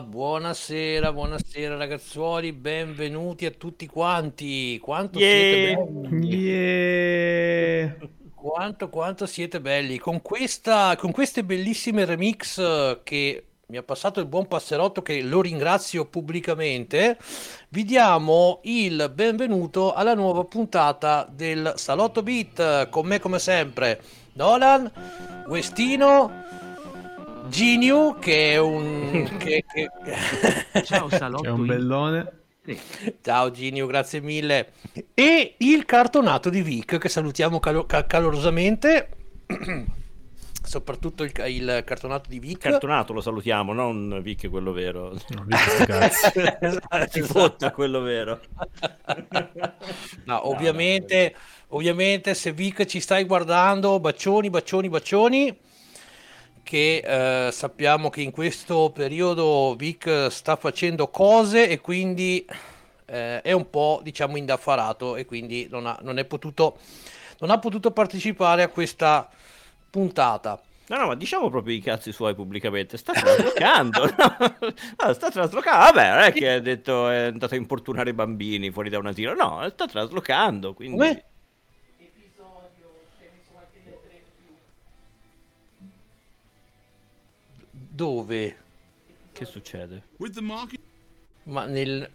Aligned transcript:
buonasera, 0.02 1.12
buonasera 1.12 1.76
ragazzuoli, 1.76 2.52
benvenuti 2.52 3.46
a 3.46 3.50
tutti 3.50 3.86
quanti. 3.86 4.78
Quanto 4.78 5.18
siete 5.18 5.56
Yeah. 5.70 5.84
belli? 5.84 6.36
Yeah. 6.36 7.96
Quanto, 8.34 8.88
quanto 8.90 9.26
siete 9.26 9.60
belli. 9.60 9.98
Con 9.98 10.22
questa, 10.22 10.94
con 10.96 11.12
queste 11.12 11.44
bellissime 11.44 12.04
remix 12.04 13.02
che 13.02 13.44
mi 13.68 13.76
ha 13.76 13.82
passato 13.82 14.20
il 14.20 14.26
buon 14.26 14.46
passerotto, 14.46 15.02
che 15.02 15.22
lo 15.22 15.40
ringrazio 15.40 16.04
pubblicamente, 16.04 17.18
vi 17.70 17.84
diamo 17.84 18.60
il 18.64 19.10
benvenuto 19.12 19.92
alla 19.92 20.14
nuova 20.14 20.44
puntata 20.44 21.26
del 21.28 21.72
Salotto 21.76 22.22
Beat. 22.22 22.88
Con 22.90 23.06
me, 23.06 23.18
come 23.18 23.40
sempre, 23.40 24.00
Nolan, 24.34 24.90
Westino, 25.48 26.44
Geniu, 27.48 28.18
che 28.18 28.52
è 28.52 28.58
un... 28.58 29.28
che- 29.38 29.64
che- 29.72 30.82
Ciao 30.84 31.08
Salotto. 31.08 31.42
C'è 31.42 31.50
un 31.50 31.66
bellone. 31.66 32.32
Sì. 32.64 32.78
Ciao 33.22 33.50
Ginio, 33.50 33.86
grazie 33.86 34.20
mille. 34.20 34.72
E 35.14 35.54
il 35.58 35.84
cartonato 35.84 36.50
di 36.50 36.62
Vic, 36.62 36.98
che 36.98 37.08
salutiamo 37.08 37.60
calo- 37.60 37.86
ca- 37.86 38.06
calorosamente. 38.06 39.08
Soprattutto 40.66 41.22
il, 41.22 41.30
il 41.46 41.82
cartonato 41.86 42.28
di 42.28 42.40
Vic. 42.40 42.58
Cartonato 42.58 43.12
lo 43.12 43.20
salutiamo, 43.20 43.72
non 43.72 44.18
Vic 44.20 44.50
quello 44.50 44.72
vero. 44.72 45.10
No, 45.28 45.44
lì 45.46 45.56
sti 45.56 45.84
cazzi. 45.86 46.40
Esatto, 46.60 47.22
fotta 47.22 47.70
quello 47.70 48.00
vero. 48.00 48.40
No, 50.24 50.48
ovviamente, 50.48 51.36
ovviamente 51.68 52.34
se 52.34 52.50
Vic 52.50 52.84
ci 52.86 52.98
stai 52.98 53.22
guardando, 53.24 54.00
bacioni, 54.00 54.50
bacioni, 54.50 54.88
bacioni. 54.88 55.56
Che 56.66 57.46
eh, 57.46 57.52
sappiamo 57.52 58.10
che 58.10 58.22
in 58.22 58.32
questo 58.32 58.90
periodo 58.92 59.76
Vic 59.78 60.26
sta 60.30 60.56
facendo 60.56 61.06
cose 61.06 61.68
e 61.68 61.80
quindi 61.80 62.44
eh, 63.04 63.40
è 63.40 63.52
un 63.52 63.70
po', 63.70 64.00
diciamo, 64.02 64.36
indaffarato 64.36 65.14
e 65.14 65.26
quindi 65.26 65.68
non 65.70 65.86
ha, 65.86 65.96
non 66.02 66.18
è 66.18 66.24
potuto, 66.24 66.78
non 67.38 67.50
ha 67.50 67.60
potuto 67.60 67.92
partecipare 67.92 68.64
a 68.64 68.68
questa 68.68 69.30
puntata. 69.88 70.60
No, 70.88 70.96
no, 70.96 71.06
ma 71.06 71.14
diciamo 71.14 71.50
proprio 71.50 71.76
i 71.76 71.80
cazzi 71.80 72.10
suoi 72.10 72.34
pubblicamente. 72.34 72.96
Sta 72.96 73.12
traslocando. 73.12 74.02
no? 74.18 74.36
No, 75.04 75.12
sta 75.12 75.30
traslocando. 75.30 75.92
Vabbè, 75.92 76.10
non 76.10 76.22
è 76.22 76.32
che 76.32 76.50
ha 76.50 76.60
detto 76.60 77.08
è 77.08 77.26
andato 77.26 77.54
a 77.54 77.58
importunare 77.58 78.10
i 78.10 78.12
bambini 78.12 78.72
fuori 78.72 78.90
da 78.90 78.98
un 78.98 79.06
asilo. 79.06 79.34
No, 79.34 79.64
sta 79.70 79.86
traslocando. 79.86 80.74
Quindi... 80.74 80.96
Come? 80.96 81.24
Dove? 87.96 88.56
Che 89.32 89.44
succede? 89.46 90.02
With 90.18 90.34
the 90.34 90.42
market 90.42 90.78
Ma 91.44 91.64
nel... 91.64 92.06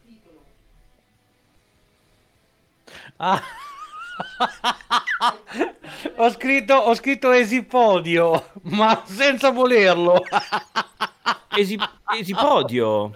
Ah. 3.18 3.42
ho 6.18 6.30
scritto, 6.30 6.76
ho 6.76 6.94
scritto 6.94 7.32
esipodio, 7.32 8.52
ma 8.64 9.02
senza 9.08 9.50
volerlo. 9.50 10.24
Esi- 11.58 11.80
Esipodio. 12.16 13.12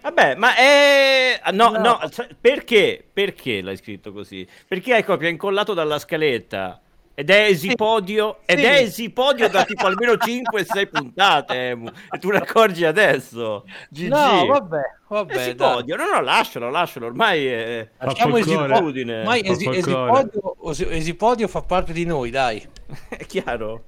Vabbè, 0.00 0.34
ma 0.36 0.56
è... 0.56 1.38
No, 1.52 1.68
No. 1.70 1.78
no, 1.80 2.00
sa- 2.10 2.28
perché? 2.40 3.06
Perché 3.12 3.60
l'hai 3.60 3.76
scritto 3.76 4.10
così? 4.12 4.48
Perché 4.66 4.94
hai 4.94 5.04
copia 5.04 5.28
incollato 5.28 5.74
dalla 5.74 5.98
scaletta. 5.98 6.80
Ed 7.22 7.30
è 7.30 7.44
esipodio, 7.44 8.38
ed 8.44 8.58
Sì. 8.58 8.64
è 8.64 8.72
esipodio 8.78 9.48
da 9.48 9.64
tipo 9.64 9.86
almeno 9.86 10.14
5-6 10.14 10.88
puntate, 10.90 11.68
Emu, 11.68 11.88
e 12.10 12.18
tu 12.18 12.30
ne 12.30 12.38
accorgi 12.38 12.84
adesso. 12.84 13.64
GG. 13.90 14.08
No, 14.08 14.46
vabbè, 14.46 14.80
vabbè. 15.06 15.32
dai. 15.34 15.42
Esipodio, 15.42 15.94
no, 15.96 16.04
no, 16.14 16.20
lascialo, 16.20 16.68
lascialo, 16.68 17.06
ormai 17.06 17.46
è... 17.46 17.88
Lasciamo 18.00 18.36
folklore. 18.36 18.72
esipodio. 18.74 19.18
Ormai 19.18 19.42
Fa 19.44 19.52
esi- 19.52 19.68
esipodio, 19.68 20.90
esipodio 20.90 21.46
fa 21.48 21.62
parte 21.62 21.92
di 21.92 22.04
noi, 22.04 22.30
dai. 22.30 22.60
è 23.08 23.24
chiaro. 23.24 23.84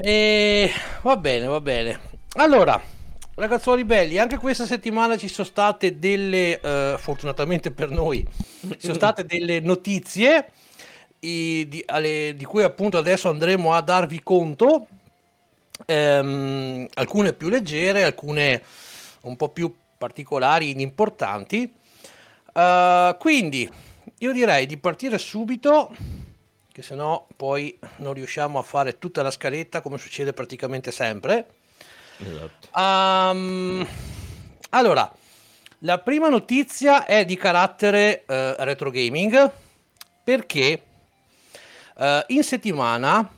E 0.00 0.70
va 1.02 1.16
bene, 1.18 1.46
va 1.46 1.60
bene. 1.60 2.00
Allora, 2.36 2.80
ragazzuoli 3.34 3.84
belli, 3.84 4.18
anche 4.18 4.38
questa 4.38 4.64
settimana 4.64 5.18
ci 5.18 5.28
sono 5.28 5.46
state 5.46 5.98
delle, 5.98 6.58
eh, 6.58 6.94
fortunatamente 6.98 7.70
per 7.70 7.90
noi, 7.90 8.26
ci 8.62 8.76
sono 8.78 8.94
state 8.94 9.26
delle 9.26 9.60
notizie 9.60 10.46
di, 11.28 11.82
alle- 11.86 12.34
di 12.36 12.44
cui 12.44 12.62
appunto 12.62 12.98
adesso 12.98 13.28
andremo 13.28 13.72
a 13.72 13.80
darvi 13.80 14.22
conto, 14.22 14.86
Ehm, 15.86 16.86
alcune 16.94 17.32
più 17.32 17.48
leggere, 17.48 18.04
alcune 18.04 18.62
un 19.22 19.36
po' 19.36 19.48
più 19.48 19.74
particolari, 19.98 20.80
importanti. 20.80 21.72
Eh, 22.52 23.16
quindi 23.18 23.70
io 24.18 24.32
direi 24.32 24.66
di 24.66 24.76
partire 24.76 25.18
subito 25.18 25.94
che 26.72 26.82
se 26.82 26.94
no 26.94 27.26
poi 27.36 27.78
non 27.96 28.14
riusciamo 28.14 28.58
a 28.58 28.62
fare 28.62 28.98
tutta 28.98 29.22
la 29.22 29.30
scaletta 29.30 29.80
come 29.80 29.98
succede 29.98 30.32
praticamente 30.32 30.90
sempre. 30.90 31.46
Esatto. 32.18 32.68
Ehm, 32.78 33.86
allora, 34.70 35.12
la 35.80 35.98
prima 35.98 36.28
notizia 36.28 37.04
è 37.04 37.24
di 37.24 37.36
carattere 37.36 38.24
eh, 38.24 38.54
retro 38.58 38.90
gaming 38.90 39.50
perché 40.24 40.82
eh, 42.02 42.24
in 42.28 42.42
settimana 42.42 43.30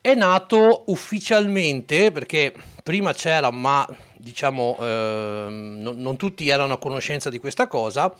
è 0.00 0.14
nato 0.14 0.84
ufficialmente 0.86 2.10
perché 2.10 2.52
prima 2.82 3.12
c'era 3.12 3.50
ma 3.50 3.86
diciamo 4.16 4.76
ehm, 4.80 5.76
non, 5.78 5.98
non 5.98 6.16
tutti 6.16 6.48
erano 6.48 6.74
a 6.74 6.78
conoscenza 6.78 7.30
di 7.30 7.38
questa 7.38 7.68
cosa 7.68 8.12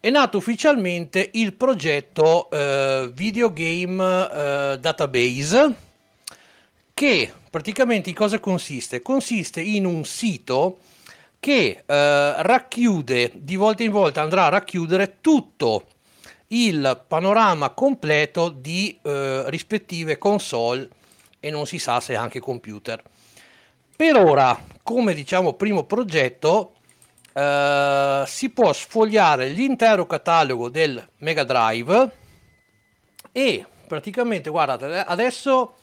è 0.00 0.10
nato 0.10 0.38
ufficialmente 0.38 1.30
il 1.34 1.52
progetto 1.52 2.50
eh, 2.50 3.10
Videogame 3.12 4.30
eh, 4.32 4.78
Database 4.80 5.74
che 6.94 7.32
praticamente 7.50 8.08
in 8.08 8.14
cosa 8.14 8.38
consiste? 8.38 9.02
Consiste 9.02 9.60
in 9.60 9.84
un 9.84 10.04
sito 10.04 10.78
che 11.38 11.82
eh, 11.84 12.42
racchiude 12.42 13.32
di 13.34 13.56
volta 13.56 13.82
in 13.82 13.90
volta 13.90 14.22
andrà 14.22 14.46
a 14.46 14.50
racchiudere 14.50 15.16
tutto 15.20 15.86
il 16.52 17.02
panorama 17.06 17.70
completo 17.70 18.48
di 18.48 18.98
eh, 19.02 19.44
rispettive 19.46 20.18
console 20.18 20.88
e 21.40 21.50
non 21.50 21.66
si 21.66 21.78
sa 21.78 22.00
se 22.00 22.14
anche 22.14 22.40
computer. 22.40 23.02
Per 23.96 24.16
ora, 24.16 24.58
come 24.82 25.14
diciamo 25.14 25.54
primo 25.54 25.84
progetto, 25.84 26.74
eh, 27.32 28.24
si 28.26 28.50
può 28.50 28.72
sfogliare 28.72 29.48
l'intero 29.48 30.06
catalogo 30.06 30.68
del 30.68 31.04
Mega 31.18 31.44
Drive 31.44 32.10
e 33.32 33.66
praticamente 33.86 34.50
guardate 34.50 34.84
adesso 34.98 35.76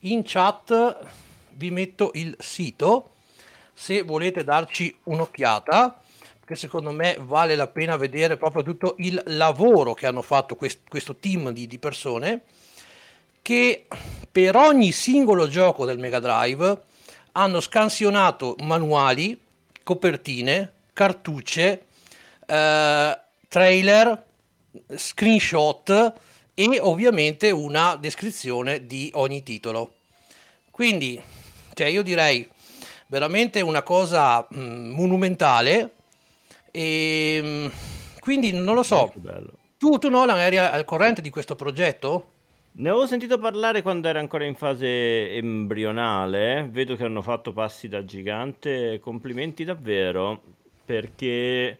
in 0.00 0.22
chat 0.24 0.98
vi 1.54 1.70
metto 1.70 2.10
il 2.14 2.34
sito 2.38 3.10
se 3.72 4.02
volete 4.02 4.44
darci 4.44 4.94
un'occhiata 5.04 6.00
perché 6.44 6.56
secondo 6.56 6.90
me 6.90 7.16
vale 7.20 7.54
la 7.54 7.68
pena 7.68 7.96
vedere 7.96 8.36
proprio 8.36 8.64
tutto 8.64 8.96
il 8.98 9.22
lavoro 9.26 9.94
che 9.94 10.08
hanno 10.08 10.22
fatto 10.22 10.56
quest- 10.56 10.88
questo 10.88 11.14
team 11.14 11.50
di, 11.50 11.68
di 11.68 11.78
persone 11.78 12.42
che 13.40 13.86
per 14.30 14.56
ogni 14.56 14.90
singolo 14.90 15.46
gioco 15.46 15.84
del 15.84 15.98
Mega 15.98 16.18
Drive 16.18 16.82
hanno 17.32 17.60
scansionato 17.60 18.56
manuali, 18.58 19.40
copertine, 19.84 20.72
cartucce, 20.92 21.86
eh, 22.44 23.20
trailer, 23.48 24.24
screenshot 24.96 26.12
e 26.54 26.78
ovviamente 26.80 27.52
una 27.52 27.94
descrizione 27.94 28.84
di 28.84 29.12
ogni 29.14 29.44
titolo. 29.44 29.94
Quindi, 30.72 31.22
cioè 31.74 31.86
io 31.86 32.02
direi 32.02 32.48
veramente 33.06 33.60
una 33.60 33.82
cosa 33.82 34.44
mm, 34.52 34.90
monumentale 34.90 35.92
e 36.72 37.40
mm, 37.40 37.66
quindi 38.18 38.50
non 38.52 38.74
lo 38.74 38.82
so, 38.82 39.12
tu, 39.78 39.98
tu 39.98 40.08
Nolan 40.08 40.38
eri 40.38 40.56
al 40.56 40.84
corrente 40.84 41.20
di 41.20 41.30
questo 41.30 41.54
progetto? 41.54 42.30
Ne 42.74 42.88
avevo 42.88 43.06
sentito 43.06 43.38
parlare 43.38 43.82
quando 43.82 44.08
era 44.08 44.18
ancora 44.18 44.46
in 44.46 44.54
fase 44.54 45.34
embrionale. 45.34 46.66
Vedo 46.70 46.96
che 46.96 47.04
hanno 47.04 47.20
fatto 47.20 47.52
passi 47.52 47.86
da 47.86 48.02
gigante. 48.02 48.98
Complimenti 48.98 49.62
davvero. 49.62 50.40
Perché 50.84 51.78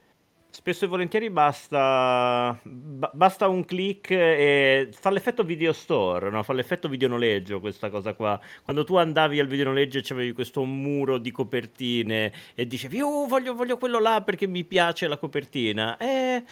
spesso 0.52 0.84
e 0.84 0.88
volentieri 0.88 1.30
basta, 1.30 2.58
ba- 2.62 3.10
basta 3.14 3.48
un 3.48 3.64
click 3.64 4.10
e 4.10 4.90
fa 4.92 5.10
l'effetto 5.10 5.42
video 5.44 5.72
store, 5.72 6.28
no? 6.30 6.42
Fa 6.42 6.52
l'effetto 6.52 6.88
video 6.88 7.08
noleggio 7.08 7.58
questa 7.58 7.88
cosa 7.88 8.12
qua. 8.12 8.38
Quando 8.62 8.84
tu 8.84 8.96
andavi 8.96 9.40
al 9.40 9.46
video 9.46 9.66
noleggio 9.66 9.98
e 9.98 10.02
c'avevi 10.02 10.32
questo 10.32 10.62
muro 10.64 11.16
di 11.16 11.30
copertine 11.30 12.32
e 12.54 12.66
dicevi, 12.66 13.00
oh, 13.00 13.26
voglio, 13.26 13.54
voglio 13.54 13.78
quello 13.78 13.98
là 13.98 14.20
perché 14.20 14.46
mi 14.46 14.64
piace 14.64 15.08
la 15.08 15.16
copertina. 15.16 15.96
E 15.96 16.44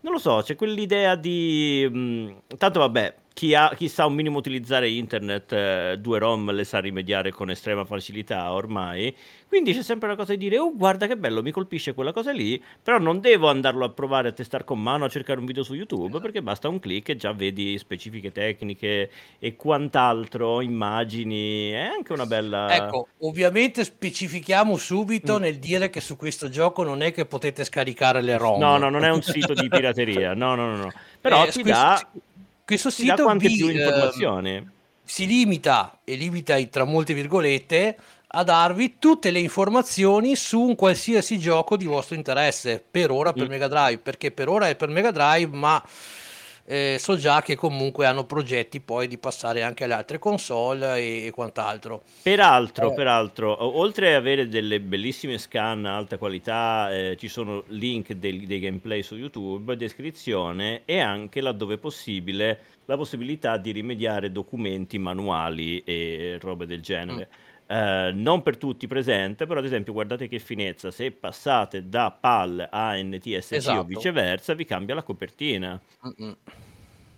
non 0.00 0.12
lo 0.12 0.18
so, 0.18 0.40
c'è 0.42 0.54
quell'idea 0.54 1.16
di... 1.16 1.88
mh, 1.90 2.56
tanto 2.58 2.78
vabbè, 2.78 3.14
chi, 3.32 3.54
ha, 3.54 3.72
chi 3.76 3.88
sa 3.88 4.06
un 4.06 4.14
minimo 4.14 4.38
utilizzare 4.38 4.88
internet, 4.88 5.52
eh, 5.52 5.96
due 5.98 6.18
ROM 6.18 6.52
le 6.52 6.64
sa 6.64 6.80
rimediare 6.80 7.30
con 7.30 7.50
estrema 7.50 7.84
facilità 7.84 8.52
ormai. 8.52 9.14
Quindi 9.52 9.74
c'è 9.74 9.82
sempre 9.82 10.08
la 10.08 10.16
cosa 10.16 10.32
di 10.32 10.38
dire, 10.38 10.58
oh 10.58 10.74
guarda 10.74 11.06
che 11.06 11.14
bello, 11.14 11.42
mi 11.42 11.50
colpisce 11.50 11.92
quella 11.92 12.12
cosa 12.12 12.32
lì, 12.32 12.62
però 12.82 12.98
non 12.98 13.20
devo 13.20 13.50
andarlo 13.50 13.84
a 13.84 13.90
provare 13.90 14.28
a 14.28 14.32
testare 14.32 14.64
con 14.64 14.80
mano, 14.80 15.04
a 15.04 15.10
cercare 15.10 15.40
un 15.40 15.44
video 15.44 15.62
su 15.62 15.74
YouTube, 15.74 16.20
perché 16.20 16.40
basta 16.40 16.70
un 16.70 16.78
clic 16.78 17.10
e 17.10 17.16
già 17.16 17.32
vedi 17.32 17.76
specifiche 17.76 18.32
tecniche 18.32 19.10
e 19.38 19.54
quant'altro, 19.54 20.62
immagini, 20.62 21.70
è 21.70 21.82
anche 21.82 22.14
una 22.14 22.24
bella... 22.24 22.74
Ecco, 22.74 23.08
ovviamente 23.18 23.84
specifichiamo 23.84 24.78
subito 24.78 25.38
mm. 25.38 25.42
nel 25.42 25.58
dire 25.58 25.90
che 25.90 26.00
su 26.00 26.16
questo 26.16 26.48
gioco 26.48 26.82
non 26.82 27.02
è 27.02 27.12
che 27.12 27.26
potete 27.26 27.64
scaricare 27.64 28.22
le 28.22 28.38
ROM. 28.38 28.58
No, 28.58 28.78
no, 28.78 28.88
non 28.88 29.04
è 29.04 29.10
un 29.10 29.20
sito 29.20 29.52
di 29.52 29.68
pirateria, 29.68 30.32
no, 30.32 30.54
no, 30.54 30.70
no. 30.70 30.76
no. 30.76 30.92
Però 31.20 31.44
eh, 31.44 31.50
ti 31.50 31.60
questo, 31.60 31.78
dà... 31.78 32.10
Questo 32.64 32.90
sito 32.90 33.28
vi, 33.34 33.56
più 33.56 33.68
ehm, 33.68 33.76
informazioni. 33.76 34.56
Eh, 34.56 34.64
si 35.04 35.26
limita, 35.26 36.00
e 36.04 36.14
limita 36.14 36.60
tra 36.66 36.84
molte 36.84 37.14
virgolette, 37.14 37.98
a 38.34 38.44
darvi 38.44 38.96
tutte 38.98 39.30
le 39.30 39.40
informazioni 39.40 40.36
su 40.36 40.60
un 40.60 40.74
qualsiasi 40.74 41.38
gioco 41.38 41.76
di 41.76 41.84
vostro 41.84 42.14
interesse, 42.14 42.82
per 42.88 43.10
ora 43.10 43.32
per 43.32 43.46
mm. 43.46 43.50
Mega 43.50 43.68
Drive, 43.68 43.98
perché 43.98 44.30
per 44.30 44.48
ora 44.48 44.68
è 44.68 44.76
per 44.76 44.88
Mega 44.88 45.10
Drive, 45.10 45.54
ma 45.54 45.82
eh, 46.64 46.96
so 46.98 47.16
già 47.16 47.42
che 47.42 47.56
comunque 47.56 48.06
hanno 48.06 48.24
progetti 48.24 48.80
poi 48.80 49.08
di 49.08 49.18
passare 49.18 49.62
anche 49.62 49.84
alle 49.84 49.94
altre 49.94 50.18
console 50.18 50.98
e, 50.98 51.26
e 51.26 51.30
quant'altro. 51.30 52.02
Peraltro, 52.22 52.92
eh. 52.92 52.94
peraltro, 52.94 53.78
oltre 53.78 54.10
ad 54.10 54.20
avere 54.20 54.48
delle 54.48 54.80
bellissime 54.80 55.38
scan 55.38 55.84
alta 55.84 56.18
qualità, 56.18 56.92
eh, 56.94 57.16
ci 57.18 57.28
sono 57.28 57.64
link 57.68 58.12
dei, 58.12 58.46
dei 58.46 58.60
gameplay 58.60 59.02
su 59.02 59.16
YouTube, 59.16 59.76
descrizione 59.76 60.82
e 60.84 61.00
anche 61.00 61.40
laddove 61.40 61.78
possibile 61.78 62.60
la 62.86 62.96
possibilità 62.96 63.56
di 63.56 63.70
rimediare 63.70 64.32
documenti 64.32 64.98
manuali 64.98 65.82
e 65.84 66.38
robe 66.40 66.66
del 66.66 66.80
genere. 66.80 67.28
Mm. 67.30 67.51
Eh, 67.72 68.12
non 68.12 68.42
per 68.42 68.58
tutti 68.58 68.86
presente, 68.86 69.46
però 69.46 69.60
ad 69.60 69.64
esempio 69.64 69.94
guardate 69.94 70.28
che 70.28 70.38
finezza, 70.38 70.90
se 70.90 71.10
passate 71.10 71.88
da 71.88 72.10
PAL 72.10 72.68
a 72.70 72.94
NTSC 72.96 73.52
esatto. 73.52 73.80
o 73.80 73.84
viceversa 73.84 74.52
vi 74.52 74.66
cambia 74.66 74.94
la 74.94 75.02
copertina. 75.02 75.80
Mm-mm. 76.06 76.36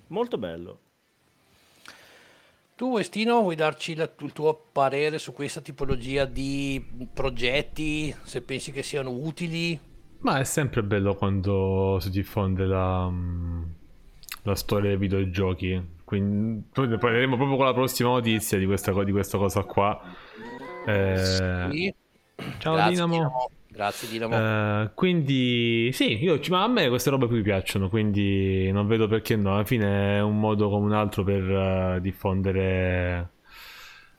Molto 0.09 0.39
bello. 0.39 0.79
Tu 2.77 2.87
Westino 2.87 3.41
vuoi 3.41 3.57
darci 3.57 3.97
la, 3.97 4.09
il 4.21 4.33
tuo 4.33 4.69
parere 4.71 5.19
su 5.19 5.33
questa 5.33 5.61
tipologia 5.61 6.25
di 6.25 7.09
progetti, 7.13 8.15
se 8.23 8.41
pensi 8.41 8.71
che 8.71 8.85
siano 8.85 9.11
utili? 9.11 9.77
Ma 10.21 10.39
è 10.39 10.45
sempre 10.45 10.85
bello 10.85 11.17
quando 11.17 11.99
si 12.01 12.11
diffonde 12.11 12.65
la, 12.65 13.13
la 14.43 14.55
storia 14.55 14.91
dei 14.91 14.99
videogiochi. 14.99 15.83
Quindi 16.05 16.65
poi 16.71 16.99
parleremo 16.99 17.37
proprio 17.37 17.57
con 17.57 17.67
la 17.67 17.73
prossima 17.73 18.11
notizia 18.11 18.59
di 18.59 18.67
questa, 18.67 18.93
di 19.03 19.13
questa 19.13 19.39
cosa 19.39 19.63
qua 19.63 20.01
eh, 20.87 21.71
sì. 21.71 21.95
Ciao 22.59 22.75
Grazie, 22.75 22.91
Dinamo. 22.91 23.13
Dinamo. 23.13 23.51
Grazie 23.69 24.09
Dinamo. 24.09 24.37
Eh, 24.37 24.91
quindi 24.95 25.91
sì, 25.93 26.23
io, 26.23 26.39
ma 26.51 26.65
a 26.65 26.69
me 26.69 26.89
queste 26.89 27.11
robe 27.11 27.27
qui 27.27 27.43
piacciono, 27.43 27.89
quindi 27.89 28.71
non 28.71 28.87
vedo 28.87 29.07
perché 29.07 29.37
no. 29.37 29.55
Alla 29.55 29.65
fine 29.65 30.19
è 30.19 30.23
un 30.23 30.39
modo 30.39 30.69
come 30.69 30.87
un 30.87 30.93
altro 30.93 31.25
per 31.25 31.43
uh, 31.43 32.01
diffondere 32.01 33.31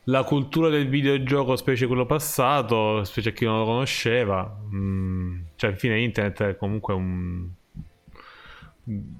la 0.05 0.23
cultura 0.23 0.69
del 0.69 0.87
videogioco, 0.87 1.55
specie 1.55 1.87
quello 1.87 2.05
passato, 2.05 3.03
specie 3.03 3.29
a 3.29 3.31
chi 3.31 3.45
non 3.45 3.59
lo 3.59 3.65
conosceva. 3.65 4.57
Mm, 4.73 5.41
cioè, 5.55 5.69
alla 5.69 5.79
fine 5.79 5.99
internet 6.01 6.43
è 6.43 6.57
comunque 6.57 6.93
un 6.93 7.49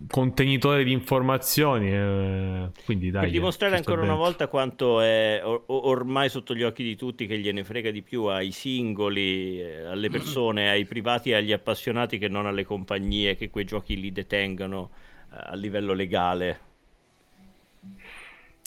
contenitore 0.07 0.83
di 0.83 0.91
informazioni. 0.91 1.91
Eh, 1.91 2.69
quindi 2.85 3.09
dai, 3.09 3.23
per 3.23 3.31
dimostrare 3.31 3.75
ancora 3.75 4.01
bene. 4.01 4.13
una 4.13 4.19
volta 4.19 4.47
quanto 4.47 5.01
è 5.01 5.41
or- 5.43 5.63
ormai 5.67 6.29
sotto 6.29 6.53
gli 6.53 6.63
occhi 6.63 6.83
di 6.83 6.95
tutti 6.95 7.25
che 7.25 7.39
gliene 7.39 7.63
frega 7.63 7.89
di 7.89 8.01
più 8.01 8.25
ai 8.25 8.51
singoli, 8.51 9.59
eh, 9.59 9.85
alle 9.85 10.09
persone, 10.09 10.69
ai 10.69 10.85
privati 10.85 11.31
e 11.31 11.35
agli 11.35 11.51
appassionati 11.51 12.17
che 12.17 12.27
non 12.27 12.45
alle 12.45 12.63
compagnie 12.63 13.35
che 13.35 13.49
quei 13.49 13.65
giochi 13.65 13.99
li 13.99 14.11
detengano 14.11 14.91
eh, 15.31 15.37
a 15.37 15.55
livello 15.55 15.93
legale. 15.93 16.59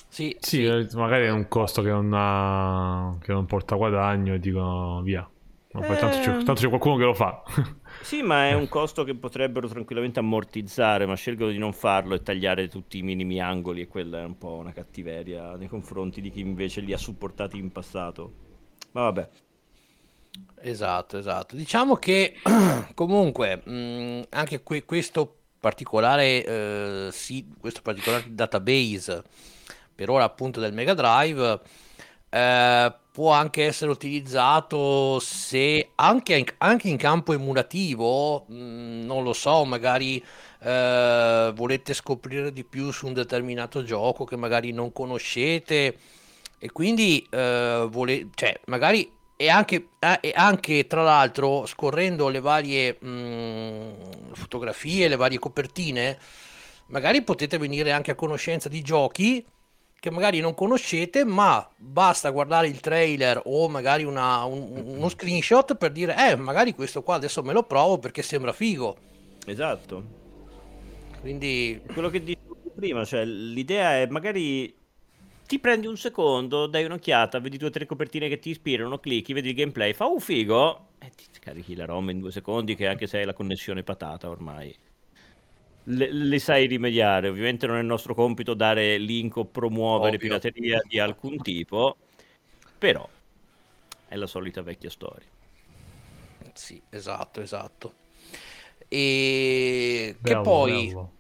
Sì, 0.08 0.36
sì, 0.40 0.56
sì, 0.56 0.64
eh, 0.64 0.88
magari 0.94 1.26
è 1.26 1.30
un 1.30 1.46
costo 1.48 1.82
che 1.82 1.90
non, 1.90 2.10
ha, 2.14 3.16
che 3.20 3.32
non 3.32 3.46
porta 3.46 3.76
guadagno 3.76 4.34
e 4.34 4.40
dicono 4.40 5.00
via. 5.02 5.28
Ma 5.72 5.86
poi 5.86 5.98
tanto, 5.98 6.18
c'è, 6.18 6.36
tanto 6.38 6.54
c'è 6.54 6.68
qualcuno 6.68 6.96
che 6.96 7.04
lo 7.04 7.14
fa. 7.14 7.42
Sì, 8.00 8.22
ma 8.22 8.46
è 8.48 8.54
un 8.54 8.68
costo 8.68 9.04
che 9.04 9.14
potrebbero 9.16 9.68
tranquillamente 9.68 10.18
ammortizzare, 10.20 11.04
ma 11.06 11.14
scelgono 11.14 11.50
di 11.50 11.58
non 11.58 11.72
farlo 11.72 12.14
e 12.14 12.22
tagliare 12.22 12.68
tutti 12.68 12.98
i 12.98 13.02
minimi 13.02 13.40
angoli 13.40 13.82
e 13.82 13.86
quella 13.88 14.20
è 14.20 14.24
un 14.24 14.38
po' 14.38 14.54
una 14.54 14.72
cattiveria 14.72 15.56
nei 15.56 15.68
confronti 15.68 16.20
di 16.20 16.30
chi 16.30 16.40
invece 16.40 16.80
li 16.80 16.92
ha 16.92 16.98
supportati 16.98 17.58
in 17.58 17.70
passato. 17.72 18.32
Ma 18.92 19.02
vabbè. 19.02 19.28
Esatto, 20.60 21.18
esatto. 21.18 21.56
Diciamo 21.56 21.96
che 21.96 22.34
comunque 22.94 23.56
mh, 23.64 24.26
anche 24.30 24.62
que- 24.62 24.84
questo 24.84 25.34
particolare 25.60 26.44
eh, 26.44 27.08
sì, 27.12 27.48
questo 27.58 27.80
particolare 27.82 28.24
database 28.28 29.22
per 29.94 30.10
ora 30.10 30.24
appunto 30.24 30.60
del 30.60 30.72
Mega 30.72 30.94
Drive 30.94 31.60
eh, 32.30 32.94
può 33.10 33.32
anche 33.32 33.64
essere 33.64 33.90
utilizzato 33.90 35.18
se 35.20 35.90
anche 35.96 36.36
in, 36.36 36.44
anche 36.58 36.88
in 36.88 36.96
campo 36.96 37.32
emulativo, 37.32 38.46
mm, 38.50 39.04
non 39.04 39.22
lo 39.24 39.32
so, 39.32 39.64
magari 39.64 40.24
eh, 40.60 41.52
volete 41.54 41.94
scoprire 41.94 42.52
di 42.52 42.64
più 42.64 42.90
su 42.90 43.06
un 43.06 43.14
determinato 43.14 43.82
gioco 43.82 44.24
che 44.24 44.36
magari 44.36 44.72
non 44.72 44.92
conoscete 44.92 45.98
e 46.58 46.70
quindi 46.72 47.26
eh, 47.30 47.86
vole, 47.90 48.28
cioè, 48.34 48.60
magari 48.66 49.10
e 49.40 49.48
anche, 49.48 49.90
eh, 50.00 50.18
e 50.20 50.32
anche 50.34 50.86
tra 50.88 51.02
l'altro 51.02 51.64
scorrendo 51.66 52.28
le 52.28 52.40
varie 52.40 52.98
mh, 53.00 53.08
mm, 53.08 54.32
fotografie, 54.32 55.08
le 55.08 55.16
varie 55.16 55.38
copertine, 55.38 56.18
magari 56.86 57.22
potete 57.22 57.58
venire 57.58 57.92
anche 57.92 58.10
a 58.10 58.14
conoscenza 58.14 58.68
di 58.68 58.82
giochi 58.82 59.44
che 60.00 60.10
magari 60.10 60.40
non 60.40 60.54
conoscete, 60.54 61.24
ma 61.24 61.68
basta 61.76 62.30
guardare 62.30 62.68
il 62.68 62.80
trailer 62.80 63.40
o 63.44 63.68
magari 63.68 64.04
una, 64.04 64.44
un, 64.44 64.82
uno 64.84 65.08
screenshot 65.08 65.76
per 65.76 65.90
dire, 65.90 66.14
eh, 66.16 66.36
magari 66.36 66.74
questo 66.74 67.02
qua 67.02 67.16
adesso 67.16 67.42
me 67.42 67.52
lo 67.52 67.64
provo 67.64 67.98
perché 67.98 68.22
sembra 68.22 68.52
figo. 68.52 68.96
Esatto. 69.46 70.16
Quindi... 71.20 71.80
Quello 71.92 72.10
che 72.10 72.22
dicevo 72.22 72.56
prima, 72.74 73.04
cioè 73.04 73.24
l'idea 73.24 74.00
è 74.00 74.06
magari 74.06 74.72
ti 75.46 75.58
prendi 75.58 75.86
un 75.86 75.96
secondo, 75.96 76.66
dai 76.66 76.84
un'occhiata, 76.84 77.40
vedi 77.40 77.56
due 77.56 77.68
o 77.68 77.70
tre 77.70 77.86
copertine 77.86 78.28
che 78.28 78.38
ti 78.38 78.50
ispirano, 78.50 78.98
clicchi, 78.98 79.32
vedi 79.32 79.48
il 79.48 79.54
gameplay, 79.54 79.94
fa 79.94 80.06
un 80.06 80.20
figo 80.20 80.90
e 80.98 81.10
ti 81.10 81.26
carichi 81.40 81.74
la 81.74 81.86
ROM 81.86 82.10
in 82.10 82.20
due 82.20 82.30
secondi 82.30 82.74
che 82.76 82.86
anche 82.86 83.06
se 83.06 83.18
hai 83.18 83.24
la 83.24 83.32
connessione 83.32 83.82
patata 83.82 84.28
ormai 84.28 84.76
le, 85.88 86.12
le, 86.12 86.38
sai 86.38 86.66
rimediare. 86.66 87.28
Ovviamente 87.28 87.66
non 87.66 87.76
è 87.76 87.80
il 87.80 87.86
nostro 87.86 88.14
compito 88.14 88.54
dare 88.54 88.98
link 88.98 89.36
o 89.36 89.44
promuovere 89.44 90.16
Ovvio. 90.16 90.18
pirateria 90.18 90.80
di 90.86 90.98
alcun 90.98 91.40
tipo, 91.40 91.96
però 92.76 93.08
è 94.06 94.16
la 94.16 94.26
solita 94.26 94.62
vecchia 94.62 94.90
storia. 94.90 95.26
Sì, 96.52 96.80
esatto, 96.90 97.40
esatto. 97.40 97.92
E 98.88 100.16
bravo, 100.18 100.42
che 100.42 100.48
poi... 100.48 100.86
Bravo. 100.88 101.12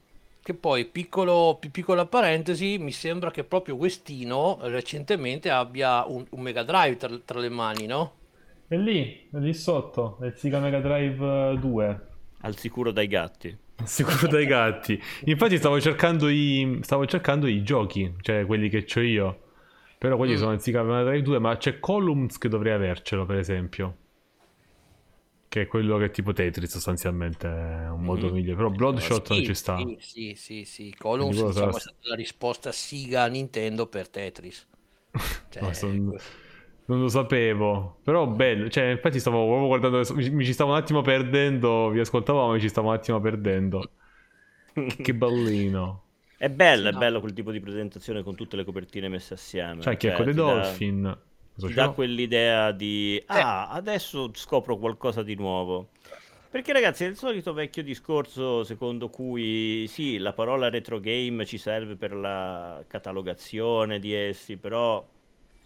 Che 0.48 0.54
poi, 0.54 0.86
piccolo, 0.86 1.58
piccola 1.60 2.06
parentesi, 2.06 2.78
mi 2.78 2.90
sembra 2.90 3.30
che 3.30 3.44
proprio 3.44 3.74
Westino 3.74 4.56
recentemente 4.62 5.50
abbia 5.50 6.06
un, 6.06 6.24
un 6.30 6.40
Mega 6.40 6.62
Drive 6.62 6.96
tra, 6.96 7.18
tra, 7.22 7.38
le 7.38 7.50
mani, 7.50 7.84
no? 7.84 8.14
È 8.66 8.74
lì, 8.74 9.28
è 9.30 9.36
lì 9.36 9.52
sotto, 9.52 10.16
è 10.22 10.24
il 10.24 10.34
Sega 10.38 10.58
Mega 10.58 10.80
Drive 10.80 11.58
2. 11.58 12.06
Al 12.40 12.56
sicuro 12.56 12.92
dai 12.92 13.08
gatti. 13.08 13.54
Sicuro 13.84 14.26
dai 14.26 14.46
gatti. 14.46 15.00
Infatti 15.24 15.56
stavo 15.56 15.80
cercando 15.80 16.28
i, 16.28 16.80
stavo 16.82 17.06
cercando 17.06 17.46
i 17.46 17.62
giochi, 17.62 18.12
cioè 18.20 18.44
quelli 18.44 18.68
che 18.68 18.86
ho 18.94 19.00
io. 19.00 19.42
Però 19.98 20.16
quelli 20.16 20.34
mm. 20.34 20.36
sono 20.36 20.58
Sega 20.58 20.82
Mega 20.82 21.04
Drive 21.04 21.22
2, 21.22 21.38
ma 21.38 21.56
c'è 21.56 21.78
Columns 21.78 22.38
che 22.38 22.48
dovrei 22.48 22.72
avercelo, 22.72 23.24
per 23.24 23.36
esempio. 23.36 23.96
Che 25.48 25.62
è 25.62 25.66
quello 25.66 25.96
che 25.98 26.06
è 26.06 26.10
tipo 26.10 26.32
Tetris 26.32 26.70
sostanzialmente, 26.70 27.48
è 27.48 27.88
un 27.88 28.02
modo 28.02 28.28
mm. 28.28 28.32
migliore. 28.32 28.56
Però 28.56 28.70
Bloodshot 28.70 29.26
sì, 29.26 29.32
non 29.32 29.44
ci 29.44 29.54
sta. 29.54 29.76
Sì, 29.76 29.96
sì, 29.98 30.34
sì, 30.36 30.64
sì. 30.64 30.94
Columns 30.96 31.42
diciamo, 31.44 31.76
è 31.76 31.80
stata 31.80 31.96
la 32.02 32.14
risposta 32.14 32.72
Siga 32.72 33.22
a 33.22 33.26
Nintendo 33.26 33.86
per 33.86 34.08
Tetris. 34.08 34.66
Cioè, 35.50 35.62
no, 35.62 35.72
son 35.72 36.18
non 36.88 37.00
lo 37.00 37.08
sapevo, 37.08 37.98
però 38.02 38.26
bello, 38.26 38.70
cioè 38.70 38.84
infatti 38.92 39.20
stavo 39.20 39.44
proprio 39.46 39.66
guardando, 39.66 40.02
mi, 40.14 40.30
mi 40.30 40.44
ci 40.44 40.54
stavo 40.54 40.70
un 40.70 40.78
attimo 40.78 41.02
perdendo, 41.02 41.90
vi 41.90 42.00
ascoltavo 42.00 42.46
ma 42.46 42.54
mi 42.54 42.60
ci 42.60 42.68
stavo 42.68 42.88
un 42.88 42.94
attimo 42.94 43.20
perdendo. 43.20 43.90
che 45.02 45.14
bellino. 45.14 46.04
È 46.38 46.48
bello, 46.48 46.82
sì, 46.82 46.88
è 46.88 46.92
no. 46.92 46.98
bello 46.98 47.20
quel 47.20 47.34
tipo 47.34 47.50
di 47.50 47.60
presentazione 47.60 48.22
con 48.22 48.34
tutte 48.34 48.56
le 48.56 48.64
copertine 48.64 49.08
messe 49.08 49.34
assieme. 49.34 49.82
Cioè, 49.82 49.98
che 49.98 50.08
cioè, 50.08 50.16
con 50.16 50.26
le 50.26 50.32
Dolphin. 50.34 51.18
Da, 51.54 51.68
dà 51.68 51.90
quell'idea 51.90 52.70
di, 52.70 53.22
ah, 53.26 53.68
adesso 53.68 54.30
scopro 54.32 54.78
qualcosa 54.78 55.22
di 55.22 55.34
nuovo. 55.34 55.88
Perché 56.50 56.72
ragazzi 56.72 57.04
è 57.04 57.08
il 57.08 57.16
solito 57.16 57.52
vecchio 57.52 57.82
discorso 57.82 58.64
secondo 58.64 59.10
cui 59.10 59.86
sì, 59.88 60.16
la 60.16 60.32
parola 60.32 60.70
retro 60.70 61.00
game 61.00 61.44
ci 61.44 61.58
serve 61.58 61.96
per 61.96 62.14
la 62.14 62.82
catalogazione 62.86 63.98
di 63.98 64.14
essi, 64.14 64.56
però 64.56 65.06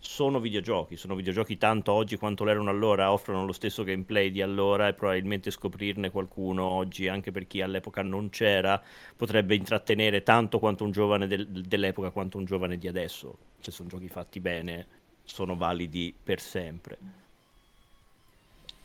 sono 0.02 0.40
videogiochi, 0.40 0.96
sono 0.96 1.14
videogiochi 1.14 1.56
tanto 1.56 1.92
oggi 1.92 2.16
quanto 2.16 2.42
l'erano 2.44 2.70
allora, 2.70 3.12
offrono 3.12 3.46
lo 3.46 3.52
stesso 3.52 3.84
gameplay 3.84 4.32
di 4.32 4.42
allora 4.42 4.88
e 4.88 4.94
probabilmente 4.94 5.52
scoprirne 5.52 6.10
qualcuno 6.10 6.64
oggi, 6.64 7.06
anche 7.06 7.30
per 7.30 7.46
chi 7.46 7.60
all'epoca 7.60 8.02
non 8.02 8.28
c'era, 8.28 8.82
potrebbe 9.16 9.54
intrattenere 9.54 10.24
tanto 10.24 10.58
quanto 10.58 10.82
un 10.82 10.90
giovane 10.90 11.28
del- 11.28 11.46
dell'epoca 11.46 12.10
quanto 12.10 12.36
un 12.36 12.44
giovane 12.44 12.78
di 12.78 12.88
adesso. 12.88 13.38
Se 13.60 13.70
sono 13.70 13.88
giochi 13.88 14.08
fatti 14.08 14.40
bene, 14.40 14.86
sono 15.22 15.56
validi 15.56 16.12
per 16.20 16.40
sempre. 16.40 16.98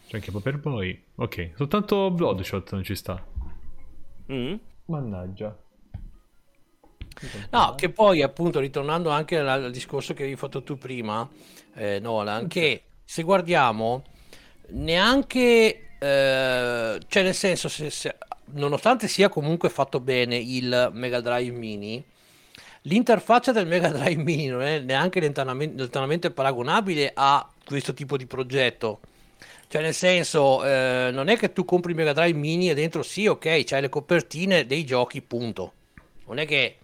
C'è 0.08 0.18
anche 0.18 0.32
Paperboy. 0.32 1.04
Ok, 1.16 1.52
soltanto 1.56 2.12
Bloodshot 2.12 2.72
non 2.74 2.84
ci 2.84 2.96
sta. 2.96 3.26
Mm? 4.32 4.56
Mannaggia. 4.86 5.58
No, 7.50 7.76
che 7.76 7.90
poi 7.90 8.22
appunto 8.22 8.60
ritornando 8.60 9.10
anche 9.10 9.38
al, 9.38 9.72
discorso 9.72 10.14
che 10.14 10.24
avevi 10.24 10.38
fatto 10.38 10.64
tu 10.64 10.78
prima, 10.78 11.28
eh, 11.76 12.00
Nolan, 12.00 12.48
che 12.48 12.84
se 13.04 13.24
guardiamo 13.24 14.04
neanche, 14.70 15.90
eh, 16.00 17.00
cioè 17.08 17.24
nel 17.24 17.34
senso, 17.34 17.70
se- 17.70 17.90
se- 17.90 18.18
nonostante 18.54 19.08
sia 19.08 19.30
comunque 19.30 19.70
fatto 19.70 20.00
bene 20.00 20.36
il 20.38 20.90
Mega 20.94 21.22
Drive 21.22 21.58
Mini, 21.58 22.04
l'interfaccia 22.84 23.52
del 23.52 23.68
Mega 23.68 23.90
Drive 23.90 24.22
Mini 24.22 24.48
non 24.48 24.62
è 24.62 24.80
neanche 24.80 25.20
lontanamente, 25.20 25.78
lontanamente 25.78 26.32
paragonabile 26.32 27.12
a 27.14 27.48
questo 27.66 27.94
tipo 27.94 28.18
di 28.18 28.26
progetto. 28.26 29.00
Cioè, 29.70 29.82
nel 29.82 29.94
senso, 29.94 30.64
eh, 30.64 31.10
non 31.12 31.28
è 31.28 31.38
che 31.38 31.52
tu 31.52 31.66
compri 31.66 31.92
il 31.92 31.98
Mega 31.98 32.14
Drive 32.14 32.38
Mini 32.38 32.70
e 32.70 32.74
dentro 32.74 33.04
sì, 33.04 33.28
ok, 33.28 33.64
c'hai 33.66 33.82
le 33.82 33.90
copertine 33.90 34.66
dei 34.66 34.86
giochi, 34.86 35.22
punto. 35.22 35.74
Non 36.28 36.40
è 36.40 36.46
che 36.46 36.78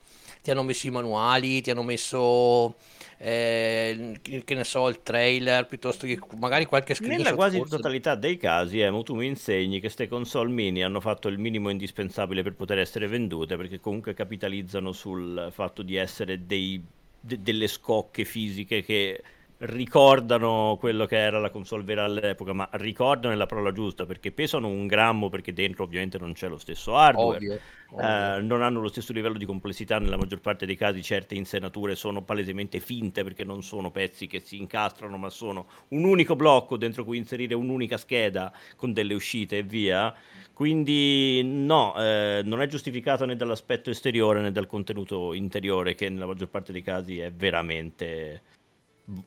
ti 0.44 0.52
hanno 0.52 0.64
messo 0.64 0.88
i 0.88 0.92
manuali, 0.92 1.62
ti 1.62 1.72
hanno 1.72 1.84
messo, 1.84 2.76
eh, 3.18 4.20
che 4.22 4.56
ne 4.56 4.64
so, 4.66 4.88
il 4.90 5.02
trailer, 5.04 5.66
piuttosto 5.68 6.06
che 6.06 6.20
magari 6.38 6.66
qualche 6.66 6.94
Nella 6.98 7.34
screenshot 7.34 7.36
quasi 7.36 7.58
forse. 7.58 7.70
totalità 7.70 8.16
dei 8.16 8.38
casi, 8.38 8.80
Emo, 8.80 9.04
tu 9.04 9.16
mi 9.16 9.26
insegni 9.28 9.76
che 9.76 9.82
queste 9.82 10.08
console 10.08 10.50
mini 10.52 10.84
hanno 10.84 11.02
fatto 11.02 11.28
il 11.28 11.38
minimo 11.38 11.70
indispensabile 11.70 12.44
per 12.44 12.54
poter 12.56 12.78
essere 12.80 13.08
vendute, 13.08 13.58
perché 13.58 13.80
comunque 13.80 14.14
capitalizzano 14.14 14.92
sul 14.92 15.50
fatto 15.52 15.82
di 15.84 15.96
essere 15.96 16.46
dei- 16.46 16.82
de- 17.20 17.42
delle 17.42 17.68
scocche 17.68 18.26
fisiche 18.26 18.84
che 18.84 19.22
ricordano 19.66 20.78
quello 20.80 21.06
che 21.06 21.18
era 21.18 21.40
la 21.40 21.50
console 21.50 21.84
vera 21.84 22.04
all'epoca, 22.04 22.54
ma 22.54 22.68
ricordano 22.74 23.34
è 23.34 23.38
la 23.38 23.46
parola 23.46 23.72
giusta, 23.72 24.06
perché 24.06 24.32
pesano 24.32 24.68
un 24.68 24.88
grammo, 24.88 25.30
perché 25.30 25.54
dentro 25.54 25.84
ovviamente 25.84 26.18
non 26.18 26.34
c'è 26.34 26.48
lo 26.48 26.58
stesso 26.58 26.96
hardware. 26.96 27.38
Ovvio, 27.38 27.60
ovvio. 27.90 28.38
Eh, 28.38 28.42
non 28.42 28.62
hanno 28.62 28.82
lo 28.82 28.90
stesso 28.90 29.14
livello 29.14 29.38
di 29.38 29.46
complessità 29.46 30.00
nella 30.00 30.18
maggior 30.18 30.42
parte 30.42 30.66
dei 30.66 30.76
casi, 30.76 31.02
certe 31.02 31.36
insenature 31.36 31.96
sono 31.96 32.24
palesemente 32.24 32.80
finte 32.80 33.24
perché 33.24 33.44
non 33.44 33.64
sono 33.64 33.92
pezzi 33.92 34.28
che 34.28 34.40
si 34.40 34.58
incastrano, 34.58 35.18
ma 35.18 35.30
sono 35.30 35.68
un 35.90 36.04
unico 36.04 36.36
blocco 36.36 36.76
dentro 36.76 37.06
cui 37.06 37.18
inserire 37.18 37.56
un'unica 37.56 37.98
scheda 37.98 38.52
con 38.76 38.92
delle 38.92 39.14
uscite 39.14 39.60
e 39.60 39.64
via. 39.64 40.14
Quindi 40.54 41.42
no, 41.44 41.96
eh, 41.98 42.42
non 42.44 42.62
è 42.62 42.68
giustificato 42.68 43.26
né 43.26 43.36
dall'aspetto 43.36 43.90
esteriore 43.90 44.40
né 44.40 44.52
dal 44.52 44.68
contenuto 44.68 45.34
interiore, 45.34 45.96
che 45.96 46.10
nella 46.10 46.28
maggior 46.28 46.50
parte 46.50 46.72
dei 46.72 46.84
casi 46.84 47.20
è 47.20 47.32
veramente 47.32 48.42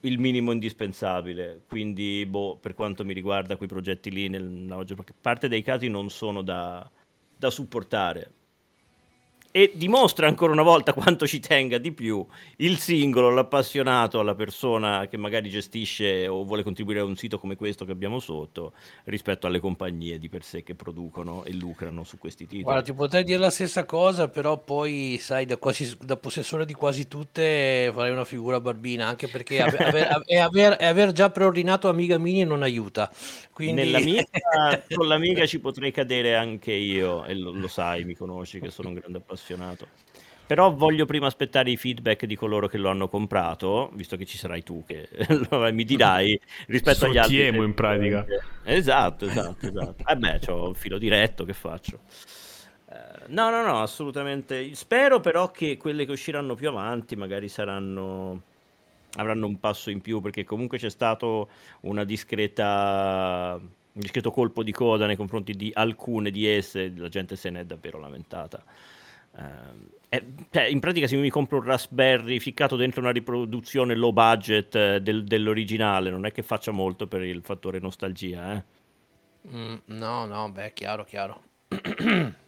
il 0.00 0.18
minimo 0.18 0.52
indispensabile. 0.52 1.62
Quindi, 1.68 2.25
boh, 2.26 2.56
per 2.56 2.75
quanto 2.75 3.04
mi 3.04 3.12
riguarda, 3.12 3.56
quei 3.56 3.68
progetti 3.68 4.11
lì, 4.11 4.28
nella 4.28 4.76
maggior 4.76 5.04
parte 5.21 5.49
dei 5.49 5.62
casi 5.62 5.88
non 5.88 6.11
sono 6.11 6.42
da, 6.42 6.88
da 7.37 7.50
supportare. 7.50 8.33
E 9.56 9.72
dimostra 9.75 10.26
ancora 10.26 10.52
una 10.52 10.62
volta 10.62 10.92
quanto 10.92 11.26
ci 11.26 11.40
tenga 11.40 11.78
di 11.78 11.90
più 11.90 12.22
il 12.56 12.76
singolo, 12.76 13.30
l'appassionato, 13.30 14.20
la 14.20 14.34
persona 14.34 15.06
che 15.08 15.16
magari 15.16 15.48
gestisce 15.48 16.28
o 16.28 16.44
vuole 16.44 16.62
contribuire 16.62 17.00
a 17.00 17.04
un 17.04 17.16
sito 17.16 17.38
come 17.38 17.56
questo 17.56 17.86
che 17.86 17.92
abbiamo 17.92 18.20
sotto, 18.20 18.75
rispetto 19.04 19.46
alle 19.46 19.58
compagnie 19.58 20.18
di 20.18 20.28
per 20.28 20.42
sé 20.42 20.62
che 20.62 20.75
producono 20.75 21.42
e 21.44 21.54
lucrano 21.54 22.04
su 22.04 22.18
questi 22.18 22.44
titoli. 22.44 22.64
Guarda, 22.64 22.82
ti 22.82 22.92
potrei 22.92 23.25
dire 23.25 23.38
la 23.38 23.48
stessa 23.48 23.86
cosa, 23.86 24.28
però 24.28 24.58
poi, 24.58 25.16
sai, 25.18 25.46
da, 25.46 25.56
quasi- 25.56 25.96
da 26.02 26.18
possessore 26.18 26.66
di 26.66 26.75
quasi 26.75 27.08
tutte 27.08 27.90
farei 27.94 28.12
una 28.12 28.26
figura 28.26 28.60
barbina, 28.60 29.06
anche 29.06 29.26
perché 29.26 29.62
ave- 29.62 29.78
aver, 29.88 30.22
aver, 30.38 30.76
e 30.78 30.84
aver 30.84 31.12
già 31.12 31.30
preordinato 31.30 31.88
Amiga 31.88 32.18
Mini 32.18 32.44
non 32.44 32.62
aiuta. 32.62 33.10
Quindi... 33.54 33.84
Nell'amiga, 33.84 34.25
con 34.94 35.08
l'amiga 35.08 35.46
ci 35.46 35.60
potrei 35.60 35.92
cadere 35.92 36.36
anche 36.36 36.72
io, 36.72 37.25
e 37.25 37.34
lo, 37.34 37.52
lo 37.52 37.68
sai, 37.68 38.04
mi 38.04 38.14
conosci 38.14 38.60
che 38.60 38.70
sono 38.70 38.88
un 38.88 38.94
grande 38.96 39.16
appassionato. 39.16 39.44
Però 40.46 40.72
voglio 40.72 41.06
prima 41.06 41.26
aspettare 41.26 41.70
i 41.70 41.76
feedback 41.76 42.24
di 42.24 42.36
coloro 42.36 42.68
che 42.68 42.78
lo 42.78 42.88
hanno 42.88 43.08
comprato, 43.08 43.90
visto 43.94 44.16
che 44.16 44.24
ci 44.24 44.38
sarai 44.38 44.62
tu 44.62 44.84
che 44.86 45.08
mi 45.72 45.84
dirai 45.84 46.40
rispetto 46.66 47.06
agli 47.06 47.18
altri. 47.18 47.36
Sottiemo 47.36 47.64
in 47.64 47.74
pratica. 47.74 48.24
Esatto, 48.62 49.26
esatto, 49.26 49.66
esatto. 49.66 50.04
Eh 50.06 50.16
beh, 50.16 50.38
c'ho 50.38 50.68
un 50.68 50.74
filo 50.74 50.98
diretto, 50.98 51.44
che 51.44 51.52
faccio? 51.52 51.98
Eh, 52.88 53.24
no, 53.28 53.50
no, 53.50 53.64
no, 53.64 53.82
assolutamente. 53.82 54.72
Spero 54.76 55.18
però 55.18 55.50
che 55.50 55.76
quelle 55.76 56.04
che 56.04 56.12
usciranno 56.12 56.54
più 56.54 56.68
avanti 56.68 57.16
magari 57.16 57.48
saranno 57.48 58.54
avranno 59.18 59.46
un 59.46 59.58
passo 59.58 59.90
in 59.90 60.00
più 60.00 60.20
perché 60.20 60.44
comunque 60.44 60.78
c'è 60.78 60.90
stato 60.90 61.48
una 61.80 62.04
discreta 62.04 63.58
un 63.58 64.02
discreto 64.02 64.30
colpo 64.30 64.62
di 64.62 64.72
coda 64.72 65.06
nei 65.06 65.16
confronti 65.16 65.54
di 65.54 65.70
alcune 65.74 66.30
di 66.30 66.46
esse, 66.46 66.92
la 66.94 67.08
gente 67.08 67.34
se 67.34 67.48
ne 67.48 67.60
è 67.60 67.64
davvero 67.64 67.98
lamentata. 67.98 68.62
Ehm, 69.38 69.88
eh, 70.08 70.24
cioè, 70.50 70.64
in 70.64 70.80
pratica 70.80 71.06
se 71.06 71.16
mi 71.16 71.30
compro 71.30 71.58
un 71.58 71.64
Raspberry 71.64 72.38
ficcato 72.38 72.76
dentro 72.76 73.00
una 73.00 73.10
riproduzione 73.10 73.94
low 73.94 74.12
budget 74.12 74.74
eh, 74.74 75.00
del- 75.00 75.24
dell'originale, 75.24 76.10
non 76.10 76.24
è 76.26 76.32
che 76.32 76.42
faccia 76.42 76.70
molto 76.70 77.06
per 77.06 77.22
il 77.22 77.42
fattore 77.42 77.78
nostalgia, 77.78 78.54
eh. 78.54 78.62
Mm, 79.54 79.74
no, 79.86 80.24
no, 80.26 80.50
beh, 80.50 80.72
chiaro, 80.72 81.04
chiaro. 81.04 81.42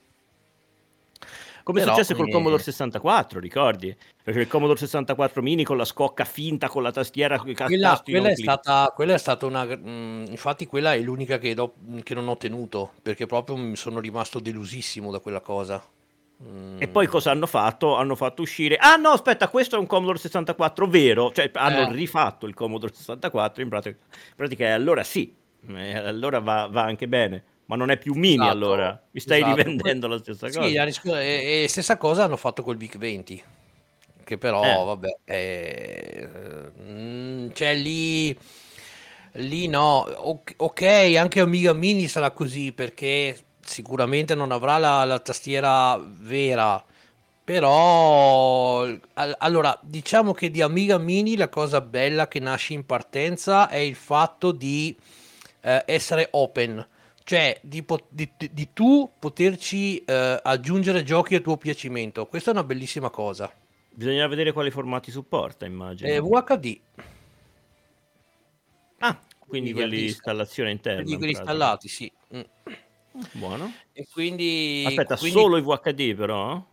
Come 1.62 1.80
è 1.80 1.82
Però, 1.82 1.94
successo 1.94 2.14
col 2.14 2.28
eh, 2.28 2.32
Commodore 2.32 2.62
64, 2.62 3.40
ricordi? 3.40 3.94
Perché 4.22 4.40
il 4.40 4.48
Commodore 4.48 4.78
64 4.78 5.42
mini 5.42 5.64
con 5.64 5.76
la 5.76 5.84
scocca 5.84 6.24
finta 6.24 6.68
con 6.68 6.82
la 6.82 6.90
tastiera 6.90 7.38
con 7.38 7.50
i 7.50 7.54
Quella, 7.54 8.00
quella 8.02 8.30
è 8.30 8.36
stata, 8.36 8.90
quella 8.94 9.12
è 9.12 9.18
stata 9.18 9.44
una... 9.44 9.66
mm, 9.66 10.26
infatti 10.28 10.64
quella 10.66 10.94
è 10.94 11.00
l'unica 11.00 11.36
che, 11.38 11.52
do- 11.52 11.74
che 12.02 12.14
non 12.14 12.26
ho 12.28 12.38
tenuto, 12.38 12.92
perché 13.02 13.26
proprio 13.26 13.56
mi 13.56 13.76
sono 13.76 14.00
rimasto 14.00 14.40
delusissimo 14.40 15.10
da 15.10 15.18
quella 15.18 15.40
cosa. 15.40 15.84
Mm, 16.40 16.80
E 16.80 16.86
poi 16.88 17.06
cosa 17.08 17.30
hanno 17.32 17.46
fatto? 17.46 17.96
Hanno 17.96 18.14
fatto 18.14 18.42
uscire. 18.42 18.76
Ah 18.76 18.94
no, 18.96 19.08
aspetta, 19.10 19.48
questo 19.48 19.74
è 19.76 19.78
un 19.78 19.86
Commodore 19.86 20.18
64 20.18 20.86
vero. 20.86 21.32
Cioè, 21.32 21.50
hanno 21.54 21.88
Eh. 21.88 21.92
rifatto 21.92 22.46
il 22.46 22.54
Commodore 22.54 22.94
64. 22.94 23.62
In 23.62 23.68
pratica, 23.68 23.96
in 23.98 24.34
pratica 24.36 24.72
allora 24.74 25.02
sì, 25.02 25.34
eh, 25.68 25.96
allora 25.96 26.38
va, 26.38 26.68
va 26.70 26.82
anche 26.82 27.08
bene. 27.08 27.42
Ma 27.66 27.76
non 27.76 27.90
è 27.90 27.98
più 27.98 28.14
mini 28.14 28.34
Esatto, 28.36 28.50
allora. 28.50 29.02
Mi 29.10 29.20
stai 29.20 29.40
esatto. 29.42 29.56
rivendendo 29.56 30.06
la 30.06 30.18
stessa 30.18 30.46
cosa. 30.46 30.62
Sì, 30.62 31.08
e, 31.10 31.62
e 31.64 31.66
stessa 31.68 31.96
cosa 31.98 32.24
hanno 32.24 32.36
fatto 32.38 32.62
col 32.62 32.76
Vic 32.78 32.96
20, 32.96 33.42
che 34.24 34.38
però, 34.38 34.62
Eh. 34.64 34.84
vabbè, 34.84 35.16
eh, 35.24 36.28
cioè 37.52 37.74
lì, 37.74 38.34
lì 39.32 39.66
no, 39.66 39.98
ok, 40.56 40.82
anche 41.18 41.40
Amiga 41.40 41.72
Mini 41.74 42.08
sarà 42.08 42.30
così 42.30 42.72
perché 42.72 43.36
sicuramente 43.68 44.34
non 44.34 44.50
avrà 44.50 44.78
la, 44.78 45.04
la 45.04 45.18
tastiera 45.20 45.96
vera, 46.02 46.82
però, 47.44 48.82
al- 48.82 49.36
allora, 49.38 49.78
diciamo 49.82 50.32
che 50.32 50.50
di 50.50 50.60
Amiga 50.60 50.98
Mini 50.98 51.36
la 51.36 51.48
cosa 51.48 51.80
bella 51.80 52.28
che 52.28 52.40
nasce 52.40 52.74
in 52.74 52.84
partenza 52.84 53.68
è 53.68 53.76
il 53.76 53.94
fatto 53.94 54.52
di 54.52 54.96
eh, 55.60 55.82
essere 55.86 56.28
open, 56.32 56.86
cioè 57.24 57.58
di, 57.62 57.82
po- 57.82 58.06
di- 58.08 58.30
di- 58.36 58.68
tu 58.72 59.10
poterci 59.18 60.02
eh, 60.04 60.40
aggiungere 60.42 61.02
giochi 61.04 61.34
a 61.36 61.40
tuo 61.40 61.56
piacimento. 61.56 62.26
Questa 62.26 62.50
è 62.50 62.52
una 62.54 62.64
bellissima 62.64 63.10
cosa. 63.10 63.50
Bisogna 63.90 64.26
vedere 64.26 64.52
quali 64.52 64.70
formati 64.70 65.10
supporta, 65.10 65.64
immagino. 65.66 66.08
Eh, 66.10 66.20
VHD, 66.20 66.80
Ah, 69.00 69.16
quindi 69.38 69.70
Quindi 69.70 69.72
quelli 69.72 69.96
di 69.96 70.06
installazione 70.08 70.70
interna. 70.72 70.96
quelli 71.02 71.12
in 71.12 71.18
quelli 71.18 71.32
installati, 71.32 71.88
sì. 71.88 72.12
Mm. 72.34 72.40
Buono. 73.32 73.80
E 73.92 74.06
quindi, 74.10 74.84
Aspetta, 74.86 75.16
quindi 75.16 75.40
solo 75.40 75.56
i 75.56 75.62
VHD 75.62 76.14
però? 76.14 76.64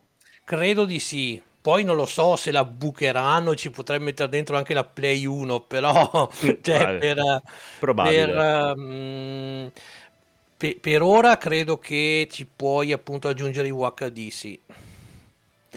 credo 0.43 0.85
di 0.85 0.99
sì. 0.99 1.41
Poi 1.61 1.83
non 1.83 1.95
lo 1.95 2.05
so 2.05 2.35
se 2.35 2.51
la 2.51 2.63
bucheranno, 2.63 3.55
ci 3.55 3.71
potrei 3.71 3.99
mettere 3.99 4.29
dentro 4.29 4.55
anche 4.55 4.73
la 4.75 4.83
Play 4.83 5.25
1, 5.25 5.61
però 5.61 6.29
cioè, 6.61 6.61
Vabbè, 6.61 6.97
per, 6.99 7.41
Probabile. 7.79 8.25
per, 8.27 8.37
ehm, 8.37 9.71
pe- 10.57 10.77
per 10.79 11.01
ora 11.01 11.37
credo 11.37 11.79
che 11.79 12.27
ci 12.31 12.45
puoi 12.45 12.91
appunto 12.91 13.27
aggiungere 13.27 13.67
i 13.67 13.71
VHD, 13.71 14.29
sì. 14.29 14.59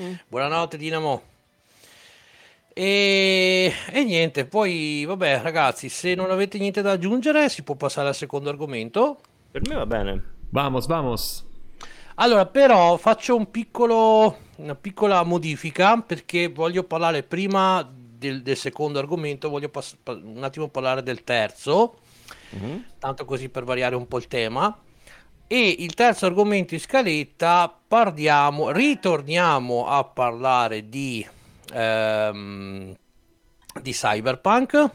Mm. 0.01 0.15
Buonanotte 0.29 0.77
Dinamo. 0.77 1.23
E, 2.75 3.73
e 3.91 4.05
niente, 4.05 4.45
poi 4.47 5.05
vabbè 5.05 5.41
ragazzi, 5.43 5.89
se 5.89 6.15
non 6.15 6.31
avete 6.31 6.59
niente 6.59 6.81
da 6.81 6.93
aggiungere 6.93 7.49
si 7.49 7.63
può 7.65 7.75
passare 7.75 8.09
al 8.09 8.15
secondo 8.15 8.51
argomento. 8.51 9.19
Per 9.51 9.63
me 9.63 9.75
va 9.75 9.85
bene. 9.87 10.23
Vamos, 10.51 10.87
vamos. 10.87 11.45
Allora, 12.17 12.47
però 12.47 12.97
faccio 12.97 13.37
un 13.37 13.51
piccolo, 13.51 14.39
una 14.57 14.75
piccola 14.75 15.23
modifica 15.23 16.01
perché 16.01 16.49
voglio 16.49 16.83
parlare 16.85 17.23
prima 17.23 17.87
del, 17.93 18.43
del 18.43 18.57
secondo 18.57 18.99
argomento, 18.99 19.51
voglio 19.51 19.69
pass- 19.69 19.97
un 20.07 20.43
attimo 20.43 20.69
parlare 20.69 21.03
del 21.03 21.23
terzo, 21.23 21.99
mm-hmm. 22.57 22.79
tanto 22.99 23.25
così 23.25 23.49
per 23.49 23.65
variare 23.65 23.95
un 23.95 24.09
po' 24.09 24.19
il 24.19 24.27
tema. 24.27 24.77
E 25.47 25.77
il 25.79 25.95
terzo 25.95 26.27
argomento 26.27 26.75
in 26.75 26.81
scaletta, 26.81 27.75
parliamo, 27.87 28.71
ritorniamo 28.71 29.87
a 29.87 30.05
parlare 30.05 30.89
di, 30.89 31.27
ehm, 31.73 32.95
di 33.81 33.93
Cyberpunk 33.93 34.91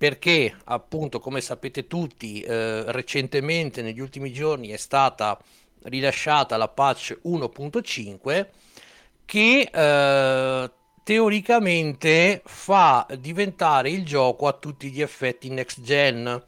perché 0.00 0.56
appunto 0.64 1.20
come 1.20 1.42
sapete 1.42 1.86
tutti 1.86 2.40
eh, 2.40 2.90
recentemente 2.90 3.82
negli 3.82 4.00
ultimi 4.00 4.32
giorni 4.32 4.68
è 4.68 4.78
stata 4.78 5.38
rilasciata 5.82 6.56
la 6.56 6.68
patch 6.68 7.18
1.5 7.26 8.46
che 9.26 9.70
eh, 9.70 10.70
teoricamente 11.02 12.40
fa 12.46 13.06
diventare 13.18 13.90
il 13.90 14.06
gioco 14.06 14.46
a 14.46 14.54
tutti 14.54 14.90
gli 14.90 15.02
effetti 15.02 15.50
next 15.50 15.82
gen 15.82 16.44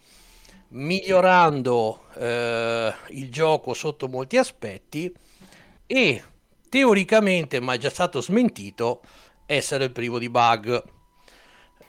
migliorando 0.69 2.05
eh, 2.15 2.95
il 3.09 3.31
gioco 3.31 3.75
sotto 3.75 4.09
molti 4.09 4.39
aspetti 4.39 5.13
e 5.87 6.25
teoricamente 6.71 7.61
ma 7.61 7.75
è 7.75 7.79
già 7.79 7.91
stato 7.91 8.23
smentito 8.23 9.03
essere 9.45 9.91
privo 9.91 10.19
di 10.19 10.31
bug 10.31 10.83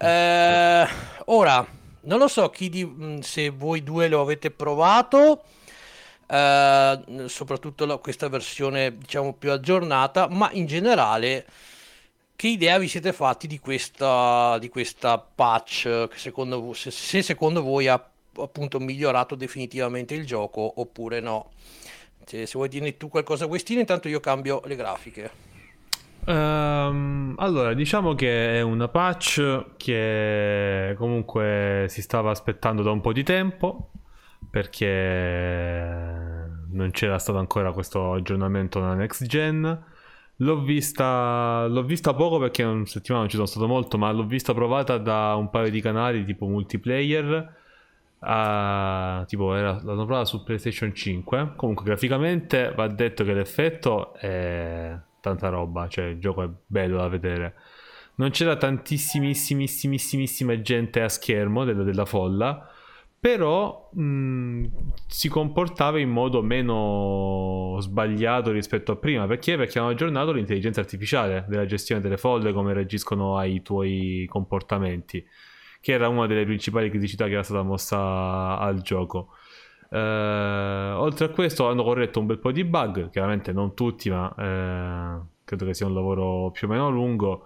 eh, 0.03 0.88
ora 1.25 1.65
non 2.01 2.19
lo 2.19 2.27
so 2.27 2.50
chi 2.50 2.69
di, 2.69 3.19
se 3.22 3.50
voi 3.50 3.83
due 3.83 4.07
lo 4.07 4.22
avete 4.22 4.51
provato 4.51 5.43
Uh, 6.25 7.27
soprattutto 7.27 7.86
la, 7.86 7.98
questa 7.98 8.27
versione 8.27 8.98
diciamo 8.98 9.33
più 9.33 9.51
aggiornata, 9.51 10.27
ma 10.29 10.50
in 10.53 10.65
generale 10.65 11.45
che 12.36 12.48
idea 12.48 12.79
vi 12.79 12.88
siete 12.88 13.13
fatti 13.13 13.45
di 13.45 13.60
questa, 13.60 14.57
di 14.57 14.67
questa 14.69 15.19
patch 15.19 16.07
secondo, 16.15 16.74
se, 16.74 16.89
se 16.91 17.22
secondo 17.22 17.62
voi 17.62 17.88
ha 17.88 18.03
appunto 18.38 18.79
migliorato 18.79 19.36
definitivamente 19.36 20.15
il 20.15 20.25
gioco 20.25 20.74
oppure 20.77 21.19
no? 21.19 21.51
Se, 22.25 22.45
se 22.45 22.53
vuoi 22.57 22.69
dirne 22.69 22.98
tu 22.98 23.10
qualcosa 23.10 23.45
Westino, 23.45 23.81
intanto 23.81 24.07
io 24.07 24.19
cambio 24.19 24.62
le 24.65 24.75
grafiche. 24.75 25.52
Um, 26.25 27.36
allora, 27.38 27.74
diciamo 27.74 28.13
che 28.15 28.58
è 28.58 28.62
una 28.62 28.88
patch 28.88 29.75
che 29.75 30.96
comunque 30.98 31.88
si 31.89 32.01
stava 32.01 32.32
aspettando 32.32 32.82
da 32.82 32.92
un 32.92 33.01
po' 33.01 33.12
di 33.12 33.24
tempo 33.24 33.92
perché 34.50 35.68
non 36.70 36.92
c'era 36.92 37.20
stato 37.20 37.39
ancora 37.39 37.72
questo 37.74 38.13
aggiornamento 38.13 38.80
nella 38.80 38.94
next 38.96 39.25
gen. 39.25 39.84
L'ho 40.38 40.62
vista, 40.62 41.68
l'ho 41.68 41.84
vista 41.84 42.13
poco 42.13 42.39
perché 42.39 42.63
una 42.63 42.86
settimana 42.86 43.22
non 43.24 43.30
ci 43.30 43.36
sono 43.36 43.48
stato 43.48 43.68
molto, 43.68 43.98
ma 43.98 44.12
l'ho 44.12 44.25
vista 44.25 44.53
provata 44.53 44.98
da 44.98 45.36
un 45.36 45.50
paio 45.50 45.70
di 45.70 45.82
canali 45.82 46.24
tipo 46.24 46.48
multiplayer. 46.48 47.62
Uh, 48.20 49.25
tipo 49.25 49.53
era, 49.53 49.82
l'hanno 49.84 50.06
provata 50.06 50.25
su 50.25 50.44
PlayStation 50.44 50.94
5. 50.94 51.53
Comunque, 51.56 51.86
graficamente 51.86 52.74
va 52.75 52.88
detto 52.88 53.24
che 53.24 53.34
l'effetto 53.34 54.13
è 54.13 54.98
tanta 55.24 55.48
roba, 55.48 55.88
cioè 55.88 56.06
il 56.06 56.20
gioco 56.20 56.44
è 56.44 56.50
bello 56.68 56.98
da 56.98 57.08
vedere. 57.08 57.56
Non 58.15 58.32
c'era 58.32 58.58
tantissimissimissima 58.58 60.62
gente 60.62 61.01
a 61.01 61.10
schermo 61.10 61.63
della, 61.63 61.84
della 61.84 62.06
folla 62.06 62.68
però 63.24 63.90
mh, 63.94 64.66
si 65.07 65.29
comportava 65.29 65.98
in 65.98 66.09
modo 66.09 66.42
meno 66.42 67.77
sbagliato 67.79 68.51
rispetto 68.51 68.92
a 68.92 68.96
prima 68.98 69.25
perché? 69.27 69.55
Perché 69.55 69.79
hanno 69.79 69.92
aggiornato 69.92 70.33
l'intelligenza 70.33 70.81
artificiale 70.81 71.46
della 71.48 71.66
gestione 71.66 72.01
delle 72.01 72.18
folle, 72.18 72.51
come 72.51 72.74
reagiscono 72.74 73.38
ai 73.38 73.62
tuoi 73.62 74.27
comportamenti, 74.29 75.25
che 75.79 75.94
era 75.94 76.09
una 76.09 76.27
delle 76.27 76.44
principali 76.44 76.90
criticità 76.90 77.27
che 77.27 77.31
era 77.31 77.44
stata 77.44 77.64
mossa 77.64 78.57
al 78.57 78.81
gioco. 78.81 79.29
Eh, 79.94 80.94
oltre 80.98 81.25
a 81.25 81.29
questo 81.29 81.68
hanno 81.70 81.84
corretto 81.84 82.20
un 82.20 82.25
bel 82.25 82.40
po' 82.40 82.51
di 82.51 82.64
bug, 82.64 83.12
chiaramente 83.12 83.51
non 83.51 83.75
tutti, 83.75 84.10
ma 84.10 84.34
eh, 84.36 85.22
credo 85.44 85.66
che 85.66 85.74
sia 85.75 85.86
un 85.86 85.94
lavoro 85.94 86.50
più 86.51 86.68
o 86.68 86.72
meno 86.72 86.90
lungo. 86.90 87.46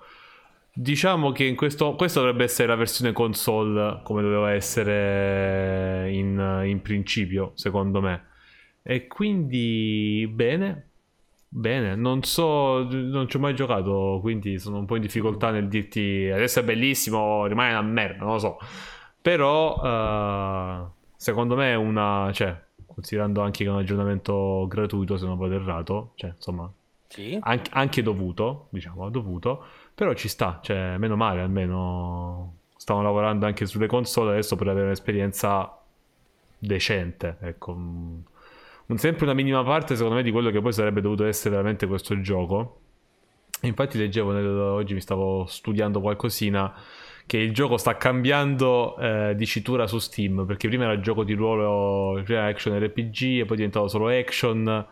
Diciamo 0.73 1.31
che 1.31 1.43
in 1.43 1.55
questo, 1.55 1.95
questa 1.95 2.19
dovrebbe 2.21 2.45
essere 2.45 2.69
la 2.69 2.75
versione 2.75 3.11
console 3.11 3.99
come 4.03 4.21
doveva 4.21 4.53
essere 4.53 6.09
in, 6.13 6.61
in 6.65 6.81
principio, 6.81 7.51
secondo 7.55 7.99
me. 7.99 8.25
E 8.83 9.07
quindi 9.07 10.29
bene, 10.31 10.91
bene, 11.49 11.95
non 11.95 12.23
so, 12.23 12.83
non 12.89 13.27
ci 13.27 13.35
ho 13.35 13.39
mai 13.39 13.55
giocato, 13.55 14.19
quindi 14.21 14.57
sono 14.59 14.77
un 14.77 14.85
po' 14.85 14.95
in 14.95 15.01
difficoltà 15.01 15.51
nel 15.51 15.67
dirti 15.67 16.29
adesso 16.31 16.59
è 16.61 16.63
bellissimo, 16.63 17.45
rimane 17.47 17.71
una 17.71 17.81
merda, 17.81 18.23
non 18.23 18.33
lo 18.33 18.39
so. 18.39 18.57
Però 19.21 19.75
uh, 19.81 20.91
secondo 21.17 21.55
me 21.55 21.71
è 21.71 21.75
una, 21.75 22.31
cioè, 22.31 22.57
considerando 22.85 23.41
anche 23.41 23.63
che 23.63 23.69
è 23.69 23.73
un 23.73 23.79
aggiornamento 23.79 24.65
gratuito 24.69 25.17
se 25.17 25.25
non 25.25 25.37
vado 25.37 25.55
errato, 25.55 26.11
cioè, 26.15 26.31
insomma, 26.33 26.71
sì. 27.09 27.37
anche, 27.41 27.69
anche 27.73 28.01
dovuto, 28.01 28.67
diciamo, 28.69 29.09
dovuto 29.09 29.65
però 29.97 30.13
ci 30.13 30.27
sta, 30.27 30.59
cioè, 30.61 30.97
meno 30.97 31.15
male, 31.15 31.41
almeno 31.41 32.57
stavano 32.77 33.07
lavorando 33.07 33.47
anche 33.47 33.65
sulle 33.65 33.87
console 33.87 34.33
adesso 34.33 34.55
per 34.55 34.67
avere 34.67 34.85
un'esperienza 34.85 35.75
decente, 36.59 37.37
ecco. 37.41 37.71
Un, 37.71 38.21
sempre 38.97 39.25
una 39.25 39.33
minima 39.33 39.63
parte, 39.63 39.95
secondo 39.95 40.17
me, 40.17 40.21
di 40.23 40.29
quello 40.29 40.51
che 40.51 40.61
poi 40.61 40.71
sarebbe 40.71 41.01
dovuto 41.01 41.25
essere 41.25 41.49
veramente 41.49 41.87
questo 41.87 42.21
gioco. 42.21 42.81
Infatti 43.61 43.97
leggevo, 43.97 44.31
nel, 44.33 44.45
oggi 44.45 44.93
mi 44.93 45.01
stavo 45.01 45.45
studiando 45.47 45.99
qualcosina, 45.99 46.71
che 47.27 47.37
il 47.37 47.53
gioco 47.53 47.77
sta 47.77 47.97
cambiando 47.97 48.97
eh, 48.97 49.35
dicitura 49.35 49.85
su 49.85 49.99
Steam, 49.99 50.45
perché 50.47 50.67
prima 50.67 50.85
era 50.85 50.99
gioco 50.99 51.23
di 51.23 51.33
ruolo, 51.33 52.21
prima 52.23 52.45
action 52.45 52.79
RPG 52.79 53.41
e 53.41 53.45
poi 53.45 53.53
è 53.53 53.57
diventato 53.57 53.87
solo 53.87 54.07
action 54.07 54.87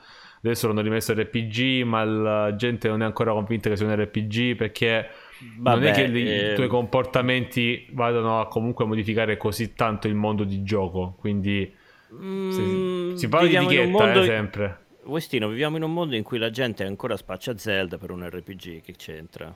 adesso 0.45 0.67
l'hanno 0.67 0.82
rimesso 0.82 1.13
RPG, 1.13 1.84
ma 1.84 2.04
la 2.04 2.56
gente 2.56 2.88
non 2.88 3.02
è 3.02 3.06
ancora 3.06 3.32
convinta 3.32 3.69
che 3.69 3.76
sia 3.76 3.88
un 3.88 3.95
RPG 3.95 4.56
perché 4.56 5.10
Vabbè, 5.58 5.80
non 5.80 5.88
è 5.88 5.91
che 5.91 6.04
eh... 6.04 6.52
i 6.52 6.56
tuoi 6.56 6.67
comportamenti 6.67 7.88
vadano 7.91 8.39
a 8.39 8.48
comunque 8.48 8.86
modificare 8.86 9.38
così 9.38 9.74
tanto 9.74 10.08
il 10.08 10.15
mondo 10.15 10.43
di 10.43 10.63
gioco, 10.63 11.15
quindi 11.19 11.74
mm, 12.13 12.50
si, 12.52 13.17
si, 13.17 13.28
parla 13.28 13.48
di 13.48 13.56
etichetta 13.56 13.89
mondo... 13.89 14.21
eh, 14.21 14.26
sempre. 14.26 14.80
Westino, 15.06 15.48
viviamo 15.50 15.78
in 15.78 15.84
un 15.84 15.93
mondo 15.93 16.15
in 16.15 16.24
cui 16.24 16.39
la 16.39 16.50
gente 16.50 16.84
ancora 16.84 17.15
spaccia 17.15 17.58
Zelda 17.58 17.98
per 17.98 18.10
un 18.12 18.28
RPG, 18.28 18.82
che 18.82 18.93
c'entra? 18.98 19.56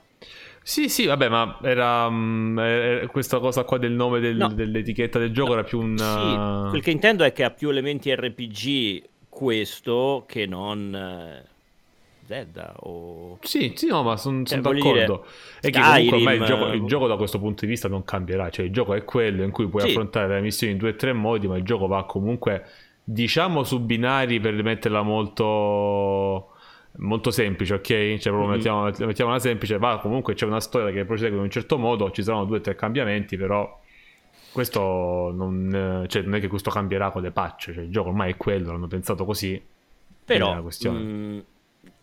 Sì, 0.62 0.88
sì, 0.88 1.06
vabbè, 1.06 1.28
ma 1.28 1.58
era, 1.62 2.06
um, 2.06 3.06
questa 3.08 3.38
cosa 3.38 3.64
qua 3.64 3.78
del 3.78 3.92
nome 3.92 4.20
del, 4.20 4.36
no. 4.36 4.48
dell'etichetta 4.52 5.18
del 5.18 5.32
gioco 5.32 5.48
no. 5.48 5.54
era 5.54 5.64
più 5.64 5.80
un... 5.80 5.96
Sì, 5.96 6.70
quel 6.70 6.82
che 6.82 6.90
intendo 6.90 7.24
è 7.24 7.32
che 7.32 7.44
ha 7.44 7.50
più 7.50 7.70
elementi 7.70 8.14
RPG 8.14 9.02
questo 9.28 10.24
che 10.28 10.46
non 10.46 10.94
eh, 10.94 11.44
Zelda 12.26 12.74
o... 12.80 13.38
Sì, 13.40 13.72
sì, 13.74 13.86
no, 13.88 14.02
ma 14.02 14.16
sono 14.16 14.42
son 14.44 14.62
cioè, 14.62 14.74
d'accordo. 14.74 15.26
Dire, 15.60 15.60
è 15.60 15.70
che 15.70 15.80
comunque 15.80 16.16
ormai 16.16 16.36
il 16.36 16.44
gioco, 16.44 16.66
il 16.72 16.84
gioco, 16.84 17.06
da 17.06 17.16
questo 17.16 17.38
punto 17.40 17.64
di 17.64 17.70
vista 17.70 17.88
non 17.88 18.04
cambierà, 18.04 18.50
cioè 18.50 18.66
il 18.66 18.72
gioco 18.72 18.94
è 18.94 19.02
quello 19.02 19.42
in 19.42 19.50
cui 19.50 19.66
puoi 19.66 19.82
sì. 19.82 19.88
affrontare 19.88 20.34
le 20.34 20.40
missioni 20.40 20.74
in 20.74 20.78
due 20.78 20.90
o 20.90 20.94
tre 20.94 21.12
modi, 21.12 21.48
ma 21.48 21.56
il 21.56 21.64
gioco 21.64 21.86
va 21.86 22.04
comunque, 22.04 22.64
diciamo, 23.02 23.64
su 23.64 23.80
binari 23.80 24.38
per 24.38 24.52
metterla 24.62 25.02
molto 25.02 26.49
molto 26.98 27.30
semplice, 27.30 27.74
ok? 27.74 27.82
Cioè, 27.82 28.18
proprio 28.32 28.46
mm-hmm. 28.46 28.50
mettiamo, 28.50 28.90
mettiamola 29.06 29.38
semplice, 29.38 29.78
va 29.78 29.98
comunque 30.00 30.34
c'è 30.34 30.46
una 30.46 30.60
storia 30.60 30.92
che 30.92 31.04
prosegue 31.04 31.36
in 31.36 31.44
un 31.44 31.50
certo 31.50 31.78
modo, 31.78 32.10
ci 32.10 32.22
saranno 32.22 32.44
due 32.44 32.58
o 32.58 32.60
tre 32.60 32.74
cambiamenti, 32.74 33.36
però 33.36 33.78
questo 34.52 35.32
non, 35.34 36.04
cioè, 36.08 36.22
non, 36.22 36.34
è 36.34 36.40
che 36.40 36.48
questo 36.48 36.70
cambierà 36.70 37.10
con 37.10 37.22
le 37.22 37.30
patch, 37.30 37.72
cioè, 37.72 37.84
il 37.84 37.90
gioco 37.90 38.08
ormai 38.08 38.32
è 38.32 38.36
quello, 38.36 38.72
l'hanno 38.72 38.88
pensato 38.88 39.24
così. 39.24 39.62
Però, 40.24 40.62
mh, 40.62 41.44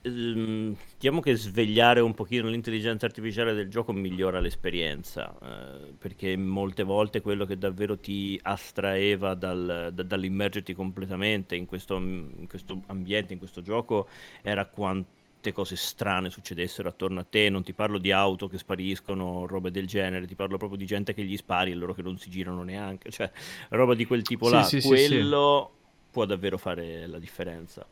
mm, 0.10 0.74
diciamo 0.98 1.20
che 1.20 1.36
svegliare 1.36 2.00
un 2.00 2.13
pochino 2.13 2.48
l'intelligenza 2.48 3.06
artificiale 3.06 3.54
del 3.54 3.70
gioco 3.70 3.93
migliora 3.93 4.39
l'esperienza, 4.39 5.36
eh, 5.41 5.93
perché 5.98 6.36
molte 6.38 6.84
volte 6.84 7.22
quello 7.22 7.46
che 7.46 7.58
davvero 7.58 7.98
ti 7.98 8.39
astraeva 8.41 9.34
dal, 9.34 9.91
da, 9.93 10.04
dall'immergerti 10.04 10.74
completamente 10.74 11.56
in 11.56 11.65
questo, 11.65 11.98
in 11.98 12.48
questo 12.48 12.82
ambiente, 12.88 13.34
in 13.34 13.39
questo 13.39 13.62
gioco, 13.62 14.08
era 14.41 14.65
quanto 14.65 15.15
quante 15.48 15.52
cose 15.52 15.76
strane 15.76 16.30
succedessero 16.30 16.89
attorno 16.89 17.20
a 17.20 17.26
te, 17.28 17.50
non 17.50 17.63
ti 17.63 17.74
parlo 17.74 17.98
di 17.98 18.12
auto 18.12 18.48
che 18.48 18.58
spariscono, 18.58 19.46
robe 19.46 19.72
del 19.72 19.88
genere, 19.88 20.26
ti 20.26 20.36
parlo 20.36 20.58
proprio 20.58 20.78
di 20.78 20.86
gente 20.86 21.13
che 21.13 21.24
gli 21.24 21.38
spari 21.38 21.72
e 21.72 21.76
loro 21.76 21.93
che 21.93 22.02
non 22.02 22.17
si 22.17 22.30
girano 22.30 22.63
neanche, 22.63 23.12
cioè 23.12 23.32
roba 23.70 23.93
di 23.93 24.06
quel 24.06 24.24
tipo 24.24 24.50
là, 24.50 24.63
sì, 24.63 24.82
quello 24.82 25.72
sì, 25.72 26.10
può 26.12 26.26
davvero 26.26 26.58
fare 26.58 27.08
la 27.08 27.20
differenza. 27.20 27.86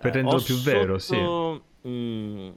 Per 0.00 0.12
renderlo 0.12 0.40
più 0.40 0.54
sotto... 0.54 0.70
vero, 0.70 0.98
sì. 0.98 1.16
Mm, 1.88 2.50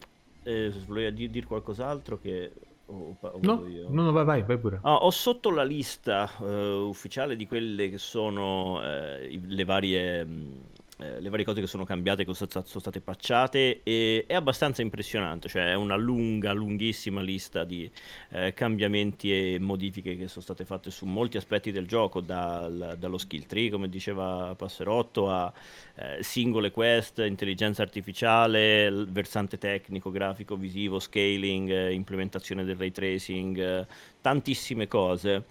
eh, 0.44 0.74
volevo 0.86 1.10
dire 1.12 1.46
qualcos'altro 1.46 2.20
che 2.20 2.52
O, 2.86 3.16
o 3.20 3.40
no, 3.42 3.64
no, 3.88 4.12
vai, 4.12 4.26
vai, 4.26 4.44
vai 4.44 4.58
pure. 4.58 4.80
Ah, 4.82 4.98
ho 4.98 5.10
sotto 5.10 5.50
la 5.52 5.64
lista 5.64 6.30
uh, 6.40 6.46
ufficiale 6.88 7.38
di 7.38 7.48
quelle 7.48 7.90
che 7.90 7.98
sono 7.98 8.80
uh, 8.80 9.40
le 9.46 9.64
varie... 9.64 10.26
Mh, 10.26 10.62
eh, 11.00 11.20
le 11.20 11.30
varie 11.30 11.44
cose 11.44 11.60
che 11.60 11.68
sono 11.68 11.86
cambiate, 11.86 12.24
che 12.24 12.34
sono, 12.34 12.64
state 12.64 13.02
patchate, 13.02 13.82
e 13.84 14.26
è 14.28 14.36
abbastanza 14.36 14.84
impressionante, 14.84 15.50
cioè 15.50 15.72
è 15.72 15.74
una 15.74 15.96
lunga, 15.96 16.54
lunghissima 16.54 17.22
lista 17.22 17.64
di 17.64 17.90
eh, 18.30 18.54
cambiamenti 18.54 19.32
e 19.56 19.60
modifiche 19.60 20.16
che 20.16 20.28
sono 20.28 20.44
state 20.44 20.66
fatte 20.66 20.92
su 20.92 21.06
molti 21.06 21.38
aspetti 21.38 21.72
del 21.72 21.88
gioco, 21.88 22.22
dal, 22.22 22.96
dallo 23.00 23.18
skill 23.18 23.46
tree, 23.46 23.72
come 23.72 23.90
diceva 23.90 24.54
Passerotto, 24.56 25.30
a 25.32 25.52
eh, 25.96 26.22
singole 26.22 26.70
quest, 26.70 27.20
intelligenza 27.20 27.82
artificiale, 27.82 28.92
versante 29.10 29.58
tecnico, 29.58 30.12
grafico, 30.12 30.56
visivo, 30.56 31.00
scaling, 31.00 31.70
eh, 31.72 31.92
implementazione 31.94 32.64
del 32.64 32.76
ray 32.76 32.92
tracing, 32.92 33.58
eh, 33.58 33.88
tantissime 34.22 34.88
cose. 34.88 35.44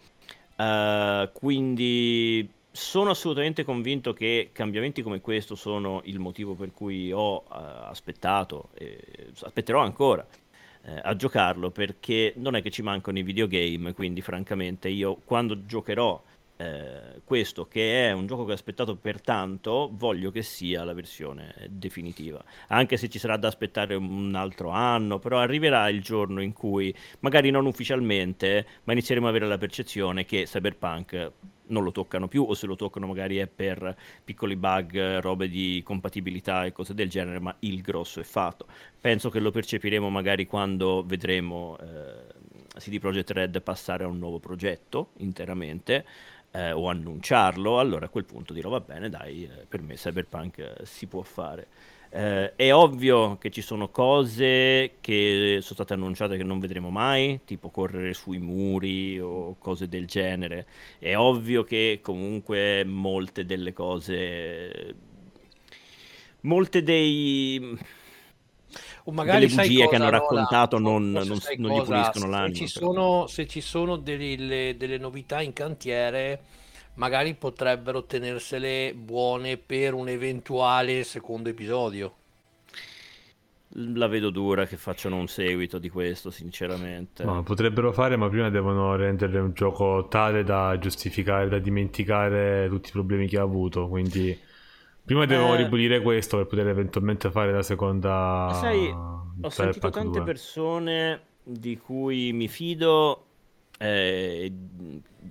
Uh, 0.55 1.28
quindi 1.33 2.48
sono 2.72 3.11
assolutamente 3.11 3.64
convinto 3.64 4.14
che 4.14 4.48
cambiamenti 4.52 5.02
come 5.02 5.20
questo 5.20 5.54
sono 5.54 6.00
il 6.04 6.18
motivo 6.18 6.54
per 6.54 6.72
cui 6.72 7.12
ho 7.12 7.37
uh, 7.37 7.44
aspettato 7.48 8.70
e 8.74 9.28
aspetterò 9.42 9.80
ancora 9.80 10.26
uh, 10.26 10.90
a 11.02 11.14
giocarlo 11.14 11.70
perché 11.70 12.32
non 12.37 12.56
è 12.56 12.62
che 12.62 12.70
ci 12.70 12.80
mancano 12.80 13.18
i 13.18 13.22
videogame, 13.22 13.92
quindi 13.92 14.22
francamente 14.22 14.88
io 14.88 15.18
quando 15.22 15.66
giocherò 15.66 16.22
uh, 16.56 16.64
questo 17.24 17.68
che 17.68 18.08
è 18.08 18.12
un 18.12 18.26
gioco 18.26 18.46
che 18.46 18.52
ho 18.52 18.54
aspettato 18.54 18.96
per 18.96 19.20
tanto, 19.20 19.90
voglio 19.92 20.30
che 20.30 20.42
sia 20.42 20.82
la 20.82 20.94
versione 20.94 21.54
definitiva, 21.68 22.42
anche 22.68 22.96
se 22.96 23.11
ci 23.11 23.18
sarà 23.18 23.37
da 23.37 23.48
aspettare 23.48 23.94
un 23.96 24.35
altro 24.35 24.70
anno, 24.70 25.18
però 25.18 25.40
arriverà 25.40 25.90
il 25.90 26.00
giorno 26.00 26.40
in 26.40 26.54
cui 26.54 26.94
magari 27.20 27.50
non 27.50 27.66
ufficialmente, 27.66 28.66
ma 28.85 28.94
inizieremo 28.94 29.26
ad 29.26 29.35
avere 29.35 29.50
la 29.50 29.58
percezione 29.58 30.24
che 30.24 30.44
Cyberpunk 30.44 31.32
non 31.72 31.82
lo 31.82 31.90
toccano 31.90 32.28
più 32.28 32.44
o 32.46 32.54
se 32.54 32.66
lo 32.66 32.76
toccano 32.76 33.06
magari 33.06 33.38
è 33.38 33.46
per 33.46 33.96
piccoli 34.24 34.54
bug, 34.56 35.18
robe 35.18 35.48
di 35.48 35.82
compatibilità 35.85 36.64
e 36.64 36.72
cose 36.72 36.94
del 36.94 37.08
genere, 37.08 37.40
ma 37.40 37.54
il 37.61 37.80
grosso 37.80 38.20
è 38.20 38.24
fatto. 38.24 38.66
Penso 39.00 39.30
che 39.30 39.40
lo 39.40 39.50
percepiremo 39.50 40.08
magari 40.08 40.46
quando 40.46 41.02
vedremo 41.04 41.76
eh, 41.80 42.78
CD 42.78 42.98
Projekt 42.98 43.30
Red 43.32 43.61
passare 43.62 44.04
a 44.04 44.06
un 44.06 44.18
nuovo 44.18 44.38
progetto 44.38 45.11
interamente. 45.18 46.04
Eh, 46.54 46.70
o 46.70 46.88
annunciarlo, 46.90 47.78
allora 47.78 48.04
a 48.04 48.08
quel 48.11 48.26
punto 48.26 48.52
dirò 48.52 48.68
va 48.68 48.80
bene, 48.80 49.08
dai, 49.08 49.44
eh, 49.44 49.64
per 49.66 49.80
me 49.80 49.94
Cyberpunk 49.94 50.58
eh, 50.58 50.74
si 50.85 51.06
può 51.06 51.22
fare. 51.22 51.66
Eh, 52.14 52.55
è 52.57 52.75
ovvio 52.75 53.38
che 53.38 53.48
ci 53.51 53.62
sono 53.62 53.88
cose 53.88 54.96
che 55.01 55.61
sono 55.62 55.75
state 55.75 55.94
annunciate 55.94 56.37
che 56.37 56.42
non 56.44 56.59
vedremo 56.59 56.90
mai, 56.90 57.40
tipo 57.46 57.70
correre 57.70 58.12
sui 58.12 58.38
muri 58.38 59.18
o 59.18 59.57
cose 59.59 59.88
del 59.88 60.07
genere. 60.07 60.66
È 60.98 61.16
ovvio 61.16 61.64
che 61.64 62.01
comunque 62.03 62.85
molte 62.85 63.46
delle 63.46 63.72
cose, 63.72 64.94
molte 66.40 66.83
dei 66.83 67.79
o 69.05 69.12
magari 69.12 69.46
delle 69.46 69.62
bugie 69.62 69.88
che 69.88 69.96
hanno 69.96 70.11
raccontato 70.11 70.79
no, 70.79 70.98
non, 70.98 71.11
non, 71.11 71.38
non 71.57 71.79
gli 71.79 71.83
puliscono 71.83 72.27
l'anima. 72.29 72.55
Se 72.55 72.55
ci 72.55 72.66
sono, 72.66 73.27
se 73.27 73.46
ci 73.46 73.61
sono 73.62 73.96
delle, 73.96 74.77
delle 74.77 74.98
novità 74.98 75.40
in 75.40 75.55
cantiere 75.55 76.40
magari 76.94 77.35
potrebbero 77.35 78.05
tenersele 78.05 78.94
buone 78.94 79.57
per 79.57 79.94
un 79.94 80.09
eventuale 80.09 81.05
secondo 81.05 81.48
episodio. 81.48 82.14
La 83.74 84.07
vedo 84.07 84.28
dura 84.28 84.66
che 84.66 84.76
facciano 84.76 85.16
un 85.16 85.28
seguito 85.28 85.78
di 85.78 85.88
questo, 85.88 86.31
sinceramente. 86.31 87.24
No, 87.24 87.42
potrebbero 87.42 87.90
fare, 87.92 88.16
ma 88.16 88.28
prima 88.28 88.50
devono 88.50 88.94
rendere 88.96 89.38
un 89.38 89.55
gioco 89.55 90.09
tale 90.09 90.44
da 90.44 90.76
giustificare, 90.78 91.48
da 91.48 91.59
dimenticare 91.59 92.68
tutti 92.68 92.90
i 92.90 92.92
problemi 92.92 93.26
che 93.28 93.38
ha 93.38 93.42
avuto. 93.42 93.88
Quindi 93.88 94.38
prima 95.02 95.24
devono 95.24 95.55
eh... 95.55 95.62
ripulire 95.62 96.02
questo 96.02 96.37
per 96.37 96.46
poter 96.48 96.68
eventualmente 96.68 97.31
fare 97.31 97.50
la 97.50 97.62
seconda. 97.62 98.50
Sai, 98.61 98.90
ho 98.90 99.48
sentito 99.48 99.88
tante 99.88 100.18
2. 100.18 100.22
persone 100.22 101.22
di 101.42 101.78
cui 101.78 102.35
mi 102.35 102.48
fido 102.48 103.28
eh, 103.83 104.53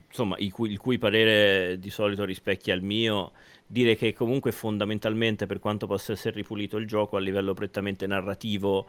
insomma, 0.07 0.35
il 0.39 0.51
cui, 0.51 0.71
il 0.71 0.77
cui, 0.77 0.97
parere 0.97 1.79
di 1.79 1.89
solito 1.89 2.25
rispecchia 2.25 2.73
il 2.73 2.81
mio, 2.81 3.31
dire 3.65 3.95
che 3.95 4.13
comunque 4.13 4.51
fondamentalmente, 4.51 5.45
per 5.45 5.59
quanto 5.59 5.87
possa 5.87 6.11
essere 6.11 6.35
ripulito 6.35 6.77
il 6.77 6.85
gioco 6.85 7.15
a 7.15 7.21
livello 7.21 7.53
prettamente 7.53 8.05
narrativo, 8.07 8.87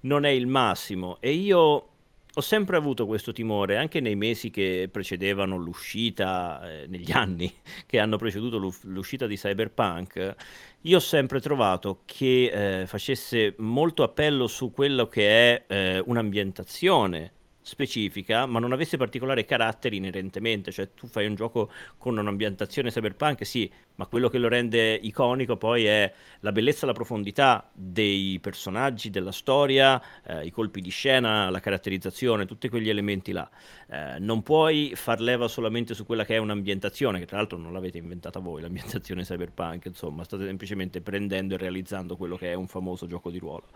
non 0.00 0.24
è 0.24 0.30
il 0.30 0.46
massimo. 0.46 1.16
E 1.20 1.32
io 1.32 1.88
ho 2.34 2.40
sempre 2.42 2.76
avuto 2.76 3.06
questo 3.06 3.32
timore, 3.32 3.78
anche 3.78 4.00
nei 4.00 4.14
mesi 4.14 4.50
che 4.50 4.88
precedevano 4.92 5.56
l'uscita, 5.56 6.60
eh, 6.70 6.86
negli 6.86 7.10
anni 7.10 7.52
che 7.86 7.98
hanno 7.98 8.18
preceduto 8.18 8.58
l'uscita 8.82 9.26
di 9.26 9.36
Cyberpunk, 9.36 10.34
io 10.82 10.96
ho 10.98 11.00
sempre 11.00 11.40
trovato 11.40 12.02
che 12.04 12.80
eh, 12.82 12.86
facesse 12.86 13.54
molto 13.58 14.02
appello 14.02 14.46
su 14.46 14.70
quello 14.70 15.08
che 15.08 15.28
è 15.28 15.64
eh, 15.66 16.02
un'ambientazione 16.04 17.32
specifica, 17.68 18.46
ma 18.46 18.58
non 18.58 18.72
avesse 18.72 18.96
particolare 18.96 19.44
carattere 19.44 19.96
inerentemente, 19.96 20.72
cioè 20.72 20.94
tu 20.94 21.06
fai 21.06 21.26
un 21.26 21.34
gioco 21.34 21.70
con 21.98 22.16
un'ambientazione 22.16 22.90
cyberpunk, 22.90 23.44
sì, 23.46 23.70
ma 23.96 24.06
quello 24.06 24.28
che 24.28 24.38
lo 24.38 24.48
rende 24.48 24.94
iconico 24.94 25.56
poi 25.56 25.84
è 25.84 26.12
la 26.40 26.52
bellezza 26.52 26.86
la 26.86 26.92
profondità 26.92 27.70
dei 27.72 28.38
personaggi, 28.40 29.10
della 29.10 29.32
storia, 29.32 30.00
eh, 30.24 30.46
i 30.46 30.50
colpi 30.50 30.80
di 30.80 30.90
scena, 30.90 31.50
la 31.50 31.60
caratterizzazione, 31.60 32.46
tutti 32.46 32.68
quegli 32.68 32.88
elementi 32.88 33.32
là. 33.32 33.48
Eh, 33.88 34.18
non 34.18 34.42
puoi 34.42 34.92
far 34.94 35.20
leva 35.20 35.46
solamente 35.48 35.94
su 35.94 36.06
quella 36.06 36.24
che 36.24 36.36
è 36.36 36.38
un'ambientazione, 36.38 37.18
che 37.18 37.26
tra 37.26 37.36
l'altro 37.36 37.58
non 37.58 37.72
l'avete 37.72 37.98
inventata 37.98 38.38
voi, 38.40 38.62
l'ambientazione 38.62 39.22
cyberpunk, 39.22 39.86
insomma, 39.86 40.24
state 40.24 40.46
semplicemente 40.46 41.00
prendendo 41.00 41.54
e 41.54 41.58
realizzando 41.58 42.16
quello 42.16 42.36
che 42.36 42.50
è 42.50 42.54
un 42.54 42.66
famoso 42.66 43.06
gioco 43.06 43.30
di 43.30 43.38
ruolo. 43.38 43.66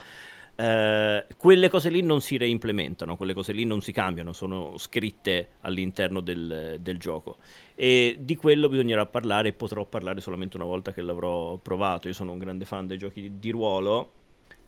Eh, 0.55 1.27
quelle 1.37 1.69
cose 1.71 1.89
lì 1.89 2.03
non 2.03 2.21
si 2.21 2.37
reimplementano, 2.37 3.17
quelle 3.17 3.35
cose 3.35 3.53
lì 3.53 3.65
non 3.65 3.81
si 3.81 3.91
cambiano, 3.91 4.33
sono 4.33 4.77
scritte 4.77 5.53
all'interno 5.61 6.21
del, 6.21 6.77
del 6.81 6.99
gioco 6.99 7.39
e 7.75 8.17
di 8.21 8.37
quello 8.37 8.69
bisognerà 8.69 9.07
parlare 9.07 9.49
e 9.49 9.53
potrò 9.55 9.85
parlare 9.87 10.21
solamente 10.21 10.57
una 10.57 10.67
volta 10.67 10.93
che 10.93 11.03
l'avrò 11.03 11.57
provato. 11.57 12.09
Io 12.09 12.15
sono 12.15 12.33
un 12.33 12.39
grande 12.39 12.65
fan 12.65 12.87
dei 12.87 12.99
giochi 12.99 13.23
di, 13.23 13.39
di 13.39 13.51
ruolo. 13.51 14.13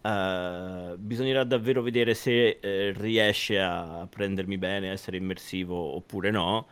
Uh, 0.04 0.98
bisognerà 0.98 1.44
davvero 1.44 1.80
vedere 1.80 2.12
se 2.12 2.58
eh, 2.60 2.92
riesce 2.94 3.58
a 3.58 4.06
prendermi 4.10 4.58
bene, 4.58 4.90
a 4.90 4.92
essere 4.92 5.16
immersivo 5.16 5.76
oppure 5.76 6.30
no. 6.30 6.66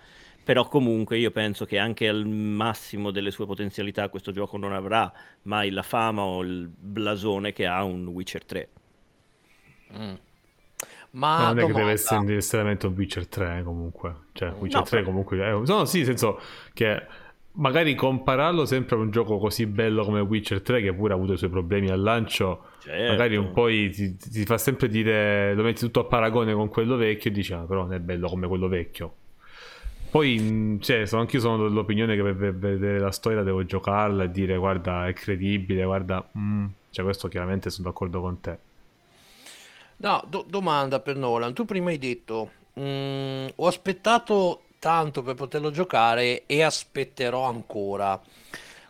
Però 0.45 0.67
comunque 0.67 1.19
io 1.19 1.31
penso 1.31 1.65
che 1.65 1.79
anche 1.79 2.09
al 2.09 2.27
massimo 2.27 3.11
delle 3.13 3.31
sue 3.31 3.47
potenzialità 3.47 4.09
questo 4.09 4.33
gioco 4.33 4.57
non 4.57 4.73
avrà 4.73 5.11
mai 5.43 5.71
la 5.71 5.83
fama 5.83 6.23
o 6.23 6.43
il 6.43 6.69
blasone 6.69 7.53
che 7.53 7.67
ha 7.67 7.85
un 7.85 8.07
Witcher 8.09 8.45
3. 8.45 8.69
Mm. 9.97 10.15
Ma 11.13 11.37
non 11.37 11.55
domanda... 11.55 11.63
è 11.63 11.67
che 11.67 11.73
deve 11.73 11.93
essere 11.93 12.21
necessariamente 12.23 12.87
un 12.87 12.95
Witcher 12.97 13.27
3 13.27 13.63
comunque. 13.65 14.15
Cioè, 14.33 14.53
Witcher 14.59 14.81
no, 14.81 14.87
3 14.87 14.97
per... 14.99 15.05
comunque 15.05 15.39
è... 15.39 15.53
No, 15.53 15.85
sì, 15.85 15.99
nel 15.99 16.07
senso 16.07 16.41
che 16.73 17.07
magari 17.55 17.95
compararlo 17.95 18.65
sempre 18.65 18.97
a 18.97 18.99
un 18.99 19.11
gioco 19.11 19.39
così 19.39 19.67
bello 19.67 20.05
come 20.05 20.21
Witcher 20.21 20.63
3 20.63 20.81
che 20.81 20.95
pure 20.95 21.13
ha 21.13 21.17
avuto 21.17 21.35
i 21.35 21.37
suoi 21.37 21.51
problemi 21.51 21.91
al 21.91 22.01
lancio 22.01 22.65
certo. 22.79 23.11
magari 23.11 23.37
un 23.37 23.53
po' 23.53 23.67
ti, 23.67 24.17
ti, 24.17 24.45
fa 24.45 24.57
sempre 24.57 24.89
dire 24.89 25.53
lo 25.55 25.63
metti 25.63 25.81
tutto 25.81 26.01
a 26.01 26.05
paragone 26.05 26.55
con 26.55 26.69
quello 26.69 26.97
vecchio 26.97 27.31
e 27.31 27.35
dici 27.35 27.53
ah 27.53 27.65
però 27.67 27.83
non 27.83 27.93
è 27.93 27.99
bello 27.99 28.29
come 28.29 28.47
quello 28.47 28.69
vecchio 28.69 29.15
poi 30.11 30.39
mm, 30.41 30.79
cioè, 30.79 31.05
sono, 31.05 31.21
anche 31.21 31.37
io 31.37 31.43
sono 31.43 31.69
dell'opinione 31.69 32.17
che 32.17 32.23
per 32.23 32.55
vedere 32.55 32.99
la 32.99 33.13
storia 33.13 33.43
devo 33.43 33.65
giocarla 33.67 34.25
e 34.25 34.31
dire 34.31 34.57
guarda 34.57 35.07
è 35.07 35.13
credibile 35.13 35.85
guarda 35.85 36.27
mm. 36.37 36.67
cioè 36.89 37.05
questo 37.05 37.29
chiaramente 37.29 37.69
sono 37.69 37.89
d'accordo 37.89 38.23
con 38.23 38.41
te 38.41 38.59
No, 40.03 40.21
do- 40.27 40.45
domanda 40.49 40.99
per 40.99 41.17
Nolan. 41.17 41.55
Tu 41.55 41.65
prima 41.65 41.91
hai 41.91 41.99
detto, 41.99 42.51
mm, 42.79 43.47
ho 43.55 43.67
aspettato 43.69 44.65
tanto 44.81 45.23
per 45.23 45.35
poterlo 45.37 45.71
giocare 45.71 46.43
e 46.47 46.63
aspetterò 46.63 47.45
ancora. 47.45 48.21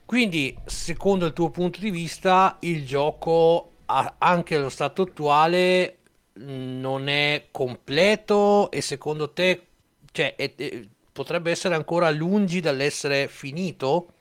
Quindi, 0.07 0.57
secondo 0.65 1.27
il 1.27 1.35
tuo 1.35 1.51
punto 1.51 1.81
di 1.81 1.91
vista, 1.91 2.57
il 2.61 2.87
gioco, 2.87 3.73
anche 3.87 4.57
allo 4.57 4.71
stato 4.71 5.03
attuale, 5.03 5.99
non 6.35 7.09
è 7.09 7.49
completo 7.51 8.71
e 8.71 8.81
secondo 8.81 9.31
te, 9.33 9.67
cioè, 10.13 10.35
è, 10.35 10.55
è, 10.55 10.81
potrebbe 11.13 11.51
essere 11.51 11.75
ancora 11.75 12.11
lungi 12.11 12.61
dall'essere 12.61 13.29
finito? 13.29 14.13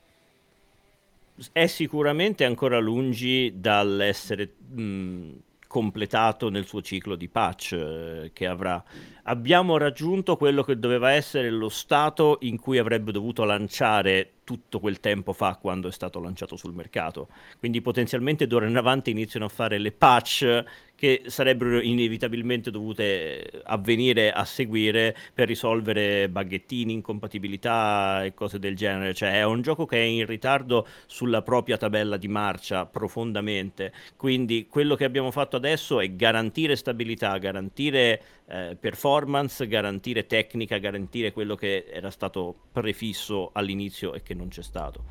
È 1.52 1.66
sicuramente 1.66 2.44
ancora 2.44 2.78
lungi 2.80 3.54
dall'essere... 3.58 4.52
Mh 4.74 5.30
completato 5.72 6.50
nel 6.50 6.66
suo 6.66 6.82
ciclo 6.82 7.16
di 7.16 7.28
patch 7.30 7.72
eh, 7.72 8.30
che 8.34 8.46
avrà. 8.46 8.84
Abbiamo 9.22 9.78
raggiunto 9.78 10.36
quello 10.36 10.62
che 10.62 10.78
doveva 10.78 11.12
essere 11.12 11.48
lo 11.48 11.70
stato 11.70 12.36
in 12.42 12.60
cui 12.60 12.76
avrebbe 12.76 13.10
dovuto 13.10 13.44
lanciare 13.44 14.32
tutto 14.44 14.80
quel 14.80 15.00
tempo 15.00 15.32
fa 15.32 15.56
quando 15.56 15.88
è 15.88 15.90
stato 15.90 16.20
lanciato 16.20 16.56
sul 16.56 16.74
mercato. 16.74 17.28
Quindi 17.58 17.80
potenzialmente 17.80 18.46
d'ora 18.46 18.66
in 18.66 18.76
avanti 18.76 19.12
iniziano 19.12 19.46
a 19.46 19.48
fare 19.48 19.78
le 19.78 19.92
patch 19.92 20.64
che 21.02 21.22
sarebbero 21.26 21.80
inevitabilmente 21.80 22.70
dovute 22.70 23.62
avvenire 23.64 24.30
a 24.30 24.44
seguire 24.44 25.16
per 25.34 25.48
risolvere 25.48 26.28
baghettini, 26.28 26.92
incompatibilità 26.92 28.22
e 28.22 28.34
cose 28.34 28.60
del 28.60 28.76
genere. 28.76 29.12
Cioè 29.12 29.32
è 29.32 29.44
un 29.44 29.62
gioco 29.62 29.84
che 29.84 29.96
è 29.96 30.04
in 30.04 30.24
ritardo 30.26 30.86
sulla 31.06 31.42
propria 31.42 31.76
tabella 31.76 32.16
di 32.16 32.28
marcia 32.28 32.86
profondamente. 32.86 33.92
Quindi 34.14 34.68
quello 34.70 34.94
che 34.94 35.02
abbiamo 35.02 35.32
fatto 35.32 35.56
adesso 35.56 35.98
è 35.98 36.08
garantire 36.14 36.76
stabilità, 36.76 37.36
garantire 37.38 38.22
eh, 38.46 38.76
performance, 38.78 39.66
garantire 39.66 40.26
tecnica, 40.26 40.78
garantire 40.78 41.32
quello 41.32 41.56
che 41.56 41.84
era 41.90 42.10
stato 42.12 42.54
prefisso 42.70 43.50
all'inizio 43.54 44.14
e 44.14 44.22
che 44.22 44.34
non 44.34 44.46
c'è 44.46 44.62
stato. 44.62 45.04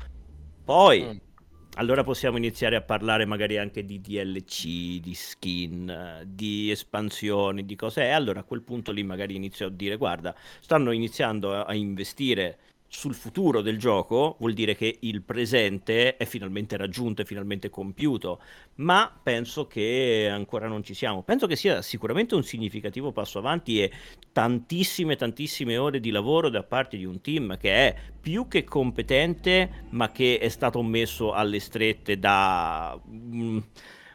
Poi 0.64 1.02
mm 1.02 1.31
allora 1.76 2.04
possiamo 2.04 2.36
iniziare 2.36 2.76
a 2.76 2.82
parlare 2.82 3.24
magari 3.24 3.56
anche 3.56 3.84
di 3.84 4.00
DLC, 4.00 5.00
di 5.00 5.14
skin, 5.14 6.22
di 6.26 6.70
espansioni, 6.70 7.64
di 7.64 7.76
cose. 7.76 8.02
E 8.02 8.10
allora 8.10 8.40
a 8.40 8.44
quel 8.44 8.62
punto 8.62 8.92
lì 8.92 9.02
magari 9.02 9.34
inizio 9.34 9.66
a 9.66 9.70
dire, 9.70 9.96
guarda, 9.96 10.34
stanno 10.60 10.90
iniziando 10.92 11.64
a 11.64 11.74
investire 11.74 12.58
sul 12.94 13.14
futuro 13.14 13.62
del 13.62 13.78
gioco 13.78 14.36
vuol 14.38 14.52
dire 14.52 14.76
che 14.76 14.98
il 15.00 15.22
presente 15.22 16.18
è 16.18 16.26
finalmente 16.26 16.76
raggiunto, 16.76 17.22
è 17.22 17.24
finalmente 17.24 17.70
compiuto, 17.70 18.40
ma 18.76 19.10
penso 19.20 19.66
che 19.66 20.28
ancora 20.30 20.68
non 20.68 20.84
ci 20.84 20.92
siamo. 20.92 21.22
Penso 21.22 21.46
che 21.46 21.56
sia 21.56 21.80
sicuramente 21.80 22.34
un 22.34 22.44
significativo 22.44 23.10
passo 23.10 23.38
avanti 23.38 23.82
e 23.82 23.90
tantissime, 24.30 25.16
tantissime 25.16 25.78
ore 25.78 26.00
di 26.00 26.10
lavoro 26.10 26.50
da 26.50 26.62
parte 26.62 26.98
di 26.98 27.06
un 27.06 27.22
team 27.22 27.56
che 27.56 27.72
è 27.72 27.96
più 28.20 28.46
che 28.46 28.62
competente, 28.62 29.86
ma 29.90 30.12
che 30.12 30.38
è 30.38 30.50
stato 30.50 30.82
messo 30.82 31.32
alle 31.32 31.60
strette 31.60 32.18
da... 32.18 33.00
Mm, 33.08 33.58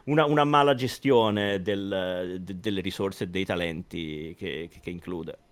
una, 0.04 0.24
una, 0.24 0.44
mala 0.44 0.74
gestione 0.74 1.60
del, 1.60 2.38
de, 2.40 2.60
delle 2.60 2.80
risorse 2.80 3.24
e 3.24 3.26
dei 3.26 3.44
talenti 3.44 4.34
che, 4.38 4.68
che, 4.70 4.80
che 4.80 4.90
include. 4.90 5.47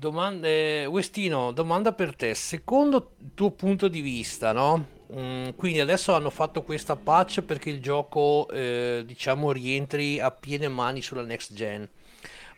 Domande, 0.00 0.86
Westino, 0.86 1.52
domanda 1.52 1.92
per 1.92 2.16
te. 2.16 2.34
Secondo 2.34 3.12
il 3.18 3.34
tuo 3.34 3.50
punto 3.50 3.86
di 3.86 4.00
vista, 4.00 4.50
no? 4.50 4.86
Mm, 5.12 5.50
quindi 5.56 5.78
adesso 5.78 6.14
hanno 6.14 6.30
fatto 6.30 6.62
questa 6.62 6.96
patch 6.96 7.42
perché 7.42 7.68
il 7.68 7.82
gioco, 7.82 8.48
eh, 8.48 9.02
diciamo, 9.04 9.52
rientri 9.52 10.18
a 10.18 10.30
piene 10.30 10.68
mani 10.68 11.02
sulla 11.02 11.22
next 11.22 11.52
gen. 11.52 11.86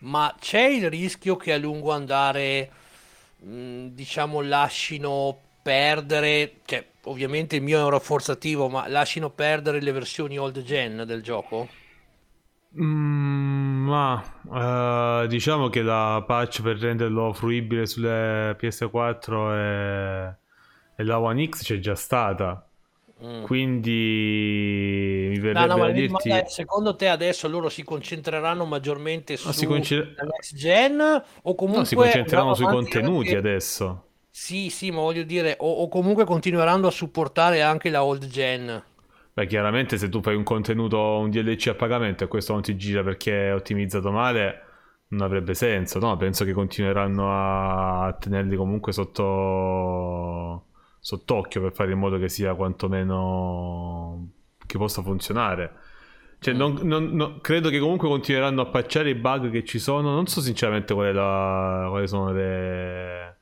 Ma 0.03 0.33
c'è 0.39 0.67
il 0.67 0.89
rischio 0.89 1.35
che 1.35 1.53
a 1.53 1.59
lungo 1.59 1.91
andare, 1.91 2.71
mm, 3.45 3.89
diciamo, 3.89 4.41
lasciano 4.41 5.37
perdere, 5.63 6.61
cioè, 6.65 6.87
ovviamente 7.03 7.57
il 7.57 7.63
mio 7.63 7.81
è 7.81 7.83
un 7.83 7.91
rafforzativo, 7.91 8.69
ma 8.69 8.87
lasciano 8.87 9.31
perdere 9.31 9.81
le 9.81 9.91
versioni 9.91 10.39
old 10.39 10.63
gen 10.63 11.03
del 11.05 11.25
gioco? 11.25 11.67
Mm, 12.81 13.87
ma 13.87 15.23
uh, 15.23 15.27
diciamo 15.27 15.69
che 15.69 15.83
la 15.83 16.25
patch 16.27 16.63
per 16.63 16.79
renderlo 16.79 17.33
fruibile 17.35 17.85
sulle 17.87 18.57
PS4 18.59 19.55
e, 19.55 20.37
e 20.97 21.05
la 21.05 21.21
One 21.21 21.49
X 21.49 21.65
c'è 21.65 21.79
già 21.79 21.95
stata. 21.95 22.67
Mm. 23.25 23.45
Quindi 23.45 25.29
mi 25.31 25.39
verrebbe 25.39 25.67
no, 25.67 25.77
no, 25.77 25.85
a 25.85 25.91
dirti... 25.91 26.29
ma 26.29 26.45
secondo 26.47 26.97
te 26.97 27.09
adesso 27.09 27.47
loro 27.47 27.69
si 27.69 27.85
concentreranno 27.85 28.65
maggiormente 28.65 29.37
su 29.37 29.49
no, 29.49 29.69
conce... 29.69 30.15
next 30.21 30.57
gen 30.57 31.01
o 31.01 31.55
comunque 31.55 31.83
no, 31.83 31.87
si 31.87 31.95
concentreranno 31.95 32.55
sui 32.55 32.65
contenuti 32.65 33.29
anche... 33.29 33.39
adesso? 33.39 34.07
Sì, 34.29 34.71
sì, 34.71 34.91
ma 34.91 35.01
voglio 35.01 35.25
dire, 35.25 35.57
o, 35.61 35.83
o 35.83 35.89
comunque 35.89 36.25
continueranno 36.25 36.87
a 36.87 36.91
supportare 36.91 37.61
anche 37.61 37.91
la 37.91 38.03
old 38.03 38.27
gen. 38.27 38.83
Beh, 39.35 39.47
chiaramente 39.47 39.97
se 39.97 40.09
tu 40.11 40.21
fai 40.21 40.35
un 40.35 40.43
contenuto, 40.43 41.19
un 41.19 41.31
DLC 41.31 41.69
a 41.69 41.75
pagamento 41.75 42.25
e 42.25 42.29
questo 42.29 42.53
non 42.53 42.63
ti 42.63 42.77
gira 42.77 43.03
perché 43.03 43.49
è 43.49 43.55
ottimizzato 43.55 44.11
male, 44.11 44.63
non 45.09 45.23
avrebbe 45.23 45.55
senso, 45.55 45.99
no? 45.99 46.17
Penso 46.19 46.45
che 46.45 46.53
continueranno 46.53 47.31
a 47.31 48.13
tenerli 48.13 48.57
comunque 48.57 48.93
sotto 48.93 50.67
sott'occhio 51.01 51.61
per 51.63 51.73
fare 51.73 51.93
in 51.93 51.99
modo 51.99 52.19
che 52.19 52.29
sia 52.29 52.55
quantomeno 52.55 54.29
che 54.67 54.79
possa 54.79 55.03
funzionare. 55.03 55.73
Cioè, 56.39 56.55
non, 56.55 56.79
non, 56.83 57.11
non, 57.13 57.41
credo 57.41 57.71
che 57.71 57.79
comunque 57.79 58.09
continueranno 58.09 58.63
a 58.63 58.67
pacciare 58.67 59.11
i 59.11 59.15
bug 59.15 59.51
che 59.51 59.65
ci 59.65 59.79
sono. 59.79 60.13
Non 60.13 60.27
so 60.27 60.41
sinceramente 60.41 60.93
qual 60.93 61.15
la, 61.15 61.87
quali 61.89 62.09
sono 62.09 62.33
le, 62.33 63.37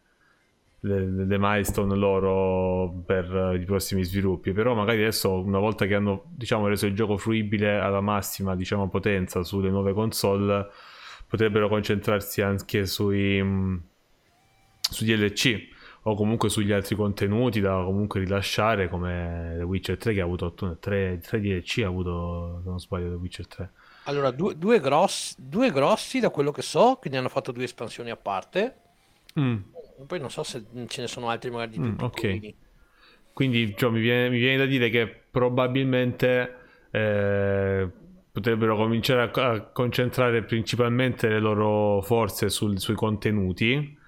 le, 0.80 1.26
le, 1.26 1.38
milestone 1.38 1.94
loro 1.94 3.02
per 3.04 3.58
i 3.60 3.64
prossimi 3.64 4.04
sviluppi. 4.04 4.52
Però 4.52 4.74
magari 4.74 5.00
adesso 5.00 5.32
una 5.32 5.58
volta 5.58 5.86
che 5.86 5.94
hanno 5.94 6.24
diciamo 6.28 6.66
reso 6.68 6.86
il 6.86 6.94
gioco 6.94 7.16
fruibile 7.16 7.78
alla 7.78 8.00
massima 8.00 8.54
diciamo 8.56 8.88
potenza 8.88 9.42
sulle 9.42 9.70
nuove 9.70 9.92
console 9.92 10.68
potrebbero 11.26 11.68
concentrarsi 11.68 12.42
anche 12.42 12.86
sui 12.86 13.40
mm, 13.42 13.76
su 14.80 15.04
DLC 15.04 15.68
o 16.04 16.14
comunque 16.14 16.48
sugli 16.48 16.72
altri 16.72 16.96
contenuti 16.96 17.60
da 17.60 17.82
comunque 17.84 18.20
rilasciare 18.20 18.88
come 18.88 19.54
The 19.58 19.62
Witcher 19.62 19.98
3 19.98 20.14
che 20.14 20.20
ha 20.22 20.24
avuto 20.24 20.52
3, 20.52 21.20
3 21.20 21.40
DLC 21.40 21.82
ha 21.84 21.86
avuto 21.86 22.60
se 22.64 22.68
non 22.68 22.80
sbaglio 22.80 23.10
The 23.10 23.16
Witcher 23.16 23.46
3 23.46 23.70
allora 24.04 24.30
due, 24.30 24.56
due, 24.56 24.80
grossi, 24.80 25.34
due 25.36 25.70
grossi 25.70 26.20
da 26.20 26.30
quello 26.30 26.50
che 26.50 26.62
so 26.62 26.98
che 27.00 27.10
ne 27.10 27.18
hanno 27.18 27.28
fatto 27.28 27.52
due 27.52 27.64
espansioni 27.64 28.10
a 28.10 28.16
parte. 28.16 28.76
Mm 29.38 29.58
poi 30.06 30.18
non 30.20 30.30
so 30.30 30.42
se 30.42 30.64
ce 30.86 31.00
ne 31.00 31.06
sono 31.06 31.28
altri 31.28 31.50
magari 31.50 31.72
di 31.72 31.78
più 31.78 31.90
mm, 31.90 31.98
Ok. 32.00 32.54
Quindi 33.32 33.74
cioè, 33.76 33.90
mi, 33.90 34.00
viene, 34.00 34.28
mi, 34.28 34.38
viene, 34.38 34.58
da 34.58 34.66
dire 34.66 34.90
che 34.90 35.08
probabilmente 35.30 36.56
eh, 36.90 37.88
potrebbero 38.30 38.76
cominciare 38.76 39.30
a, 39.32 39.50
a, 39.50 39.60
concentrare 39.62 40.42
principalmente 40.42 41.28
le 41.28 41.38
loro 41.38 42.02
forze 42.02 42.48
sul, 42.50 42.78
sui 42.78 42.94
contenuti. 42.94 43.98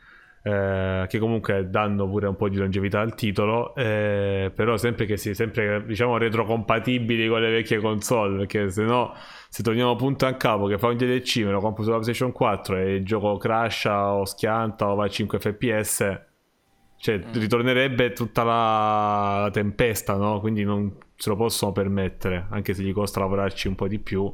Eh, 0.44 1.07
che 1.09 1.20
comunque 1.20 1.70
danno 1.70 2.09
pure 2.09 2.26
un 2.26 2.35
po' 2.35 2.48
di 2.48 2.57
longevità 2.57 2.98
al 2.98 3.14
titolo, 3.14 3.76
eh, 3.76 4.50
però 4.52 4.76
sempre 4.76 5.07
che 5.07 5.16
sia 5.16 5.35
sempre 5.35 5.85
diciamo 5.87 6.16
retrocompatibili 6.16 7.28
con 7.28 7.40
le 7.40 7.50
vecchie 7.50 7.78
console, 7.78 8.38
perché 8.38 8.68
se 8.68 8.83
no 8.83 9.14
se 9.48 9.62
torniamo 9.62 9.94
punto 9.94 10.26
a 10.26 10.33
capo 10.35 10.66
che 10.66 10.78
fa 10.78 10.88
un 10.88 10.96
DLC, 10.96 11.44
me 11.44 11.52
lo 11.52 11.61
compro 11.61 11.85
sulla 11.85 11.98
PlayStation 11.98 12.33
4 12.33 12.76
e 12.76 12.94
il 12.96 13.05
gioco 13.05 13.37
crasha 13.37 14.14
o 14.14 14.24
schianta 14.24 14.90
o 14.90 14.96
va 14.96 15.05
a 15.05 15.09
5 15.09 15.38
fps, 15.38 16.20
cioè 16.96 17.18
mm. 17.18 17.33
ritornerebbe 17.35 18.12
tutta 18.12 18.42
la, 18.42 19.42
la 19.42 19.50
tempesta, 19.50 20.16
no? 20.16 20.40
Quindi 20.40 20.64
non 20.64 20.92
se 21.14 21.31
lo 21.31 21.37
possono 21.37 21.70
permettere, 21.70 22.46
anche 22.50 22.74
se 22.74 22.83
gli 22.83 22.92
costa 22.92 23.20
lavorarci 23.20 23.68
un 23.68 23.76
po' 23.76 23.87
di 23.87 24.00
più 24.00 24.33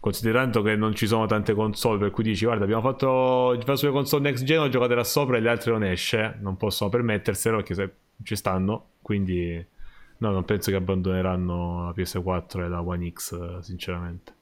considerando 0.00 0.62
che 0.62 0.76
non 0.76 0.94
ci 0.94 1.06
sono 1.06 1.26
tante 1.26 1.54
console 1.54 1.98
per 1.98 2.10
cui 2.10 2.22
dici 2.22 2.44
guarda 2.44 2.64
abbiamo 2.64 2.82
fatto 2.82 3.58
sulle 3.76 3.90
console 3.90 4.22
next 4.22 4.44
gen 4.44 4.60
ho 4.60 4.68
giocato 4.68 4.94
là 4.94 5.04
sopra 5.04 5.36
e 5.36 5.40
le 5.40 5.48
altre 5.48 5.72
non 5.72 5.84
esce 5.84 6.36
non 6.40 6.56
possono 6.56 6.90
permetterselo 6.90 7.56
perché 7.56 7.74
se 7.74 7.92
ci 8.22 8.36
stanno 8.36 8.90
quindi 9.02 9.74
No, 10.18 10.30
non 10.30 10.44
penso 10.44 10.70
che 10.70 10.76
abbandoneranno 10.76 11.84
la 11.84 11.94
PS4 11.94 12.64
e 12.64 12.68
la 12.68 12.80
One 12.80 13.10
X, 13.10 13.58
sinceramente. 13.58 14.34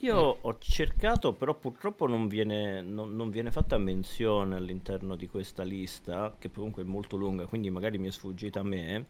Io 0.00 0.38
ho 0.40 0.56
cercato, 0.58 1.34
però 1.34 1.54
purtroppo 1.54 2.06
non 2.06 2.26
viene, 2.26 2.80
non, 2.80 3.14
non 3.14 3.30
viene, 3.30 3.50
fatta 3.50 3.76
menzione 3.78 4.56
all'interno 4.56 5.14
di 5.14 5.28
questa 5.28 5.62
lista, 5.62 6.34
che 6.38 6.50
comunque 6.50 6.82
è 6.82 6.86
molto 6.86 7.16
lunga, 7.16 7.46
quindi 7.46 7.70
magari 7.70 7.98
mi 7.98 8.08
è 8.08 8.10
sfuggita 8.10 8.60
a 8.60 8.64
me. 8.64 9.06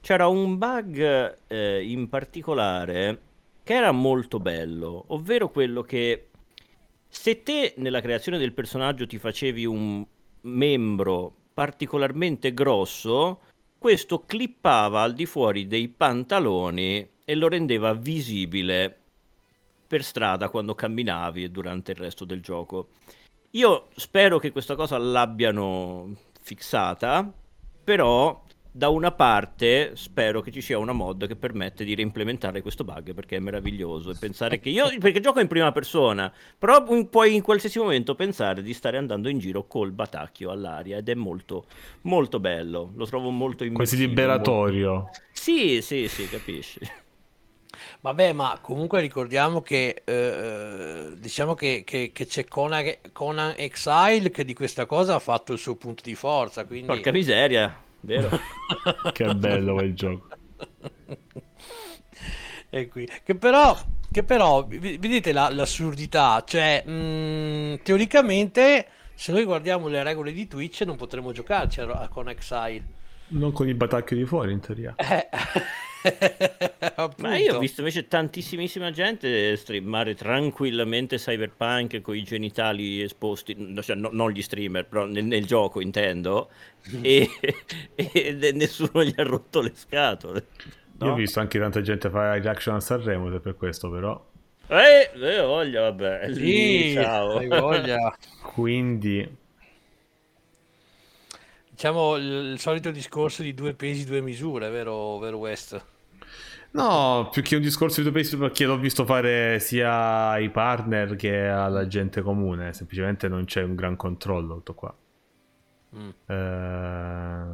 C'era 0.00 0.28
un 0.28 0.56
bug 0.56 1.36
eh, 1.46 1.84
in 1.84 2.08
particolare 2.08 3.20
che 3.70 3.76
era 3.76 3.92
molto 3.92 4.40
bello, 4.40 5.04
ovvero 5.10 5.48
quello 5.48 5.82
che 5.82 6.30
se 7.06 7.44
te 7.44 7.74
nella 7.76 8.00
creazione 8.00 8.36
del 8.36 8.52
personaggio 8.52 9.06
ti 9.06 9.16
facevi 9.16 9.64
un 9.64 10.04
membro 10.40 11.32
particolarmente 11.54 12.52
grosso, 12.52 13.42
questo 13.78 14.24
clippava 14.26 15.02
al 15.02 15.14
di 15.14 15.24
fuori 15.24 15.68
dei 15.68 15.86
pantaloni 15.86 17.08
e 17.24 17.34
lo 17.36 17.46
rendeva 17.46 17.92
visibile 17.92 18.98
per 19.86 20.02
strada 20.02 20.48
quando 20.48 20.74
camminavi 20.74 21.44
e 21.44 21.50
durante 21.50 21.92
il 21.92 21.98
resto 21.98 22.24
del 22.24 22.42
gioco. 22.42 22.88
Io 23.50 23.86
spero 23.94 24.40
che 24.40 24.50
questa 24.50 24.74
cosa 24.74 24.98
l'abbiano 24.98 26.12
fissata, 26.40 27.32
però 27.84 28.42
da 28.72 28.88
una 28.88 29.10
parte 29.10 29.96
spero 29.96 30.40
che 30.40 30.52
ci 30.52 30.60
sia 30.60 30.78
una 30.78 30.92
mod 30.92 31.26
che 31.26 31.34
permette 31.34 31.84
di 31.84 31.94
reimplementare 31.94 32.62
questo 32.62 32.84
bug 32.84 33.14
perché 33.14 33.36
è 33.36 33.40
meraviglioso 33.40 34.10
e 34.10 34.14
pensare 34.18 34.60
che 34.60 34.68
io 34.68 34.86
perché 35.00 35.20
gioco 35.20 35.40
in 35.40 35.48
prima 35.48 35.72
persona 35.72 36.32
però 36.56 36.82
puoi 37.08 37.34
in 37.34 37.42
qualsiasi 37.42 37.80
momento 37.80 38.14
pensare 38.14 38.62
di 38.62 38.72
stare 38.72 38.96
andando 38.96 39.28
in 39.28 39.38
giro 39.38 39.66
col 39.66 39.90
batacchio 39.90 40.50
all'aria 40.50 40.98
ed 40.98 41.08
è 41.08 41.14
molto 41.14 41.64
molto 42.02 42.38
bello 42.38 42.92
lo 42.94 43.06
trovo 43.06 43.30
molto 43.30 43.66
quasi 43.72 43.96
liberatorio 43.96 44.92
molto... 44.92 45.20
sì 45.32 45.82
sì 45.82 46.06
sì 46.06 46.28
capisci 46.28 46.80
Vabbè, 48.02 48.32
ma 48.32 48.58
comunque 48.60 49.00
ricordiamo 49.00 49.60
che 49.62 50.02
eh, 50.04 51.12
diciamo 51.16 51.54
che, 51.54 51.82
che, 51.84 52.10
che 52.12 52.26
c'è 52.26 52.44
Conan, 52.46 52.84
Conan, 53.12 53.54
Exile 53.56 54.30
che 54.30 54.44
di 54.44 54.54
questa 54.54 54.86
cosa 54.86 55.14
ha 55.14 55.18
fatto 55.18 55.52
il 55.52 55.58
suo 55.58 55.76
punto 55.76 56.02
di 56.02 56.14
forza. 56.14 56.64
Quindi... 56.64 56.86
Porca 56.86 57.12
miseria, 57.12 57.74
vero? 58.00 58.28
che 59.12 59.34
bello 59.34 59.74
quel 59.74 59.94
gioco. 59.94 60.28
E 62.72 62.86
qui. 62.86 63.08
Che 63.24 63.34
però, 63.34 63.76
che 64.12 64.22
però 64.22 64.64
vedete 64.64 65.32
la, 65.32 65.50
l'assurdità, 65.50 66.44
cioè 66.46 66.84
mh, 66.86 67.82
teoricamente 67.82 68.86
se 69.20 69.32
noi 69.32 69.44
guardiamo 69.44 69.88
le 69.88 70.02
regole 70.04 70.32
di 70.32 70.46
Twitch 70.46 70.82
non 70.82 70.96
potremmo 70.96 71.32
giocarci 71.32 71.80
a, 71.80 71.88
a, 71.88 72.08
con 72.08 72.28
Exile. 72.28 72.84
Non 73.28 73.52
con 73.52 73.68
il 73.68 73.74
batacchio 73.74 74.16
di 74.16 74.24
fuori 74.24 74.52
in 74.52 74.60
teoria. 74.60 74.94
Eh. 74.96 75.28
Ma 77.18 77.36
io 77.36 77.56
ho 77.56 77.58
visto 77.58 77.80
invece 77.80 78.08
tantissimissima 78.08 78.90
gente 78.90 79.54
streamare 79.56 80.14
tranquillamente 80.14 81.16
Cyberpunk 81.16 82.00
con 82.00 82.16
i 82.16 82.22
genitali 82.22 83.02
esposti, 83.02 83.54
cioè, 83.82 83.96
no, 83.96 84.08
non 84.12 84.30
gli 84.30 84.42
streamer, 84.42 84.86
però 84.86 85.04
nel, 85.06 85.24
nel 85.24 85.44
gioco 85.44 85.80
intendo, 85.80 86.50
e, 87.02 87.28
e, 87.94 88.52
nessuno 88.54 89.04
gli 89.04 89.14
ha 89.16 89.22
rotto 89.22 89.60
le 89.60 89.72
scatole. 89.74 90.46
No? 90.98 91.06
Io 91.06 91.12
ho 91.12 91.16
visto 91.16 91.40
anche 91.40 91.58
tanta 91.58 91.80
gente 91.80 92.10
fare 92.10 92.40
reaction 92.40 92.74
a 92.74 92.80
Sanremo 92.80 93.30
per 93.40 93.56
questo, 93.56 93.90
però. 93.90 94.28
Eh, 94.68 95.10
eh 95.14 95.40
voglia, 95.40 95.82
vabbè. 95.82 96.32
Sì, 96.32 96.40
Lì, 96.40 96.92
ciao. 96.94 97.46
voglia. 97.48 98.16
Quindi 98.42 99.38
diciamo 101.80 102.16
il, 102.16 102.58
solito 102.58 102.90
discorso 102.90 103.42
di 103.42 103.54
due 103.54 103.72
pesi, 103.72 104.04
due 104.04 104.20
misure, 104.20 104.68
vero, 104.68 105.16
vero 105.16 105.38
West? 105.38 105.82
No, 106.72 107.30
più 107.32 107.40
che 107.40 107.56
un 107.56 107.62
discorso 107.62 108.02
di 108.02 108.10
due 108.10 108.20
pesi, 108.20 108.36
perché 108.36 108.66
l'ho 108.66 108.76
visto 108.76 109.06
fare 109.06 109.58
sia 109.60 110.28
ai 110.28 110.50
partner 110.50 111.16
che 111.16 111.46
alla 111.46 111.86
gente 111.86 112.20
comune, 112.20 112.74
semplicemente 112.74 113.28
non 113.28 113.46
c'è 113.46 113.62
un 113.62 113.74
gran 113.74 113.96
controllo 113.96 114.56
tutto 114.56 114.74
qua. 114.74 114.94
Mm. 115.96 116.10
Eh, 116.26 117.44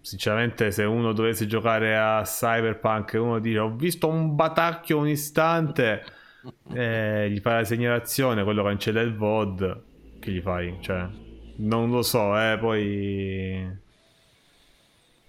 sinceramente, 0.00 0.70
se 0.70 0.84
uno 0.84 1.12
dovesse 1.12 1.46
giocare 1.46 1.98
a 1.98 2.22
Cyberpunk 2.22 3.12
e 3.12 3.18
uno 3.18 3.38
dice 3.40 3.58
ho 3.58 3.76
visto 3.76 4.08
un 4.08 4.36
batacchio 4.36 4.96
un 4.96 5.08
istante, 5.08 6.02
eh, 6.72 7.28
gli 7.30 7.40
fai 7.40 7.56
la 7.56 7.64
segnalazione, 7.64 8.42
quello 8.42 8.64
cancella 8.64 9.02
il 9.02 9.14
VOD, 9.14 9.82
che 10.18 10.30
gli 10.30 10.40
fai? 10.40 10.78
Cioè, 10.80 11.28
non 11.60 11.90
lo 11.90 12.02
so, 12.02 12.38
eh, 12.38 12.58
poi... 12.58 13.78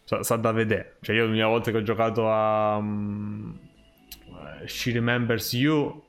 Sa, 0.04 0.24
sa 0.24 0.36
da 0.36 0.52
vedere. 0.52 0.98
Cioè 1.02 1.16
io 1.16 1.26
l'unica 1.26 1.48
volta 1.48 1.72
che 1.72 1.78
ho 1.78 1.84
giocato 1.84 2.30
a... 2.30 2.78
Um, 2.78 3.60
She 4.66 4.92
Remembers 4.92 5.54
You, 5.54 6.04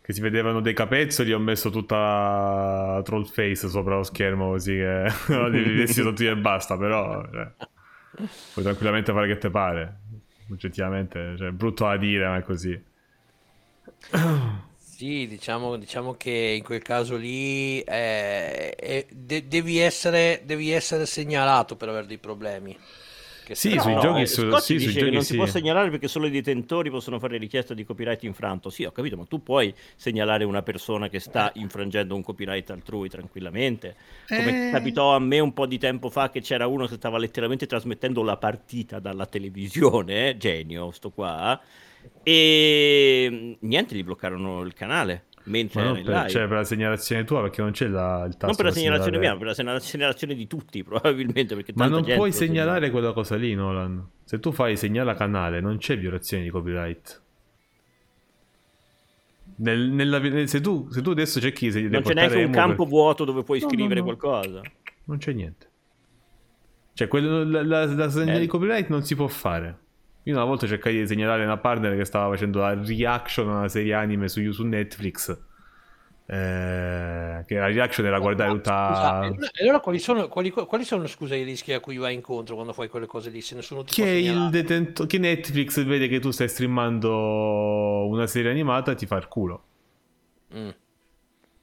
che 0.00 0.12
si 0.12 0.20
vedevano 0.20 0.60
dei 0.60 0.74
capezzoli, 0.74 1.32
ho 1.32 1.38
messo 1.38 1.70
tutta 1.70 1.96
la 2.94 3.02
troll 3.02 3.24
face 3.24 3.68
sopra 3.68 3.96
lo 3.96 4.04
schermo 4.04 4.50
così 4.50 4.74
che 4.74 5.12
li 5.50 5.62
vedessi 5.62 6.02
tutti 6.02 6.26
e 6.26 6.36
basta, 6.36 6.76
però... 6.76 7.28
Cioè, 7.30 7.52
puoi 8.52 8.64
tranquillamente 8.64 9.12
fare 9.12 9.26
che 9.26 9.38
te 9.38 9.50
pare. 9.50 10.00
Oggettivamente, 10.50 11.36
cioè, 11.36 11.50
brutto 11.50 11.84
da 11.84 11.96
dire, 11.96 12.26
ma 12.26 12.36
è 12.36 12.42
così. 12.42 12.82
Sì, 14.98 15.28
diciamo, 15.28 15.76
diciamo 15.76 16.14
che 16.14 16.56
in 16.58 16.64
quel 16.64 16.82
caso 16.82 17.14
lì 17.14 17.78
eh, 17.82 18.74
eh, 18.76 19.06
de- 19.08 19.46
devi, 19.46 19.78
essere, 19.78 20.42
devi 20.44 20.72
essere 20.72 21.06
segnalato 21.06 21.76
per 21.76 21.90
avere 21.90 22.06
dei 22.06 22.18
problemi. 22.18 22.76
Che 23.44 23.54
sì, 23.54 23.78
sui 23.78 23.94
no, 23.94 24.00
giochi, 24.00 24.26
su, 24.26 24.50
sì, 24.56 24.80
sui 24.80 24.92
giochi 24.92 25.12
non 25.12 25.20
sì. 25.20 25.28
si 25.28 25.36
può 25.36 25.46
segnalare 25.46 25.90
perché 25.90 26.08
solo 26.08 26.26
i 26.26 26.30
detentori 26.30 26.90
possono 26.90 27.20
fare 27.20 27.38
richiesta 27.38 27.74
di 27.74 27.84
copyright 27.84 28.24
infranto. 28.24 28.70
Sì, 28.70 28.82
ho 28.86 28.90
capito, 28.90 29.16
ma 29.16 29.24
tu 29.24 29.40
puoi 29.40 29.72
segnalare 29.94 30.42
una 30.42 30.62
persona 30.62 31.08
che 31.08 31.20
sta 31.20 31.52
infrangendo 31.54 32.16
un 32.16 32.24
copyright 32.24 32.68
altrui 32.70 33.08
tranquillamente. 33.08 33.94
Come 34.26 34.66
eh... 34.66 34.72
capitò 34.72 35.14
a 35.14 35.20
me 35.20 35.38
un 35.38 35.52
po' 35.52 35.66
di 35.66 35.78
tempo 35.78 36.10
fa 36.10 36.28
che 36.28 36.40
c'era 36.40 36.66
uno 36.66 36.88
che 36.88 36.96
stava 36.96 37.18
letteralmente 37.18 37.66
trasmettendo 37.66 38.24
la 38.24 38.36
partita 38.36 38.98
dalla 38.98 39.26
televisione, 39.26 40.30
eh? 40.30 40.36
genio, 40.36 40.90
sto 40.90 41.10
qua 41.10 41.60
e 42.22 43.28
mm, 43.30 43.52
niente, 43.60 43.94
gli 43.94 44.04
bloccarono 44.04 44.62
il 44.62 44.74
canale. 44.74 45.24
Mentre 45.44 45.82
ma 45.82 45.88
non 45.88 46.02
per, 46.02 46.30
cioè, 46.30 46.46
per 46.46 46.58
la 46.58 46.64
segnalazione 46.64 47.24
tua, 47.24 47.40
perché 47.40 47.62
non 47.62 47.70
c'è 47.70 47.86
la, 47.86 48.24
il 48.26 48.32
tasto. 48.32 48.46
Non 48.46 48.56
per 48.56 48.64
la 48.66 48.70
segnalazione 48.70 49.16
segnalare... 49.16 49.38
mia, 49.38 49.54
per 49.54 49.66
la 49.66 49.80
segnalazione 49.80 50.34
di 50.34 50.46
tutti, 50.46 50.82
probabilmente. 50.84 51.56
ma 51.74 51.86
non 51.86 52.04
puoi 52.04 52.32
segnalare 52.32 52.86
segnala. 52.86 52.90
quella 52.90 53.12
cosa 53.12 53.36
lì, 53.36 53.54
Nolan. 53.54 54.06
Se 54.24 54.38
tu 54.40 54.52
fai 54.52 54.76
segnala 54.76 55.14
canale, 55.14 55.60
non 55.60 55.78
c'è 55.78 55.98
violazione 55.98 56.42
di 56.42 56.50
copyright. 56.50 57.22
Nel, 59.56 59.88
nella, 59.90 60.46
se, 60.46 60.60
tu, 60.60 60.88
se, 60.90 61.00
tu, 61.02 61.10
adesso 61.10 61.40
cerchi 61.40 61.72
se 61.72 61.80
non 61.80 62.02
c'è 62.02 62.14
neanche 62.14 62.44
un 62.44 62.52
campo 62.52 62.82
per... 62.82 62.92
vuoto 62.92 63.24
dove 63.24 63.42
puoi 63.42 63.58
no, 63.60 63.68
scrivere 63.68 64.00
no, 64.00 64.06
no. 64.06 64.16
qualcosa. 64.16 64.62
Non 65.04 65.18
c'è 65.18 65.32
niente. 65.32 65.66
Cioè, 66.92 67.08
quello, 67.08 67.42
la, 67.44 67.64
la, 67.64 67.84
la 67.86 68.10
segnale 68.10 68.36
eh. 68.36 68.40
di 68.40 68.46
copyright 68.46 68.88
non 68.88 69.02
si 69.02 69.16
può 69.16 69.26
fare. 69.28 69.78
Io 70.28 70.34
una 70.34 70.44
volta 70.44 70.66
cercai 70.66 70.94
di 70.94 71.06
segnalare 71.06 71.42
una 71.42 71.56
partner 71.56 71.96
che 71.96 72.04
stava 72.04 72.28
facendo 72.28 72.60
la 72.60 72.74
reaction 72.74 73.48
a 73.48 73.58
una 73.60 73.68
serie 73.68 73.94
anime 73.94 74.28
su, 74.28 74.52
su 74.52 74.62
Netflix. 74.62 75.30
Eh, 76.26 77.44
che 77.46 77.54
la 77.54 77.68
reaction 77.68 78.04
era 78.04 78.18
guardare 78.18 78.50
tutta. 78.50 79.26
Scusa, 79.26 79.50
allora 79.62 79.80
quali 79.80 79.98
sono, 79.98 80.28
quali, 80.28 80.50
quali 80.50 80.84
sono 80.84 81.06
scusa, 81.06 81.34
i 81.34 81.44
rischi 81.44 81.72
a 81.72 81.80
cui 81.80 81.96
vai 81.96 82.12
incontro 82.12 82.56
quando 82.56 82.74
fai 82.74 82.88
quelle 82.88 83.06
cose 83.06 83.30
lì? 83.30 83.40
Se 83.40 83.54
nessuno 83.54 83.84
ti 83.84 83.94
che, 83.94 84.06
il 84.06 84.50
detento- 84.50 85.06
che 85.06 85.16
Netflix 85.16 85.82
vede 85.82 86.08
che 86.08 86.20
tu 86.20 86.30
stai 86.30 86.50
streamando 86.50 88.06
una 88.06 88.26
serie 88.26 88.50
animata 88.50 88.92
e 88.92 88.96
ti 88.96 89.06
fa 89.06 89.16
il 89.16 89.28
culo. 89.28 89.64
Mm. 90.54 90.68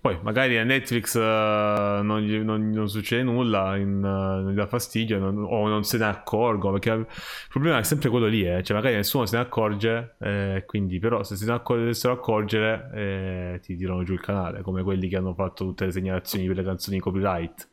Poi 0.05 0.19
magari 0.21 0.55
a 0.59 0.63
Netflix 0.63 1.15
uh, 1.15 2.03
non, 2.03 2.19
gli, 2.19 2.37
non, 2.37 2.69
non, 2.69 2.87
succede 2.87 3.23
nulla, 3.23 3.75
in, 3.75 3.95
uh, 3.95 4.43
non 4.43 4.51
gli 4.51 4.55
dà 4.55 4.67
fastidio 4.67 5.17
non, 5.17 5.43
o 5.43 5.67
non 5.67 5.83
se 5.83 5.97
ne 5.97 6.05
accorgono, 6.05 6.73
perché 6.73 6.91
il 6.91 7.07
problema 7.49 7.79
è 7.79 7.83
sempre 7.83 8.09
quello 8.09 8.27
lì, 8.27 8.47
eh. 8.47 8.61
cioè 8.61 8.77
magari 8.77 8.93
nessuno 8.93 9.25
se 9.25 9.35
ne 9.35 9.41
accorge, 9.41 10.15
eh, 10.19 10.63
quindi 10.67 10.99
però 10.99 11.23
se 11.23 11.35
se 11.35 11.47
ne 11.47 11.59
dovessero 11.65 12.13
accorgere 12.13 12.91
eh, 12.93 13.59
ti 13.63 13.75
tirano 13.75 14.03
giù 14.03 14.13
il 14.13 14.19
canale, 14.19 14.61
come 14.61 14.83
quelli 14.83 15.07
che 15.07 15.17
hanno 15.17 15.33
fatto 15.33 15.65
tutte 15.65 15.85
le 15.85 15.91
segnalazioni 15.91 16.45
per 16.45 16.57
le 16.57 16.63
canzoni 16.63 16.99
copyright. 16.99 17.69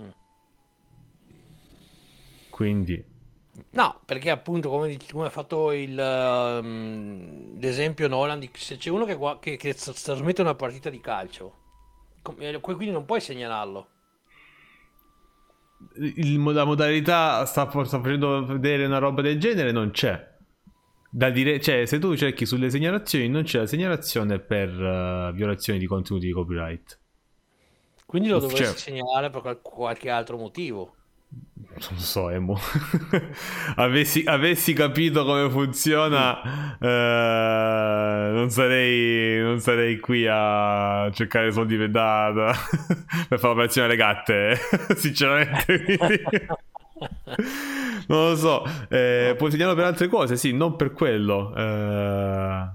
Mm. 0.00 0.08
Quindi... 2.50 3.14
No, 3.70 4.00
perché 4.04 4.30
appunto 4.30 4.68
come, 4.68 4.96
come 5.10 5.26
ha 5.26 5.30
fatto 5.30 5.72
il, 5.72 5.98
um, 5.98 7.58
l'esempio 7.58 8.08
Nolan, 8.08 8.46
se 8.52 8.76
c'è 8.76 8.90
uno 8.90 9.04
che, 9.04 9.18
che, 9.40 9.56
che 9.56 9.74
trasmette 9.74 10.42
una 10.42 10.54
partita 10.54 10.90
di 10.90 11.00
calcio, 11.00 11.54
eh, 12.38 12.60
quindi 12.60 12.90
non 12.90 13.04
puoi 13.04 13.20
segnalarlo. 13.20 13.88
Il, 15.96 16.42
la 16.42 16.64
modalità 16.64 17.44
sta, 17.44 17.68
sta, 17.68 18.00
facendo 18.00 18.44
vedere 18.44 18.86
una 18.86 18.98
roba 18.98 19.22
del 19.22 19.38
genere 19.38 19.72
non 19.72 19.90
c'è. 19.90 20.34
Da 21.08 21.30
dire, 21.30 21.60
cioè, 21.60 21.86
se 21.86 21.98
tu 21.98 22.14
cerchi 22.14 22.44
sulle 22.44 22.68
segnalazioni, 22.68 23.28
non 23.28 23.44
c'è 23.44 23.60
la 23.60 23.66
segnalazione 23.66 24.38
per 24.38 24.68
uh, 24.68 25.32
violazione 25.32 25.78
di 25.78 25.86
contenuti 25.86 26.26
di 26.26 26.32
copyright. 26.32 27.00
Quindi 28.04 28.28
lo 28.28 28.38
dovresti 28.38 28.64
cioè, 28.64 28.76
segnalare 28.76 29.30
per 29.30 29.60
qualche 29.62 30.10
altro 30.10 30.36
motivo 30.36 30.94
non 31.90 31.98
so, 31.98 32.30
Emo. 32.30 32.58
avessi, 33.76 34.22
avessi, 34.24 34.72
capito 34.72 35.24
come 35.24 35.50
funziona, 35.50 36.76
eh, 36.78 38.30
non, 38.32 38.50
sarei, 38.50 39.40
non, 39.40 39.60
sarei, 39.60 39.98
qui 39.98 40.26
a 40.28 41.10
cercare 41.12 41.52
soldi 41.52 41.76
per, 41.76 41.90
da, 41.90 42.30
da, 42.30 42.54
per 43.28 43.38
fare 43.38 43.52
operazione 43.52 43.86
alle 43.88 43.96
gatte. 43.96 44.58
sinceramente, 44.96 46.46
non 48.06 48.30
lo 48.30 48.36
so. 48.36 48.64
Eh, 48.88 49.34
puoi 49.36 49.50
segnarlo 49.50 49.74
per 49.74 49.84
altre 49.84 50.08
cose, 50.08 50.36
sì, 50.36 50.52
non 50.52 50.76
per 50.76 50.92
quello. 50.92 51.54
Eh, 51.54 52.68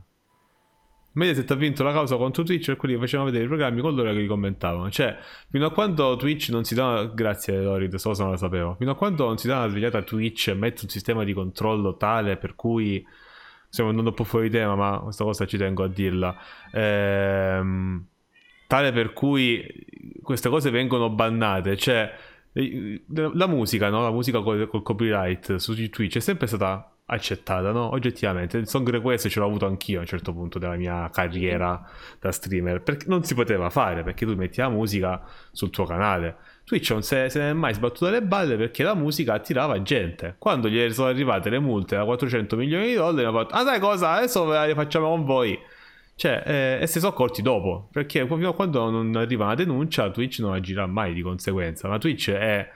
Mediaset 1.13 1.49
ha 1.51 1.55
vinto 1.55 1.83
la 1.83 1.91
causa 1.91 2.15
contro 2.15 2.43
Twitch 2.43 2.67
per 2.67 2.77
quelli 2.77 2.93
che 2.93 3.01
facevano 3.01 3.27
vedere 3.29 3.45
i 3.45 3.47
programmi 3.47 3.81
con 3.81 3.93
loro 3.95 4.11
che 4.13 4.19
li 4.19 4.27
commentavano. 4.27 4.89
Cioè, 4.89 5.17
fino 5.49 5.65
a 5.65 5.71
quando 5.71 6.15
Twitch 6.15 6.49
non 6.49 6.63
si 6.63 6.73
dà. 6.73 7.11
Grazie, 7.13 7.61
Lorid, 7.61 7.89
questa 7.89 8.09
cosa 8.09 8.23
non 8.23 8.31
la 8.31 8.37
sapevo. 8.37 8.75
Fino 8.75 8.91
a 8.91 8.95
quando 8.95 9.25
non 9.25 9.37
si 9.37 9.47
dà 9.47 9.57
una 9.57 9.67
svegliata 9.67 9.97
a 9.97 10.03
Twitch 10.03 10.47
e 10.47 10.53
mette 10.53 10.81
un 10.83 10.89
sistema 10.89 11.23
di 11.23 11.33
controllo 11.33 11.97
tale 11.97 12.37
per 12.37 12.55
cui. 12.55 13.05
Stiamo 13.67 13.89
andando 13.89 14.11
un 14.11 14.15
po' 14.17 14.25
fuori 14.25 14.49
tema, 14.49 14.75
ma 14.75 14.99
questa 14.99 15.23
cosa 15.23 15.45
ci 15.45 15.57
tengo 15.57 15.83
a 15.83 15.87
dirla. 15.87 16.35
Ehm, 16.73 18.05
tale 18.67 18.91
per 18.91 19.13
cui 19.13 19.65
queste 20.21 20.49
cose 20.49 20.69
vengono 20.71 21.09
bannate. 21.09 21.77
Cioè, 21.77 22.13
la 23.33 23.47
musica, 23.47 23.89
no? 23.89 24.01
La 24.01 24.11
musica 24.11 24.41
col 24.41 24.67
copyright 24.83 25.55
su 25.55 25.73
Twitch 25.89 26.17
è 26.17 26.19
sempre 26.19 26.47
stata 26.47 26.95
accettata, 27.13 27.71
no? 27.71 27.91
Oggettivamente, 27.91 28.57
il 28.57 28.67
song 28.67 28.89
request 28.89 29.27
ce 29.27 29.39
l'ho 29.39 29.45
avuto 29.45 29.65
anch'io 29.65 29.97
a 29.97 30.01
un 30.01 30.07
certo 30.07 30.33
punto 30.33 30.59
della 30.59 30.75
mia 30.75 31.09
carriera 31.11 31.81
da 32.19 32.31
streamer, 32.31 32.81
perché 32.81 33.05
non 33.07 33.23
si 33.23 33.33
poteva 33.35 33.69
fare, 33.69 34.03
perché 34.03 34.25
tu 34.25 34.33
metti 34.35 34.59
la 34.59 34.69
musica 34.69 35.21
sul 35.51 35.69
tuo 35.69 35.85
canale. 35.85 36.37
Twitch 36.63 36.91
non 36.91 37.03
se, 37.03 37.29
se 37.29 37.39
ne 37.39 37.49
è 37.49 37.53
mai 37.53 37.73
sbattuto 37.73 38.09
le 38.09 38.21
balle 38.21 38.55
perché 38.55 38.83
la 38.83 38.95
musica 38.95 39.33
attirava 39.33 39.81
gente. 39.81 40.35
Quando 40.37 40.69
gli 40.69 40.91
sono 40.93 41.09
arrivate 41.09 41.49
le 41.49 41.59
multe 41.59 41.95
da 41.95 42.05
400 42.05 42.55
milioni 42.55 42.87
di 42.87 42.93
dollari, 42.93 43.25
hanno 43.25 43.39
fatto, 43.39 43.55
ah 43.55 43.63
sai 43.63 43.79
cosa, 43.79 44.11
adesso 44.11 44.49
le 44.49 44.73
facciamo 44.73 45.09
con 45.09 45.25
voi. 45.25 45.59
Cioè, 46.15 46.43
eh, 46.45 46.79
e 46.81 46.87
si 46.87 46.99
sono 46.99 47.11
accorti 47.11 47.41
dopo, 47.41 47.89
perché 47.91 48.25
fino 48.27 48.49
a 48.49 48.53
quando 48.53 48.89
non 48.89 49.15
arriva 49.15 49.45
una 49.45 49.55
denuncia, 49.55 50.09
Twitch 50.11 50.39
non 50.39 50.53
agirà 50.53 50.85
mai 50.85 51.13
di 51.13 51.21
conseguenza. 51.21 51.87
Ma 51.87 51.97
Twitch 51.97 52.29
è 52.29 52.69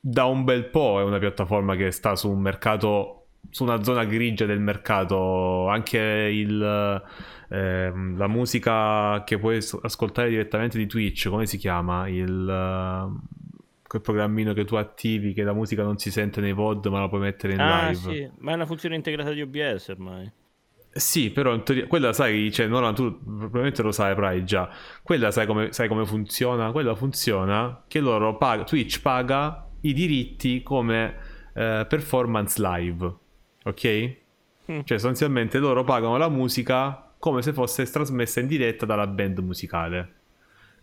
da 0.00 0.24
un 0.24 0.42
bel 0.42 0.64
po' 0.64 0.98
è 0.98 1.04
una 1.04 1.18
piattaforma 1.18 1.76
che 1.76 1.92
sta 1.92 2.16
su 2.16 2.28
un 2.28 2.40
mercato 2.40 3.21
su 3.52 3.62
una 3.62 3.84
zona 3.84 4.04
grigia 4.04 4.46
del 4.46 4.58
mercato. 4.58 5.68
Anche 5.68 5.98
il, 5.98 7.02
ehm, 7.48 8.16
la 8.16 8.26
musica 8.26 9.22
che 9.24 9.38
puoi 9.38 9.58
ascoltare 9.82 10.30
direttamente 10.30 10.78
di 10.78 10.86
Twitch, 10.86 11.28
come 11.28 11.46
si 11.46 11.58
chiama? 11.58 12.08
Il, 12.08 13.20
quel 13.86 14.02
programmino 14.02 14.54
che 14.54 14.64
tu 14.64 14.76
attivi 14.76 15.34
che 15.34 15.42
la 15.42 15.52
musica 15.52 15.82
non 15.82 15.98
si 15.98 16.10
sente 16.10 16.40
nei 16.40 16.54
VOD 16.54 16.86
ma 16.86 17.00
la 17.00 17.08
puoi 17.08 17.20
mettere 17.20 17.52
in 17.52 17.60
ah, 17.60 17.90
live. 17.90 18.14
Sì, 18.14 18.30
ma 18.38 18.52
è 18.52 18.54
una 18.54 18.66
funzione 18.66 18.94
integrata 18.94 19.32
di 19.32 19.42
OBS 19.42 19.88
ormai. 19.88 20.32
Sì, 20.94 21.30
però 21.30 21.54
in 21.54 21.62
teoria, 21.62 21.86
quella 21.86 22.12
sai, 22.12 22.50
cioè, 22.50 22.66
no, 22.66 22.92
tu 22.94 23.18
probabilmente 23.22 23.82
lo 23.82 23.92
sai, 23.92 24.14
Prai 24.14 24.44
già. 24.44 24.70
Quella 25.02 25.30
sai 25.30 25.46
come, 25.46 25.72
sai 25.72 25.88
come 25.88 26.06
funziona? 26.06 26.70
Quella 26.70 26.94
funziona 26.94 27.84
che 27.86 28.00
loro 28.00 28.36
paga, 28.38 28.64
Twitch 28.64 29.00
paga 29.02 29.68
i 29.82 29.92
diritti 29.92 30.62
come 30.62 31.16
eh, 31.54 31.86
performance 31.88 32.60
live, 32.60 33.14
ok? 33.64 34.16
Mm. 34.70 34.80
Cioè, 34.84 34.98
sostanzialmente 34.98 35.58
loro 35.58 35.84
pagano 35.84 36.16
la 36.16 36.28
musica 36.28 37.12
come 37.18 37.42
se 37.42 37.52
fosse 37.52 37.84
trasmessa 37.84 38.40
in 38.40 38.46
diretta 38.46 38.86
dalla 38.86 39.06
band 39.06 39.38
musicale 39.38 40.20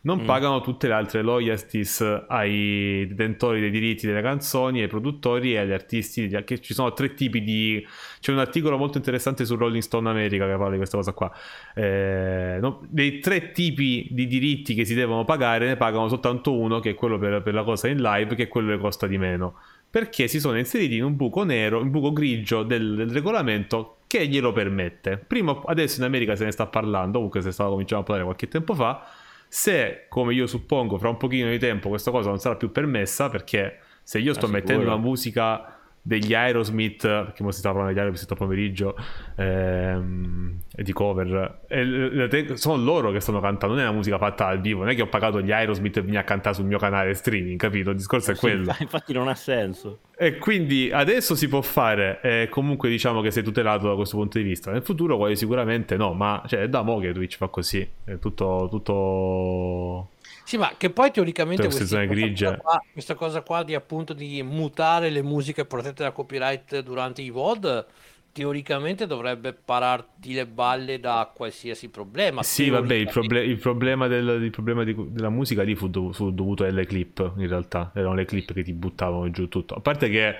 non 0.02 0.22
mm. 0.22 0.26
pagano 0.26 0.62
tutte 0.62 0.88
le 0.88 0.94
altre 0.94 1.22
loyalties 1.22 2.24
ai 2.28 3.06
detentori 3.08 3.60
dei 3.60 3.70
diritti 3.70 4.08
delle 4.08 4.22
canzoni, 4.22 4.82
ai 4.82 4.88
produttori 4.88 5.54
e 5.54 5.58
agli 5.58 5.74
artisti. 5.74 6.28
Che 6.30 6.62
ci 6.62 6.74
sono 6.74 6.94
tre 6.94 7.14
tipi 7.14 7.44
di. 7.44 7.86
C'è 8.20 8.32
un 8.32 8.40
articolo 8.40 8.78
molto 8.78 8.98
interessante 8.98 9.44
su 9.44 9.56
Rolling 9.56 9.82
Stone 9.82 10.10
America 10.10 10.46
che 10.46 10.52
parla 10.52 10.72
di 10.72 10.78
questa 10.78 10.98
cosa 10.98 11.12
qua. 11.12 11.32
Eh, 11.76 12.60
no, 12.62 12.86
dei 12.88 13.20
tre 13.20 13.52
tipi 13.52 14.08
di 14.12 14.28
diritti 14.28 14.74
che 14.74 14.86
si 14.86 14.94
devono 14.94 15.26
pagare, 15.26 15.68
ne 15.68 15.76
pagano 15.76 16.08
soltanto 16.08 16.58
uno, 16.58 16.80
che 16.80 16.92
è 16.92 16.96
quello 16.96 17.18
per, 17.18 17.42
per 17.42 17.54
la 17.54 17.64
cosa 17.64 17.90
in 17.90 18.02
live, 18.02 18.36
che 18.36 18.44
è 18.44 18.48
quello 18.48 18.72
che 18.72 18.78
costa 18.78 19.06
di 19.06 19.18
meno. 19.18 19.56
Perché 19.90 20.28
si 20.28 20.40
sono 20.40 20.58
inseriti 20.58 20.98
in 20.98 21.04
un 21.04 21.16
buco 21.16 21.44
nero, 21.44 21.82
un 21.82 21.90
buco 21.90 22.14
grigio 22.14 22.64
del, 22.64 22.96
del 22.96 23.10
regolamento 23.10 23.98
che 24.08 24.28
glielo 24.28 24.52
permette. 24.52 25.18
Prima, 25.18 25.62
adesso 25.66 26.00
in 26.00 26.06
America 26.06 26.36
se 26.36 26.46
ne 26.46 26.52
sta 26.52 26.68
parlando, 26.68 27.14
comunque 27.18 27.42
se 27.42 27.52
stava 27.52 27.70
cominciando 27.70 28.04
a 28.04 28.06
parlare 28.06 28.26
qualche 28.26 28.48
tempo 28.48 28.74
fa 28.76 29.04
se, 29.50 30.06
come 30.10 30.36
io 30.36 30.46
suppongo, 30.46 31.00
fra 31.00 31.10
un 31.10 31.18
pochino 31.18 31.50
di 31.50 31.58
tempo 31.58 31.90
questa 31.90 32.12
cosa 32.12 32.30
non 32.30 32.38
sarà 32.38 32.56
più 32.56 32.72
permessa, 32.72 33.30
perché 33.30 33.80
se 34.04 34.20
io 34.20 34.34
sto 34.36 34.46
ah, 34.46 34.50
mettendo 34.50 34.84
una 34.84 34.96
musica 34.96 35.79
degli 36.10 36.34
Aerosmith, 36.34 37.02
perché 37.04 37.44
mo 37.44 37.52
si 37.52 37.60
sta 37.60 37.70
parlando 37.70 37.94
degli 37.94 38.04
Aerosmith 38.04 38.34
pomeriggio, 38.34 38.96
ehm, 39.36 40.58
di 40.76 40.92
cover, 40.92 41.62
e, 41.68 42.58
sono 42.58 42.84
loro 42.84 43.12
che 43.12 43.20
stanno 43.20 43.40
cantando, 43.40 43.76
non 43.76 43.84
è 43.84 43.88
una 43.88 43.96
musica 43.96 44.18
fatta 44.18 44.48
al 44.48 44.60
vivo, 44.60 44.80
non 44.80 44.90
è 44.90 44.96
che 44.96 45.04
ho 45.04 45.08
pagato 45.08 45.40
gli 45.40 45.52
Aerosmith 45.52 45.98
e 45.98 46.02
venire 46.02 46.20
a 46.20 46.24
cantare 46.24 46.56
sul 46.56 46.66
mio 46.66 46.80
canale 46.80 47.14
streaming, 47.14 47.60
capito? 47.60 47.92
Il 47.92 47.98
discorso 47.98 48.32
è 48.32 48.36
quello. 48.36 48.76
Infatti 48.82 49.14
non 49.14 49.28
ha 49.28 49.36
senso. 49.36 50.00
E 50.18 50.38
quindi 50.38 50.90
adesso 50.92 51.36
si 51.36 51.48
può 51.48 51.62
fare, 51.62 52.20
e 52.24 52.48
comunque 52.50 52.90
diciamo 52.90 53.22
che 53.22 53.30
sei 53.30 53.44
tutelato 53.44 53.88
da 53.88 53.94
questo 53.94 54.18
punto 54.18 54.40
di 54.40 54.44
vista. 54.44 54.72
Nel 54.72 54.82
futuro 54.82 55.16
quasi 55.16 55.36
sicuramente 55.36 55.96
no, 55.96 56.14
ma 56.14 56.42
cioè, 56.48 56.62
è 56.62 56.70
da 56.70 56.82
mo' 56.82 56.98
che 56.98 57.14
Twitch 57.14 57.38
fa 57.38 57.50
così, 57.50 57.88
è 58.04 58.18
tutto... 58.18 58.68
tutto 58.72 60.10
sì, 60.50 60.58
ma 60.58 60.74
che 60.78 60.90
poi 60.90 61.12
teoricamente 61.12 61.68
questi, 61.68 62.08
questa, 62.08 62.08
cosa 62.08 62.58
qua, 62.58 62.84
questa, 62.92 63.14
cosa 63.14 63.42
qua, 63.42 63.62
di 63.62 63.76
appunto 63.76 64.14
di 64.14 64.42
mutare 64.42 65.12
le 65.12 65.22
musiche 65.22 65.64
protette 65.64 66.02
da 66.02 66.12
copyright 66.12 66.80
durante 66.80 67.22
i 67.22 67.30
VOD 67.30 67.86
teoricamente 68.32 69.06
dovrebbe 69.06 69.54
pararti 69.54 70.34
le 70.34 70.48
balle 70.48 71.00
da 71.00 71.32
qualsiasi 71.32 71.90
problema. 71.90 72.42
Sì, 72.42 72.72
vabbè, 72.72 72.96
il, 72.96 73.10
proble- 73.10 73.46
il 73.46 73.60
problema, 73.60 74.08
del, 74.08 74.42
il 74.42 74.50
problema 74.50 74.84
di, 74.84 74.96
della 75.10 75.30
musica 75.30 75.62
lì 75.62 75.76
fu, 75.76 75.88
dov- 75.88 76.16
fu, 76.16 76.32
dovuto 76.32 76.64
alle 76.64 76.88
clip, 76.88 77.34
in 77.38 77.48
realtà. 77.48 77.92
Erano 77.94 78.16
le 78.16 78.26
clip 78.26 78.52
che 78.52 78.64
ti 78.64 78.74
buttavano 78.74 79.30
giù 79.30 79.50
tutto. 79.50 79.76
A 79.76 79.82
parte 79.82 80.10
che 80.10 80.36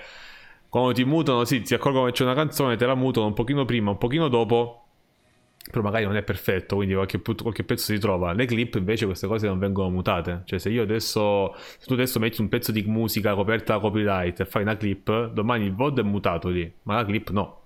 quando 0.68 0.90
ti 0.90 1.04
mutano, 1.04 1.44
sì, 1.44 1.60
ti 1.60 1.72
accorgono 1.72 2.06
che 2.06 2.12
c'è 2.12 2.24
una 2.24 2.34
canzone, 2.34 2.74
te 2.76 2.84
la 2.84 2.96
mutano 2.96 3.26
un 3.26 3.34
pochino 3.34 3.64
prima, 3.64 3.92
un 3.92 3.98
pochino 3.98 4.26
dopo 4.26 4.79
però 5.70 5.82
magari 5.82 6.04
non 6.04 6.16
è 6.16 6.22
perfetto, 6.22 6.76
quindi 6.76 6.94
qualche, 6.94 7.20
qualche, 7.20 7.64
pezzo 7.64 7.92
si 7.92 7.98
trova. 7.98 8.32
Le 8.32 8.46
clip 8.46 8.74
invece 8.74 9.06
queste 9.06 9.26
cose 9.26 9.46
non 9.46 9.58
vengono 9.58 9.90
mutate. 9.90 10.42
Cioè 10.44 10.58
se 10.58 10.68
io 10.70 10.82
adesso, 10.82 11.54
se 11.78 11.86
tu 11.86 11.94
adesso 11.94 12.18
metti 12.18 12.40
un 12.40 12.48
pezzo 12.48 12.72
di 12.72 12.82
musica 12.82 13.34
coperta 13.34 13.74
da 13.74 13.80
copyright 13.80 14.40
e 14.40 14.44
fai 14.44 14.62
una 14.62 14.76
clip, 14.76 15.32
domani 15.32 15.66
il 15.66 15.74
VOD 15.74 16.00
è 16.00 16.02
mutato 16.02 16.48
lì, 16.48 16.70
ma 16.82 16.96
la 16.96 17.04
clip 17.04 17.30
no 17.30 17.59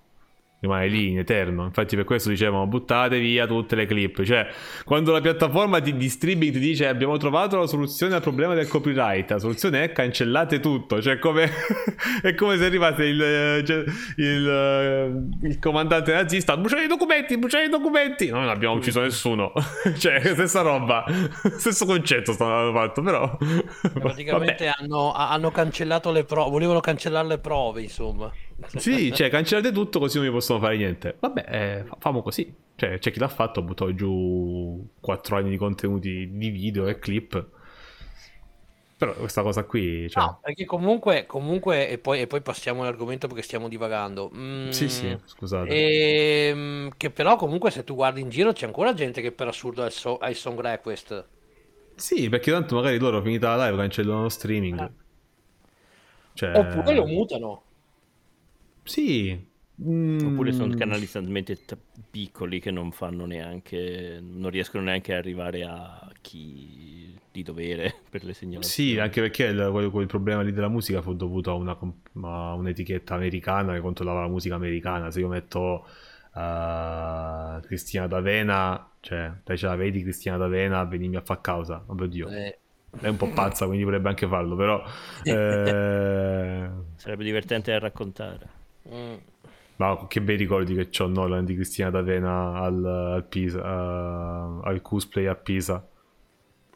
rimane 0.64 0.88
lì 0.88 1.10
in 1.10 1.18
eterno. 1.18 1.64
Infatti, 1.64 1.96
per 1.96 2.04
questo 2.04 2.28
dicevano 2.28 2.66
buttate 2.66 3.18
via 3.18 3.46
tutte 3.46 3.76
le 3.76 3.86
clip. 3.86 4.22
Cioè, 4.22 4.48
quando 4.84 5.12
la 5.12 5.20
piattaforma 5.20 5.78
di, 5.78 5.96
di 5.96 6.08
streaming 6.08 6.52
ti 6.52 6.58
dice 6.58 6.86
abbiamo 6.86 7.16
trovato 7.16 7.58
la 7.58 7.66
soluzione 7.66 8.14
al 8.14 8.22
problema 8.22 8.54
del 8.54 8.68
copyright, 8.68 9.30
la 9.30 9.38
soluzione 9.38 9.84
è 9.84 9.92
cancellate 9.92 10.60
tutto. 10.60 11.00
Cioè, 11.00 11.18
come... 11.18 11.50
è 12.22 12.34
come 12.34 12.56
se 12.56 12.64
arrivasse 12.64 13.04
il, 13.04 13.62
cioè, 13.64 13.84
il, 14.16 14.48
eh, 14.48 15.46
il, 15.46 15.58
comandante 15.58 16.12
nazista: 16.12 16.56
bruciare 16.56 16.84
i 16.84 16.88
documenti, 16.88 17.38
bruciare 17.38 17.66
i 17.66 17.68
documenti. 17.68 18.28
No, 18.28 18.40
non 18.40 18.48
abbiamo 18.48 18.74
ucciso 18.74 19.00
nessuno. 19.00 19.52
cioè, 19.98 20.20
stessa 20.20 20.60
roba, 20.60 21.04
stesso 21.58 21.86
concetto 21.86 22.32
stanno 22.32 22.72
fatto, 22.72 23.02
però. 23.02 23.36
Praticamente 23.92 24.68
hanno, 24.68 25.12
hanno 25.12 25.50
cancellato 25.50 26.10
le 26.10 26.24
prove, 26.24 26.50
volevano 26.50 26.80
cancellare 26.80 27.26
le 27.26 27.38
prove, 27.38 27.82
insomma. 27.82 28.32
Sì, 28.76 29.12
cioè 29.12 29.28
cancellate 29.30 29.72
tutto 29.72 29.98
così 29.98 30.18
non 30.18 30.26
mi 30.26 30.32
possono 30.32 30.60
fare 30.60 30.76
niente. 30.76 31.16
Vabbè, 31.18 31.44
eh, 31.48 31.84
famo 31.98 32.22
così. 32.22 32.52
Cioè, 32.76 32.98
c'è 32.98 33.10
chi 33.10 33.18
l'ha 33.18 33.28
fatto, 33.28 33.62
buttato 33.62 33.94
giù 33.94 34.86
4 35.00 35.36
anni 35.36 35.50
di 35.50 35.56
contenuti 35.56 36.30
di 36.32 36.50
video 36.50 36.86
e 36.86 36.98
clip. 36.98 37.46
Però 38.96 39.12
questa 39.14 39.42
cosa 39.42 39.64
qui... 39.64 40.08
Cioè... 40.08 40.22
No, 40.22 40.38
perché 40.42 40.64
comunque, 40.64 41.26
comunque 41.26 41.88
e, 41.88 41.98
poi, 41.98 42.20
e 42.20 42.26
poi 42.26 42.40
passiamo 42.42 42.82
all'argomento 42.82 43.26
perché 43.26 43.42
stiamo 43.42 43.68
divagando. 43.68 44.30
Mm, 44.34 44.70
sì, 44.70 44.88
sì, 44.88 45.16
scusate. 45.24 45.68
E, 45.68 46.48
ehm, 46.48 46.90
che 46.96 47.10
però 47.10 47.36
comunque 47.36 47.70
se 47.70 47.82
tu 47.82 47.94
guardi 47.94 48.20
in 48.20 48.28
giro 48.28 48.52
c'è 48.52 48.66
ancora 48.66 48.94
gente 48.94 49.20
che 49.20 49.32
per 49.32 49.48
assurdo 49.48 49.82
ha 49.82 49.86
il, 49.86 49.92
so, 49.92 50.16
ha 50.18 50.28
il 50.28 50.36
song 50.36 50.58
request. 50.60 51.26
Sì, 51.96 52.28
perché 52.28 52.50
tanto 52.50 52.76
magari 52.76 52.98
loro 52.98 53.20
finita 53.20 53.54
la 53.54 53.66
live 53.66 53.76
cancellano 53.76 54.22
lo 54.22 54.28
streaming. 54.28 54.80
Eh. 54.80 54.90
Cioè... 56.34 56.56
Oppure 56.56 56.94
lo 56.94 57.06
mutano. 57.06 57.62
Sì. 58.84 59.52
Mm. 59.82 60.26
Oppure 60.26 60.52
sono 60.52 60.72
canali 60.76 61.10
talmente 61.10 61.64
t- 61.64 61.76
piccoli 62.10 62.60
che 62.60 62.70
non 62.70 62.92
fanno 62.92 63.26
neanche, 63.26 64.20
non 64.22 64.50
riescono 64.50 64.84
neanche 64.84 65.12
ad 65.12 65.18
arrivare 65.18 65.64
a 65.64 66.12
chi 66.20 67.12
di 67.32 67.42
dovere 67.42 67.92
per 68.08 68.22
le 68.22 68.32
segnalazioni. 68.32 68.90
Sì, 68.90 68.98
anche 69.00 69.20
perché 69.20 69.46
il, 69.46 69.68
quel, 69.72 69.90
quel, 69.90 70.06
problema 70.06 70.42
lì 70.42 70.52
della 70.52 70.68
musica 70.68 71.02
fu 71.02 71.14
dovuto 71.14 71.50
a, 71.50 71.54
una, 71.54 71.76
a 72.22 72.54
un'etichetta 72.54 73.14
americana 73.14 73.72
che 73.72 73.80
controllava 73.80 74.20
la 74.20 74.28
musica 74.28 74.54
americana. 74.54 75.10
Se 75.10 75.18
io 75.18 75.26
metto 75.26 75.84
uh, 76.34 77.60
Cristina 77.62 78.06
D'Avena, 78.06 78.90
cioè, 79.00 79.32
te 79.42 79.56
ce 79.56 79.66
la 79.66 79.74
vedi 79.74 80.02
Cristina 80.02 80.36
D'Avena, 80.36 80.84
venimi 80.84 81.16
a 81.16 81.20
far 81.20 81.40
causa. 81.40 81.82
Oddio. 81.84 82.28
Eh. 82.28 82.58
È 83.00 83.08
un 83.08 83.16
po' 83.16 83.28
pazza, 83.30 83.66
quindi 83.66 83.82
potrebbe 83.82 84.08
anche 84.08 84.28
farlo, 84.28 84.54
però... 84.54 84.80
Eh... 85.24 86.68
Sarebbe 86.94 87.24
divertente 87.24 87.72
da 87.72 87.80
raccontare. 87.80 88.53
Mm. 88.92 89.14
Ma 89.76 90.06
che 90.06 90.22
bei 90.22 90.36
ricordi 90.36 90.74
che 90.74 91.02
ho 91.02 91.06
Nolan 91.06 91.44
di 91.44 91.54
Cristina 91.54 91.90
D'Avena 91.90 92.60
al, 92.60 92.84
al, 92.84 93.24
Pisa, 93.24 93.58
uh, 93.58 94.60
al 94.62 94.80
cosplay 94.82 95.26
a 95.26 95.34
Pisa. 95.34 95.88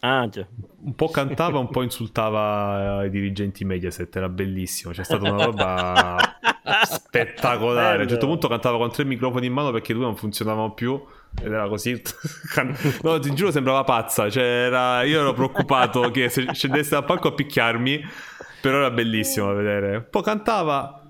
Ah, 0.00 0.28
già. 0.28 0.46
Un 0.80 0.94
po' 0.94 1.08
cantava, 1.08 1.58
un 1.58 1.70
po' 1.70 1.82
insultava 1.82 3.04
i 3.04 3.10
dirigenti 3.10 3.64
Mediaset, 3.64 4.14
era 4.14 4.28
bellissimo. 4.28 4.92
C'è 4.92 5.04
stata 5.04 5.30
una 5.30 5.44
roba 5.44 6.16
spettacolare. 6.86 7.90
Bello. 7.90 8.00
A 8.00 8.02
un 8.02 8.08
certo 8.08 8.26
punto 8.26 8.48
cantava 8.48 8.78
con 8.78 8.92
tre 8.92 9.04
microfoni 9.04 9.46
in 9.46 9.52
mano 9.52 9.70
perché 9.70 9.94
due 9.94 10.04
non 10.04 10.16
funzionavano 10.16 10.72
più. 10.74 11.00
Ed 11.40 11.52
era 11.52 11.68
così. 11.68 12.00
no, 13.02 13.18
ti 13.18 13.34
giuro, 13.34 13.50
sembrava 13.50 13.82
pazza. 13.84 14.30
Cioè, 14.30 14.42
era... 14.42 15.02
Io 15.02 15.20
ero 15.20 15.32
preoccupato 15.32 16.10
che 16.10 16.28
se 16.28 16.46
scendesse 16.52 16.90
dal 16.90 17.04
palco 17.04 17.28
a 17.28 17.32
picchiarmi. 17.32 18.00
Però 18.60 18.76
era 18.76 18.90
bellissimo 18.90 19.46
da 19.46 19.52
vedere. 19.54 20.02
Poi 20.02 20.22
cantava 20.22 21.07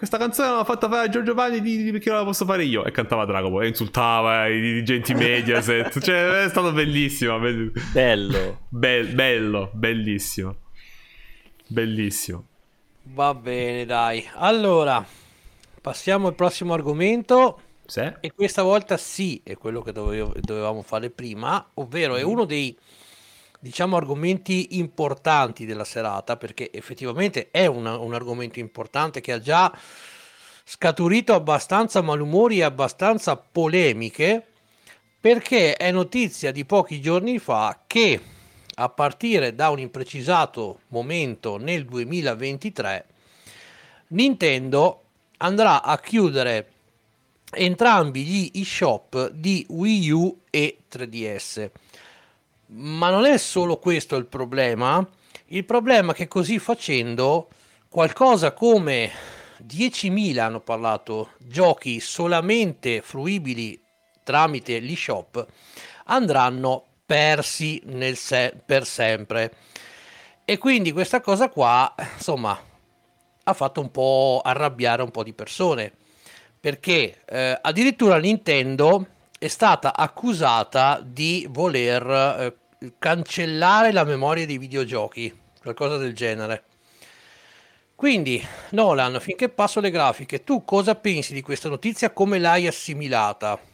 questa 0.00 0.16
canzone 0.16 0.48
l'ho 0.48 0.64
fatta 0.64 0.88
fare 0.88 1.08
a 1.08 1.10
Giorgio 1.10 1.34
Vanni 1.34 1.60
di, 1.60 1.82
di, 1.84 1.90
perché 1.90 2.08
non 2.08 2.20
la 2.20 2.24
posso 2.24 2.46
fare 2.46 2.64
io? 2.64 2.86
E 2.86 2.90
cantava 2.90 3.26
Dragon 3.26 3.52
Ball 3.52 3.64
e 3.64 3.68
insultava 3.68 4.46
i 4.46 4.58
dirigenti 4.58 5.12
Mediaset 5.12 5.92
cioè 6.00 6.44
è 6.44 6.48
stato 6.48 6.72
bellissimo 6.72 7.38
bello. 7.92 8.60
Be- 8.70 9.04
bello 9.04 9.68
bellissimo. 9.74 10.56
Bellissimo. 11.66 12.46
Va 13.12 13.34
bene 13.34 13.84
dai. 13.84 14.26
Allora 14.36 15.04
passiamo 15.82 16.28
al 16.28 16.34
prossimo 16.34 16.72
argomento. 16.72 17.60
Sì. 17.84 18.10
e 18.20 18.32
questa 18.32 18.62
volta 18.62 18.96
sì 18.96 19.40
è 19.44 19.56
quello 19.56 19.82
che 19.82 19.90
dovevo, 19.92 20.32
dovevamo 20.40 20.80
fare 20.80 21.10
prima 21.10 21.72
ovvero 21.74 22.14
è 22.14 22.24
mm. 22.24 22.28
uno 22.28 22.44
dei 22.44 22.74
diciamo 23.60 23.96
argomenti 23.96 24.78
importanti 24.78 25.66
della 25.66 25.84
serata 25.84 26.36
perché 26.36 26.72
effettivamente 26.72 27.50
è 27.50 27.66
una, 27.66 27.98
un 27.98 28.14
argomento 28.14 28.58
importante 28.58 29.20
che 29.20 29.32
ha 29.32 29.38
già 29.38 29.72
scaturito 30.64 31.34
abbastanza 31.34 32.00
malumori 32.00 32.58
e 32.58 32.64
abbastanza 32.64 33.36
polemiche 33.36 34.46
perché 35.20 35.76
è 35.76 35.90
notizia 35.90 36.50
di 36.50 36.64
pochi 36.64 37.00
giorni 37.00 37.38
fa 37.38 37.82
che 37.86 38.20
a 38.76 38.88
partire 38.88 39.54
da 39.54 39.68
un 39.68 39.78
imprecisato 39.78 40.80
momento 40.88 41.58
nel 41.58 41.84
2023 41.84 43.06
Nintendo 44.08 45.02
andrà 45.36 45.82
a 45.82 45.98
chiudere 45.98 46.72
entrambi 47.52 48.24
gli 48.24 48.50
eShop 48.54 49.30
di 49.30 49.66
Wii 49.68 50.10
U 50.10 50.40
e 50.50 50.78
3DS. 50.90 51.70
Ma 52.72 53.10
non 53.10 53.24
è 53.24 53.36
solo 53.38 53.78
questo 53.78 54.16
il 54.16 54.26
problema. 54.26 55.06
Il 55.46 55.64
problema 55.64 56.12
è 56.12 56.14
che 56.14 56.28
così 56.28 56.58
facendo 56.58 57.48
qualcosa 57.88 58.52
come 58.52 59.10
10.000 59.66 60.38
hanno 60.38 60.60
parlato 60.60 61.30
giochi 61.38 62.00
solamente 62.00 63.02
fruibili 63.02 63.80
tramite 64.22 64.78
l'eShop 64.78 65.46
andranno 66.04 66.84
persi 67.04 67.82
se- 68.14 68.54
per 68.64 68.86
sempre. 68.86 69.52
E 70.44 70.58
quindi 70.58 70.92
questa 70.92 71.20
cosa 71.20 71.48
qua, 71.48 71.92
insomma, 72.16 72.58
ha 73.42 73.52
fatto 73.52 73.80
un 73.80 73.90
po' 73.90 74.40
arrabbiare 74.44 75.02
un 75.02 75.10
po' 75.10 75.22
di 75.22 75.32
persone 75.32 75.92
perché 76.60 77.22
eh, 77.24 77.58
addirittura 77.60 78.18
Nintendo 78.18 79.06
è 79.38 79.48
stata 79.48 79.96
accusata 79.96 81.00
di 81.02 81.46
voler 81.48 82.06
eh, 82.06 82.56
cancellare 82.98 83.92
la 83.92 84.04
memoria 84.04 84.46
dei 84.46 84.58
videogiochi, 84.58 85.36
qualcosa 85.60 85.96
del 85.96 86.14
genere. 86.14 86.64
Quindi, 87.94 88.42
Nolan, 88.70 89.20
finché 89.20 89.50
passo 89.50 89.80
le 89.80 89.90
grafiche, 89.90 90.42
tu 90.42 90.64
cosa 90.64 90.94
pensi 90.94 91.34
di 91.34 91.42
questa 91.42 91.68
notizia? 91.68 92.10
Come 92.10 92.38
l'hai 92.38 92.66
assimilata? 92.66 93.69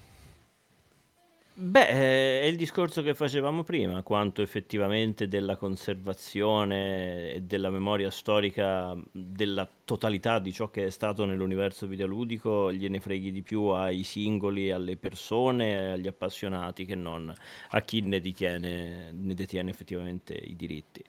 Beh, 1.58 1.88
eh, 1.88 2.40
è 2.42 2.44
il 2.44 2.56
discorso 2.56 3.00
che 3.02 3.14
facevamo 3.14 3.62
prima, 3.62 4.02
quanto 4.02 4.42
effettivamente 4.42 5.26
della 5.26 5.56
conservazione 5.56 7.32
e 7.32 7.40
della 7.40 7.70
memoria 7.70 8.10
storica 8.10 8.94
della 9.10 9.66
totalità 9.84 10.38
di 10.38 10.52
ciò 10.52 10.68
che 10.68 10.84
è 10.84 10.90
stato 10.90 11.24
nell'universo 11.24 11.86
videoludico 11.86 12.70
gliene 12.70 13.00
freghi 13.00 13.32
di 13.32 13.40
più 13.42 13.68
ai 13.68 14.02
singoli, 14.02 14.70
alle 14.70 14.98
persone, 14.98 15.92
agli 15.92 16.06
appassionati 16.06 16.84
che 16.84 16.94
non 16.94 17.32
a 17.70 17.80
chi 17.80 18.02
ne 18.02 18.20
detiene, 18.20 19.10
ne 19.12 19.34
detiene 19.34 19.70
effettivamente 19.70 20.34
i 20.34 20.54
diritti. 20.56 21.02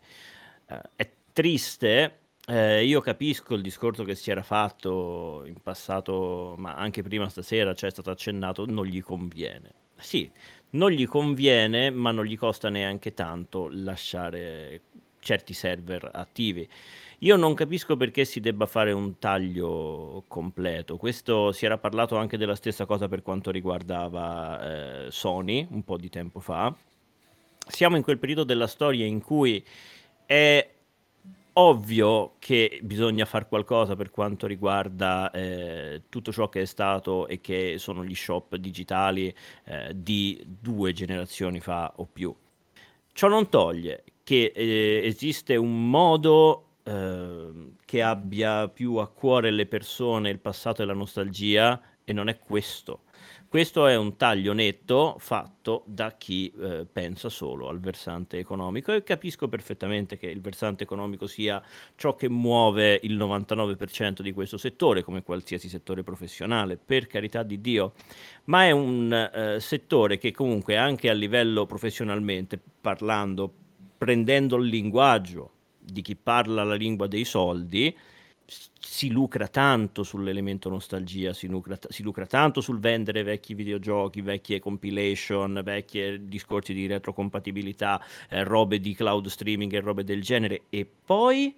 Eh, 0.68 0.82
è 0.96 1.12
triste 1.34 2.20
eh, 2.48 2.86
io 2.86 3.02
capisco 3.02 3.54
il 3.54 3.62
discorso 3.62 4.06
che 4.06 4.16
si 4.16 4.32
era 4.32 4.44
fatto 4.44 5.44
in 5.46 5.62
passato, 5.62 6.56
ma 6.58 6.74
anche 6.76 7.02
prima 7.04 7.28
stasera 7.28 7.74
c'è 7.74 7.90
stato 7.92 8.12
accennato, 8.12 8.66
non 8.66 8.86
gli 8.86 9.02
conviene. 9.02 9.86
Sì, 10.00 10.30
non 10.72 10.92
gli 10.92 11.08
conviene, 11.08 11.90
ma 11.90 12.12
non 12.12 12.26
gli 12.26 12.38
costa 12.38 12.70
neanche 12.70 13.14
tanto 13.14 13.68
lasciare 13.72 14.82
certi 15.20 15.54
server 15.54 16.10
attivi. 16.14 16.68
Io 17.22 17.36
non 17.36 17.56
capisco 17.56 17.98
perché 17.98 18.26
si 18.26 18.40
debba 18.40 18.68
fare 18.68 18.92
un 18.92 19.18
taglio 19.18 20.24
completo. 20.28 20.98
Questo 20.98 21.52
si 21.52 21.66
era 21.66 21.78
parlato 21.78 22.16
anche 22.16 22.38
della 22.38 22.56
stessa 22.56 22.86
cosa 22.86 23.08
per 23.08 23.24
quanto 23.24 23.50
riguardava 23.50 25.06
eh, 25.06 25.12
Sony 25.12 25.68
un 25.72 25.84
po' 25.84 25.98
di 25.98 26.10
tempo 26.10 26.40
fa. 26.40 26.74
Siamo 27.68 27.96
in 27.96 28.04
quel 28.04 28.20
periodo 28.20 28.44
della 28.44 28.68
storia 28.68 29.06
in 29.06 29.22
cui 29.22 29.64
è 30.26 30.70
ovvio 31.60 32.36
che 32.40 32.80
bisogna 32.84 33.26
fare 33.26 33.48
qualcosa 33.48 33.96
per 33.96 34.12
quanto 34.12 34.48
riguarda 34.48 35.32
eh, 35.32 36.04
tutto 36.10 36.32
ciò 36.32 36.50
che 36.50 36.62
è 36.62 36.66
stato 36.66 37.28
e 37.28 37.42
che 37.42 37.76
sono 37.78 38.04
gli 38.06 38.16
shop 38.16 38.56
digitali 38.58 39.34
eh, 39.66 39.92
di 39.96 40.44
due 40.46 40.94
generazioni 40.94 41.60
fa 41.60 41.94
o 41.98 42.08
più. 42.12 42.34
Ciò 43.12 43.28
non 43.28 43.50
toglie 43.50 44.04
che 44.24 44.52
eh, 44.56 45.02
esiste 45.04 45.56
un 45.56 45.90
modo 45.90 46.80
ehm, 46.84 47.76
che 47.86 48.02
abbia 48.02 48.68
più 48.70 48.96
a 48.98 49.08
cuore 49.08 49.52
le 49.52 49.66
persone, 49.66 50.30
il 50.30 50.40
passato 50.40 50.82
e 50.82 50.86
la 50.86 50.94
nostalgia 50.94 51.82
e 52.04 52.14
non 52.14 52.28
è 52.30 52.38
questo. 52.38 53.02
Questo 53.50 53.88
è 53.88 53.96
un 53.96 54.18
taglio 54.18 54.52
netto 54.52 55.16
fatto 55.20 55.84
da 55.86 56.12
chi 56.18 56.52
eh, 56.60 56.86
pensa 56.92 57.30
solo 57.30 57.70
al 57.70 57.80
versante 57.80 58.40
economico 58.40 58.92
e 58.92 59.04
capisco 59.04 59.48
perfettamente 59.48 60.18
che 60.18 60.28
il 60.28 60.42
versante 60.42 60.84
economico 60.84 61.28
sia 61.28 61.64
ciò 61.96 62.14
che 62.16 62.28
muove 62.28 63.00
il 63.04 63.16
99% 63.16 64.20
di 64.20 64.34
questo 64.34 64.58
settore, 64.58 65.02
come 65.02 65.24
qualsiasi 65.24 65.70
settore 65.70 66.04
professionale, 66.04 66.76
per 66.76 67.08
carità 67.08 67.44
di 67.44 67.62
Dio, 67.62 67.94
ma 68.46 68.66
è 68.66 68.72
un 68.72 69.14
eh, 69.14 69.62
settore 69.62 70.18
che 70.18 70.32
comunque 70.34 70.76
anche 70.76 71.10
a 71.10 71.14
livello 71.14 71.66
professionalmente 71.66 72.60
parlando, 72.82 73.50
prendendo 73.98 74.58
il 74.58 74.68
linguaggio 74.68 75.52
di 75.80 76.02
chi 76.02 76.18
parla 76.18 76.66
la 76.66 76.76
lingua 76.76 77.08
dei 77.08 77.24
soldi, 77.24 77.96
si 78.80 79.12
lucra 79.12 79.48
tanto 79.48 80.04
sull'elemento 80.04 80.70
nostalgia, 80.70 81.34
si 81.34 81.48
lucra, 81.48 81.78
si 81.90 82.02
lucra, 82.02 82.26
tanto 82.26 82.62
sul 82.62 82.80
vendere 82.80 83.22
vecchi 83.22 83.54
videogiochi, 83.54 84.22
vecchie 84.22 84.60
compilation, 84.60 85.62
vecchi 85.64 86.28
discorsi 86.28 86.74
di 86.74 86.88
retrocompatibilità, 86.88 88.02
eh, 88.30 88.44
robe 88.44 88.80
di 88.80 88.96
cloud 88.96 89.28
streaming 89.28 89.74
e 89.74 89.80
robe 89.82 90.06
del 90.06 90.22
genere, 90.22 90.64
e 90.70 90.86
poi 90.86 91.54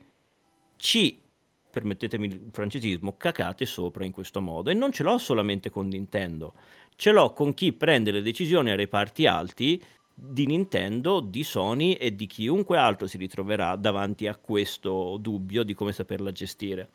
ci, 0.77 1.21
permettetemi 1.69 2.25
il 2.25 2.49
francesismo, 2.51 3.15
cacate 3.15 3.65
sopra 3.67 4.03
in 4.03 4.11
questo 4.11 4.41
modo. 4.41 4.71
E 4.71 4.73
non 4.73 4.91
ce 4.91 5.03
l'ho 5.03 5.19
solamente 5.19 5.69
con 5.69 5.87
Nintendo, 5.87 6.55
ce 6.95 7.11
l'ho 7.11 7.31
con 7.33 7.53
chi 7.53 7.71
prende 7.71 8.11
le 8.11 8.23
decisioni 8.23 8.71
a 8.71 8.75
reparti 8.75 9.27
alti 9.27 9.81
di 10.21 10.45
Nintendo, 10.45 11.21
di 11.21 11.43
Sony 11.43 11.93
e 11.93 12.13
di 12.13 12.27
chiunque 12.27 12.77
altro 12.77 13.07
si 13.07 13.17
ritroverà 13.17 13.75
davanti 13.77 14.27
a 14.27 14.35
questo 14.35 15.17
dubbio 15.17 15.63
di 15.63 15.73
come 15.73 15.93
saperla 15.93 16.31
gestire. 16.31 16.89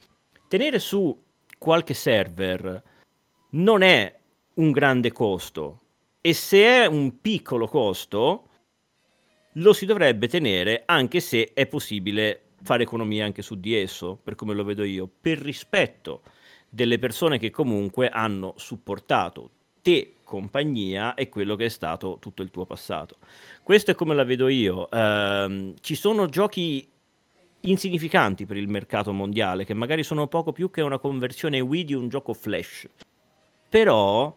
Tenere 0.46 0.78
su 0.78 1.18
qualche 1.58 1.94
server 1.94 2.82
non 3.50 3.82
è 3.82 4.14
un 4.54 4.70
grande 4.70 5.10
costo 5.10 5.80
e 6.20 6.34
se 6.34 6.62
è 6.64 6.86
un 6.86 7.20
piccolo 7.20 7.66
costo 7.66 8.48
lo 9.54 9.72
si 9.72 9.86
dovrebbe 9.86 10.28
tenere 10.28 10.82
anche 10.84 11.20
se 11.20 11.52
è 11.54 11.66
possibile 11.66 12.50
fare 12.62 12.82
economia 12.82 13.24
anche 13.24 13.42
su 13.42 13.58
di 13.58 13.74
esso, 13.76 14.16
per 14.22 14.34
come 14.34 14.54
lo 14.54 14.64
vedo 14.64 14.84
io, 14.84 15.08
per 15.20 15.38
rispetto 15.38 16.22
delle 16.68 16.98
persone 16.98 17.38
che 17.38 17.50
comunque 17.50 18.08
hanno 18.08 18.54
supportato 18.56 19.50
te 19.84 20.14
compagnia 20.24 21.12
e 21.12 21.28
quello 21.28 21.56
che 21.56 21.66
è 21.66 21.68
stato 21.68 22.16
tutto 22.18 22.40
il 22.40 22.50
tuo 22.50 22.64
passato. 22.64 23.18
Questo 23.62 23.90
è 23.90 23.94
come 23.94 24.14
la 24.14 24.24
vedo 24.24 24.48
io. 24.48 24.88
Uh, 24.90 25.74
ci 25.82 25.94
sono 25.94 26.26
giochi 26.26 26.88
insignificanti 27.60 28.46
per 28.46 28.56
il 28.56 28.66
mercato 28.66 29.12
mondiale, 29.12 29.66
che 29.66 29.74
magari 29.74 30.02
sono 30.02 30.26
poco 30.26 30.52
più 30.52 30.70
che 30.70 30.80
una 30.80 30.98
conversione 30.98 31.60
Wii 31.60 31.84
di 31.84 31.92
un 31.92 32.08
gioco 32.08 32.32
flash. 32.32 32.88
Però, 33.68 34.34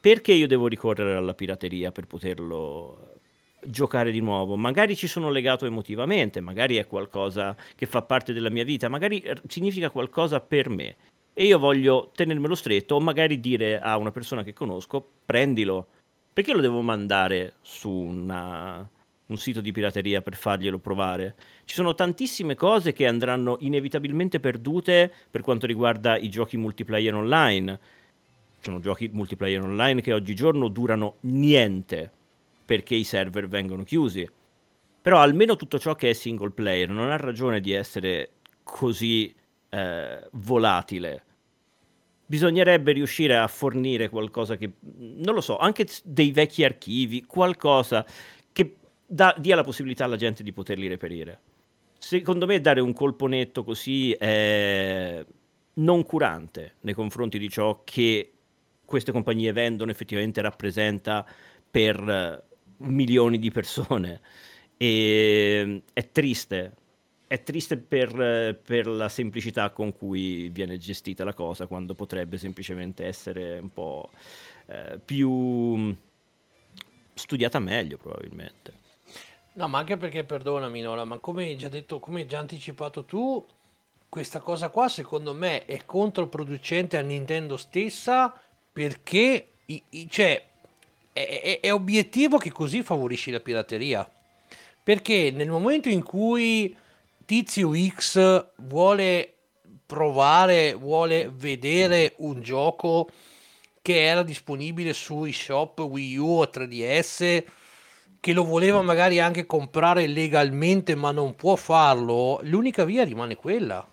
perché 0.00 0.32
io 0.32 0.46
devo 0.46 0.66
ricorrere 0.66 1.14
alla 1.14 1.34
pirateria 1.34 1.92
per 1.92 2.06
poterlo 2.06 3.16
giocare 3.62 4.10
di 4.10 4.20
nuovo? 4.20 4.56
Magari 4.56 4.96
ci 4.96 5.06
sono 5.06 5.28
legato 5.28 5.66
emotivamente, 5.66 6.40
magari 6.40 6.76
è 6.76 6.86
qualcosa 6.86 7.54
che 7.76 7.84
fa 7.84 8.00
parte 8.00 8.32
della 8.32 8.50
mia 8.50 8.64
vita, 8.64 8.88
magari 8.88 9.22
significa 9.46 9.90
qualcosa 9.90 10.40
per 10.40 10.70
me 10.70 10.96
e 11.32 11.44
io 11.44 11.58
voglio 11.58 12.10
tenermelo 12.14 12.54
stretto 12.54 12.96
o 12.96 13.00
magari 13.00 13.40
dire 13.40 13.80
a 13.80 13.96
una 13.96 14.10
persona 14.10 14.42
che 14.42 14.52
conosco 14.52 15.06
prendilo. 15.24 15.86
Perché 16.32 16.52
lo 16.52 16.60
devo 16.60 16.80
mandare 16.80 17.54
su 17.60 17.90
una, 17.90 18.88
un 19.26 19.36
sito 19.36 19.60
di 19.60 19.72
pirateria 19.72 20.22
per 20.22 20.36
farglielo 20.36 20.78
provare? 20.78 21.34
Ci 21.64 21.74
sono 21.74 21.94
tantissime 21.94 22.54
cose 22.54 22.92
che 22.92 23.06
andranno 23.06 23.56
inevitabilmente 23.60 24.40
perdute 24.40 25.12
per 25.30 25.42
quanto 25.42 25.66
riguarda 25.66 26.16
i 26.16 26.28
giochi 26.28 26.56
multiplayer 26.56 27.14
online. 27.14 27.78
Sono 28.60 28.80
giochi 28.80 29.08
multiplayer 29.12 29.62
online 29.62 30.02
che 30.02 30.12
oggigiorno 30.12 30.68
durano 30.68 31.16
niente 31.20 32.10
perché 32.64 32.94
i 32.94 33.04
server 33.04 33.48
vengono 33.48 33.82
chiusi. 33.82 34.28
Però 35.02 35.18
almeno 35.18 35.56
tutto 35.56 35.78
ciò 35.78 35.94
che 35.94 36.10
è 36.10 36.12
single 36.12 36.50
player 36.50 36.88
non 36.88 37.10
ha 37.10 37.16
ragione 37.16 37.60
di 37.60 37.72
essere 37.72 38.32
così 38.62 39.34
eh, 39.70 40.28
volatile 40.32 41.24
bisognerebbe 42.30 42.92
riuscire 42.92 43.36
a 43.36 43.48
fornire 43.48 44.08
qualcosa 44.08 44.56
che, 44.56 44.74
non 44.98 45.34
lo 45.34 45.40
so, 45.40 45.58
anche 45.58 45.88
dei 46.04 46.30
vecchi 46.30 46.62
archivi, 46.62 47.24
qualcosa 47.24 48.06
che 48.52 48.76
da, 49.04 49.34
dia 49.36 49.56
la 49.56 49.64
possibilità 49.64 50.04
alla 50.04 50.14
gente 50.14 50.44
di 50.44 50.52
poterli 50.52 50.86
reperire. 50.86 51.40
Secondo 51.98 52.46
me 52.46 52.60
dare 52.60 52.78
un 52.80 52.92
colpo 52.92 53.26
netto 53.26 53.64
così 53.64 54.12
è 54.12 55.24
non 55.74 56.04
curante 56.04 56.76
nei 56.82 56.94
confronti 56.94 57.36
di 57.36 57.48
ciò 57.48 57.82
che 57.82 58.32
queste 58.84 59.10
compagnie 59.10 59.50
vendono 59.50 59.90
effettivamente 59.90 60.40
rappresenta 60.40 61.26
per 61.68 62.44
milioni 62.76 63.40
di 63.40 63.50
persone. 63.50 64.20
E 64.76 65.82
è 65.92 66.10
triste 66.12 66.76
è 67.30 67.44
triste 67.44 67.76
per, 67.76 68.58
per, 68.60 68.88
la 68.88 69.08
semplicità 69.08 69.70
con 69.70 69.96
cui 69.96 70.48
viene 70.48 70.78
gestita 70.78 71.22
la 71.22 71.32
cosa, 71.32 71.68
quando 71.68 71.94
potrebbe 71.94 72.38
semplicemente 72.38 73.06
essere 73.06 73.60
un 73.60 73.72
po' 73.72 74.10
eh, 74.66 74.98
più 74.98 75.96
studiata 77.14 77.60
meglio, 77.60 77.98
probabilmente. 77.98 78.72
No, 79.52 79.68
ma 79.68 79.78
anche 79.78 79.96
perché, 79.96 80.24
perdonami, 80.24 80.80
Nola, 80.80 81.04
ma 81.04 81.18
come 81.18 81.44
hai 81.44 81.56
già 81.56 81.68
detto, 81.68 82.00
come 82.00 82.22
hai 82.22 82.26
già 82.26 82.40
anticipato 82.40 83.04
tu, 83.04 83.46
questa 84.08 84.40
cosa 84.40 84.68
qua 84.70 84.88
secondo 84.88 85.32
me 85.32 85.64
è 85.66 85.84
controproducente 85.84 86.98
a 86.98 87.00
Nintendo 87.00 87.56
stessa 87.56 88.34
perché 88.72 89.50
cioè, 90.08 90.44
è, 91.12 91.40
è, 91.42 91.60
è 91.60 91.72
obiettivo 91.72 92.38
che 92.38 92.50
così 92.50 92.82
favorisci 92.82 93.30
la 93.30 93.38
pirateria. 93.38 94.10
Perché 94.82 95.30
nel 95.30 95.48
momento 95.48 95.88
in 95.88 96.02
cui 96.02 96.76
Tizio 97.30 97.70
X 97.72 98.54
vuole 98.56 99.34
provare, 99.86 100.74
vuole 100.74 101.30
vedere 101.32 102.14
un 102.16 102.40
gioco 102.40 103.08
che 103.80 104.02
era 104.02 104.24
disponibile 104.24 104.92
sui 104.92 105.32
shop 105.32 105.78
Wii 105.78 106.16
U 106.16 106.40
o 106.40 106.42
3DS, 106.52 107.44
che 108.18 108.32
lo 108.32 108.42
voleva 108.42 108.82
magari 108.82 109.20
anche 109.20 109.46
comprare 109.46 110.08
legalmente 110.08 110.96
ma 110.96 111.12
non 111.12 111.36
può 111.36 111.54
farlo, 111.54 112.40
l'unica 112.42 112.84
via 112.84 113.04
rimane 113.04 113.36
quella. 113.36 113.88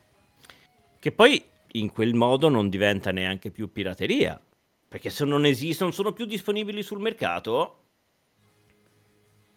Che 0.97 1.11
poi 1.11 1.43
in 1.73 1.91
quel 1.91 2.15
modo 2.15 2.49
non 2.49 2.69
diventa 2.69 3.11
neanche 3.11 3.51
più 3.51 3.71
pirateria, 3.71 4.41
perché 4.87 5.11
se 5.11 5.25
non 5.25 5.45
esistono, 5.45 5.89
non 5.89 5.95
sono 5.95 6.11
più 6.11 6.25
disponibili 6.25 6.81
sul 6.81 6.99
mercato, 6.99 7.81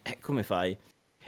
eh, 0.03 0.19
come 0.19 0.43
fai? 0.43 0.77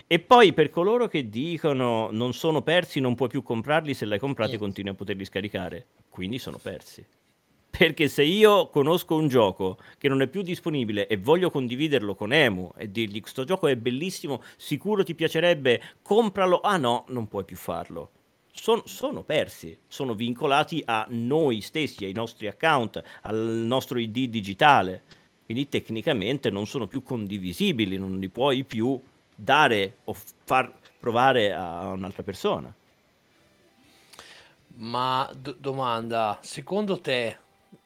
E 0.05 0.19
poi 0.19 0.53
per 0.53 0.69
coloro 0.69 1.07
che 1.07 1.29
dicono 1.29 2.09
non 2.11 2.33
sono 2.33 2.61
persi, 2.61 2.99
non 2.99 3.15
puoi 3.15 3.29
più 3.29 3.41
comprarli, 3.41 3.93
se 3.93 4.05
l'hai 4.05 4.19
comprati 4.19 4.57
continui 4.57 4.91
a 4.91 4.95
poterli 4.95 5.25
scaricare. 5.25 5.87
Quindi 6.09 6.37
sono 6.37 6.57
persi. 6.61 7.05
Perché 7.75 8.07
se 8.07 8.21
io 8.21 8.67
conosco 8.67 9.15
un 9.15 9.27
gioco 9.27 9.79
che 9.97 10.07
non 10.07 10.21
è 10.21 10.27
più 10.27 10.43
disponibile 10.43 11.07
e 11.07 11.17
voglio 11.17 11.49
condividerlo 11.49 12.13
con 12.13 12.31
Emu 12.31 12.71
e 12.77 12.91
dirgli 12.91 13.19
questo 13.19 13.45
gioco 13.45 13.65
è 13.67 13.75
bellissimo, 13.75 14.43
sicuro 14.57 15.03
ti 15.03 15.15
piacerebbe, 15.15 15.81
compralo. 16.03 16.59
Ah 16.61 16.77
no, 16.77 17.05
non 17.07 17.27
puoi 17.27 17.45
più 17.45 17.55
farlo. 17.55 18.11
Son, 18.51 18.83
sono 18.85 19.23
persi, 19.23 19.75
sono 19.87 20.13
vincolati 20.13 20.83
a 20.85 21.07
noi 21.09 21.61
stessi, 21.61 22.05
ai 22.05 22.13
nostri 22.13 22.45
account, 22.45 23.01
al 23.23 23.35
nostro 23.35 23.97
ID 23.97 24.25
digitale. 24.25 25.01
Quindi 25.43 25.67
tecnicamente 25.67 26.51
non 26.51 26.67
sono 26.67 26.85
più 26.85 27.01
condivisibili, 27.01 27.97
non 27.97 28.19
li 28.19 28.29
puoi 28.29 28.63
più 28.63 29.01
dare 29.43 29.97
o 30.05 30.13
far 30.13 30.71
provare 30.99 31.53
a 31.53 31.87
un'altra 31.89 32.23
persona. 32.23 32.73
Ma 34.75 35.29
d- 35.35 35.55
domanda, 35.57 36.39
secondo 36.41 36.99
te, 36.99 37.37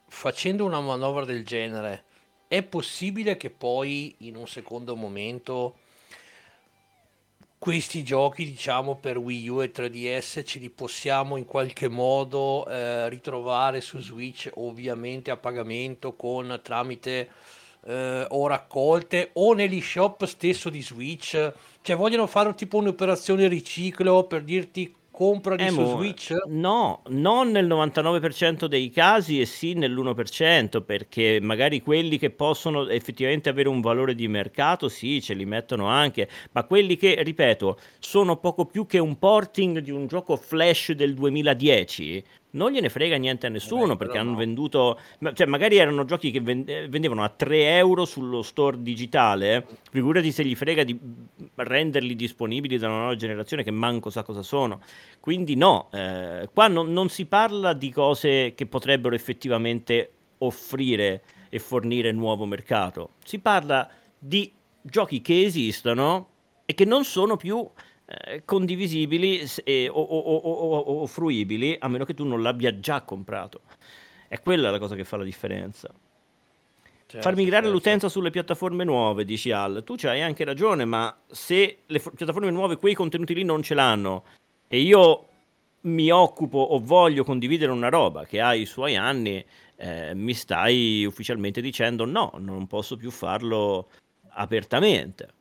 facendo 0.07 0.63
una 0.63 0.79
manovra 0.79 1.25
del 1.25 1.43
genere, 1.43 2.03
è 2.47 2.61
possibile 2.63 3.35
che 3.35 3.49
poi 3.49 4.15
in 4.19 4.35
un 4.35 4.47
secondo 4.47 4.95
momento 4.95 5.79
questi 7.57 8.03
giochi, 8.03 8.45
diciamo, 8.45 8.95
per 8.95 9.17
Wii 9.17 9.49
U 9.49 9.61
e 9.63 9.71
3DS 9.71 10.45
ce 10.45 10.59
li 10.59 10.69
possiamo 10.69 11.37
in 11.37 11.45
qualche 11.45 11.89
modo 11.89 12.67
eh, 12.67 13.09
ritrovare 13.09 13.81
su 13.81 13.99
Switch, 13.99 14.49
ovviamente 14.53 15.31
a 15.31 15.37
pagamento 15.37 16.13
con 16.13 16.59
tramite 16.61 17.29
eh, 17.87 18.25
o 18.29 18.47
raccolte 18.47 19.29
o 19.33 19.53
negli 19.53 19.81
shop 19.81 20.25
stesso 20.25 20.69
di 20.69 20.81
Switch. 20.81 21.53
Cioè 21.81 21.95
vogliono 21.95 22.27
fare 22.27 22.53
tipo 22.53 22.77
un'operazione 22.77 23.47
riciclo 23.47 24.25
per 24.25 24.43
dirti 24.43 24.93
compra 25.17 25.55
di 25.55 25.67
su 25.69 25.83
Switch? 25.83 26.35
No, 26.45 27.01
non 27.07 27.49
nel 27.49 27.65
99% 27.65 28.65
dei 28.65 28.91
casi 28.91 29.41
e 29.41 29.47
sì 29.47 29.73
nell'1%, 29.73 30.83
perché 30.83 31.39
magari 31.41 31.81
quelli 31.81 32.19
che 32.19 32.29
possono 32.29 32.87
effettivamente 32.87 33.49
avere 33.49 33.67
un 33.67 33.81
valore 33.81 34.13
di 34.13 34.27
mercato, 34.27 34.89
sì, 34.89 35.19
ce 35.19 35.33
li 35.33 35.45
mettono 35.45 35.87
anche, 35.87 36.29
ma 36.51 36.65
quelli 36.65 36.97
che, 36.97 37.23
ripeto, 37.23 37.79
sono 37.97 38.37
poco 38.37 38.65
più 38.65 38.85
che 38.85 38.99
un 38.99 39.17
porting 39.17 39.79
di 39.79 39.89
un 39.89 40.05
gioco 40.05 40.37
flash 40.37 40.91
del 40.91 41.15
2010, 41.15 42.23
non 42.57 42.71
gliene 42.71 42.89
frega 42.89 43.15
niente 43.15 43.45
a 43.47 43.49
nessuno 43.49 43.87
Vabbè, 43.87 43.97
perché 43.97 44.17
hanno 44.17 44.31
no. 44.31 44.37
venduto, 44.37 44.99
cioè 45.33 45.47
magari 45.47 45.77
erano 45.77 46.03
giochi 46.03 46.31
che 46.31 46.41
vendevano 46.41 47.23
a 47.23 47.29
3 47.29 47.77
euro 47.77 48.03
sullo 48.03 48.41
store 48.41 48.81
digitale, 48.81 49.65
figurati 49.89 50.31
se 50.31 50.43
gli 50.43 50.55
frega 50.55 50.83
di 50.83 50.99
renderli 51.55 52.15
disponibili 52.15 52.77
da 52.77 52.87
una 52.87 52.97
nuova 52.97 53.15
generazione 53.15 53.63
che 53.63 53.71
manco 53.71 54.09
sa 54.09 54.23
cosa 54.23 54.41
sono. 54.41 54.81
Quindi 55.19 55.55
no, 55.55 55.89
eh, 55.93 56.49
qua 56.53 56.67
non, 56.67 56.91
non 56.91 57.09
si 57.09 57.25
parla 57.25 57.73
di 57.73 57.91
cose 57.91 58.53
che 58.55 58.65
potrebbero 58.65 59.15
effettivamente 59.15 60.11
offrire 60.39 61.23
e 61.49 61.59
fornire 61.59 62.11
nuovo 62.11 62.45
mercato, 62.45 63.11
si 63.23 63.39
parla 63.39 63.89
di 64.17 64.51
giochi 64.81 65.21
che 65.21 65.43
esistono 65.43 66.29
e 66.65 66.73
che 66.73 66.85
non 66.85 67.05
sono 67.05 67.37
più 67.37 67.65
eh, 68.09 68.43
condivisibili 68.45 69.45
e, 69.65 69.89
o, 69.89 70.01
o, 70.01 70.35
o, 70.37 70.79
o, 70.79 71.07
fruibili 71.07 71.75
a 71.77 71.89
meno 71.89 72.05
che 72.05 72.13
tu 72.13 72.23
non 72.25 72.41
l'abbia 72.41 72.79
già 72.79 73.01
comprato. 73.01 73.61
È 74.29 74.39
quella 74.39 74.71
la 74.71 74.79
cosa 74.79 74.95
che 74.95 75.03
fa 75.03 75.17
la 75.17 75.25
differenza. 75.25 75.93
Certo, 77.05 77.21
Far 77.21 77.35
migrare 77.35 77.63
certo. 77.63 77.77
l'utenza 77.77 78.09
sulle 78.09 78.29
piattaforme 78.29 78.85
nuove, 78.85 79.25
dici 79.25 79.51
Al. 79.51 79.83
Tu 79.85 79.95
hai 80.03 80.21
anche 80.21 80.45
ragione, 80.45 80.85
ma 80.85 81.17
se 81.27 81.79
le 81.85 81.99
f- 81.99 82.13
piattaforme 82.15 82.49
nuove 82.49 82.77
quei 82.77 82.93
contenuti 82.93 83.33
lì 83.33 83.43
non 83.43 83.61
ce 83.61 83.73
l'hanno 83.73 84.23
e 84.67 84.79
io 84.79 85.27
mi 85.81 86.09
occupo 86.09 86.59
o 86.59 86.79
voglio 86.79 87.23
condividere 87.23 87.71
una 87.71 87.89
roba 87.89 88.25
che 88.25 88.41
ha 88.41 88.53
i 88.53 88.65
suoi 88.65 88.95
anni, 88.95 89.43
eh, 89.75 90.13
mi 90.15 90.33
stai 90.33 91.05
ufficialmente 91.05 91.61
dicendo 91.61 92.05
no, 92.05 92.33
non 92.39 92.67
posso 92.67 92.95
più 92.95 93.11
farlo 93.11 93.89
apertamente. 94.29 95.35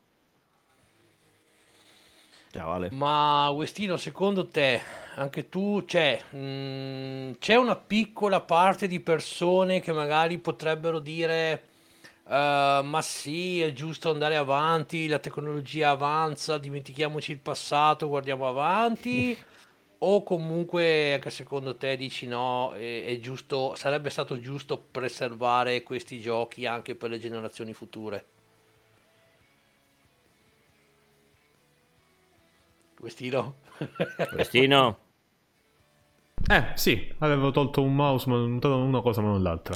Ciao 2.57 2.71
Ale. 2.71 2.89
Ma 2.89 3.51
Westino, 3.51 3.97
secondo 3.97 4.47
te, 4.47 4.81
anche 5.13 5.47
tu, 5.47 5.83
c'è, 5.85 6.19
mh, 6.31 6.37
mm, 6.37 7.31
c'è 7.37 7.53
una 7.53 7.75
piccola 7.75 8.41
parte 8.41 8.87
di 8.87 8.99
persone 8.99 9.79
che 9.79 9.93
magari 9.93 10.39
potrebbero 10.39 10.97
dire... 10.97 11.61
Uh, 12.23 12.83
ma 12.83 12.99
sì, 13.01 13.61
è 13.61 13.71
giusto 13.71 14.09
andare 14.09 14.35
avanti, 14.35 15.07
la 15.07 15.19
tecnologia 15.19 15.91
avanza, 15.91 16.57
dimentichiamoci 16.57 17.31
il 17.31 17.37
passato, 17.37 18.07
guardiamo 18.09 18.47
avanti. 18.47 19.37
o 19.99 20.23
comunque 20.23 21.13
anche 21.13 21.29
secondo 21.29 21.75
te 21.75 21.95
dici 21.95 22.25
no, 22.25 22.73
è, 22.73 23.05
è, 23.05 23.19
giusto, 23.19 23.75
sarebbe 23.75 24.09
stato 24.09 24.39
giusto 24.39 24.77
preservare 24.91 25.83
questi 25.83 26.19
giochi 26.19 26.65
anche 26.65 26.95
per 26.95 27.11
le 27.11 27.19
generazioni 27.19 27.73
future? 27.73 28.25
Questino. 33.07 33.55
Questino. 34.33 34.99
Eh 36.49 36.71
sì, 36.75 37.11
avevo 37.17 37.49
tolto 37.51 37.81
un 37.81 37.95
mouse, 37.95 38.29
ma 38.29 38.37
non 38.37 38.61
una 38.63 39.01
cosa 39.01 39.21
ma 39.21 39.29
non 39.29 39.41
l'altra. 39.41 39.75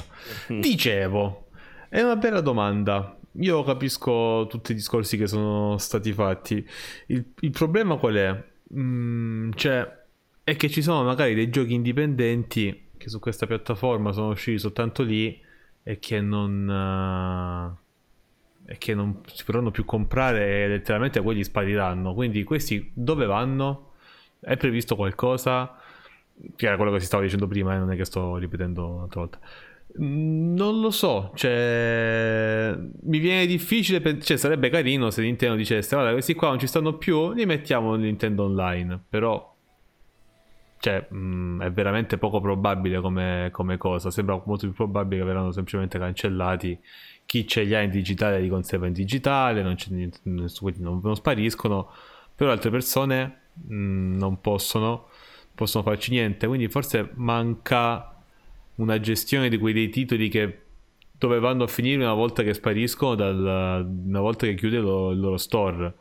Mm. 0.50 0.60
Dicevo, 0.60 1.48
è 1.88 2.00
una 2.00 2.16
bella 2.16 2.40
domanda. 2.40 3.18
Io 3.32 3.62
capisco 3.64 4.46
tutti 4.48 4.70
i 4.70 4.74
discorsi 4.76 5.16
che 5.16 5.26
sono 5.26 5.76
stati 5.76 6.12
fatti. 6.12 6.64
Il, 7.08 7.32
il 7.40 7.50
problema 7.50 7.96
qual 7.96 8.14
è? 8.14 8.44
Mm, 8.74 9.50
cioè, 9.54 10.04
è 10.44 10.56
che 10.56 10.70
ci 10.70 10.82
sono 10.82 11.02
magari 11.02 11.34
dei 11.34 11.50
giochi 11.50 11.74
indipendenti 11.74 12.90
che 12.96 13.08
su 13.08 13.18
questa 13.18 13.46
piattaforma 13.46 14.12
sono 14.12 14.28
usciti 14.28 14.58
soltanto 14.58 15.02
lì 15.02 15.38
e 15.82 15.98
che 15.98 16.20
non... 16.20 17.76
Uh 17.76 17.81
che 18.78 18.94
non 18.94 19.20
si 19.26 19.44
potranno 19.44 19.70
più 19.70 19.84
comprare 19.84 20.64
e 20.64 20.68
letteralmente 20.68 21.20
quelli 21.20 21.44
spariranno. 21.44 22.14
Quindi 22.14 22.42
questi 22.44 22.90
dove 22.94 23.26
vanno? 23.26 23.92
È 24.40 24.56
previsto 24.56 24.96
qualcosa? 24.96 25.76
Che 26.56 26.66
era 26.66 26.76
quello 26.76 26.92
che 26.92 27.00
si 27.00 27.06
stava 27.06 27.22
dicendo 27.22 27.46
prima, 27.46 27.74
eh? 27.74 27.78
non 27.78 27.92
è 27.92 27.96
che 27.96 28.04
sto 28.04 28.36
ripetendo 28.36 28.86
un'altra 28.86 29.20
volta. 29.20 29.38
Mm, 30.00 30.54
non 30.54 30.80
lo 30.80 30.90
so, 30.90 31.32
cioè 31.34 32.74
mi 33.02 33.18
viene 33.18 33.44
difficile, 33.46 34.20
cioè 34.20 34.36
sarebbe 34.38 34.70
carino 34.70 35.10
se 35.10 35.20
Nintendo 35.20 35.54
dicesse 35.54 35.94
guarda 35.94 36.12
questi 36.12 36.34
qua 36.34 36.48
non 36.48 36.58
ci 36.58 36.66
stanno 36.66 36.96
più, 36.96 37.32
li 37.32 37.44
mettiamo 37.44 37.94
in 37.94 38.00
Nintendo 38.00 38.44
Online, 38.44 38.98
però 39.06 39.52
cioè 40.82 41.06
mh, 41.08 41.16
mm, 41.16 41.62
è 41.62 41.70
veramente 41.70 42.18
poco 42.18 42.40
probabile 42.40 43.00
come, 43.00 43.50
come 43.52 43.76
cosa, 43.76 44.10
sembra 44.10 44.40
molto 44.44 44.66
più 44.66 44.74
probabile 44.74 45.20
che 45.20 45.26
verranno 45.26 45.52
semplicemente 45.52 45.96
cancellati 45.98 46.76
chi 47.32 47.48
ce 47.48 47.62
li 47.62 47.74
ha 47.74 47.80
in 47.80 47.88
digitale 47.88 48.40
li 48.40 48.48
conserva 48.50 48.86
in 48.86 48.92
digitale, 48.92 49.62
non, 49.62 49.74
non, 50.24 51.00
non 51.02 51.16
spariscono, 51.16 51.90
però 52.34 52.50
altre 52.50 52.68
persone 52.68 53.38
mh, 53.54 53.74
mm, 53.74 54.18
non 54.18 54.42
possono, 54.42 55.08
possono 55.54 55.82
farci 55.82 56.10
niente, 56.10 56.46
quindi 56.46 56.68
forse 56.68 57.10
manca 57.14 58.14
una 58.74 59.00
gestione 59.00 59.48
di 59.48 59.56
quei 59.56 59.72
dei 59.72 59.88
titoli 59.88 60.28
che 60.28 60.60
dove 61.16 61.38
vanno 61.38 61.64
a 61.64 61.68
finire 61.68 62.04
una 62.04 62.12
volta 62.12 62.42
che 62.42 62.52
spariscono, 62.52 63.14
dal, 63.14 63.88
una 64.04 64.20
volta 64.20 64.44
che 64.44 64.54
chiude 64.54 64.80
lo, 64.80 65.12
il 65.12 65.18
loro 65.18 65.38
store. 65.38 65.94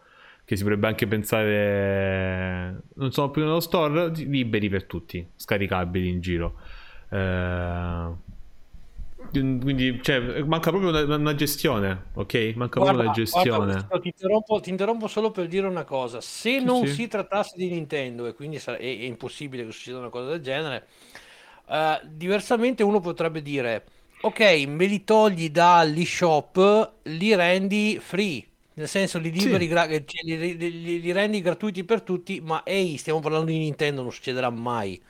Che 0.43 0.57
si 0.57 0.63
potrebbe 0.63 0.88
anche 0.88 1.07
pensare, 1.07 2.82
non 2.95 3.13
sono 3.13 3.29
più 3.32 3.43
nello 3.43 3.61
store, 3.61 4.09
liberi 4.09 4.67
per 4.67 4.84
tutti, 4.84 5.25
scaricabili 5.34 6.09
in 6.09 6.19
giro. 6.19 6.59
Eh, 7.09 8.09
Quindi 9.32 10.01
cioè, 10.03 10.43
manca 10.43 10.71
proprio 10.71 10.89
una, 10.89 11.15
una, 11.15 11.36
gestione, 11.36 12.07
ok? 12.13 12.53
Manca 12.55 12.79
guarda, 12.79 13.03
proprio 13.03 13.03
una 13.03 13.11
gestione. 13.11 13.73
Guarda, 13.73 13.99
ti, 13.99 14.07
interrompo, 14.07 14.59
ti, 14.59 14.69
interrompo, 14.69 15.07
solo 15.07 15.32
per 15.32 15.47
dire 15.47 15.67
una 15.67 15.86
cosa: 15.86 16.19
se 16.19 16.59
non 16.59 16.86
sì. 16.86 16.93
si 16.93 17.07
trattasse 17.07 17.53
di 17.55 17.69
Nintendo, 17.69 18.27
e 18.27 18.34
quindi 18.34 18.57
è, 18.57 18.77
è 18.77 18.86
impossibile 18.86 19.65
che 19.65 19.71
succeda 19.71 19.99
una 19.99 20.09
cosa 20.09 20.32
del 20.32 20.41
genere, 20.41 20.88
uh, 21.67 22.05
diversamente 22.05 22.84
uno 22.84 22.99
potrebbe 22.99 23.41
dire: 23.41 23.86
Ok, 24.21 24.65
me 24.67 24.86
li 24.86 25.03
togli 25.03 25.49
dall'eShop, 25.49 26.91
li 27.03 27.34
rendi 27.34 27.99
free. 28.01 28.45
Nel 28.73 28.88
senso, 28.88 29.17
li, 29.17 29.32
liberi, 29.32 29.65
sì. 29.65 29.69
gra- 29.69 29.88
cioè, 29.88 30.23
li, 30.23 30.57
li, 30.57 31.01
li 31.01 31.11
rendi 31.11 31.41
gratuiti 31.41 31.84
per 31.84 32.01
tutti, 32.01 32.41
ma 32.41 32.63
ehi, 32.65 32.97
stiamo 32.97 33.19
parlando 33.19 33.51
di 33.51 33.57
Nintendo, 33.57 34.01
non 34.01 34.11
succederà 34.11 34.49
mai. 34.49 35.01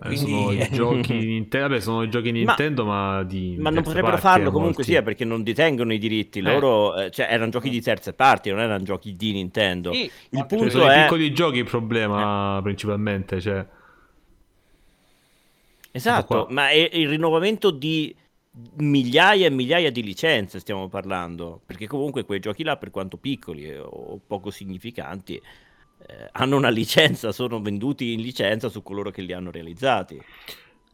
Eh, 0.00 0.14
Quindi... 0.14 0.30
Sono 0.30 0.52
i 0.52 0.68
giochi 0.70 1.12
Nintendo, 1.14 1.68
vabbè, 1.68 1.80
sono 1.80 2.02
i 2.02 2.10
giochi 2.10 2.30
Nintendo, 2.30 2.84
ma, 2.84 3.16
ma 3.16 3.22
di. 3.24 3.56
Ma 3.58 3.70
non 3.70 3.82
potrebbero 3.82 4.16
farlo 4.18 4.50
comunque 4.52 4.84
sia 4.84 5.02
perché 5.02 5.24
non 5.24 5.42
detengono 5.42 5.92
i 5.92 5.98
diritti. 5.98 6.38
Eh. 6.38 6.42
Loro, 6.42 6.96
eh. 6.96 7.10
cioè, 7.10 7.26
erano 7.28 7.50
giochi 7.50 7.68
di 7.68 7.80
terze 7.80 8.12
parti, 8.12 8.50
non 8.50 8.60
erano 8.60 8.84
giochi 8.84 9.16
di 9.16 9.32
Nintendo. 9.32 9.92
Sì, 9.92 10.10
il 10.30 10.46
punto 10.46 10.70
cioè, 10.70 10.92
è. 10.92 10.98
i 10.98 11.02
piccoli 11.02 11.32
giochi 11.32 11.58
il 11.58 11.64
problema, 11.64 12.58
eh. 12.58 12.62
principalmente. 12.62 13.40
Cioè... 13.40 13.66
Esatto, 15.90 16.46
ma 16.50 16.68
è 16.68 16.90
il 16.92 17.08
rinnovamento 17.08 17.70
di 17.70 18.14
migliaia 18.76 19.46
e 19.46 19.50
migliaia 19.50 19.90
di 19.90 20.02
licenze 20.02 20.60
stiamo 20.60 20.88
parlando, 20.88 21.60
perché 21.66 21.88
comunque 21.88 22.24
quei 22.24 22.38
giochi 22.38 22.62
là, 22.62 22.76
per 22.76 22.90
quanto 22.90 23.16
piccoli 23.16 23.68
o 23.76 24.20
poco 24.24 24.50
significanti, 24.50 25.40
eh, 26.06 26.28
hanno 26.32 26.56
una 26.56 26.68
licenza, 26.68 27.32
sono 27.32 27.60
venduti 27.60 28.12
in 28.12 28.20
licenza 28.20 28.68
su 28.68 28.82
coloro 28.82 29.10
che 29.10 29.22
li 29.22 29.32
hanno 29.32 29.50
realizzati. 29.50 30.20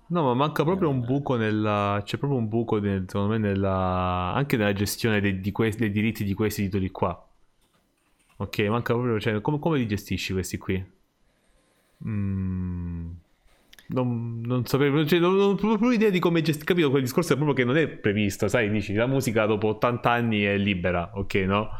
No, 0.07 0.23
ma 0.23 0.35
manca 0.35 0.65
proprio 0.65 0.91
un 0.91 1.01
buco 1.01 1.37
nella. 1.37 2.03
C'è 2.05 2.19
proprio 2.19 2.39
un 2.39 2.49
buco, 2.49 2.79
nel, 2.79 3.05
secondo 3.07 3.33
me, 3.33 3.39
nella, 3.39 4.33
anche 4.35 4.57
nella 4.57 4.73
gestione 4.73 5.21
dei, 5.21 5.41
di 5.41 5.51
que... 5.51 5.71
dei, 5.71 5.91
diritti 5.91 6.25
di 6.25 6.35
questi 6.35 6.65
titoli 6.65 6.91
qua. 6.91 7.27
Ok, 8.37 8.59
manca 8.61 8.93
proprio. 8.93 9.19
Cioè, 9.19 9.41
come, 9.41 9.59
come 9.59 9.79
li 9.79 9.87
gestisci 9.87 10.33
questi 10.33 10.59
qui? 10.59 10.85
Mm. 12.07 13.11
Non, 13.87 14.41
non 14.45 14.65
sapevo, 14.67 15.05
cioè, 15.07 15.19
non, 15.19 15.37
non 15.37 15.51
ho 15.51 15.55
proprio 15.55 15.91
idea 15.91 16.11
di 16.11 16.19
come 16.19 16.43
gestire. 16.43 16.67
Capito? 16.67 16.91
Quel 16.91 17.03
discorso 17.03 17.33
è 17.33 17.37
proprio 17.37 17.55
che 17.55 17.65
non 17.65 17.77
è 17.77 17.89
previsto, 17.89 18.47
sai? 18.47 18.71
Dici 18.71 18.93
la 18.95 19.07
musica 19.07 19.47
dopo 19.47 19.69
80 19.69 20.11
anni 20.11 20.43
è 20.43 20.57
libera, 20.57 21.13
ok, 21.15 21.35
no? 21.35 21.71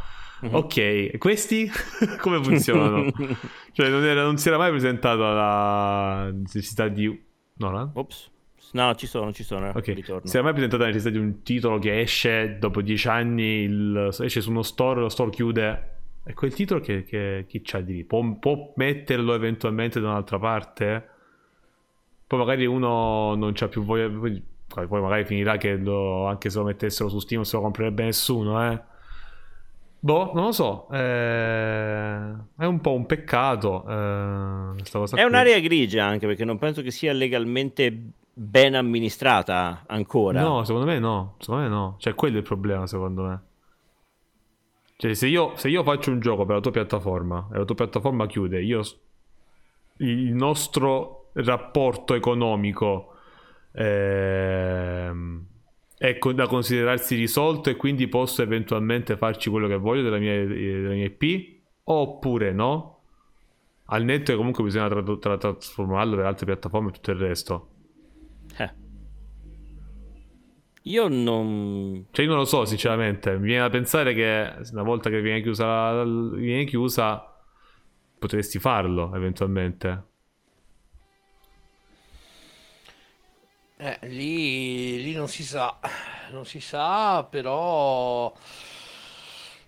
Mm-hmm. 0.45 0.55
Ok, 0.55 1.17
questi 1.19 1.71
come 2.21 2.43
funzionano? 2.43 3.11
cioè, 3.73 3.89
non, 3.89 4.05
era, 4.05 4.23
non, 4.23 4.37
si 4.37 4.49
era 4.49 4.59
mai 4.59 4.71
presentato 4.71 5.23
la 5.23 6.31
necessità 6.33 6.89
di. 6.89 7.07
No, 7.55 7.71
no? 7.71 7.91
Ops. 7.95 8.31
No, 8.73 8.95
ci 8.95 9.07
sono, 9.07 9.33
ci 9.33 9.43
sono. 9.43 9.71
Ok, 9.75 9.87
ritorno. 9.87 10.29
si 10.29 10.35
era 10.35 10.45
mai 10.45 10.53
presentata 10.53 10.83
la 10.83 10.89
necessità 10.89 11.11
di 11.11 11.19
un 11.19 11.43
titolo 11.43 11.79
che 11.79 12.01
esce 12.01 12.59
dopo 12.59 12.83
10 12.83 13.09
anni, 13.09 13.63
il, 13.63 14.17
esce 14.21 14.41
su 14.41 14.51
uno 14.51 14.63
store, 14.63 15.01
lo 15.01 15.09
store 15.09 15.31
chiude. 15.31 15.91
E 16.25 16.35
quel 16.35 16.53
titolo 16.53 16.81
che, 16.81 17.05
che 17.05 17.45
chi 17.47 17.61
c'ha 17.63 17.81
di 17.81 17.95
lì? 17.95 18.05
Può, 18.05 18.37
può 18.39 18.73
metterlo 18.77 19.33
eventualmente 19.35 20.01
da 20.01 20.09
un'altra 20.09 20.39
parte? 20.39 21.09
Poi 22.27 22.39
magari 22.39 22.67
uno 22.67 23.35
non 23.35 23.53
c'ha 23.55 23.69
più 23.69 23.83
voglia. 23.83 24.09
Poi 24.09 25.01
magari 25.01 25.25
finirà 25.25 25.57
che 25.57 25.77
lo, 25.77 26.27
anche 26.27 26.51
se 26.51 26.59
lo 26.59 26.65
mettessero 26.65 27.09
su 27.09 27.21
Steam 27.21 27.43
se 27.43 27.57
lo 27.57 27.63
comprerebbe 27.63 28.05
nessuno, 28.05 28.73
eh. 28.73 28.93
Boh, 30.05 30.33
non 30.35 30.45
lo 30.45 30.53
so. 30.53 30.87
Eh, 30.91 32.35
è 32.59 32.65
un 32.67 32.79
po' 32.83 32.93
un 32.93 33.07
peccato. 33.07 33.87
Eh, 33.89 35.15
è 35.15 35.23
un'area 35.23 35.59
grigia 35.61 36.05
anche 36.05 36.27
perché 36.27 36.45
non 36.45 36.59
penso 36.59 36.83
che 36.83 36.91
sia 36.91 37.15
legalmente 37.15 38.11
ben 38.35 38.75
amministrata 38.75 39.85
ancora. 39.87 40.43
No, 40.43 40.63
secondo 40.65 40.85
me 40.85 40.99
no. 40.99 41.37
Secondo 41.39 41.63
me 41.63 41.69
no. 41.71 41.97
Cioè, 41.99 42.15
quello 42.15 42.35
è 42.35 42.41
il 42.41 42.45
problema, 42.45 42.87
secondo 42.87 43.23
me. 43.23 43.43
Cioè, 44.99 45.15
se 45.15 45.27
io, 45.27 45.53
se 45.57 45.71
io 45.71 45.83
faccio 45.83 46.11
un 46.11 46.21
gioco 46.21 46.45
per 46.45 46.57
la 46.57 46.61
tua 46.61 46.71
piattaforma 46.71 47.49
e 47.51 47.57
la 47.57 47.65
tua 47.65 47.75
piattaforma 47.75 48.27
chiude, 48.27 48.61
io 48.63 48.83
il 49.99 50.35
nostro 50.35 51.31
rapporto 51.33 52.13
economico 52.13 53.15
ehm, 53.73 55.47
è 56.05 56.19
da 56.35 56.47
considerarsi 56.47 57.15
risolto 57.15 57.71
e 57.71 57.77
quindi 57.77 58.09
posso 58.09 58.43
eventualmente 58.43 59.17
farci 59.17 59.49
quello 59.49 59.67
che 59.67 59.77
voglio 59.77 60.03
della 60.03 60.19
mia, 60.19 60.45
della 60.45 60.93
mia 60.93 61.07
IP 61.07 61.63
oppure 61.85 62.53
no? 62.53 62.91
Al 63.87 64.05
netto 64.05 64.33
che 64.33 64.37
comunque 64.37 64.65
bisogna 64.65 64.89
tra- 64.89 65.17
tra- 65.17 65.39
trasformarlo 65.39 66.17
per 66.17 66.27
altre 66.27 66.45
piattaforme 66.45 66.91
e 66.91 66.93
tutto 66.93 67.11
il 67.11 67.17
resto. 67.17 67.69
Eh. 68.59 68.71
io 70.83 71.09
non 71.09 72.07
cioè 72.11 72.25
io 72.25 72.31
non 72.31 72.41
lo 72.41 72.45
so 72.45 72.67
sinceramente. 72.67 73.39
Mi 73.39 73.47
viene 73.47 73.63
da 73.63 73.71
pensare 73.71 74.13
che 74.13 74.53
una 74.73 74.83
volta 74.83 75.09
che 75.09 75.23
viene 75.23 75.41
chiusa 75.41 76.05
viene 76.05 76.65
chiusa 76.65 77.35
potresti 78.19 78.59
farlo 78.59 79.15
eventualmente 79.15 80.13
Eh, 83.77 83.99
lì, 84.03 85.03
lì 85.03 85.13
non 85.15 85.29
si 85.29 85.43
sa, 85.43 85.79
non 86.31 86.47
si 86.47 86.61
sa, 86.61 87.25
però... 87.25 88.33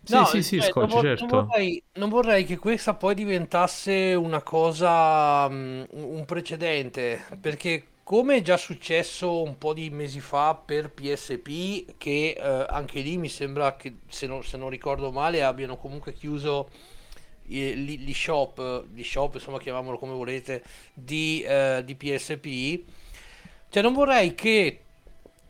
Sì, 0.03 0.15
no, 0.15 0.25
sì, 0.27 0.43
sì, 0.45 0.61
cioè, 0.61 0.71
scotch, 0.71 0.93
non, 0.93 1.03
certo. 1.03 1.27
non, 1.27 1.47
vorrei, 1.47 1.83
non, 1.95 2.09
vorrei, 2.09 2.45
che 2.45 2.59
questa 2.59 2.95
poi 2.95 3.17
diventasse 3.17 4.15
una 4.15 4.41
cosa, 4.41 5.47
um, 5.47 5.85
un 5.91 6.25
precedente, 6.25 7.25
perché 7.41 7.87
come 8.05 8.37
è 8.37 8.43
già 8.43 8.57
successo 8.57 9.43
un 9.43 9.59
po' 9.59 9.75
di 9.75 9.91
mesi 9.91 10.21
fa 10.21 10.55
per 10.55 10.93
PSP, 10.93 11.97
che 11.99 12.37
uh, 12.39 12.73
anche 12.73 13.01
lì 13.01 13.17
mi 13.19 13.29
sembra 13.29 13.75
che, 13.75 13.97
se 14.09 14.29
non, 14.29 14.45
se 14.45 14.57
non 14.57 14.71
ricordo 14.71 15.11
male, 15.11 15.43
abbiano 15.43 15.77
comunque 15.77 16.13
chiuso 16.13 16.71
gli 17.43 18.13
shop, 18.13 18.87
gli 18.93 19.03
shop, 19.03 19.35
insomma 19.35 19.59
chiamiamolo 19.59 19.99
come 19.99 20.13
volete, 20.13 20.63
di, 20.95 21.45
uh, 21.45 21.83
di 21.83 21.97
PSP 21.97 22.85
cioè, 23.69 23.83
non 23.83 23.93
vorrei 23.93 24.35
che 24.35 24.81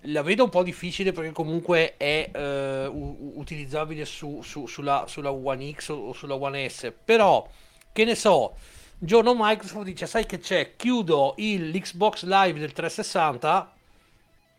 la 0.09 0.23
vedo 0.23 0.45
un 0.45 0.51
po' 0.51 0.63
difficile 0.63 1.13
perché 1.13 1.33
comunque 1.33 1.97
è 1.97 2.31
eh, 2.33 2.87
utilizzabile 2.87 4.05
su, 4.05 4.41
su, 4.43 4.67
sulla, 4.67 5.05
sulla 5.09 5.33
One 5.33 5.73
X 5.73 5.89
o 5.89 6.13
sulla 6.13 6.35
One 6.35 6.69
S. 6.69 6.93
Però, 7.05 7.49
che 7.93 8.05
ne 8.05 8.15
so, 8.15 8.57
un 8.99 9.07
giorno 9.07 9.35
Microsoft 9.37 9.85
dice: 9.85 10.07
Sai 10.07 10.27
che 10.27 10.39
c'è? 10.39 10.77
Chiudo 10.77 11.35
il, 11.39 11.71
l'Xbox 11.71 12.25
Live 12.25 12.59
del 12.59 12.73
360 12.73 13.73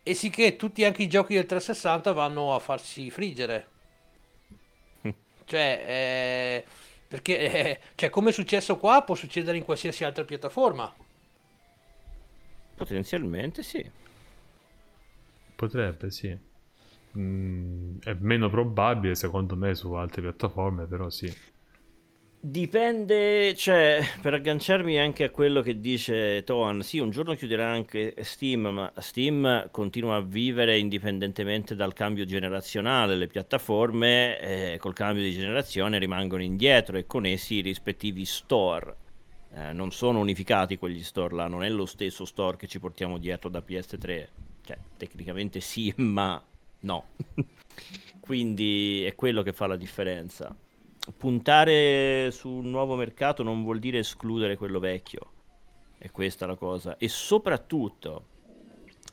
e 0.03 0.13
sì 0.13 0.29
che 0.29 0.55
tutti 0.55 0.85
anche 0.85 1.03
i 1.03 1.09
giochi 1.09 1.33
del 1.33 1.45
360 1.45 2.13
vanno 2.13 2.55
a 2.55 2.59
farsi 2.59 3.09
friggere. 3.09 3.67
cioè, 5.45 5.83
eh, 5.85 6.63
perché 7.07 7.37
eh, 7.39 7.79
cioè, 7.95 8.09
come 8.09 8.29
è 8.29 8.33
successo 8.33 8.77
qua, 8.77 9.01
può 9.03 9.15
succedere 9.15 9.57
in 9.57 9.65
qualsiasi 9.65 10.03
altra 10.03 10.23
piattaforma. 10.23 10.93
Potenzialmente 12.77 13.63
sì. 13.63 13.83
Potrebbe, 15.55 16.11
sì. 16.11 16.37
Mm, 17.17 17.97
è 18.03 18.15
meno 18.19 18.49
probabile 18.49 19.15
secondo 19.15 19.55
me 19.55 19.73
su 19.73 19.91
altre 19.93 20.21
piattaforme, 20.21 20.85
però 20.85 21.09
sì. 21.09 21.33
Dipende, 22.39 23.55
cioè, 23.55 23.99
per 24.21 24.35
agganciarmi 24.35 24.99
anche 24.99 25.23
a 25.23 25.31
quello 25.31 25.61
che 25.61 25.79
dice 25.79 26.43
Toan, 26.43 26.83
sì, 26.83 26.99
un 26.99 27.09
giorno 27.09 27.33
chiuderà 27.33 27.67
anche 27.67 28.13
Steam, 28.21 28.67
ma 28.67 28.93
Steam 28.97 29.69
continua 29.71 30.17
a 30.17 30.21
vivere 30.21 30.77
indipendentemente 30.77 31.75
dal 31.75 31.93
cambio 31.93 32.25
generazionale. 32.25 33.15
Le 33.15 33.27
piattaforme 33.27 34.39
eh, 34.39 34.77
col 34.77 34.93
cambio 34.93 35.23
di 35.23 35.33
generazione 35.33 35.97
rimangono 35.97 36.43
indietro 36.43 36.97
e 36.97 37.07
con 37.07 37.25
essi 37.25 37.55
i 37.55 37.61
rispettivi 37.61 38.23
store 38.23 39.05
eh, 39.53 39.73
non 39.73 39.91
sono 39.91 40.19
unificati 40.19 40.77
quegli 40.77 41.03
store 41.03 41.35
là, 41.35 41.47
non 41.47 41.63
è 41.63 41.69
lo 41.69 41.85
stesso 41.85 42.25
store 42.25 42.57
che 42.57 42.67
ci 42.67 42.79
portiamo 42.79 43.17
dietro 43.17 43.49
da 43.49 43.63
PS3, 43.65 44.27
cioè 44.63 44.77
tecnicamente 44.97 45.59
sì, 45.59 45.93
ma 45.97 46.41
no. 46.81 47.05
Quindi 48.19 49.03
è 49.03 49.15
quello 49.15 49.41
che 49.41 49.53
fa 49.53 49.67
la 49.67 49.77
differenza. 49.77 50.53
Puntare 51.15 52.29
su 52.31 52.49
un 52.49 52.69
nuovo 52.69 52.95
mercato 52.95 53.41
non 53.41 53.63
vuol 53.63 53.79
dire 53.79 53.99
escludere 53.99 54.57
quello 54.57 54.79
vecchio, 54.79 55.31
è 55.97 56.11
questa 56.11 56.45
la 56.45 56.55
cosa. 56.55 56.97
E 56.97 57.07
soprattutto, 57.07 58.25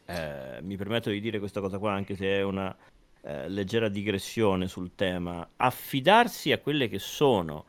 eh, 0.06 0.58
mi 0.62 0.76
permetto 0.76 1.10
di 1.10 1.20
dire 1.20 1.38
questa 1.38 1.60
cosa 1.60 1.78
qua 1.78 1.92
anche 1.92 2.16
se 2.16 2.26
è 2.26 2.42
una 2.42 2.76
eh, 3.22 3.48
leggera 3.48 3.88
digressione 3.88 4.66
sul 4.66 4.94
tema, 4.94 5.48
affidarsi 5.56 6.52
a 6.52 6.58
quelle 6.58 6.88
che 6.88 6.98
sono 6.98 7.64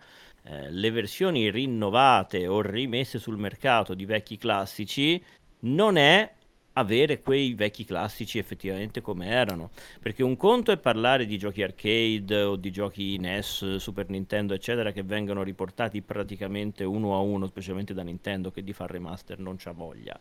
eh, 0.47 0.69
le 0.71 0.91
versioni 0.91 1.49
rinnovate 1.49 2.45
o 2.45 2.61
rimesse 2.61 3.17
sul 3.17 3.37
mercato 3.37 3.95
di 3.95 4.05
vecchi 4.05 4.37
classici 4.37 5.21
non 5.61 5.97
è 5.97 6.34
avere 6.77 7.21
quei 7.21 7.53
vecchi 7.53 7.85
classici 7.85 8.37
effettivamente 8.37 9.01
come 9.01 9.27
erano. 9.27 9.71
Perché 10.01 10.23
un 10.23 10.37
conto 10.37 10.71
è 10.71 10.77
parlare 10.77 11.25
di 11.25 11.37
giochi 11.37 11.63
arcade 11.63 12.41
o 12.41 12.55
di 12.55 12.71
giochi 12.71 13.17
NES, 13.17 13.75
Super 13.77 14.09
Nintendo, 14.09 14.53
eccetera, 14.53 14.91
che 14.91 15.03
vengono 15.03 15.43
riportati 15.43 16.01
praticamente 16.01 16.83
uno 16.83 17.15
a 17.15 17.19
uno, 17.19 17.47
specialmente 17.47 17.93
da 17.93 18.03
Nintendo, 18.03 18.51
che 18.51 18.63
di 18.63 18.73
far 18.73 18.91
remaster 18.91 19.39
non 19.39 19.55
c'ha 19.57 19.71
voglia. 19.71 20.19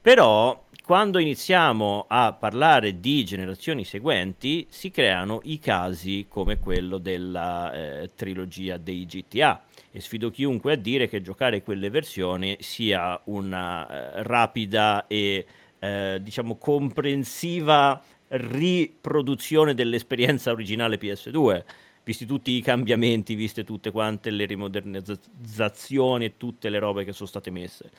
Però 0.00 0.66
quando 0.84 1.18
iniziamo 1.18 2.06
a 2.08 2.32
parlare 2.32 3.00
di 3.00 3.24
generazioni 3.24 3.84
seguenti, 3.84 4.66
si 4.70 4.90
creano 4.90 5.40
i 5.44 5.58
casi 5.58 6.26
come 6.28 6.58
quello 6.58 6.98
della 6.98 7.72
eh, 7.72 8.10
trilogia 8.14 8.76
dei 8.76 9.04
GTA 9.04 9.62
e 9.90 10.00
sfido 10.00 10.30
chiunque 10.30 10.72
a 10.72 10.76
dire 10.76 11.08
che 11.08 11.22
giocare 11.22 11.62
quelle 11.62 11.90
versioni 11.90 12.56
sia 12.60 13.20
una 13.24 13.88
eh, 13.88 14.22
rapida 14.22 15.06
e 15.06 15.46
eh, 15.78 16.18
diciamo 16.22 16.56
comprensiva 16.56 18.02
riproduzione 18.28 19.74
dell'esperienza 19.74 20.50
originale 20.50 20.98
PS2 20.98 21.64
visti 22.08 22.24
tutti 22.24 22.52
i 22.52 22.62
cambiamenti, 22.62 23.34
viste 23.34 23.64
tutte 23.64 23.90
quante 23.90 24.30
le 24.30 24.46
rimodernizzazioni 24.46 26.24
e 26.24 26.36
tutte 26.38 26.70
le 26.70 26.78
robe 26.78 27.04
che 27.04 27.12
sono 27.12 27.28
state 27.28 27.50
messe. 27.50 27.90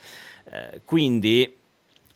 Eh, 0.50 0.80
quindi 0.84 1.56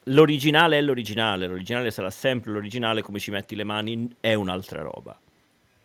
l'originale 0.05 0.79
è 0.79 0.83
l'originale, 0.83 1.47
l'originale 1.47 1.93
sarà 1.93 2.11
sempre 2.11 2.51
l'originale, 2.51 3.01
come 3.01 3.21
ci 3.21 3.31
metti 3.31 3.55
le 3.55 3.63
mani 3.63 4.13
è 4.19 4.35
un'altra 4.35 4.83
roba. 4.83 5.17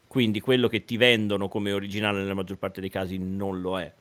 Quindi 0.07 0.39
quello 0.39 0.67
che 0.67 0.83
ti 0.83 0.97
vendono 0.97 1.47
come 1.47 1.71
originale 1.71 2.17
nella 2.17 2.33
maggior 2.33 2.57
parte 2.57 2.81
dei 2.81 2.89
casi 2.89 3.19
non 3.19 3.61
lo 3.61 3.79
è. 3.79 3.93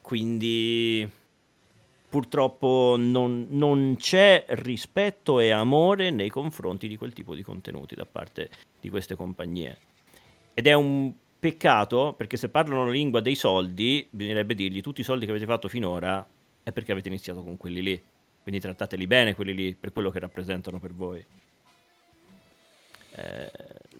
Quindi 0.00 1.06
purtroppo 2.08 2.96
non, 2.98 3.46
non, 3.50 3.96
c'è 3.98 4.44
rispetto 4.48 5.40
e 5.40 5.50
amore 5.50 6.10
nei 6.10 6.30
confronti 6.30 6.88
di 6.88 6.96
quel 6.96 7.12
tipo 7.12 7.34
di 7.34 7.42
contenuti 7.42 7.94
da 7.94 8.06
parte 8.06 8.50
di 8.80 8.88
queste 8.88 9.14
compagnie. 9.14 9.78
Ed 10.54 10.66
è 10.66 10.72
un 10.72 11.12
peccato 11.38 12.14
perché 12.16 12.36
se 12.36 12.48
parlano 12.48 12.86
la 12.86 12.90
lingua 12.90 13.20
dei 13.20 13.34
soldi, 13.34 14.06
bisognerebbe 14.10 14.54
dirgli 14.54 14.80
tutti 14.80 15.02
i 15.02 15.04
soldi 15.04 15.24
che 15.24 15.30
avete 15.30 15.46
fatto 15.46 15.68
finora 15.68 16.26
è 16.62 16.72
perché 16.72 16.92
avete 16.92 17.08
iniziato 17.08 17.42
con 17.42 17.56
quelli 17.56 17.82
lì. 17.82 18.02
Quindi 18.42 18.60
trattateli 18.60 19.06
bene 19.06 19.34
quelli 19.34 19.54
lì 19.54 19.74
per 19.74 19.92
quello 19.92 20.10
che 20.10 20.18
rappresentano 20.18 20.78
per 20.78 20.94
voi. 20.94 21.24
Eh, 23.18 23.50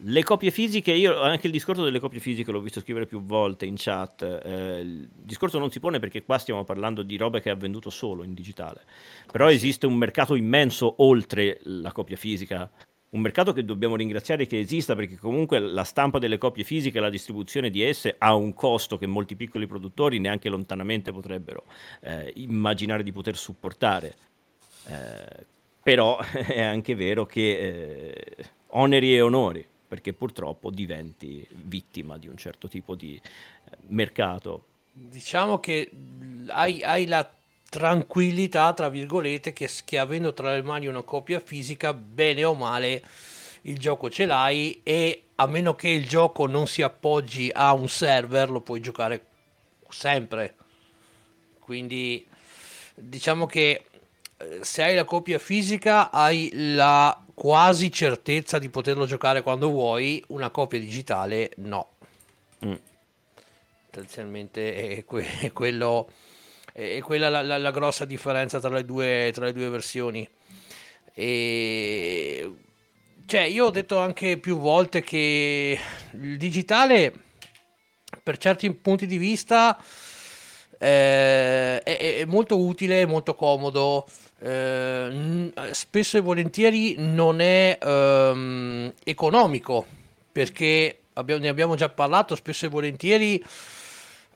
le 0.02 0.22
copie 0.22 0.52
fisiche, 0.52 0.92
io 0.92 1.20
anche 1.20 1.46
il 1.46 1.52
discorso 1.52 1.82
delle 1.82 1.98
copie 1.98 2.20
fisiche 2.20 2.52
l'ho 2.52 2.60
visto 2.60 2.80
scrivere 2.80 3.06
più 3.06 3.20
volte 3.24 3.66
in 3.66 3.74
chat. 3.76 4.22
Eh, 4.22 4.80
il 4.80 5.08
discorso 5.12 5.58
non 5.58 5.72
si 5.72 5.80
pone 5.80 5.98
perché 5.98 6.22
qua 6.22 6.38
stiamo 6.38 6.62
parlando 6.62 7.02
di 7.02 7.16
robe 7.16 7.40
che 7.40 7.50
ha 7.50 7.56
venduto 7.56 7.90
solo 7.90 8.22
in 8.22 8.32
digitale. 8.32 8.82
Però 9.30 9.50
esiste 9.50 9.86
un 9.86 9.94
mercato 9.94 10.36
immenso 10.36 10.94
oltre 10.98 11.58
la 11.64 11.90
copia 11.90 12.16
fisica. 12.16 12.70
Un 13.10 13.20
mercato 13.20 13.52
che 13.52 13.64
dobbiamo 13.64 13.96
ringraziare 13.96 14.46
che 14.46 14.60
esista 14.60 14.94
perché 14.94 15.16
comunque 15.16 15.58
la 15.58 15.84
stampa 15.84 16.18
delle 16.18 16.38
copie 16.38 16.62
fisiche 16.62 16.98
e 16.98 17.00
la 17.00 17.10
distribuzione 17.10 17.70
di 17.70 17.82
esse 17.82 18.14
ha 18.18 18.34
un 18.34 18.52
costo 18.54 18.98
che 18.98 19.06
molti 19.06 19.34
piccoli 19.34 19.66
produttori 19.66 20.20
neanche 20.20 20.48
lontanamente 20.48 21.10
potrebbero 21.10 21.64
eh, 22.02 22.32
immaginare 22.36 23.02
di 23.02 23.10
poter 23.10 23.36
supportare. 23.36 24.14
Eh, 24.86 25.46
però 25.82 26.18
è 26.46 26.60
anche 26.60 26.94
vero 26.94 27.24
che 27.24 27.58
eh, 27.58 28.50
oneri 28.70 29.14
e 29.14 29.20
onori 29.20 29.66
perché 29.88 30.12
purtroppo 30.12 30.70
diventi 30.70 31.46
vittima 31.50 32.18
di 32.18 32.28
un 32.28 32.36
certo 32.36 32.68
tipo 32.68 32.94
di 32.94 33.14
eh, 33.16 33.76
mercato. 33.86 34.64
Diciamo 34.92 35.58
che 35.60 35.90
hai, 36.48 36.82
hai 36.82 37.06
la 37.06 37.28
tranquillità, 37.70 38.72
tra 38.74 38.90
virgolette, 38.90 39.54
che, 39.54 39.70
che 39.84 39.98
avendo 39.98 40.34
tra 40.34 40.52
le 40.52 40.62
mani 40.62 40.86
una 40.86 41.02
copia 41.02 41.40
fisica, 41.40 41.94
bene 41.94 42.44
o 42.44 42.54
male, 42.54 43.02
il 43.62 43.78
gioco 43.78 44.10
ce 44.10 44.26
l'hai 44.26 44.80
e 44.82 45.22
a 45.36 45.46
meno 45.46 45.74
che 45.74 45.88
il 45.88 46.06
gioco 46.06 46.46
non 46.46 46.66
si 46.66 46.82
appoggi 46.82 47.50
a 47.52 47.72
un 47.72 47.88
server, 47.88 48.50
lo 48.50 48.60
puoi 48.60 48.80
giocare 48.80 49.24
sempre. 49.88 50.54
Quindi 51.60 52.26
diciamo 52.94 53.46
che 53.46 53.84
eh, 54.36 54.58
se 54.62 54.82
hai 54.82 54.94
la 54.94 55.04
copia 55.04 55.38
fisica 55.38 56.10
hai 56.10 56.50
la 56.52 57.22
quasi 57.38 57.92
certezza 57.92 58.58
di 58.58 58.68
poterlo 58.68 59.06
giocare 59.06 59.42
quando 59.42 59.70
vuoi, 59.70 60.20
una 60.28 60.50
copia 60.50 60.80
digitale 60.80 61.52
no. 61.58 61.90
Mm. 62.66 62.74
Tendenzialmente 63.90 64.96
è, 64.96 65.04
que- 65.04 65.38
è, 65.38 65.52
quello, 65.52 66.10
è 66.72 66.98
quella 66.98 67.28
la, 67.28 67.42
la, 67.42 67.56
la, 67.56 67.70
grossa 67.70 68.04
differenza 68.04 68.58
tra 68.58 68.70
le 68.70 68.84
due, 68.84 69.30
tra 69.32 69.44
le 69.44 69.52
due 69.52 69.68
versioni. 69.68 70.28
E 71.14 72.52
cioè, 73.24 73.42
io 73.42 73.66
ho 73.66 73.70
detto 73.70 73.98
anche 73.98 74.38
più 74.38 74.58
volte 74.58 75.02
che 75.02 75.78
il 76.20 76.36
digitale, 76.38 77.12
per 78.20 78.36
certi 78.38 78.72
punti 78.72 79.06
di 79.06 79.16
vista, 79.16 79.80
eh, 80.76 81.80
è, 81.82 82.16
è, 82.18 82.24
molto 82.24 82.58
utile, 82.58 83.06
molto 83.06 83.36
comodo 83.36 84.08
eh, 84.40 85.52
spesso 85.72 86.16
e 86.16 86.20
volentieri 86.20 86.94
non 86.98 87.40
è 87.40 87.78
ehm, 87.80 88.92
economico 89.04 89.86
perché 90.30 91.00
abbiamo, 91.14 91.40
ne 91.42 91.48
abbiamo 91.48 91.74
già 91.74 91.88
parlato 91.88 92.36
spesso 92.36 92.66
e 92.66 92.68
volentieri 92.68 93.44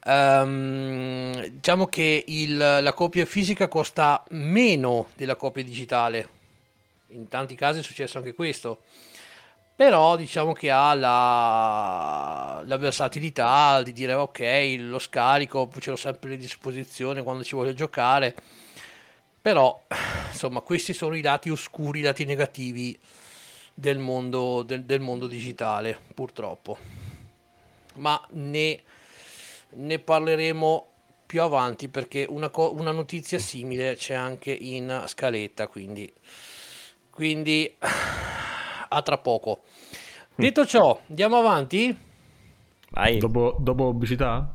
ehm, 0.05 1.47
diciamo 1.47 1.87
che 1.87 2.25
il, 2.27 2.57
la 2.57 2.93
copia 2.93 3.25
fisica 3.25 3.69
costa 3.69 4.25
meno 4.31 5.09
della 5.15 5.37
copia 5.37 5.63
digitale. 5.63 6.29
In 7.09 7.29
tanti 7.29 7.55
casi 7.55 7.81
è 7.81 7.83
successo 7.83 8.19
anche 8.19 8.35
questo. 8.35 8.81
Però 9.75 10.17
diciamo 10.17 10.53
che 10.53 10.71
ha 10.71 10.95
la, 10.95 12.63
la, 12.65 12.77
versatilità 12.77 13.83
di 13.83 13.93
dire 13.93 14.13
ok 14.13 14.77
lo 14.79 14.99
scarico 14.99 15.69
ce 15.79 15.91
l'ho 15.91 15.97
sempre 15.97 16.35
a 16.35 16.37
disposizione 16.37 17.23
quando 17.23 17.43
ci 17.43 17.55
voglio 17.55 17.73
giocare 17.73 18.35
però, 19.43 19.83
insomma, 20.31 20.61
questi 20.61 20.95
sono 20.95 21.17
i 21.17 21.21
lati 21.21 21.51
oscuri, 21.51 21.99
i 21.99 22.03
lati 22.03 22.25
negativi 22.25 22.99
del 23.75 23.99
mondo, 23.99 24.63
del, 24.63 24.85
del 24.85 25.01
mondo 25.01 25.27
digitale, 25.27 25.99
purtroppo. 26.15 26.79
Ma 27.97 28.25
ne, 28.31 28.83
ne 29.71 29.99
parleremo 29.99 30.87
più 31.27 31.43
avanti 31.43 31.89
perché 31.89 32.25
una, 32.29 32.51
co- 32.51 32.73
una, 32.73 32.93
notizia 32.93 33.39
simile 33.39 33.97
c'è 33.97 34.15
anche 34.15 34.53
in 34.53 35.05
scaletta, 35.07 35.67
quindi, 35.67 36.11
quindi 37.11 37.75
a 38.89 39.03
tra 39.03 39.19
poco. 39.19 39.63
Detto 40.35 40.65
ciò, 40.65 40.99
andiamo 41.09 41.37
avanti? 41.39 41.95
Vai. 42.91 43.19
Dopo, 43.19 43.57
dopo 43.59 43.91
pubblicità? 43.91 44.55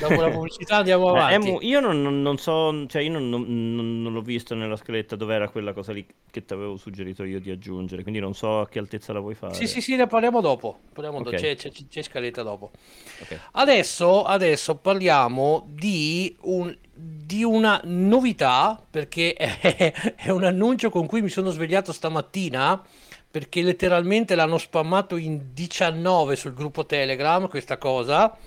Dopo 0.00 0.20
la 0.20 0.30
pubblicità 0.30 0.76
andiamo 0.76 1.08
avanti. 1.10 1.48
Emu, 1.48 1.58
io 1.60 1.80
non, 1.80 2.02
non, 2.02 2.22
non, 2.22 2.38
so, 2.38 2.86
cioè 2.86 3.02
io 3.02 3.18
non, 3.18 3.28
non, 3.28 4.12
l'ho 4.12 4.20
visto 4.22 4.54
nella 4.54 4.76
scaletta 4.76 5.16
dove 5.16 5.34
era 5.34 5.48
quella 5.48 5.72
cosa 5.72 5.92
lì 5.92 6.06
che 6.30 6.44
ti 6.44 6.52
avevo 6.52 6.76
suggerito 6.76 7.24
io 7.24 7.40
di 7.40 7.50
aggiungere, 7.50 8.02
quindi 8.02 8.20
non 8.20 8.34
so 8.34 8.60
a 8.60 8.68
che 8.68 8.78
altezza 8.78 9.12
la 9.12 9.20
vuoi 9.20 9.34
fare. 9.34 9.54
Sì, 9.54 9.66
sì, 9.66 9.80
sì, 9.80 9.96
ne 9.96 10.06
parliamo 10.06 10.40
dopo. 10.40 10.80
Parliamo 10.92 11.18
okay. 11.18 11.32
do- 11.32 11.38
c'è, 11.38 11.56
c'è, 11.56 11.70
c'è, 11.88 12.02
scaletta 12.02 12.42
dopo. 12.42 12.70
Okay. 13.22 13.38
Adesso, 13.52 14.24
adesso 14.24 14.76
parliamo 14.76 15.66
di, 15.68 16.34
un, 16.42 16.76
di 16.92 17.44
una 17.44 17.80
novità, 17.84 18.82
perché 18.90 19.34
è, 19.34 19.92
è 20.16 20.30
un 20.30 20.44
annuncio 20.44 20.90
con 20.90 21.06
cui 21.06 21.22
mi 21.22 21.28
sono 21.30 21.50
svegliato 21.50 21.92
stamattina 21.92 22.82
perché 23.34 23.62
letteralmente 23.62 24.36
l'hanno 24.36 24.58
spammato 24.58 25.16
in 25.16 25.52
19 25.52 26.36
sul 26.36 26.54
gruppo 26.54 26.86
Telegram 26.86 27.48
questa 27.48 27.78
cosa 27.78 28.38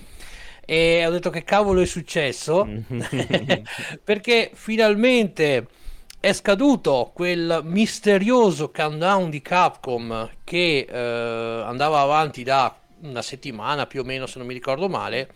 e 0.69 1.05
ho 1.05 1.11
detto 1.11 1.29
che 1.29 1.45
cavolo 1.45 1.79
è 1.79 1.85
successo? 1.85 2.67
Perché 4.03 4.51
finalmente 4.53 5.65
è 6.19 6.33
scaduto 6.33 7.11
quel 7.13 7.61
misterioso 7.63 8.69
countdown 8.69 9.29
di 9.29 9.41
Capcom 9.41 10.29
che 10.43 10.85
eh, 10.85 11.63
andava 11.63 12.01
avanti 12.01 12.43
da 12.43 12.77
una 13.03 13.21
settimana 13.21 13.85
più 13.85 14.01
o 14.01 14.03
meno 14.03 14.25
se 14.25 14.39
non 14.39 14.47
mi 14.47 14.53
ricordo 14.53 14.89
male 14.89 15.31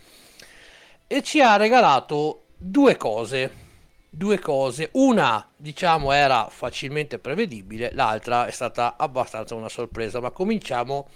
e 1.08 1.24
ci 1.24 1.40
ha 1.40 1.56
regalato 1.56 2.48
due 2.58 2.98
cose. 2.98 3.70
Due 4.10 4.38
cose. 4.38 4.90
Una 4.96 5.50
diciamo 5.56 6.12
era 6.12 6.50
facilmente 6.50 7.20
prevedibile 7.20 7.92
l'altra 7.94 8.48
è 8.48 8.52
stata 8.52 8.98
abbastanza 8.98 9.56
una 9.56 9.70
sorpresa 9.70 10.20
ma 10.20 10.32
cominciamo 10.32 11.08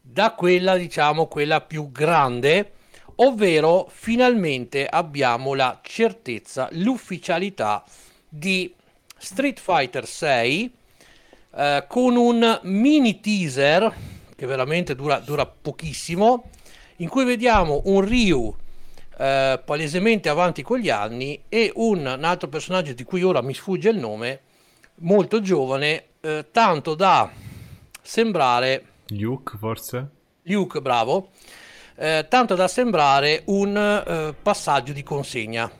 da 0.00 0.30
quella 0.34 0.76
diciamo 0.76 1.26
quella 1.26 1.60
più 1.60 1.90
grande 1.90 2.74
ovvero 3.16 3.88
finalmente 3.90 4.86
abbiamo 4.86 5.54
la 5.54 5.80
certezza, 5.82 6.68
l'ufficialità 6.72 7.84
di 8.28 8.72
Street 9.16 9.60
Fighter 9.60 10.06
6 10.06 10.72
eh, 11.54 11.84
con 11.88 12.16
un 12.16 12.60
mini 12.62 13.20
teaser 13.20 13.94
che 14.34 14.46
veramente 14.46 14.94
dura, 14.94 15.18
dura 15.18 15.46
pochissimo 15.46 16.50
in 16.96 17.08
cui 17.08 17.24
vediamo 17.24 17.82
un 17.84 18.00
Ryu 18.00 18.54
eh, 19.18 19.60
palesemente 19.64 20.28
avanti 20.28 20.62
con 20.62 20.78
gli 20.78 20.90
anni 20.90 21.42
e 21.48 21.70
un, 21.76 21.98
un 21.98 22.24
altro 22.24 22.48
personaggio 22.48 22.92
di 22.92 23.04
cui 23.04 23.22
ora 23.22 23.42
mi 23.42 23.54
sfugge 23.54 23.90
il 23.90 23.98
nome 23.98 24.40
molto 24.96 25.40
giovane, 25.40 26.04
eh, 26.20 26.46
tanto 26.50 26.94
da 26.94 27.30
sembrare... 28.00 28.86
Luke 29.08 29.56
forse? 29.58 30.08
Luke, 30.44 30.80
bravo. 30.80 31.30
Eh, 31.96 32.26
tanto 32.28 32.54
da 32.54 32.68
sembrare 32.68 33.42
un 33.46 33.76
eh, 33.76 34.34
passaggio 34.40 34.92
di 34.92 35.02
consegna. 35.02 35.70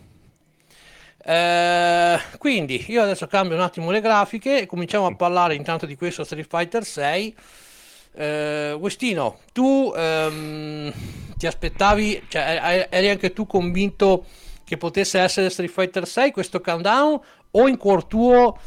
Eh, 1.25 2.19
quindi 2.39 2.85
io 2.89 3.03
adesso 3.03 3.27
cambio 3.27 3.57
un 3.57 3.63
attimo 3.63 3.91
le 3.91 4.01
grafiche 4.01 4.61
e 4.61 4.67
cominciamo 4.67 5.07
a 5.07 5.15
parlare 5.15 5.55
intanto 5.55 5.87
di 5.87 5.97
questo 5.97 6.25
Street 6.25 6.47
Fighter 6.49 6.85
6. 6.85 7.37
Eh, 8.15 8.73
Westino, 8.73 9.39
tu 9.53 9.93
ehm, 9.97 10.93
ti 11.37 11.47
aspettavi, 11.47 12.25
cioè 12.29 12.89
eri 12.91 13.09
anche 13.09 13.33
tu 13.33 13.47
convinto 13.47 14.27
che 14.65 14.77
potesse 14.77 15.19
essere 15.19 15.51
Street 15.51 15.71
Fighter 15.71 16.07
6 16.07 16.31
questo 16.31 16.61
countdown 16.61 17.21
o 17.53 17.69
in 17.69 17.77
cuor 17.77 18.05
tuo 18.05 18.59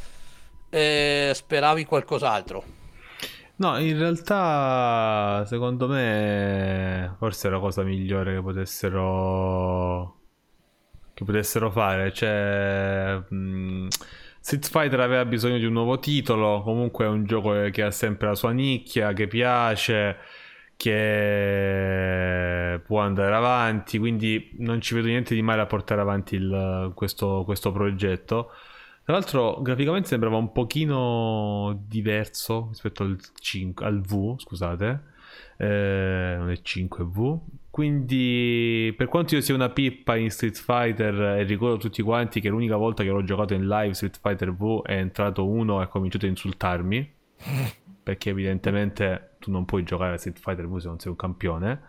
eh, 0.69 1.31
speravi 1.33 1.85
qualcos'altro? 1.85 2.74
No, 3.57 3.77
in 3.79 3.97
realtà 3.97 5.45
secondo 5.45 5.87
me 5.87 7.15
forse 7.17 7.47
è 7.47 7.51
la 7.51 7.59
cosa 7.59 7.83
migliore 7.83 8.35
che 8.35 8.41
potessero 8.41 10.19
che 11.13 11.23
potessero 11.23 11.71
fare, 11.71 12.11
cioè 12.13 13.23
mh, 13.29 13.87
Street 14.41 14.67
Fighter 14.69 14.99
aveva 14.99 15.23
bisogno 15.25 15.57
di 15.57 15.63
un 15.65 15.71
nuovo 15.73 15.99
titolo, 15.99 16.61
comunque 16.63 17.05
è 17.05 17.07
un 17.07 17.25
gioco 17.25 17.69
che 17.71 17.81
ha 17.83 17.91
sempre 17.91 18.27
la 18.27 18.35
sua 18.35 18.51
nicchia, 18.51 19.13
che 19.13 19.27
piace, 19.27 20.17
che 20.75 22.81
può 22.85 22.99
andare 22.99 23.33
avanti, 23.35 23.97
quindi 23.97 24.51
non 24.59 24.81
ci 24.81 24.93
vedo 24.95 25.07
niente 25.07 25.33
di 25.33 25.41
male 25.41 25.61
a 25.61 25.65
portare 25.65 26.01
avanti 26.01 26.35
il, 26.35 26.91
questo, 26.95 27.43
questo 27.45 27.71
progetto. 27.71 28.51
Tra 29.05 29.13
l'altro, 29.13 29.61
graficamente 29.61 30.07
sembrava 30.07 30.37
un 30.37 30.51
pochino 30.51 31.79
diverso 31.87 32.69
rispetto 32.69 33.03
al, 33.03 33.19
5, 33.39 33.85
al 33.85 34.01
V, 34.01 34.39
scusate. 34.39 35.03
Eh, 35.57 36.35
non 36.39 36.49
è 36.49 36.53
5V. 36.53 37.39
Quindi, 37.69 38.91
per 38.97 39.07
quanto 39.07 39.35
io 39.35 39.41
sia 39.41 39.53
una 39.53 39.69
pippa 39.69 40.15
in 40.15 40.31
Street 40.31 40.57
Fighter, 40.57 41.13
e 41.37 41.43
ricordo 41.43 41.77
tutti 41.77 42.01
quanti 42.01 42.41
che 42.41 42.49
l'unica 42.49 42.77
volta 42.77 43.03
che 43.03 43.09
l'ho 43.09 43.23
giocato 43.23 43.53
in 43.53 43.67
live 43.67 43.93
Street 43.93 44.19
Fighter 44.19 44.51
V 44.51 44.81
è 44.81 44.97
entrato 44.97 45.47
uno 45.47 45.81
e 45.81 45.83
ha 45.83 45.87
cominciato 45.87 46.25
a 46.25 46.29
insultarmi. 46.29 47.13
perché 48.01 48.31
evidentemente 48.31 49.35
tu 49.37 49.51
non 49.51 49.65
puoi 49.65 49.83
giocare 49.83 50.15
a 50.15 50.17
Street 50.17 50.39
Fighter 50.39 50.67
V 50.67 50.77
se 50.77 50.87
non 50.87 50.99
sei 50.99 51.11
un 51.11 51.17
campione. 51.17 51.81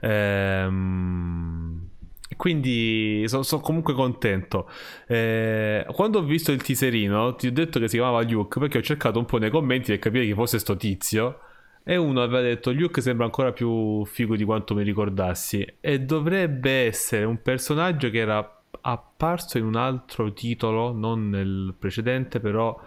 Ehm 0.00 1.90
quindi 2.36 3.24
sono, 3.26 3.42
sono, 3.42 3.62
comunque 3.62 3.94
contento. 3.94 4.68
Eh, 5.06 5.84
quando 5.92 6.18
ho 6.18 6.22
visto 6.22 6.52
il 6.52 6.62
teaserino, 6.62 7.34
ti 7.34 7.46
ho 7.48 7.52
detto 7.52 7.80
che 7.80 7.88
si 7.88 7.96
chiamava 7.96 8.22
Luke 8.22 8.60
perché 8.60 8.78
ho 8.78 8.82
cercato 8.82 9.18
un 9.18 9.24
po' 9.24 9.38
nei 9.38 9.50
commenti 9.50 9.90
per 9.90 9.98
capire 9.98 10.24
chi 10.24 10.34
fosse 10.34 10.58
sto 10.58 10.76
tizio. 10.76 11.40
E 11.82 11.96
uno 11.96 12.22
aveva 12.22 12.40
detto: 12.42 12.72
Luke 12.72 13.00
sembra 13.00 13.24
ancora 13.24 13.52
più 13.52 14.04
figo 14.04 14.36
di 14.36 14.44
quanto 14.44 14.74
mi 14.74 14.82
ricordassi. 14.82 15.66
E 15.80 16.00
dovrebbe 16.00 16.86
essere 16.86 17.24
un 17.24 17.40
personaggio 17.40 18.10
che 18.10 18.18
era 18.18 18.62
apparso 18.80 19.58
in 19.58 19.64
un 19.64 19.76
altro 19.76 20.32
titolo, 20.32 20.92
non 20.92 21.28
nel 21.30 21.74
precedente, 21.78 22.40
però. 22.40 22.78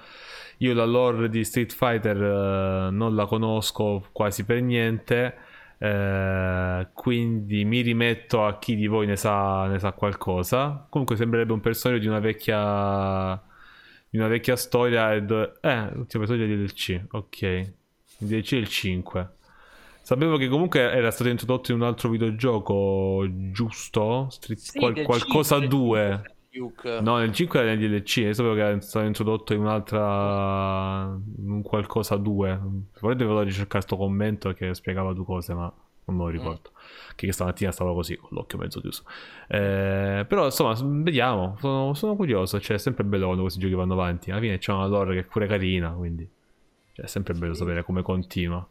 Io 0.61 0.73
la 0.73 0.83
lore 0.83 1.29
di 1.29 1.45
Street 1.45 1.71
Fighter 1.71 2.17
uh, 2.17 2.93
non 2.93 3.15
la 3.15 3.25
conosco 3.25 4.05
quasi 4.11 4.43
per 4.43 4.61
niente. 4.61 5.35
Eh, 5.81 6.87
quindi 6.93 7.63
mi 7.63 7.79
rimetto 7.81 8.45
a 8.45 8.59
chi 8.59 8.75
di 8.75 8.87
voi 8.87 9.07
ne 9.07 9.15
sa, 9.15 9.65
ne 9.67 9.79
sa 9.79 9.93
qualcosa. 9.93 10.85
Comunque 10.89 11.15
sembrerebbe 11.15 11.53
un 11.53 11.61
personaggio 11.61 12.01
di 12.01 12.07
una 12.07 12.19
vecchia 12.19 13.41
di 14.09 14.17
una 14.17 14.27
vecchia 14.27 14.55
storia 14.55 15.13
ed... 15.13 15.29
eh, 15.61 15.89
l'ultimo 15.93 16.23
episodio 16.23 16.47
di 16.47 16.55
DLC, 16.55 17.01
ok. 17.11 17.41
Il 17.41 18.27
DLC 18.27 18.53
è 18.53 18.57
il 18.57 18.67
5. 18.67 19.29
Sapevo 20.01 20.37
che 20.37 20.47
comunque 20.47 20.79
era 20.79 21.11
stato 21.11 21.29
introdotto 21.29 21.71
in 21.71 21.79
un 21.79 21.85
altro 21.85 22.09
videogioco, 22.09 23.25
giusto? 23.51 24.27
Street... 24.31 24.59
Sì, 24.59 24.79
Qual- 24.79 25.03
qualcosa 25.03 25.59
2. 25.59 26.21
Duke. 26.51 26.99
No, 27.01 27.17
nel 27.17 27.31
5 27.31 27.59
era 27.59 27.73
nel 27.73 27.79
DLC, 27.79 28.17
io 28.17 28.33
sapevo 28.33 28.55
che 28.55 28.61
era 28.61 28.81
stato 28.81 29.05
introdotto 29.05 29.53
in 29.53 29.59
un'altra... 29.59 31.17
un 31.37 31.61
qualcosa 31.61 32.15
2. 32.15 32.61
Volete 32.99 33.23
ve 33.23 33.31
lo 33.31 33.41
ricercare 33.41 33.69
questo 33.69 33.97
commento 33.97 34.51
che 34.53 34.73
spiegava 34.73 35.13
due 35.13 35.25
cose, 35.25 35.53
ma 35.53 35.71
non 36.05 36.17
me 36.17 36.23
lo 36.23 36.29
ricordo. 36.29 36.71
Mm. 36.73 37.15
Che 37.15 37.31
stamattina 37.31 37.71
stavo 37.71 37.93
così, 37.93 38.15
con 38.17 38.29
l'occhio 38.31 38.57
mezzo 38.57 38.81
chiuso. 38.81 39.03
Eh, 39.47 40.25
però 40.27 40.45
insomma, 40.45 40.75
vediamo, 41.01 41.55
sono, 41.59 41.93
sono, 41.93 42.15
curioso, 42.15 42.59
cioè 42.59 42.77
è 42.77 42.79
sempre 42.79 43.03
bello 43.03 43.25
quando 43.25 43.43
questi 43.43 43.59
giochi 43.59 43.73
vanno 43.73 43.93
avanti. 43.93 44.31
Alla 44.31 44.39
fine 44.39 44.57
c'è 44.57 44.73
una 44.73 44.87
lore 44.87 45.13
che 45.13 45.19
è 45.21 45.23
pure 45.23 45.45
carina, 45.45 45.91
quindi 45.91 46.27
cioè, 46.93 47.05
è 47.05 47.07
sempre 47.07 47.33
bello 47.35 47.53
sì. 47.53 47.59
sapere 47.59 47.83
come 47.83 48.01
continua. 48.01 48.67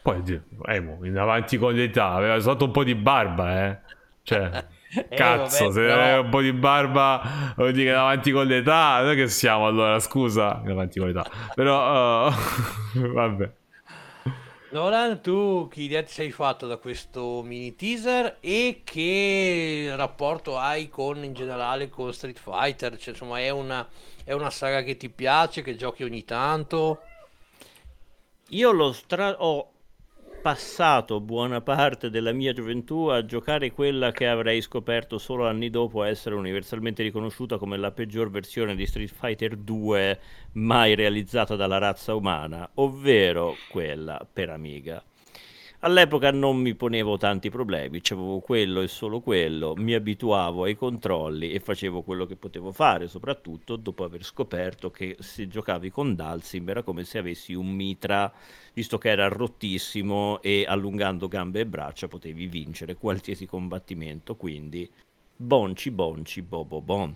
Poi, 0.00 0.40
Emo, 0.66 1.04
in 1.04 1.18
avanti 1.18 1.58
con 1.58 1.74
l'età, 1.74 2.12
aveva 2.12 2.38
soltanto 2.38 2.64
un 2.64 2.70
po' 2.70 2.84
di 2.84 2.94
barba, 2.94 3.66
eh. 3.66 3.78
Cioè... 4.22 4.66
Eh, 4.90 5.16
Cazzo, 5.16 5.64
vabbè, 5.64 5.72
se 5.74 5.80
però... 5.80 6.00
hai 6.00 6.18
un 6.18 6.28
po' 6.30 6.40
di 6.40 6.52
barba 6.52 7.52
vuol 7.56 7.72
dire 7.72 7.86
che 7.86 7.92
davanti 7.92 8.30
con 8.30 8.46
l'età. 8.46 9.02
Noi 9.02 9.16
che 9.16 9.28
siamo 9.28 9.66
allora, 9.66 9.98
scusa, 10.00 10.62
davanti 10.64 10.98
con 10.98 11.08
l'età. 11.08 11.30
Però, 11.54 12.28
uh, 12.28 12.32
vabbè. 13.12 13.50
Nolan, 14.70 15.22
tu 15.22 15.66
che 15.70 15.80
idea 15.80 16.02
ti 16.02 16.12
sei 16.12 16.30
fatto 16.30 16.66
da 16.66 16.76
questo 16.76 17.42
mini 17.42 17.74
teaser 17.74 18.36
e 18.40 18.82
che 18.84 19.92
rapporto 19.96 20.58
hai 20.58 20.90
con 20.90 21.24
in 21.24 21.32
generale 21.32 21.88
con 21.88 22.12
Street 22.12 22.38
Fighter? 22.38 22.98
Cioè, 22.98 23.10
insomma, 23.10 23.40
è 23.40 23.48
una, 23.48 23.86
è 24.24 24.32
una 24.32 24.50
saga 24.50 24.82
che 24.82 24.98
ti 24.98 25.08
piace, 25.08 25.62
che 25.62 25.74
giochi 25.74 26.02
ogni 26.02 26.24
tanto? 26.24 27.00
Io 28.50 28.72
lo 28.72 28.92
stra- 28.92 29.42
ho 29.42 29.72
passato 30.48 31.20
buona 31.20 31.60
parte 31.60 32.08
della 32.08 32.32
mia 32.32 32.54
gioventù 32.54 33.08
a 33.08 33.22
giocare 33.22 33.70
quella 33.70 34.12
che 34.12 34.26
avrei 34.26 34.62
scoperto 34.62 35.18
solo 35.18 35.46
anni 35.46 35.68
dopo 35.68 36.04
essere 36.04 36.36
universalmente 36.36 37.02
riconosciuta 37.02 37.58
come 37.58 37.76
la 37.76 37.90
peggior 37.90 38.30
versione 38.30 38.74
di 38.74 38.86
Street 38.86 39.12
Fighter 39.12 39.56
2 39.56 40.20
mai 40.52 40.94
realizzata 40.94 41.54
dalla 41.54 41.76
razza 41.76 42.14
umana, 42.14 42.66
ovvero 42.76 43.56
quella 43.68 44.26
per 44.32 44.48
Amiga. 44.48 45.02
All'epoca 45.82 46.32
non 46.32 46.56
mi 46.56 46.74
ponevo 46.74 47.18
tanti 47.18 47.50
problemi, 47.50 48.00
avevo 48.10 48.40
quello 48.40 48.80
e 48.80 48.88
solo 48.88 49.20
quello, 49.20 49.74
mi 49.76 49.94
abituavo 49.94 50.64
ai 50.64 50.74
controlli 50.74 51.52
e 51.52 51.60
facevo 51.60 52.02
quello 52.02 52.26
che 52.26 52.34
potevo 52.34 52.72
fare, 52.72 53.06
soprattutto 53.06 53.76
dopo 53.76 54.02
aver 54.02 54.24
scoperto 54.24 54.90
che 54.90 55.14
se 55.20 55.46
giocavi 55.46 55.92
con 55.92 56.16
Dalsim 56.16 56.68
era 56.68 56.82
come 56.82 57.04
se 57.04 57.18
avessi 57.18 57.54
un 57.54 57.68
mitra, 57.68 58.32
visto 58.72 58.98
che 58.98 59.10
era 59.10 59.28
rottissimo 59.28 60.42
e 60.42 60.64
allungando 60.66 61.28
gambe 61.28 61.60
e 61.60 61.66
braccia 61.66 62.08
potevi 62.08 62.48
vincere 62.48 62.96
qualsiasi 62.96 63.46
combattimento, 63.46 64.34
quindi 64.34 64.90
bonci 65.36 65.92
bonci 65.92 66.42
bobo 66.42 66.80
bon. 66.80 67.14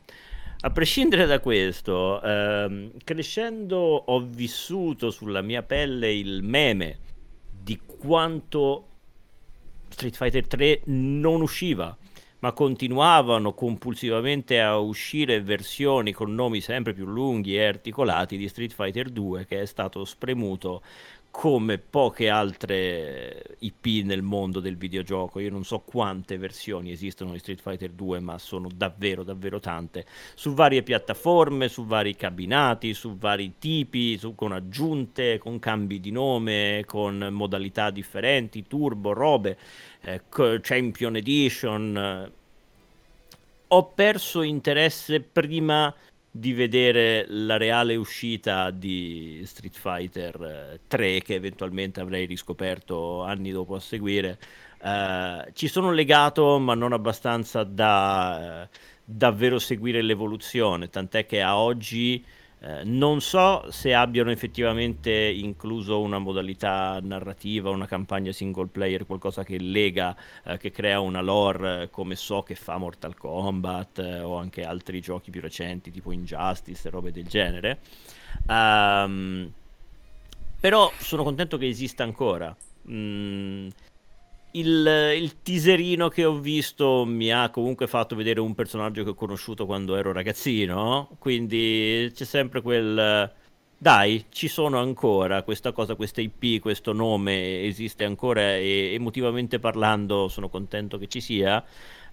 A 0.60 0.70
prescindere 0.70 1.26
da 1.26 1.40
questo, 1.40 2.22
ehm, 2.22 2.92
crescendo 3.02 3.76
ho 3.76 4.20
vissuto 4.20 5.10
sulla 5.10 5.42
mia 5.42 5.64
pelle 5.64 6.12
il 6.14 6.44
meme 6.44 7.10
di 7.62 7.78
quanto 7.78 8.86
Street 9.88 10.16
Fighter 10.16 10.46
3 10.46 10.82
non 10.86 11.42
usciva, 11.42 11.96
ma 12.40 12.52
continuavano 12.52 13.54
compulsivamente 13.54 14.60
a 14.60 14.78
uscire 14.78 15.42
versioni 15.42 16.12
con 16.12 16.34
nomi 16.34 16.60
sempre 16.60 16.92
più 16.92 17.06
lunghi 17.06 17.56
e 17.56 17.64
articolati 17.64 18.36
di 18.36 18.48
Street 18.48 18.72
Fighter 18.72 19.10
2 19.10 19.46
che 19.46 19.60
è 19.60 19.66
stato 19.66 20.04
spremuto 20.04 20.82
come 21.32 21.78
poche 21.78 22.28
altre 22.28 23.56
IP 23.60 24.04
nel 24.04 24.20
mondo 24.20 24.60
del 24.60 24.76
videogioco. 24.76 25.40
Io 25.40 25.50
non 25.50 25.64
so 25.64 25.80
quante 25.80 26.36
versioni 26.36 26.92
esistono 26.92 27.32
di 27.32 27.38
Street 27.38 27.60
Fighter 27.60 27.90
2, 27.90 28.20
ma 28.20 28.36
sono 28.36 28.68
davvero, 28.72 29.24
davvero 29.24 29.58
tante. 29.58 30.04
Su 30.34 30.52
varie 30.52 30.82
piattaforme, 30.82 31.68
su 31.68 31.86
vari 31.86 32.14
cabinati, 32.14 32.92
su 32.92 33.16
vari 33.16 33.54
tipi, 33.58 34.18
su, 34.18 34.34
con 34.34 34.52
aggiunte, 34.52 35.38
con 35.38 35.58
cambi 35.58 36.00
di 36.00 36.10
nome, 36.10 36.84
con 36.86 37.26
modalità 37.32 37.90
differenti, 37.90 38.66
turbo, 38.68 39.14
robe, 39.14 39.56
eh, 40.02 40.20
Champion 40.28 41.16
Edition. 41.16 42.32
Ho 43.68 43.84
perso 43.86 44.42
interesse 44.42 45.20
prima 45.22 45.92
di 46.34 46.54
vedere 46.54 47.26
la 47.28 47.58
reale 47.58 47.94
uscita 47.94 48.70
di 48.70 49.42
Street 49.44 49.76
Fighter 49.76 50.80
3 50.88 51.16
eh, 51.16 51.22
che 51.22 51.34
eventualmente 51.34 52.00
avrei 52.00 52.24
riscoperto 52.24 53.22
anni 53.22 53.50
dopo 53.50 53.74
a 53.74 53.80
seguire. 53.80 54.38
Uh, 54.80 55.52
ci 55.52 55.68
sono 55.68 55.92
legato 55.92 56.58
ma 56.58 56.74
non 56.74 56.92
abbastanza 56.92 57.62
da 57.62 58.66
uh, 58.66 58.76
davvero 59.04 59.58
seguire 59.58 60.00
l'evoluzione, 60.00 60.88
tant'è 60.88 61.26
che 61.26 61.42
a 61.42 61.58
oggi 61.58 62.24
Eh, 62.64 62.84
non 62.84 63.20
so 63.20 63.68
se 63.72 63.92
abbiano 63.92 64.30
effettivamente 64.30 65.10
incluso 65.10 66.00
una 66.00 66.18
modalità 66.18 67.00
narrativa, 67.02 67.70
una 67.70 67.86
campagna 67.86 68.30
single 68.30 68.68
player, 68.68 69.04
qualcosa 69.04 69.42
che 69.42 69.58
lega, 69.58 70.14
eh, 70.44 70.58
che 70.58 70.70
crea 70.70 71.00
una 71.00 71.20
lore 71.20 71.88
come 71.90 72.14
so 72.14 72.42
che 72.44 72.54
fa 72.54 72.78
Mortal 72.78 73.16
Kombat 73.16 73.98
eh, 73.98 74.20
o 74.20 74.36
anche 74.36 74.62
altri 74.62 75.00
giochi 75.00 75.32
più 75.32 75.40
recenti 75.40 75.90
tipo 75.90 76.12
Injustice 76.12 76.86
e 76.86 76.90
robe 76.92 77.10
del 77.10 77.26
genere. 77.26 77.80
Um, 78.46 79.52
però 80.60 80.92
sono 80.98 81.24
contento 81.24 81.58
che 81.58 81.66
esista 81.66 82.04
ancora. 82.04 82.54
Mm, 82.88 83.68
il, 84.52 85.14
il, 85.16 85.42
teaserino 85.42 86.08
che 86.08 86.24
ho 86.24 86.38
visto 86.38 87.04
mi 87.06 87.32
ha 87.32 87.50
comunque 87.50 87.86
fatto 87.86 88.14
vedere 88.16 88.40
un 88.40 88.54
personaggio 88.54 89.04
che 89.04 89.10
ho 89.10 89.14
conosciuto 89.14 89.66
quando 89.66 89.96
ero 89.96 90.12
ragazzino, 90.12 91.10
quindi 91.18 92.10
c'è 92.14 92.24
sempre 92.24 92.60
quel... 92.60 93.32
Dai, 93.78 94.26
ci 94.28 94.46
sono 94.46 94.78
ancora 94.78 95.42
questa 95.42 95.72
cosa, 95.72 95.96
questa 95.96 96.20
IP, 96.20 96.60
questo 96.60 96.92
nome 96.92 97.62
esiste 97.64 98.04
ancora 98.04 98.54
e 98.56 98.92
emotivamente 98.94 99.58
parlando 99.58 100.28
sono 100.28 100.48
contento 100.48 100.98
che 100.98 101.08
ci 101.08 101.20
sia. 101.20 101.64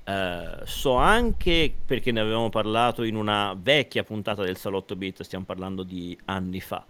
Uh, 0.04 0.66
so 0.66 0.96
anche 0.96 1.72
perché 1.86 2.12
ne 2.12 2.22
avevamo 2.22 2.50
parlato 2.50 3.04
in 3.04 3.16
una 3.16 3.56
vecchia 3.56 4.04
puntata 4.04 4.44
del 4.44 4.58
Salotto 4.58 4.96
Beat, 4.96 5.22
stiamo 5.22 5.46
parlando 5.46 5.84
di 5.84 6.18
anni 6.26 6.60
fa. 6.60 6.84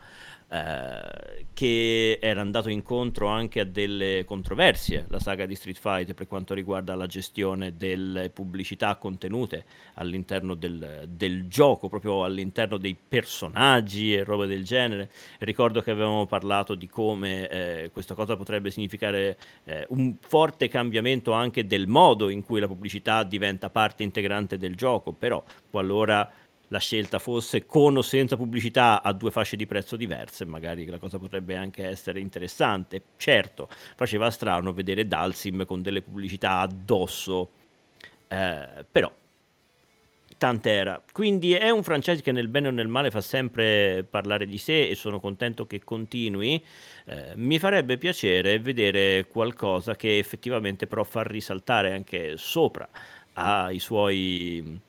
Eh, 0.51 1.45
che 1.53 2.17
era 2.21 2.41
andato 2.41 2.69
incontro 2.69 3.27
anche 3.27 3.59
a 3.59 3.65
delle 3.65 4.23
controversie, 4.25 5.05
la 5.09 5.19
saga 5.19 5.45
di 5.45 5.53
Street 5.53 5.77
Fighter 5.77 6.15
per 6.15 6.25
quanto 6.25 6.55
riguarda 6.55 6.95
la 6.95 7.05
gestione 7.05 7.75
delle 7.75 8.29
pubblicità 8.31 8.95
contenute 8.95 9.65
all'interno 9.95 10.55
del, 10.55 11.05
del 11.07 11.47
gioco, 11.47 11.87
proprio 11.87 12.23
all'interno 12.23 12.77
dei 12.77 12.95
personaggi 12.95 14.15
e 14.15 14.23
robe 14.23 14.47
del 14.47 14.63
genere. 14.63 15.11
Ricordo 15.39 15.81
che 15.81 15.91
avevamo 15.91 16.25
parlato 16.25 16.73
di 16.73 16.87
come 16.87 17.47
eh, 17.49 17.89
questa 17.91 18.15
cosa 18.15 18.35
potrebbe 18.35 18.71
significare 18.71 19.37
eh, 19.65 19.85
un 19.89 20.15
forte 20.19 20.67
cambiamento 20.67 21.31
anche 21.33 21.67
del 21.67 21.87
modo 21.87 22.29
in 22.29 22.41
cui 22.41 22.59
la 22.59 22.67
pubblicità 22.67 23.23
diventa 23.23 23.69
parte 23.69 24.01
integrante 24.01 24.57
del 24.57 24.75
gioco, 24.75 25.11
però 25.11 25.43
qualora 25.69 26.31
la 26.69 26.79
scelta 26.79 27.19
fosse 27.19 27.65
con 27.65 27.97
o 27.97 28.01
senza 28.01 28.35
pubblicità 28.35 29.01
a 29.03 29.13
due 29.13 29.31
fasce 29.31 29.55
di 29.55 29.65
prezzo 29.65 29.95
diverse, 29.95 30.45
magari 30.45 30.85
la 30.85 30.97
cosa 30.97 31.19
potrebbe 31.19 31.55
anche 31.55 31.85
essere 31.85 32.19
interessante. 32.19 33.01
Certo, 33.17 33.69
faceva 33.95 34.29
strano 34.31 34.73
vedere 34.73 35.07
Dalsim 35.07 35.65
con 35.65 35.81
delle 35.81 36.01
pubblicità 36.01 36.59
addosso, 36.59 37.49
eh, 38.27 38.85
però 38.89 39.11
tant'era. 40.37 41.03
Quindi 41.11 41.53
è 41.53 41.69
un 41.69 41.83
franchise 41.83 42.21
che 42.21 42.31
nel 42.31 42.47
bene 42.47 42.69
o 42.69 42.71
nel 42.71 42.87
male 42.87 43.11
fa 43.11 43.21
sempre 43.21 44.05
parlare 44.09 44.45
di 44.47 44.57
sé 44.57 44.87
e 44.87 44.95
sono 44.95 45.19
contento 45.19 45.67
che 45.67 45.83
continui. 45.83 46.63
Eh, 47.05 47.33
mi 47.35 47.59
farebbe 47.59 47.97
piacere 47.97 48.59
vedere 48.59 49.27
qualcosa 49.27 49.95
che 49.95 50.17
effettivamente 50.17 50.87
però 50.87 51.03
fa 51.03 51.23
risaltare 51.23 51.93
anche 51.93 52.37
sopra 52.37 52.87
ai 53.33 53.79
suoi 53.79 54.79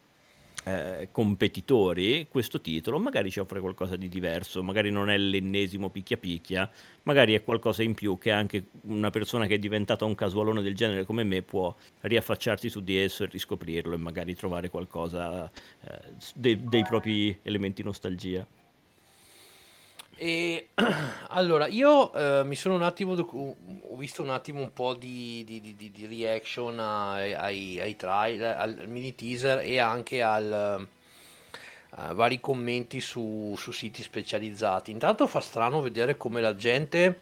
eh, 0.64 1.08
competitori 1.10 2.26
questo 2.28 2.60
titolo 2.60 2.98
magari 2.98 3.30
ci 3.30 3.40
offre 3.40 3.60
qualcosa 3.60 3.96
di 3.96 4.08
diverso, 4.08 4.62
magari 4.62 4.90
non 4.90 5.10
è 5.10 5.16
l'ennesimo 5.16 5.90
picchia 5.90 6.16
picchia, 6.16 6.70
magari 7.04 7.34
è 7.34 7.42
qualcosa 7.42 7.82
in 7.82 7.94
più 7.94 8.18
che 8.18 8.30
anche 8.30 8.66
una 8.82 9.10
persona 9.10 9.46
che 9.46 9.54
è 9.54 9.58
diventata 9.58 10.04
un 10.04 10.14
casualone 10.14 10.62
del 10.62 10.74
genere 10.74 11.04
come 11.04 11.24
me 11.24 11.42
può 11.42 11.74
riaffacciarsi 12.00 12.68
su 12.68 12.82
di 12.82 12.98
esso 12.98 13.24
e 13.24 13.28
riscoprirlo 13.30 13.94
e 13.94 13.98
magari 13.98 14.34
trovare 14.34 14.68
qualcosa 14.68 15.50
eh, 15.50 15.98
dei, 16.34 16.62
dei 16.62 16.82
propri 16.84 17.38
elementi 17.42 17.82
nostalgia. 17.82 18.46
E 20.22 20.68
allora, 21.28 21.66
io 21.66 22.12
eh, 22.12 22.44
mi 22.44 22.54
sono 22.54 22.74
un 22.74 22.82
attimo, 22.82 23.14
doc- 23.14 23.32
ho 23.32 23.96
visto 23.96 24.20
un 24.22 24.28
attimo 24.28 24.60
un 24.60 24.70
po' 24.70 24.92
di, 24.92 25.42
di- 25.46 25.62
di- 25.74 25.90
di- 25.90 26.06
reaction 26.06 26.78
ai, 26.78 27.32
ai, 27.32 27.80
ai 27.80 27.96
trailer, 27.96 28.54
al 28.58 28.82
mini 28.86 29.14
teaser 29.14 29.60
e 29.60 29.78
anche 29.78 30.20
al, 30.20 30.86
a 31.92 32.12
vari 32.12 32.38
commenti 32.38 33.00
su, 33.00 33.54
su 33.56 33.72
siti 33.72 34.02
specializzati. 34.02 34.90
Intanto 34.90 35.26
fa 35.26 35.40
strano 35.40 35.80
vedere 35.80 36.18
come 36.18 36.42
la 36.42 36.54
gente, 36.54 37.20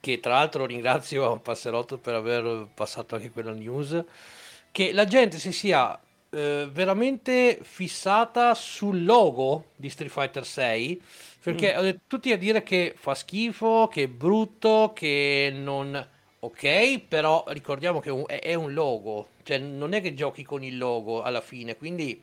che 0.00 0.20
tra 0.20 0.32
l'altro 0.36 0.64
ringrazio 0.64 1.36
Passerotto 1.40 1.98
per 1.98 2.14
aver 2.14 2.66
passato 2.72 3.14
anche 3.14 3.30
quella 3.30 3.52
news, 3.52 4.02
che 4.72 4.92
la 4.92 5.04
gente 5.04 5.38
si 5.38 5.52
sia 5.52 6.00
eh, 6.30 6.66
veramente 6.72 7.58
fissata 7.60 8.54
sul 8.54 9.04
logo 9.04 9.64
di 9.76 9.90
Street 9.90 10.10
Fighter 10.10 10.46
6 10.46 11.02
perché 11.42 11.74
mm. 11.78 11.96
tutti 12.06 12.32
a 12.32 12.38
dire 12.38 12.62
che 12.62 12.92
fa 12.96 13.14
schifo, 13.14 13.88
che 13.88 14.04
è 14.04 14.08
brutto, 14.08 14.92
che 14.94 15.50
non... 15.54 16.08
Ok, 16.42 17.00
però 17.00 17.44
ricordiamo 17.48 18.00
che 18.00 18.10
è 18.24 18.54
un 18.54 18.72
logo, 18.72 19.28
cioè 19.42 19.58
non 19.58 19.92
è 19.92 20.00
che 20.00 20.14
giochi 20.14 20.42
con 20.42 20.64
il 20.64 20.78
logo 20.78 21.20
alla 21.20 21.42
fine, 21.42 21.76
quindi 21.76 22.22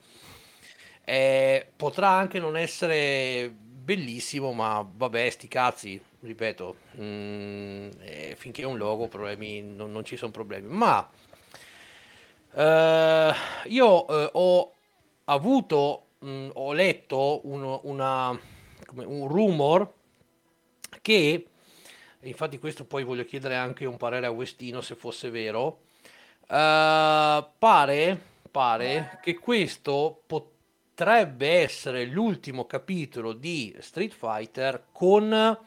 eh, 1.04 1.68
potrà 1.76 2.10
anche 2.10 2.40
non 2.40 2.58
essere 2.58 3.54
bellissimo, 3.56 4.54
ma 4.54 4.84
vabbè, 4.92 5.30
sti 5.30 5.48
cazzi, 5.48 6.02
ripeto, 6.22 6.76
mm, 7.00 7.90
eh, 8.02 8.36
finché 8.38 8.64
è 8.64 8.66
un 8.66 8.78
logo 8.78 9.08
problemi, 9.08 9.62
non, 9.62 9.92
non 9.92 10.04
ci 10.04 10.18
sono 10.18 10.32
problemi. 10.32 10.68
Ma 10.68 11.08
eh, 12.54 13.34
io 13.66 14.08
eh, 14.08 14.30
ho 14.34 14.74
avuto, 15.26 16.06
mh, 16.20 16.30
mm, 16.30 16.50
ho 16.54 16.74
letto 16.74 17.42
un, 17.44 17.80
una 17.84 18.40
come 18.98 19.06
un 19.06 19.28
rumor 19.28 19.94
che, 21.02 21.48
infatti 22.22 22.58
questo 22.58 22.86
poi 22.86 23.04
voglio 23.04 23.26
chiedere 23.26 23.56
anche 23.56 23.86
un 23.86 23.98
parere 23.98 24.26
a 24.26 24.32
Westino 24.32 24.82
se 24.82 24.96
fosse 24.96 25.30
vero, 25.30 25.82
uh, 26.48 27.46
pare, 27.58 28.22
pare 28.50 29.20
che 29.22 29.38
questo 29.38 30.24
potrebbe 30.26 31.60
essere 31.60 32.06
l'ultimo 32.06 32.66
capitolo 32.66 33.34
di 33.34 33.76
Street 33.80 34.14
Fighter 34.14 34.88
con 34.92 35.60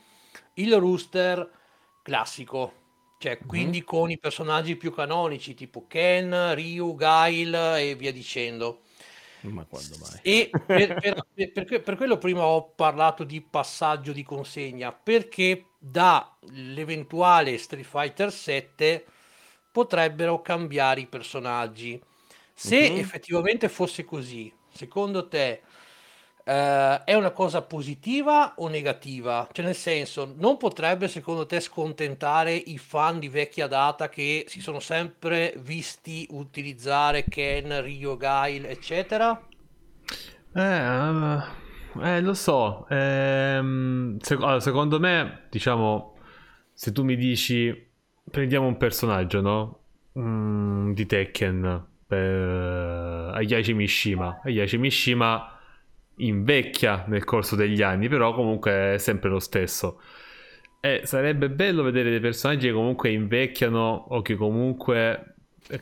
il 0.55 0.77
rooster 0.77 1.49
classico. 2.03 2.79
Cioè, 3.19 3.37
mm-hmm. 3.37 3.49
quindi 3.49 3.85
con 3.85 4.11
i 4.11 4.19
personaggi 4.19 4.77
più 4.77 4.93
canonici 4.93 5.55
tipo 5.55 5.87
Ken, 5.87 6.55
Ryu, 6.55 6.95
Gail 6.97 7.55
e 7.55 7.95
via 7.95 8.13
dicendo. 8.13 8.81
Ma 9.43 9.65
quando 9.65 9.97
mai? 9.99 10.19
E 10.23 10.51
per, 10.51 10.95
per, 10.95 11.27
per, 11.53 11.83
per, 11.83 11.97
quello 11.97 12.19
prima 12.19 12.43
ho 12.43 12.71
parlato 12.71 13.25
di 13.25 13.41
passaggio 13.41 14.13
di 14.13 14.23
consegna, 14.23 14.93
perché 14.93 15.71
dall'eventuale 15.79 17.57
Street 17.57 17.87
Fighter 17.87 18.33
7 18.33 19.05
potrebbero 19.73 20.43
cambiare 20.43 21.01
i 21.01 21.07
personaggi. 21.07 22.01
Se 22.53 22.77
uh-huh. 22.77 22.99
effettivamente 22.99 23.69
fosse 23.69 24.05
così, 24.05 24.53
secondo 24.73 25.29
te 25.29 25.63
Uh, 26.51 27.05
è 27.05 27.15
una 27.15 27.31
cosa 27.31 27.63
positiva 27.63 28.55
o 28.57 28.67
negativa? 28.67 29.49
Cioè, 29.53 29.65
nel 29.65 29.77
senso, 29.77 30.35
non 30.37 30.57
potrebbe 30.57 31.07
secondo 31.07 31.47
te 31.47 31.61
scontentare 31.61 32.53
i 32.53 32.77
fan 32.77 33.21
di 33.21 33.29
vecchia 33.29 33.69
data 33.69 34.09
che 34.09 34.47
si 34.49 34.61
sono 34.61 34.81
sempre 34.81 35.55
visti 35.59 36.27
utilizzare 36.31 37.23
Ken, 37.29 37.81
Ryo, 37.83 38.17
Gail, 38.17 38.65
eccetera? 38.65 39.41
Eh, 40.53 41.39
eh 42.03 42.21
lo 42.21 42.35
so. 42.35 42.85
Ehm, 42.89 44.19
sec- 44.19 44.43
allora, 44.43 44.59
secondo 44.59 44.99
me, 44.99 45.43
diciamo, 45.51 46.17
se 46.73 46.91
tu 46.91 47.05
mi 47.05 47.15
dici 47.15 47.73
prendiamo 48.29 48.67
un 48.67 48.77
personaggio, 48.77 49.41
no? 49.41 49.79
Mm, 50.19 50.95
di 50.95 51.07
Tekken 51.07 51.87
per 52.09 53.35
Ayashi 53.37 53.73
Mishima. 53.73 54.41
Ayashi 54.43 54.79
Mishima 54.79 55.55
invecchia 56.27 57.05
nel 57.09 57.25
corso 57.25 57.57
degli 57.57 57.83
anni, 57.83 58.09
però 58.09 58.35
comunque 58.35 58.95
è 58.95 58.99
sempre 58.99 59.31
lo 59.31 59.39
stesso. 59.39 60.01
E 60.81 61.03
sarebbe 61.05 61.51
bello 61.51 61.83
vedere 61.83 62.11
dei 62.11 62.21
personaggi 62.21 62.67
che 62.69 62.73
comunque 62.73 63.11
invecchiano 63.11 64.07
o 64.09 64.23
che 64.23 64.35
comunque 64.35 65.35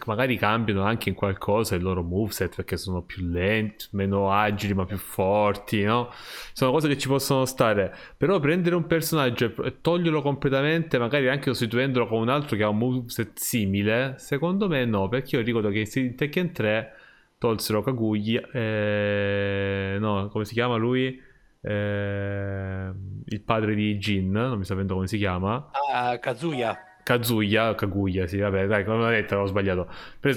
magari 0.04 0.36
cambiano 0.36 0.82
anche 0.82 1.08
in 1.08 1.14
qualcosa 1.14 1.74
il 1.74 1.82
loro 1.82 2.02
moveset 2.02 2.54
perché 2.56 2.76
sono 2.76 3.02
più 3.02 3.24
lenti, 3.26 3.86
meno 3.92 4.30
agili 4.30 4.74
ma 4.74 4.84
più 4.84 4.98
forti, 4.98 5.82
no? 5.82 6.10
Sono 6.52 6.72
cose 6.72 6.88
che 6.88 6.98
ci 6.98 7.08
possono 7.08 7.44
stare. 7.44 7.94
Però 8.16 8.38
prendere 8.40 8.74
un 8.74 8.86
personaggio 8.86 9.54
e 9.62 9.80
toglierlo 9.80 10.20
completamente, 10.20 10.98
magari 10.98 11.28
anche 11.28 11.44
sostituendolo 11.44 12.06
con 12.06 12.20
un 12.20 12.28
altro 12.28 12.56
che 12.56 12.62
ha 12.62 12.68
un 12.68 12.78
moveset 12.78 13.38
simile, 13.38 14.14
secondo 14.18 14.68
me 14.68 14.84
no, 14.84 15.08
perché 15.08 15.36
io 15.36 15.42
ricordo 15.42 15.70
che 15.70 15.88
in 15.94 16.16
Tekken 16.16 16.52
3 16.52 16.92
tolsero 17.38 17.82
Kaguya, 17.82 18.48
eh, 18.52 19.96
no, 19.98 20.28
come 20.28 20.44
si 20.44 20.54
chiama 20.54 20.76
lui? 20.76 21.20
Eh, 21.60 22.90
il 23.24 23.40
padre 23.42 23.74
di 23.74 23.96
Jin, 23.98 24.30
non 24.30 24.58
mi 24.58 24.64
sta 24.64 24.74
vedendo 24.74 24.94
come 24.94 25.06
si 25.06 25.18
chiama. 25.18 25.70
Uh, 25.72 26.18
Kazuya. 26.18 26.76
Kazuya, 27.02 27.74
Kaguya, 27.74 28.26
sì, 28.26 28.38
vabbè, 28.38 28.66
dai, 28.66 28.84
come 28.84 29.04
ho 29.04 29.08
detto, 29.08 29.34
avevo 29.34 29.48
sbagliato. 29.48 29.88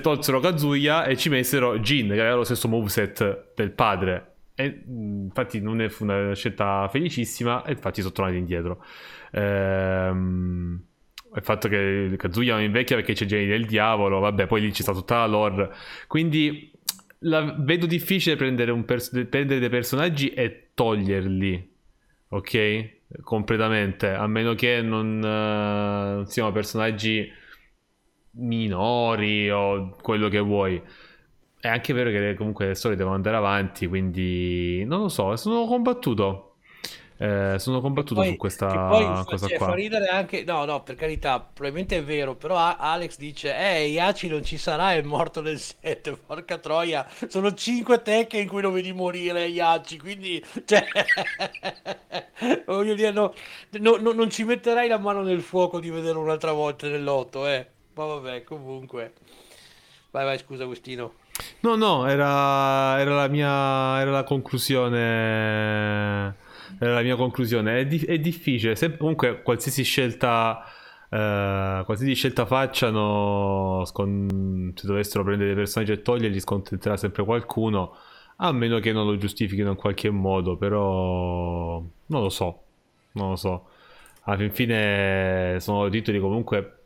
Tolsero 0.01 0.39
Kazuya 0.39 1.05
e 1.05 1.17
ci 1.17 1.29
messero 1.29 1.79
Jin, 1.79 2.07
che 2.07 2.19
aveva 2.19 2.35
lo 2.35 2.43
stesso 2.43 2.67
moveset 2.67 3.53
del 3.55 3.71
padre. 3.71 4.35
e, 4.55 4.83
infatti 4.87 5.59
non 5.59 5.81
è 5.81 5.89
una 5.99 6.33
scelta 6.33 6.87
felicissima 6.89 7.63
e 7.63 7.71
infatti 7.73 8.01
sono 8.01 8.13
tornati 8.13 8.37
indietro. 8.37 8.83
Ehm, 9.31 10.81
il 11.33 11.43
fatto 11.43 11.67
che 11.67 12.13
Kazuya 12.17 12.55
non 12.55 12.63
invecchia 12.63 12.95
perché 12.95 13.13
c'è 13.13 13.25
Geni 13.25 13.47
del 13.47 13.65
diavolo, 13.65 14.19
vabbè, 14.19 14.47
poi 14.47 14.61
lì 14.61 14.71
c'è 14.71 14.81
sta 14.81 14.93
tutta 14.93 15.19
la 15.19 15.27
lore. 15.27 15.71
Quindi 16.07 16.71
la, 17.23 17.55
vedo 17.59 17.85
difficile 17.85 18.35
prendere, 18.35 18.73
pers- 18.83 19.09
prendere 19.29 19.59
dei 19.59 19.69
personaggi 19.69 20.29
e 20.29 20.69
toglierli, 20.73 21.75
ok? 22.29 22.99
Completamente, 23.21 24.09
a 24.09 24.25
meno 24.27 24.53
che 24.53 24.81
non 24.81 25.17
uh, 25.17 26.25
siano 26.25 26.51
personaggi 26.51 27.29
minori 28.31 29.49
o 29.49 29.95
quello 30.01 30.29
che 30.29 30.39
vuoi. 30.39 30.81
È 31.59 31.67
anche 31.67 31.93
vero 31.93 32.09
che 32.09 32.33
comunque 32.35 32.67
le 32.67 32.73
storie 32.75 32.97
devono 32.97 33.15
andare 33.15 33.35
avanti, 33.37 33.87
quindi 33.87 34.83
non 34.85 35.01
lo 35.01 35.09
so, 35.09 35.35
sono 35.35 35.65
combattuto. 35.65 36.50
Eh, 37.21 37.59
sono 37.59 37.81
combattuto 37.81 38.21
poi, 38.21 38.29
su 38.29 38.35
questa 38.35 38.87
poi, 38.87 39.05
cosa 39.25 39.45
cioè, 39.45 39.57
qua. 39.57 39.67
Fa 39.67 39.73
ridere 39.75 40.07
anche, 40.07 40.43
no, 40.43 40.65
no, 40.65 40.81
per 40.81 40.95
carità, 40.95 41.39
probabilmente 41.39 41.97
è 41.97 42.03
vero, 42.03 42.33
però 42.33 42.57
Alex 42.57 43.17
dice, 43.17 43.55
eh, 43.55 43.89
Iaci 43.89 44.27
non 44.27 44.43
ci 44.43 44.57
sarà, 44.57 44.93
è 44.93 45.03
morto 45.03 45.39
nel 45.39 45.59
7, 45.61 46.17
porca 46.25 46.57
troia, 46.57 47.07
sono 47.27 47.53
5 47.53 48.01
tecche 48.01 48.39
in 48.39 48.47
cui 48.47 48.63
lo 48.63 48.71
vedi 48.71 48.91
morire 48.91 49.45
Iaci, 49.45 49.99
quindi, 49.99 50.43
cioè, 50.65 50.83
voglio 52.65 52.95
dire, 52.95 53.11
no, 53.11 53.35
no, 53.73 53.97
no, 53.97 54.13
non 54.13 54.31
ci 54.31 54.43
metterai 54.43 54.87
la 54.87 54.97
mano 54.97 55.21
nel 55.21 55.41
fuoco 55.41 55.79
di 55.79 55.91
vederlo 55.91 56.21
un'altra 56.21 56.53
volta 56.53 56.87
nell'otto, 56.87 57.45
eh, 57.45 57.67
ma 57.93 58.05
vabbè, 58.05 58.43
comunque. 58.43 59.13
Vai, 60.09 60.25
vai, 60.25 60.39
scusa 60.39 60.63
Agostino. 60.63 61.13
No, 61.59 61.75
no, 61.75 62.07
era, 62.07 62.99
era 62.99 63.13
la 63.13 63.27
mia 63.27 64.01
era 64.01 64.09
la 64.09 64.23
conclusione. 64.23 66.49
La 66.79 67.01
mia 67.01 67.15
conclusione. 67.15 67.79
È, 67.79 67.85
di, 67.85 67.99
è 67.99 68.19
difficile. 68.19 68.75
Se, 68.75 68.97
comunque, 68.97 69.41
qualsiasi 69.41 69.83
scelta. 69.83 70.63
Uh, 71.09 71.83
qualsiasi 71.83 72.13
scelta 72.13 72.45
facciano, 72.45 73.83
scon- 73.85 74.71
se 74.75 74.87
dovessero 74.87 75.25
prendere 75.25 75.49
dei 75.49 75.57
personaggi 75.57 75.91
e 75.91 76.01
toglierli, 76.01 76.39
scontenterà 76.39 76.95
sempre 76.95 77.25
qualcuno. 77.25 77.95
A 78.37 78.51
meno 78.53 78.79
che 78.79 78.93
non 78.93 79.05
lo 79.05 79.17
giustifichino 79.17 79.71
in 79.71 79.75
qualche 79.75 80.09
modo, 80.09 80.55
però 80.55 81.83
non 82.05 82.21
lo 82.21 82.29
so. 82.29 82.61
Non 83.13 83.31
lo 83.31 83.35
so. 83.35 83.67
Alla 84.23 84.49
fine 84.49 85.57
sono 85.59 85.89
titoli 85.89 86.19
comunque 86.19 86.77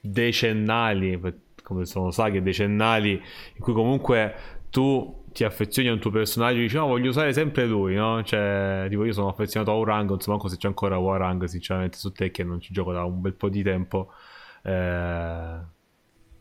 decennali 0.00 1.16
come 1.62 1.86
sono 1.86 2.10
saghe 2.10 2.42
decennali 2.42 3.12
in 3.12 3.60
cui 3.60 3.72
comunque 3.72 4.34
tu 4.70 5.21
ti 5.32 5.44
affezioni 5.44 5.88
a 5.88 5.92
un 5.92 5.98
tuo 5.98 6.10
personaggio 6.10 6.58
dici 6.58 6.76
no 6.76 6.86
voglio 6.86 7.10
usare 7.10 7.32
sempre 7.32 7.66
lui 7.66 7.94
no? 7.94 8.22
Cioè 8.22 8.86
tipo 8.88 9.04
io 9.04 9.12
sono 9.12 9.28
affezionato 9.28 9.72
a 9.72 9.74
Warang 9.74 10.10
insomma 10.12 10.48
se 10.48 10.56
c'è 10.56 10.68
ancora 10.68 10.98
Warang 10.98 11.44
sinceramente 11.44 11.98
su 11.98 12.12
te 12.12 12.30
che 12.30 12.44
non 12.44 12.60
ci 12.60 12.72
gioco 12.72 12.92
da 12.92 13.04
un 13.04 13.20
bel 13.20 13.34
po' 13.34 13.48
di 13.48 13.62
tempo 13.62 14.12
eh, 14.62 15.58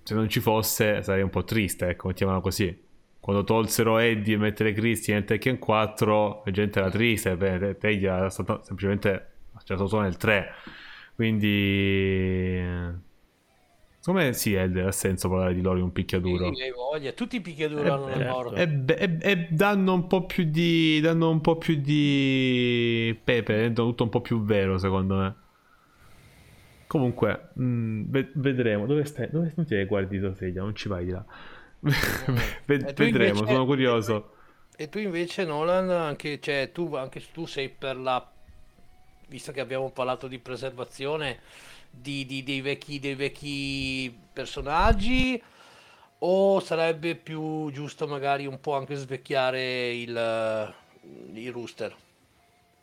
se 0.04 0.14
non 0.14 0.30
ci 0.30 0.40
fosse 0.40 1.02
sarei 1.04 1.24
un 1.24 1.30
po' 1.30 1.44
triste 1.44 1.88
ecco 1.90 2.08
mettiamola 2.08 2.40
così. 2.40 2.90
Quando 3.20 3.44
tolsero 3.44 4.00
Eddie 4.00 4.34
e 4.34 4.38
mettere 4.38 4.74
Christy 4.74 5.14
nel 5.14 5.26
Tekken 5.26 5.60
4 5.60 6.42
la 6.46 6.52
gente 6.52 6.80
era 6.80 6.90
triste 6.90 7.38
beh, 7.38 7.78
te 7.78 7.96
gli 7.96 8.06
era 8.06 8.30
stato 8.30 8.62
semplicemente 8.64 9.30
c'era 9.64 9.86
stato 9.86 10.02
nel 10.02 10.18
3 10.18 10.54
quindi 11.16 12.60
Secondo 14.02 14.26
me 14.26 14.34
sì, 14.34 14.56
ha 14.56 14.92
senso 14.92 15.30
parlare 15.30 15.54
di 15.54 15.62
loro 15.62 15.78
in 15.78 15.84
un 15.84 15.92
picchiaduro. 15.92 16.52
Sì, 16.56 16.72
voglia. 16.72 17.12
Tutti 17.12 17.36
i 17.36 17.40
picchiaduro 17.40 17.84
eh, 17.84 17.90
hanno 17.92 18.08
eh, 18.08 18.24
loro. 18.24 18.52
E, 18.54 18.84
e, 18.88 19.18
e, 19.22 19.48
danno 19.52 19.94
un 19.94 20.08
po' 20.08 20.26
più 20.26 20.46
di. 20.46 21.00
danno 21.00 21.30
un 21.30 21.40
po' 21.40 21.60
più 21.60 21.76
di. 21.76 23.16
pepe, 23.24 23.58
rendono 23.58 23.90
tutto 23.90 24.04
un 24.06 24.10
po' 24.10 24.22
più 24.22 24.44
vero, 24.44 24.80
secondo 24.80 25.18
me. 25.18 25.36
Comunque, 26.88 27.50
mh, 27.54 27.64
mm, 27.64 28.04
vedremo. 28.34 28.88
Dove 28.88 29.06
stai? 29.06 29.30
Dove 29.30 29.54
non 29.56 29.68
ti 29.68 29.86
guardi 29.86 30.20
tua 30.20 30.34
sedia? 30.34 30.64
Non 30.64 30.74
ci 30.74 30.88
vai 30.88 31.06
di 31.06 31.12
là. 31.12 31.24
Ved- 32.66 32.94
vedremo, 32.96 33.38
invece, 33.38 33.46
sono 33.46 33.66
curioso. 33.66 34.34
E 34.76 34.90
tu 34.90 34.98
invece, 34.98 35.46
Nolan, 35.46 35.92
anche, 35.92 36.40
cioè, 36.40 36.72
tu, 36.74 36.96
anche 36.96 37.22
tu 37.32 37.46
sei 37.46 37.70
per 37.70 37.98
la. 37.98 38.32
Visto 39.28 39.52
che 39.52 39.60
abbiamo 39.60 39.92
parlato 39.92 40.28
di 40.28 40.40
preservazione 40.40 41.40
di, 41.92 42.26
di, 42.26 42.44
dei, 42.44 42.62
vecchi, 42.62 43.00
dei 43.00 43.16
vecchi 43.16 44.18
personaggi 44.34 45.42
o 46.20 46.60
sarebbe 46.60 47.16
più 47.16 47.70
giusto 47.72 48.08
magari 48.08 48.46
un 48.46 48.60
po' 48.60 48.76
anche 48.76 48.96
svecchiare 48.96 49.94
il, 49.94 50.74
il 51.34 51.52
rooster? 51.52 51.96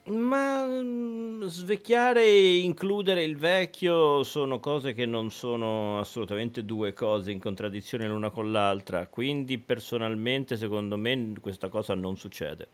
Ma 0.08 0.64
mm, 0.66 1.44
svecchiare 1.44 2.24
e 2.24 2.58
includere 2.58 3.24
il 3.24 3.36
vecchio 3.36 4.22
sono 4.22 4.58
cose 4.58 4.94
che 4.94 5.04
non 5.04 5.30
sono 5.30 5.98
assolutamente 5.98 6.64
due 6.64 6.94
cose 6.94 7.30
in 7.30 7.38
contraddizione 7.38 8.08
l'una 8.08 8.30
con 8.30 8.50
l'altra, 8.50 9.06
quindi 9.06 9.58
personalmente 9.58 10.56
secondo 10.56 10.96
me 10.96 11.34
questa 11.40 11.68
cosa 11.68 11.94
non 11.94 12.16
succede. 12.16 12.68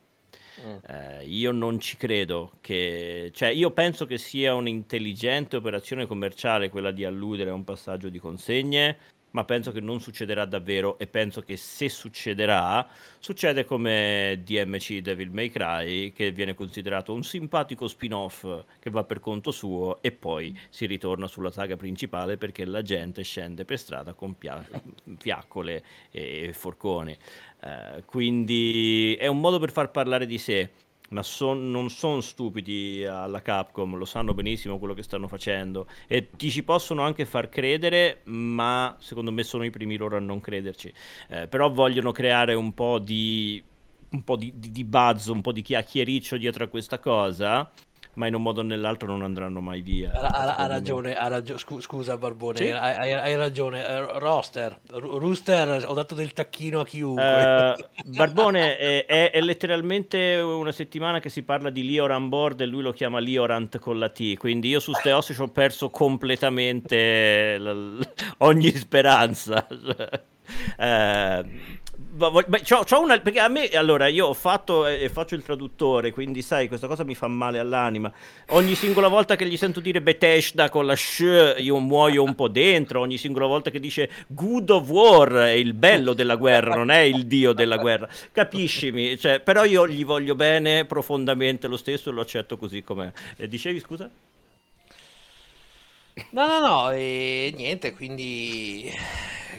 Mm. 0.65 0.77
Eh, 0.87 1.25
io 1.27 1.53
non 1.53 1.79
ci 1.79 1.97
credo 1.97 2.53
che, 2.61 3.31
cioè, 3.35 3.51
io 3.51 3.71
penso 3.73 4.07
che 4.07 4.17
sia 4.19 4.55
un'intelligente 4.55 5.57
operazione 5.57 6.07
commerciale 6.07 6.71
quella 6.71 6.91
di 6.91 7.05
alludere 7.05 7.51
a 7.51 7.55
un 7.55 7.65
passaggio 7.65 8.09
di 8.09 8.19
consegne, 8.19 8.97
ma 9.35 9.45
penso 9.45 9.73
che 9.73 9.81
non 9.81 10.01
succederà 10.01 10.45
davvero 10.45 10.97
e 10.99 11.07
penso 11.09 11.43
che 11.43 11.57
se 11.57 11.89
succederà, 11.89 12.87
succede 13.19 13.65
come 13.65 14.41
DMC 14.45 15.01
Devil 15.01 15.31
May 15.31 15.51
Cry, 15.51 16.13
che 16.13 16.31
viene 16.31 16.55
considerato 16.55 17.13
un 17.13 17.25
simpatico 17.25 17.89
spin-off 17.89 18.47
che 18.79 18.91
va 18.91 19.03
per 19.03 19.19
conto 19.19 19.51
suo 19.51 20.01
e 20.03 20.13
poi 20.13 20.57
si 20.71 20.87
ritorna 20.87 21.27
sulla 21.27 21.51
saga 21.51 21.77
principale 21.77 22.37
perché 22.37 22.65
la 22.65 22.83
gente 22.83 23.23
scende 23.23 23.65
per 23.65 23.79
strada 23.79 24.13
con 24.13 24.39
pia- 24.39 24.65
fiaccole 25.19 25.83
e 26.13 26.53
forconi. 26.53 27.17
Eh, 27.65 28.05
quindi 28.05 29.17
è 29.19 29.27
un 29.27 29.41
modo 29.41 29.59
per 29.59 29.73
far 29.73 29.91
parlare 29.91 30.27
di 30.27 30.37
sé, 30.37 30.71
ma 31.11 31.23
son, 31.23 31.71
non 31.71 31.89
sono 31.89 32.21
stupidi 32.21 33.05
alla 33.07 33.41
Capcom, 33.41 33.97
lo 33.97 34.05
sanno 34.05 34.35
benissimo 34.35 34.79
quello 34.79 34.93
che 34.93 35.03
stanno 35.03 35.29
facendo 35.29 35.87
e 36.07 36.29
ti 36.31 36.51
ci 36.51 36.63
possono 36.63 37.03
anche 37.03 37.25
far 37.25 37.49
credere, 37.49 38.21
ma 38.25 38.95
secondo 38.99 39.33
me 39.33 39.43
sono 39.45 39.65
i 39.65 39.71
primi 39.71 39.97
loro 39.97 40.17
a 40.19 40.21
non 40.21 40.41
crederci. 40.41 40.93
Eh, 41.29 41.49
però 41.49 41.71
vogliono 41.71 42.13
creare 42.13 42.53
un 42.53 42.75
po' 42.75 42.99
di 42.99 43.63
un 44.11 44.23
po' 44.23 44.37
di, 44.37 44.53
di, 44.55 44.71
di 44.71 44.85
buzz, 44.85 45.27
un 45.27 45.41
po' 45.41 45.51
di 45.51 45.63
chiacchiericcio 45.63 46.37
dietro 46.37 46.65
a 46.65 46.69
questa 46.69 46.99
cosa 47.01 47.69
ma 48.15 48.27
in 48.27 48.35
un 48.35 48.43
modo 48.43 48.61
o 48.61 48.63
nell'altro 48.63 49.09
non 49.09 49.23
andranno 49.23 49.61
mai 49.61 49.81
via. 49.81 50.13
Ha, 50.13 50.57
ha, 50.57 50.67
ragione, 50.67 51.15
ha 51.15 51.29
ragione, 51.29 51.59
scusa 51.59 52.17
Barbone, 52.17 52.57
sì? 52.57 52.71
hai, 52.71 53.13
hai, 53.13 53.37
ragione. 53.37 53.83
Uh, 53.83 54.19
roster, 54.19 54.81
Rooster, 54.91 55.85
ho 55.87 55.95
dato 55.95 56.15
del 56.15 56.33
tacchino 56.33 56.81
a 56.81 56.85
chiunque. 56.85 57.77
Uh, 57.79 57.85
Barbone 58.17 58.77
è, 58.77 59.07
è, 59.07 59.31
è, 59.31 59.41
letteralmente 59.41 60.37
una 60.37 60.73
settimana 60.73 61.21
che 61.21 61.29
si 61.29 61.43
parla 61.43 61.71
di 61.71 61.85
Liorant 61.85 62.29
Board 62.29 62.61
e 62.61 62.67
lui 62.67 62.83
lo 62.83 62.93
chiama 62.93 63.19
Liorant 63.19 63.79
con 63.79 63.99
la 63.99 64.09
T, 64.09 64.37
quindi 64.37 64.69
io 64.69 64.81
su 64.81 64.93
ste 64.93 65.13
osse 65.13 65.35
ci 65.35 65.41
ho 65.41 65.49
perso 65.49 65.91
completamente 65.91 67.59
l- 67.59 67.99
l- 67.99 68.13
ogni 68.39 68.71
speranza. 68.71 69.67
uh, 69.69 71.49
c'ho, 72.17 72.85
c'ho 72.85 73.01
una, 73.01 73.19
perché 73.19 73.41
a 73.41 73.49
me, 73.49 73.69
allora, 73.69 74.07
io 74.09 74.27
ho 74.27 74.35
fatto 74.35 74.87
e 74.87 75.09
faccio 75.09 75.35
il 75.35 75.43
traduttore, 75.43 76.13
quindi 76.13 76.43
sai, 76.43 76.69
questa 76.69 76.87
cosa 76.87 77.05
mi 77.05 77.15
fa 77.15 77.27
male 77.27 77.59
all'anima. 77.59 78.13
Ogni 78.51 78.75
singola 78.75 79.09
volta 79.09 79.37
che 79.37 79.47
gli 79.47 79.57
sento 79.57 79.81
dire 79.81 80.01
Bethesda 80.01 80.69
con 80.69 80.87
la 80.87 80.95
sh, 80.95 81.57
io 81.59 81.79
muoio 81.79 82.23
un 82.23 82.35
po' 82.35 82.49
dentro. 82.49 83.01
Ogni 83.01 83.19
singola 83.19 83.47
volta 83.47 83.71
che 83.71 83.81
dice 83.81 84.11
Good 84.29 84.71
of 84.71 84.89
War 84.89 85.33
è 85.33 85.51
il 85.51 85.75
bello 85.75 86.13
della 86.13 86.37
guerra, 86.37 86.75
non 86.75 86.91
è 86.91 87.01
il 87.01 87.27
dio 87.27 87.53
della 87.53 87.77
guerra. 87.77 88.09
Capiscimi? 88.33 89.19
Cioè, 89.19 89.41
però 89.41 89.65
io 89.65 89.89
gli 89.89 90.05
voglio 90.05 90.35
bene 90.35 90.85
profondamente 90.85 91.67
lo 91.67 91.77
stesso 91.77 92.11
e 92.11 92.13
lo 92.13 92.21
accetto 92.21 92.57
così 92.57 92.83
com'è. 92.83 93.11
E 93.37 93.49
dicevi, 93.49 93.81
scusa? 93.81 94.09
No, 96.31 96.47
no, 96.47 96.61
no, 96.61 96.91
e 96.93 97.53
niente, 97.57 97.93
quindi, 97.93 98.89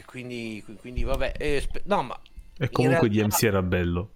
quindi, 0.05 0.63
quindi 0.79 1.03
vabbè, 1.03 1.33
eh, 1.37 1.59
spe- 1.59 1.81
no, 1.83 2.01
ma 2.03 2.17
e 2.57 2.69
comunque 2.69 3.07
realtà... 3.09 3.35
DMC 3.35 3.43
era 3.43 3.61
bello. 3.61 4.11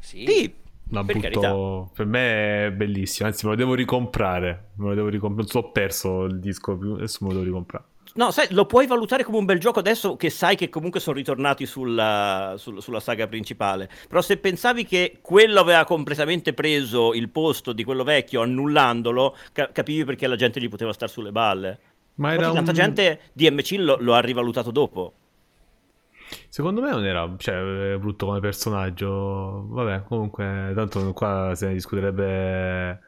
Sì. 0.00 0.24
sì 0.26 0.54
per, 0.88 1.18
butto... 1.18 1.90
per 1.94 2.06
me 2.06 2.66
è 2.66 2.72
bellissimo, 2.72 3.28
anzi 3.28 3.44
me 3.44 3.52
lo 3.52 3.58
devo 3.58 3.74
ricomprare. 3.74 4.70
Me 4.76 4.88
lo 4.88 4.94
devo 4.94 5.08
ricomprare. 5.08 5.42
Non 5.42 5.62
so, 5.62 5.68
ho 5.68 5.70
perso 5.70 6.24
il 6.24 6.40
disco, 6.40 6.72
adesso 6.72 7.18
me 7.22 7.28
lo 7.28 7.34
devo 7.34 7.44
ricomprare. 7.44 7.84
No, 8.14 8.30
sai, 8.30 8.46
lo 8.50 8.64
puoi 8.64 8.86
valutare 8.86 9.22
come 9.22 9.36
un 9.36 9.44
bel 9.44 9.60
gioco 9.60 9.78
adesso 9.78 10.16
che 10.16 10.30
sai 10.30 10.56
che 10.56 10.70
comunque 10.70 10.98
sono 10.98 11.16
ritornati 11.16 11.66
sulla, 11.66 12.54
sul, 12.56 12.82
sulla 12.82 13.00
saga 13.00 13.28
principale. 13.28 13.88
Però 14.08 14.20
se 14.22 14.38
pensavi 14.38 14.84
che 14.84 15.18
quello 15.20 15.60
aveva 15.60 15.84
completamente 15.84 16.52
preso 16.54 17.12
il 17.12 17.28
posto 17.28 17.72
di 17.72 17.84
quello 17.84 18.02
vecchio 18.02 18.40
annullandolo, 18.40 19.36
ca- 19.52 19.70
capivi 19.70 20.04
perché 20.04 20.26
la 20.26 20.36
gente 20.36 20.58
gli 20.58 20.68
poteva 20.68 20.92
stare 20.92 21.12
sulle 21.12 21.30
balle. 21.30 21.78
Ma 22.14 22.32
era 22.32 22.50
tanta 22.50 22.70
un... 22.70 22.76
gente 22.76 23.20
DMC 23.34 23.76
lo, 23.78 23.98
lo 24.00 24.14
ha 24.14 24.20
rivalutato 24.20 24.70
dopo. 24.70 25.12
Secondo 26.48 26.80
me 26.80 26.90
non 26.90 27.04
era 27.04 27.30
cioè, 27.36 27.96
brutto 27.98 28.26
come 28.26 28.40
personaggio. 28.40 29.66
Vabbè, 29.68 30.04
comunque, 30.04 30.72
tanto 30.74 31.12
qua 31.12 31.52
se 31.54 31.66
ne 31.66 31.74
discuterebbe 31.74 33.00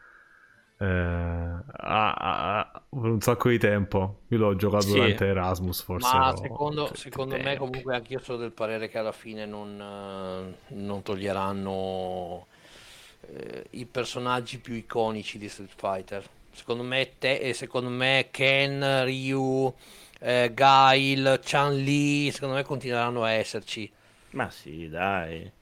eh, 0.79 0.87
a, 0.87 2.13
a, 2.13 2.83
per 2.89 3.11
un 3.11 3.21
sacco 3.21 3.49
di 3.49 3.59
tempo. 3.59 4.21
Io 4.29 4.39
l'ho 4.39 4.57
giocato 4.57 4.87
sì. 4.87 4.95
durante 4.95 5.27
Erasmus, 5.27 5.83
forse. 5.83 6.17
Ma 6.17 6.37
secondo, 6.37 6.91
secondo 6.95 7.37
me, 7.37 7.57
comunque, 7.57 7.95
anche 7.95 8.15
io 8.15 8.21
sono 8.21 8.39
del 8.39 8.53
parere 8.53 8.89
che 8.89 8.99
alla 8.99 9.13
fine 9.13 9.47
non, 9.47 9.81
eh, 9.81 10.75
non 10.75 11.03
toglieranno 11.03 12.47
eh, 13.23 13.67
i 13.71 13.87
personaggi 13.87 14.59
più 14.59 14.75
iconici 14.75 15.39
di 15.39 15.49
Street 15.49 15.73
Fighter. 15.75 16.25
Secondo 16.53 16.83
me, 16.83 17.11
te, 17.19 17.53
secondo 17.55 17.91
me 17.91 18.29
Ken, 18.31 19.05
Ryu 19.05 19.73
eh, 20.21 20.53
Gail, 20.55 21.41
Chan 21.43 21.77
Li, 21.77 22.31
secondo 22.31 22.55
me 22.55 22.63
continueranno 22.63 23.25
a 23.25 23.31
esserci. 23.31 23.91
Ma 24.31 24.51
sì, 24.51 24.89
dai. 24.89 25.59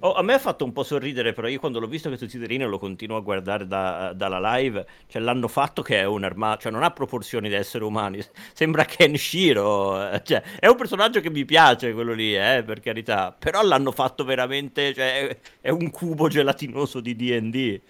Oh, 0.00 0.12
a 0.12 0.22
me 0.22 0.34
ha 0.34 0.38
fatto 0.38 0.64
un 0.64 0.72
po' 0.72 0.82
sorridere, 0.82 1.32
però 1.32 1.48
io 1.48 1.58
quando 1.58 1.80
l'ho 1.80 1.86
visto 1.86 2.08
questo 2.08 2.26
titolino 2.26 2.68
lo 2.68 2.78
continuo 2.78 3.16
a 3.16 3.20
guardare 3.20 3.66
da, 3.66 4.12
dalla 4.14 4.56
live, 4.56 4.84
cioè 5.06 5.22
l'hanno 5.22 5.48
fatto 5.48 5.80
che 5.80 6.00
è 6.00 6.04
un 6.04 6.24
armato, 6.24 6.62
cioè 6.62 6.72
non 6.72 6.82
ha 6.82 6.90
proporzioni 6.90 7.48
da 7.48 7.56
essere 7.56 7.84
umani, 7.84 8.22
sembra 8.52 8.84
Kenshiro, 8.84 10.10
eh, 10.10 10.22
cioè 10.22 10.42
è 10.58 10.66
un 10.66 10.76
personaggio 10.76 11.20
che 11.20 11.30
mi 11.30 11.46
piace 11.46 11.94
quello 11.94 12.12
lì, 12.12 12.36
eh, 12.36 12.62
per 12.66 12.80
carità, 12.80 13.34
però 13.36 13.62
l'hanno 13.62 13.92
fatto 13.92 14.24
veramente, 14.24 14.92
cioè 14.92 15.38
è 15.62 15.70
un 15.70 15.90
cubo 15.90 16.28
gelatinoso 16.28 17.00
di 17.00 17.16
D&D. 17.16 17.80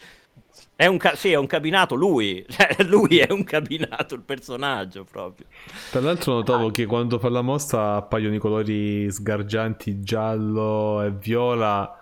È 0.77 0.87
un, 0.87 0.97
ca- 0.97 1.15
sì, 1.15 1.31
è 1.31 1.37
un 1.37 1.47
cabinato 1.47 1.95
lui, 1.95 2.45
cioè, 2.51 2.83
lui 2.85 3.19
è 3.19 3.31
un 3.31 3.45
cabinato 3.45 4.15
il 4.15 4.23
personaggio 4.23 5.05
proprio. 5.05 5.47
Tra 5.91 6.01
l'altro 6.01 6.35
notavo 6.35 6.71
che 6.71 6.87
quando 6.87 7.19
fa 7.19 7.29
la 7.29 7.43
mossa 7.43 7.95
appaiono 7.95 8.35
i 8.35 8.39
colori 8.39 9.11
sgargianti 9.11 10.01
giallo 10.01 11.03
e 11.03 11.13
viola 11.13 12.01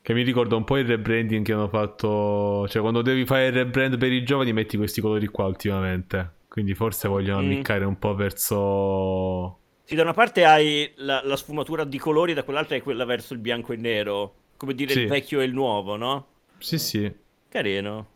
che 0.00 0.14
mi 0.14 0.22
ricorda 0.22 0.54
un 0.54 0.64
po' 0.64 0.78
il 0.78 0.86
rebranding 0.86 1.44
che 1.44 1.52
hanno 1.52 1.68
fatto, 1.68 2.66
cioè 2.68 2.80
quando 2.80 3.02
devi 3.02 3.26
fare 3.26 3.46
il 3.46 3.52
rebrand 3.52 3.98
per 3.98 4.12
i 4.12 4.22
giovani 4.22 4.52
metti 4.52 4.76
questi 4.76 5.00
colori 5.00 5.26
qua 5.26 5.46
ultimamente. 5.46 6.34
Quindi 6.48 6.74
forse 6.74 7.08
vogliono 7.08 7.42
mm. 7.42 7.44
ammiccare 7.44 7.84
un 7.84 7.98
po' 7.98 8.14
verso 8.14 9.58
Sì, 9.82 9.94
da 9.94 10.02
una 10.02 10.14
parte 10.14 10.44
hai 10.44 10.90
la, 10.98 11.20
la 11.22 11.36
sfumatura 11.36 11.84
di 11.84 11.98
colori, 11.98 12.32
da 12.32 12.44
quell'altra 12.44 12.76
è 12.76 12.82
quella 12.82 13.04
verso 13.04 13.34
il 13.34 13.40
bianco 13.40 13.72
e 13.72 13.76
nero, 13.76 14.34
come 14.56 14.74
dire 14.74 14.92
sì. 14.92 15.00
il 15.00 15.08
vecchio 15.08 15.40
e 15.40 15.44
il 15.44 15.52
nuovo, 15.52 15.96
no? 15.96 16.26
Sì, 16.58 16.78
sì. 16.78 17.12
Carino. 17.56 18.06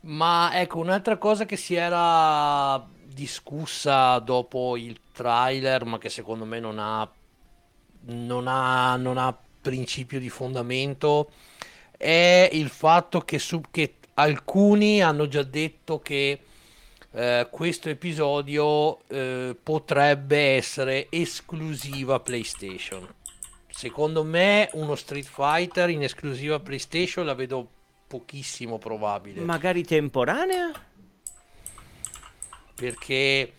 Ma 0.00 0.50
ecco, 0.54 0.78
un'altra 0.80 1.16
cosa 1.16 1.44
che 1.44 1.56
si 1.56 1.74
era 1.74 2.84
discussa 3.04 4.18
dopo 4.18 4.76
il 4.76 4.98
trailer, 5.12 5.84
ma 5.84 5.98
che 5.98 6.08
secondo 6.08 6.44
me 6.44 6.58
non 6.58 6.78
ha, 6.80 7.08
non 8.06 8.48
ha, 8.48 8.96
non 8.96 9.16
ha 9.16 9.36
principio 9.60 10.18
di 10.18 10.28
fondamento, 10.28 11.30
è 11.96 12.48
il 12.52 12.68
fatto 12.68 13.20
che, 13.20 13.38
su, 13.38 13.60
che 13.70 13.94
alcuni 14.14 15.00
hanno 15.00 15.28
già 15.28 15.44
detto 15.44 16.00
che 16.00 16.40
eh, 17.12 17.48
questo 17.48 17.88
episodio 17.88 19.06
eh, 19.06 19.56
potrebbe 19.60 20.56
essere 20.56 21.06
esclusiva 21.10 22.18
PlayStation. 22.18 23.06
Secondo 23.78 24.24
me 24.24 24.68
uno 24.72 24.96
Street 24.96 25.24
Fighter 25.24 25.88
in 25.88 26.02
esclusiva 26.02 26.58
PlayStation 26.58 27.24
la 27.24 27.34
vedo 27.34 27.64
pochissimo 28.08 28.76
probabile. 28.76 29.40
Magari 29.42 29.84
temporanea? 29.84 30.72
Perché... 32.74 33.52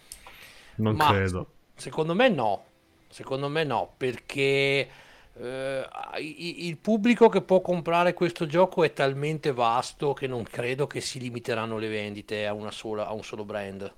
Non 0.75 0.97
credo. 0.97 1.47
Secondo 1.73 2.15
me 2.15 2.27
no. 2.27 2.65
Secondo 3.07 3.47
me 3.47 3.63
no, 3.63 3.93
perché 3.95 4.89
eh, 5.35 5.87
il 6.17 6.75
pubblico 6.75 7.29
che 7.29 7.41
può 7.41 7.61
comprare 7.61 8.13
questo 8.13 8.45
gioco 8.45 8.83
è 8.83 8.91
talmente 8.91 9.53
vasto 9.53 10.11
che 10.11 10.27
non 10.27 10.43
credo 10.43 10.85
che 10.85 10.99
si 10.99 11.21
limiteranno 11.21 11.77
le 11.77 11.87
vendite 11.87 12.45
a, 12.45 12.71
sola, 12.71 13.07
a 13.07 13.13
un 13.13 13.23
solo 13.23 13.45
brand. 13.45 13.89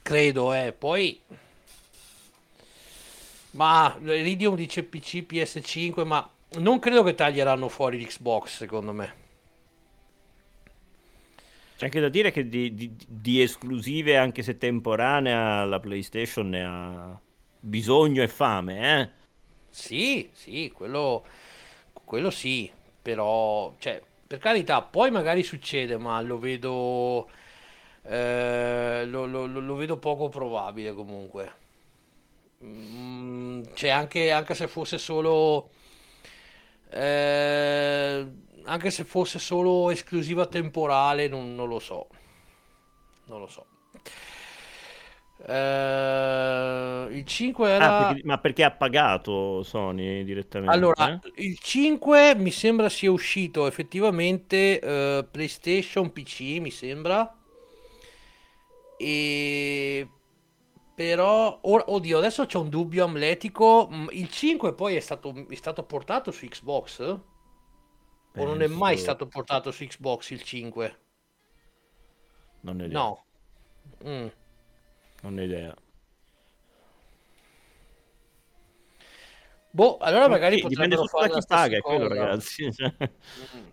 Credo, 0.00 0.54
eh. 0.54 0.72
Poi 0.72 1.20
ma 3.52 3.96
Iridium 4.00 4.54
dice 4.54 4.82
PC, 4.82 5.24
PS5, 5.28 6.04
ma 6.04 6.28
non 6.58 6.78
credo 6.78 7.02
che 7.02 7.14
taglieranno 7.14 7.68
fuori 7.68 7.98
l'Xbox, 8.02 8.56
secondo 8.56 8.92
me. 8.92 9.26
C'è 11.76 11.84
anche 11.84 12.00
da 12.00 12.08
dire 12.08 12.32
che 12.32 12.48
di, 12.48 12.74
di, 12.74 12.92
di, 13.06 13.40
esclusive, 13.40 14.16
anche 14.16 14.42
se 14.42 14.58
temporanea, 14.58 15.64
la 15.64 15.78
PlayStation 15.78 16.48
ne 16.48 16.64
ha 16.64 17.20
bisogno 17.60 18.22
e 18.22 18.28
fame, 18.28 19.00
eh? 19.00 19.10
Sì, 19.70 20.28
sì, 20.32 20.72
quello, 20.74 21.24
quello 21.92 22.30
sì, 22.30 22.68
però, 23.00 23.72
cioè, 23.78 24.02
per 24.26 24.38
carità, 24.38 24.82
poi 24.82 25.12
magari 25.12 25.44
succede, 25.44 25.96
ma 25.98 26.20
lo 26.20 26.38
vedo, 26.38 27.28
eh, 28.02 29.04
lo, 29.06 29.26
lo, 29.26 29.46
lo 29.46 29.74
vedo 29.76 29.98
poco 29.98 30.28
probabile 30.28 30.92
comunque. 30.92 31.57
Mm, 32.64 33.62
cioè 33.74 33.90
anche, 33.90 34.30
anche, 34.30 34.54
se 34.54 34.66
fosse 34.66 34.98
solo 34.98 35.70
eh, 36.90 38.26
anche 38.64 38.90
se 38.90 39.04
fosse 39.04 39.38
solo 39.38 39.90
esclusiva 39.90 40.46
temporale 40.46 41.28
non, 41.28 41.54
non 41.54 41.68
lo 41.68 41.78
so. 41.78 42.08
Non 43.26 43.40
lo 43.40 43.46
so. 43.46 43.66
Eh, 45.46 47.06
il 47.10 47.24
5 47.24 47.68
era 47.68 47.98
ah, 47.98 48.08
perché, 48.08 48.26
ma 48.26 48.38
perché 48.38 48.64
ha 48.64 48.72
pagato 48.72 49.62
Sony 49.62 50.24
direttamente 50.24 50.74
allora 50.74 51.12
eh? 51.12 51.44
il 51.44 51.56
5 51.56 52.34
mi 52.34 52.50
sembra 52.50 52.88
sia 52.88 53.12
uscito 53.12 53.68
effettivamente 53.68 54.80
eh, 54.80 55.26
PlayStation 55.30 56.12
PC 56.12 56.58
mi 56.60 56.70
sembra. 56.70 57.32
E 58.96 60.08
però, 60.98 61.60
or, 61.62 61.84
oddio, 61.86 62.18
adesso 62.18 62.44
c'è 62.44 62.58
un 62.58 62.68
dubbio 62.68 63.04
amletico. 63.04 63.88
Mm, 63.88 64.06
il 64.10 64.28
5 64.28 64.74
poi 64.74 64.96
è 64.96 64.98
stato, 64.98 65.32
è 65.48 65.54
stato 65.54 65.84
portato 65.84 66.32
su 66.32 66.44
Xbox? 66.44 66.96
Penso. 66.96 67.20
O 68.34 68.44
non 68.44 68.62
è 68.62 68.66
mai 68.66 68.96
stato 68.96 69.28
portato 69.28 69.70
su 69.70 69.86
Xbox 69.86 70.30
il 70.30 70.42
5? 70.42 71.00
Non 72.62 72.78
ne 72.78 72.86
idea. 72.86 72.98
No. 72.98 73.24
Mm. 74.04 74.26
Non 75.22 75.34
ne 75.34 75.44
idea. 75.44 75.72
Boh, 79.70 79.98
allora 79.98 80.26
magari 80.26 80.58
sì, 80.58 80.66
dipende 80.66 80.96
solo 80.96 81.28
da 81.28 81.28
chi 81.28 81.46
paga, 81.46 81.76
è 81.76 81.80
quello 81.80 82.08
ragazzi. 82.08 82.64
mm. 82.64 83.66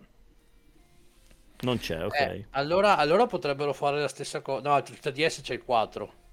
Non 1.62 1.78
c'è, 1.78 2.04
ok. 2.04 2.20
Eh, 2.20 2.46
allora, 2.50 2.96
allora 2.96 3.26
potrebbero 3.26 3.72
fare 3.72 3.98
la 3.98 4.06
stessa 4.06 4.40
cosa. 4.42 4.68
No, 4.68 4.76
il 4.76 4.84
3DS 4.84 5.40
c'è 5.42 5.54
il 5.54 5.64
4. 5.64 6.24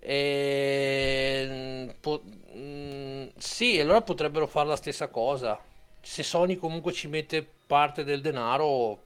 E... 0.00 1.46
Ehm, 1.48 1.94
po- 2.00 2.22
mm, 2.54 3.28
sì, 3.36 3.78
allora 3.80 4.02
potrebbero 4.02 4.46
fare 4.46 4.68
la 4.68 4.76
stessa 4.76 5.08
cosa. 5.08 5.58
Se 6.00 6.22
Sony 6.22 6.56
comunque 6.56 6.92
ci 6.92 7.08
mette 7.08 7.46
parte 7.66 8.04
del 8.04 8.20
denaro, 8.20 9.02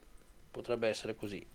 potrebbe 0.51 0.87
essere 0.87 1.15
così. 1.15 1.45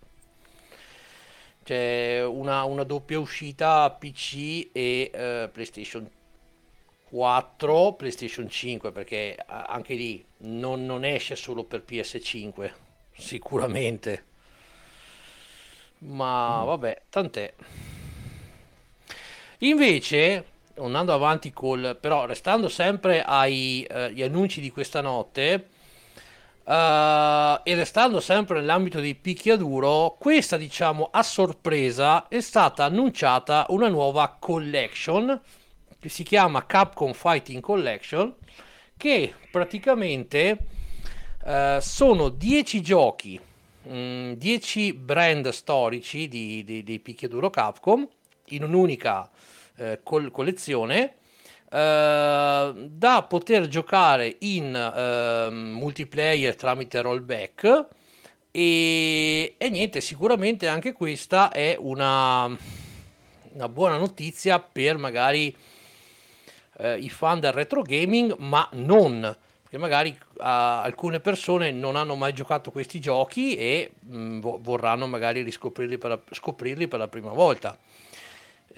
C'è 1.62 2.24
una, 2.24 2.64
una 2.64 2.84
doppia 2.84 3.18
uscita 3.18 3.90
PC 3.90 4.70
e 4.72 5.10
uh, 5.12 5.50
PlayStation 5.50 6.08
4, 7.10 7.92
PlayStation 7.94 8.48
5, 8.48 8.90
perché 8.90 9.36
anche 9.46 9.94
lì 9.94 10.24
non, 10.38 10.84
non 10.84 11.04
esce 11.04 11.36
solo 11.36 11.64
per 11.64 11.84
PS5, 11.86 12.72
sicuramente. 13.12 14.24
Ma 15.98 16.62
mm. 16.62 16.66
vabbè, 16.66 17.02
tant'è. 17.08 17.54
Invece, 19.58 20.44
andando 20.76 21.12
avanti 21.12 21.52
col... 21.52 21.96
però 22.00 22.26
restando 22.26 22.68
sempre 22.68 23.22
agli 23.22 23.84
eh, 23.88 24.22
annunci 24.22 24.60
di 24.60 24.70
questa 24.70 25.00
notte, 25.00 25.68
Uh, 26.68 27.60
e 27.62 27.74
restando 27.74 28.20
sempre 28.20 28.60
nell'ambito 28.60 29.00
dei 29.00 29.14
picchiaduro, 29.14 30.18
questa 30.20 30.58
diciamo 30.58 31.08
a 31.10 31.22
sorpresa 31.22 32.28
è 32.28 32.40
stata 32.40 32.84
annunciata 32.84 33.64
una 33.70 33.88
nuova 33.88 34.36
collection 34.38 35.40
che 35.98 36.10
si 36.10 36.24
chiama 36.24 36.66
Capcom 36.66 37.14
Fighting 37.14 37.62
Collection 37.62 38.34
che 38.98 39.32
praticamente 39.50 40.58
uh, 41.44 41.80
sono 41.80 42.28
10 42.28 42.82
giochi, 42.82 43.40
10 43.80 44.92
mm, 44.92 45.04
brand 45.06 45.48
storici 45.48 46.28
di, 46.28 46.62
di, 46.64 46.84
di 46.84 46.98
picchiaduro 46.98 47.48
Capcom 47.48 48.06
in 48.48 48.64
un'unica 48.64 49.30
eh, 49.78 50.00
col- 50.02 50.30
collezione 50.30 51.14
eh, 51.70 52.72
da 52.74 53.22
poter 53.28 53.68
giocare 53.68 54.36
in 54.40 54.74
eh, 54.74 55.50
multiplayer 55.50 56.54
tramite 56.56 57.00
rollback 57.00 57.86
e, 58.50 59.54
e, 59.56 59.68
niente 59.68 60.00
sicuramente 60.00 60.68
anche 60.68 60.92
questa 60.92 61.50
è 61.50 61.76
una, 61.78 62.46
una 63.52 63.68
buona 63.68 63.96
notizia 63.96 64.58
per 64.58 64.96
magari 64.98 65.54
eh, 66.78 66.98
i 66.98 67.08
fan 67.08 67.40
del 67.40 67.52
retro 67.52 67.82
gaming, 67.82 68.34
ma 68.38 68.68
non 68.72 69.36
perché 69.68 69.76
magari 69.76 70.08
uh, 70.18 70.40
alcune 70.40 71.20
persone 71.20 71.72
non 71.72 71.94
hanno 71.94 72.14
mai 72.16 72.32
giocato 72.32 72.70
questi 72.70 73.00
giochi 73.00 73.54
e 73.54 73.90
mh, 74.00 74.16
mm, 74.16 74.40
vorranno 74.60 75.06
magari 75.06 75.42
riscoprirli 75.42 75.98
per 75.98 76.10
la, 76.10 76.20
scoprirli 76.30 76.88
per 76.88 76.98
la 76.98 77.08
prima 77.08 77.32
volta. 77.32 77.76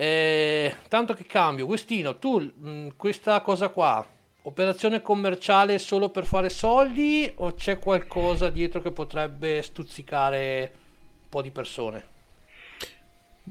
Eh, 0.01 0.77
tanto 0.89 1.13
che 1.13 1.27
cambio, 1.27 1.67
Guestino, 1.67 2.17
tu 2.17 2.41
mh, 2.41 2.71
mm, 2.71 2.89
questa 2.97 3.43
cosa 3.43 3.69
qua, 3.69 4.03
operazione 4.45 5.03
commerciale 5.03 5.79
solo 5.79 6.09
per 6.09 6.25
fare 6.25 6.49
soldi 6.49 7.31
o 7.35 7.53
c'è 7.53 7.79
qualcosa 7.79 8.49
dietro 8.49 8.81
che 8.81 8.93
potrebbe 8.93 9.61
stuzzicare 9.61 10.73
un 10.73 11.29
po' 11.29 11.43
di 11.43 11.51
persone? 11.51 12.05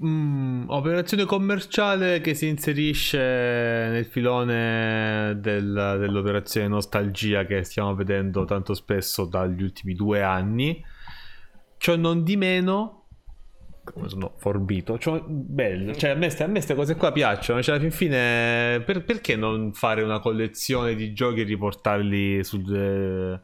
Mm, 0.03 0.69
operazione 0.69 1.25
commerciale 1.25 2.19
che 2.19 2.33
si 2.33 2.47
inserisce 2.47 3.19
nel 3.19 4.05
filone 4.05 5.37
del, 5.39 5.97
dell'operazione 5.99 6.67
nostalgia 6.67 7.45
che 7.45 7.63
stiamo 7.63 7.93
vedendo 7.93 8.45
tanto 8.45 8.73
spesso 8.73 9.25
dagli 9.25 9.61
ultimi 9.61 9.93
due 9.93 10.23
anni. 10.23 10.83
Ciò 11.77 11.95
non 11.95 12.23
di 12.23 12.37
meno, 12.37 12.98
come 13.83 14.09
sono 14.09 14.33
forbito, 14.37 14.97
cioè, 14.97 15.21
bello, 15.25 15.95
cioè 15.95 16.11
a 16.11 16.15
me 16.15 16.33
queste 16.35 16.75
cose 16.75 16.95
qua 16.95 17.11
piacciono, 17.11 17.61
cioè 17.61 17.75
alla 17.75 17.83
fin 17.83 17.91
fine 17.91 18.81
per, 18.85 19.03
perché 19.03 19.35
non 19.35 19.73
fare 19.73 20.01
una 20.01 20.19
collezione 20.19 20.95
di 20.95 21.13
giochi 21.13 21.41
e 21.41 21.43
riportarli 21.43 22.43
sul, 22.43 22.73
eh, 22.73 23.39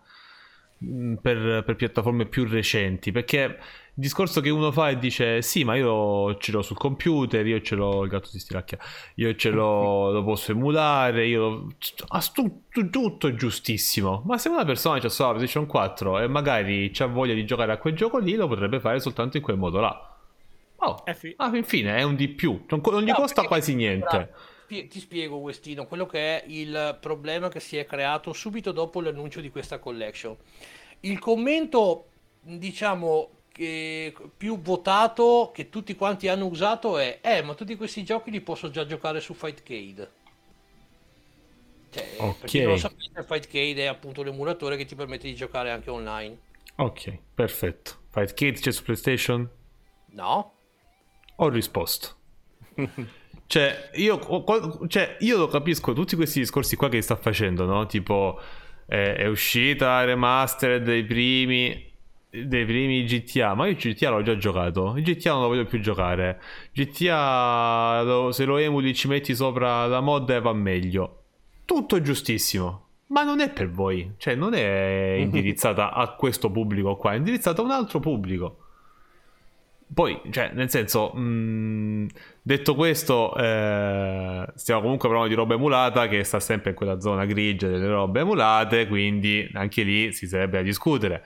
per, 1.21 1.63
per 1.63 1.75
piattaforme 1.75 2.25
più 2.25 2.45
recenti? 2.45 3.11
Perché 3.11 3.57
il 3.97 4.01
discorso 4.03 4.41
che 4.41 4.49
uno 4.49 4.71
fa 4.71 4.89
e 4.89 4.99
dice 4.99 5.41
sì 5.41 5.63
ma 5.63 5.75
io 5.75 6.35
ce 6.37 6.51
l'ho 6.51 6.61
sul 6.61 6.75
computer 6.75 7.47
io 7.47 7.61
ce 7.61 7.75
l'ho 7.75 8.03
il 8.03 8.09
gatto 8.09 8.27
si 8.27 8.39
stiracchia 8.39 8.77
io 9.15 9.33
ce 9.35 9.51
l'ho 9.51 10.11
lo 10.11 10.21
posso 10.21 10.51
emulare 10.51 11.25
io 11.27 11.39
lo... 11.39 11.67
tutto, 12.33 12.89
tutto 12.89 13.33
giustissimo. 13.33 14.21
Ma 14.25 14.37
se 14.37 14.49
una 14.49 14.65
persona 14.65 14.99
c'ha 14.99 15.09
solo 15.09 15.29
la 15.29 15.35
PlayStation 15.35 15.67
4 15.67 16.19
e 16.19 16.27
magari 16.27 16.91
ha 16.97 17.05
voglia 17.05 17.33
di 17.33 17.45
giocare 17.45 17.71
a 17.71 17.77
quel 17.77 17.95
gioco 17.95 18.17
lì 18.17 18.35
lo 18.35 18.47
potrebbe 18.47 18.79
fare 18.79 18.99
soltanto 18.99 19.37
in 19.37 19.43
quel 19.43 19.57
modo 19.57 19.79
là 19.79 20.14
oh 20.85 21.03
eh 21.05 21.13
sì. 21.13 21.33
ah, 21.37 21.55
infine 21.55 21.97
è 21.97 22.03
un 22.03 22.15
di 22.15 22.27
più. 22.27 22.65
Non, 22.69 22.81
non 22.83 23.03
gli 23.03 23.07
no, 23.07 23.15
costa 23.15 23.43
quasi 23.43 23.75
niente. 23.75 24.33
ti 24.67 24.99
spiego 24.99 25.37
Westino 25.37 25.85
quello 25.85 26.05
che 26.05 26.41
è 26.41 26.43
il 26.47 26.97
problema 26.99 27.49
che 27.49 27.59
si 27.59 27.77
è 27.77 27.85
creato 27.85 28.33
subito 28.33 28.71
dopo 28.71 29.01
l'annuncio 29.01 29.41
di 29.41 29.49
questa 29.49 29.79
collection. 29.79 30.35
Il 31.01 31.19
commento 31.19 32.07
diciamo 32.41 33.29
che 33.51 34.13
più 34.35 34.59
votato 34.59 35.51
che 35.53 35.69
tutti 35.69 35.95
quanti 35.95 36.27
hanno 36.27 36.45
usato 36.45 36.97
è 36.97 37.19
eh 37.21 37.41
ma 37.41 37.53
tutti 37.53 37.75
questi 37.75 38.03
giochi 38.03 38.29
li 38.29 38.41
posso 38.41 38.69
già 38.69 38.85
giocare 38.85 39.21
su 39.21 39.33
Fightcade 39.33 40.11
cioè, 41.89 42.05
ok. 42.17 42.39
perché 42.39 42.61
non 42.63 42.71
lo 42.71 42.77
sapete 42.77 43.23
Fightcade 43.23 43.83
è 43.83 43.85
appunto 43.85 44.23
l'emulatore 44.23 44.75
che 44.75 44.83
ti 44.83 44.95
permette 44.95 45.27
di 45.27 45.35
giocare 45.35 45.71
anche 45.71 45.89
online. 45.89 46.37
Ok 46.75 47.17
perfetto. 47.33 47.99
Fightcade 48.09 48.59
c'è 48.59 48.71
su 48.73 48.83
PlayStation? 48.83 49.49
no 50.15 50.54
ho 51.35 51.49
risposto 51.49 52.15
cioè 53.47 53.89
io, 53.95 54.43
cioè 54.87 55.17
io 55.19 55.37
lo 55.37 55.47
capisco 55.47 55.93
tutti 55.93 56.15
questi 56.15 56.39
discorsi 56.39 56.75
qua 56.75 56.89
che 56.89 57.01
sta 57.01 57.15
facendo 57.15 57.65
no 57.65 57.85
tipo 57.85 58.39
eh, 58.87 59.15
è 59.15 59.27
uscita 59.27 60.03
remastered 60.03 60.83
dei 60.83 61.03
primi 61.03 61.93
dei 62.43 62.65
primi 62.65 63.05
GTA, 63.05 63.53
ma 63.53 63.67
io 63.67 63.75
GTA 63.75 64.09
l'ho 64.09 64.21
già 64.21 64.35
giocato. 64.35 64.95
Il 64.97 65.03
GTA 65.03 65.31
non 65.31 65.43
lo 65.43 65.47
voglio 65.47 65.65
più 65.65 65.79
giocare. 65.79 66.41
GTA, 66.73 68.01
lo, 68.03 68.31
se 68.31 68.45
lo 68.45 68.57
emuli, 68.57 68.93
ci 68.93 69.07
metti 69.07 69.33
sopra 69.33 69.87
la 69.87 70.01
mod 70.01 70.29
e 70.29 70.41
va 70.41 70.53
meglio. 70.53 71.23
Tutto 71.63 72.01
giustissimo. 72.01 72.83
Ma 73.07 73.23
non 73.23 73.39
è 73.39 73.51
per 73.51 73.69
voi, 73.69 74.13
cioè 74.17 74.35
non 74.35 74.53
è 74.55 75.15
indirizzata 75.19 75.93
a 75.93 76.15
questo 76.15 76.49
pubblico 76.49 76.95
qua, 76.95 77.13
è 77.13 77.17
indirizzata 77.17 77.61
a 77.61 77.63
un 77.63 77.71
altro 77.71 77.99
pubblico. 77.99 78.57
Poi, 79.95 80.19
cioè, 80.29 80.51
nel 80.53 80.69
senso, 80.69 81.13
mh, 81.13 81.21
mm, 81.21 82.07
detto 82.41 82.75
questo, 82.75 83.33
eh, 83.37 84.45
stiamo 84.55 84.81
comunque 84.81 85.07
parlando 85.07 85.29
di 85.29 85.35
roba 85.35 85.53
emulata 85.53 86.09
che 86.09 86.21
sta 86.25 86.41
sempre 86.41 86.71
in 86.71 86.75
quella 86.75 86.99
zona 86.99 87.23
grigia 87.23 87.69
delle 87.69 87.87
robe 87.87 88.19
emulate, 88.19 88.87
quindi 88.87 89.49
anche 89.53 89.83
lì 89.83 90.11
si 90.11 90.27
sarebbe 90.27 90.57
a 90.57 90.61
discutere. 90.63 91.23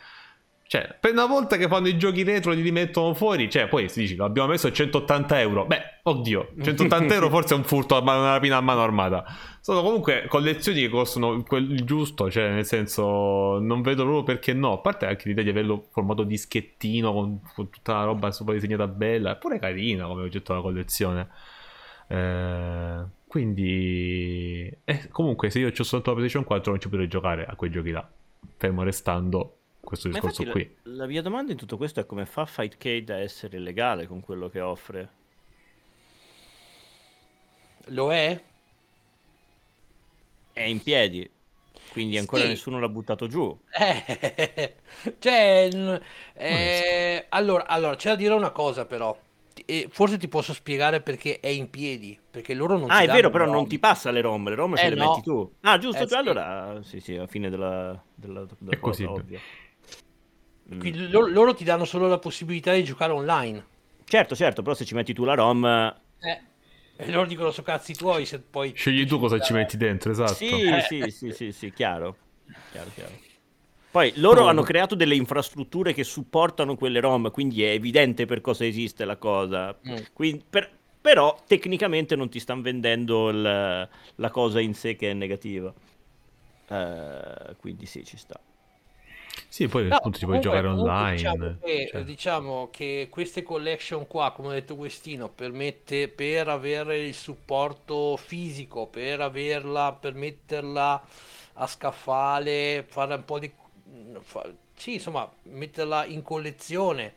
Cioè, 0.69 0.97
per 0.99 1.13
una 1.13 1.25
volta 1.25 1.57
che 1.57 1.67
fanno 1.67 1.87
i 1.87 1.97
giochi 1.97 2.21
retro 2.21 2.51
li 2.51 2.61
rimettono 2.61 3.15
fuori, 3.15 3.49
cioè, 3.49 3.67
poi 3.67 3.89
si 3.89 4.01
dice, 4.01 4.15
l'abbiamo 4.15 4.49
messo 4.49 4.67
a 4.67 4.71
180 4.71 5.39
euro. 5.39 5.65
Beh, 5.65 5.81
oddio, 6.03 6.51
180 6.61 7.11
euro 7.11 7.27
forse 7.29 7.55
è 7.55 7.57
un 7.57 7.63
furto, 7.63 7.99
una 7.99 8.33
rapina 8.33 8.57
a 8.57 8.61
mano 8.61 8.83
armata. 8.83 9.25
Sono 9.61 9.81
comunque 9.81 10.27
collezioni 10.27 10.81
che 10.81 10.89
costano 10.89 11.43
il 11.53 11.83
giusto, 11.85 12.29
cioè, 12.29 12.51
nel 12.51 12.67
senso, 12.67 13.57
non 13.57 13.81
vedo 13.81 14.03
proprio 14.03 14.21
perché 14.21 14.53
no. 14.53 14.73
A 14.73 14.77
parte 14.77 15.07
anche 15.07 15.27
l'idea 15.27 15.43
di 15.43 15.49
averlo 15.49 15.87
formato 15.89 16.21
dischettino 16.21 17.13
con, 17.13 17.39
con 17.55 17.71
tutta 17.71 17.93
la 17.93 18.03
roba 18.03 18.29
sopra 18.29 18.53
disegnata 18.53 18.85
bella, 18.85 19.31
è 19.31 19.37
pure 19.37 19.57
carina 19.57 20.05
come 20.05 20.21
oggetto 20.21 20.51
della 20.51 20.63
collezione. 20.63 21.29
Eh, 22.09 23.05
quindi, 23.25 24.71
eh, 24.83 25.07
comunque, 25.09 25.49
se 25.49 25.57
io 25.57 25.69
ho 25.69 25.73
soltanto 25.73 26.11
la 26.11 26.15
PlayStation 26.17 26.45
4 26.45 26.71
non 26.71 26.79
ci 26.79 26.89
potrei 26.89 27.07
giocare 27.07 27.47
a 27.47 27.55
quei 27.55 27.71
giochi 27.71 27.89
là. 27.89 28.07
Fermo 28.55 28.83
restando 28.83 29.55
questo 29.89 30.07
discorso 30.07 30.43
qui. 30.45 30.75
La, 30.83 30.97
la, 30.97 31.07
mia 31.07 31.23
domanda 31.23 31.51
in 31.51 31.57
tutto 31.57 31.75
questo 31.75 31.99
è 31.99 32.05
come 32.05 32.27
fa 32.27 32.45
Fightcade 32.45 33.11
a 33.11 33.17
essere 33.17 33.57
legale 33.57 34.05
con 34.05 34.19
quello 34.19 34.47
che 34.47 34.59
offre? 34.59 35.09
Lo 37.85 38.13
è? 38.13 38.39
È 40.53 40.61
in 40.61 40.83
piedi, 40.83 41.27
quindi 41.91 42.19
ancora 42.19 42.43
sì. 42.43 42.49
nessuno 42.49 42.79
l'ha 42.79 42.87
buttato 42.87 43.25
giù. 43.25 43.57
Eh, 43.71 44.75
cioè, 45.17 45.69
eh, 46.35 47.25
allora, 47.29 47.65
allora, 47.65 47.95
c'è 47.95 48.09
da 48.09 48.15
dire 48.15 48.33
una 48.35 48.51
cosa 48.51 48.85
però. 48.85 49.17
Forse 49.89 50.17
ti 50.17 50.27
posso 50.27 50.53
spiegare 50.53 51.01
perché 51.01 51.39
è 51.39 51.47
in 51.47 51.69
piedi. 51.71 52.17
Perché 52.29 52.53
loro 52.53 52.77
non 52.77 52.91
Ah, 52.91 53.01
è 53.01 53.07
vero, 53.07 53.31
però 53.31 53.45
rom. 53.45 53.53
non 53.53 53.67
ti 53.67 53.79
passa 53.79 54.11
le 54.11 54.21
ROM, 54.21 54.47
le 54.49 54.55
ROM 54.55 54.75
eh, 54.75 54.77
se 54.77 54.89
le 54.89 54.95
no. 54.95 55.09
metti 55.09 55.21
tu. 55.23 55.51
Ah, 55.61 55.77
giusto, 55.79 56.03
eh, 56.03 56.07
cioè, 56.07 56.21
sì. 56.21 56.29
allora 56.29 56.79
sì, 56.83 56.99
sì, 56.99 57.15
a 57.15 57.25
fine 57.25 57.49
della, 57.49 57.99
della, 58.13 58.45
della 58.59 58.71
è 58.71 58.79
cosa, 58.79 59.05
così. 59.05 59.19
ovvio. 59.19 59.39
Quindi 60.77 61.09
loro, 61.09 61.27
loro, 61.27 61.53
ti 61.53 61.63
danno 61.63 61.85
solo 61.85 62.07
la 62.07 62.19
possibilità 62.19 62.73
di 62.73 62.83
giocare 62.83 63.11
online. 63.11 63.65
Certo, 64.05 64.35
certo, 64.35 64.61
però 64.61 64.75
se 64.75 64.85
ci 64.85 64.93
metti 64.93 65.13
tu 65.13 65.23
la 65.23 65.33
ROM... 65.33 65.65
Eh. 66.19 66.41
E 67.01 67.11
loro 67.11 67.27
dicono 67.27 67.51
so 67.51 67.63
cazzi 67.63 67.93
tuoi 67.93 68.25
se 68.25 68.39
poi... 68.39 68.73
Scegli 68.75 69.05
tu 69.05 69.19
cosa 69.19 69.39
ci 69.39 69.53
metti 69.53 69.77
dentro, 69.77 70.11
esatto. 70.11 70.33
Sì, 70.33 70.63
eh. 70.63 70.81
sì, 70.81 71.09
sì, 71.09 71.31
sì, 71.31 71.51
sì, 71.51 71.71
chiaro. 71.71 72.17
Chiaro, 72.71 72.89
chiaro. 72.93 73.27
Poi 73.91 74.11
loro 74.17 74.47
hanno 74.47 74.61
creato 74.61 74.95
delle 74.95 75.15
infrastrutture 75.15 75.93
che 75.93 76.03
supportano 76.03 76.75
quelle 76.75 76.99
ROM, 76.99 77.31
quindi 77.31 77.63
è 77.63 77.69
evidente 77.69 78.25
per 78.25 78.41
cosa 78.41 78.65
esiste 78.65 79.05
la 79.05 79.15
cosa. 79.15 79.75
Mm. 79.87 79.95
Quindi, 80.13 80.43
per, 80.47 80.69
però 81.01 81.41
tecnicamente 81.47 82.15
non 82.15 82.29
ti 82.29 82.39
stanno 82.39 82.61
vendendo 82.61 83.29
il, 83.29 83.41
la 84.15 84.29
cosa 84.29 84.59
in 84.59 84.75
sé 84.75 84.95
che 84.95 85.09
è 85.09 85.13
negativa. 85.13 85.73
Uh, 86.67 87.55
quindi 87.57 87.87
sì, 87.87 88.03
ci 88.03 88.17
sta. 88.17 88.39
Sì, 89.47 89.67
poi 89.67 89.87
no, 89.87 89.95
appunto 89.95 90.17
ci 90.17 90.25
puoi 90.25 90.39
giocare 90.39 90.67
online. 90.67 91.15
Diciamo 91.15 91.57
che, 91.61 91.87
cioè. 91.91 92.03
diciamo 92.03 92.69
che, 92.71 93.07
queste 93.09 93.43
collection 93.43 94.07
qua, 94.07 94.31
come 94.31 94.49
ha 94.49 94.53
detto 94.53 94.75
Questino, 94.75 95.29
permette 95.29 96.07
per 96.07 96.47
avere 96.47 96.99
il 96.99 97.13
supporto 97.13 98.17
fisico, 98.17 98.87
per 98.87 99.21
averla, 99.21 99.93
per 99.93 100.13
metterla 100.13 101.03
a 101.53 101.67
scaffale, 101.67 102.85
fare 102.87 103.15
un 103.15 103.25
po' 103.25 103.39
di... 103.39 103.51
Fa, 104.21 104.49
sì, 104.75 104.93
insomma, 104.93 105.29
metterla 105.43 106.05
in 106.05 106.21
collezione. 106.21 107.13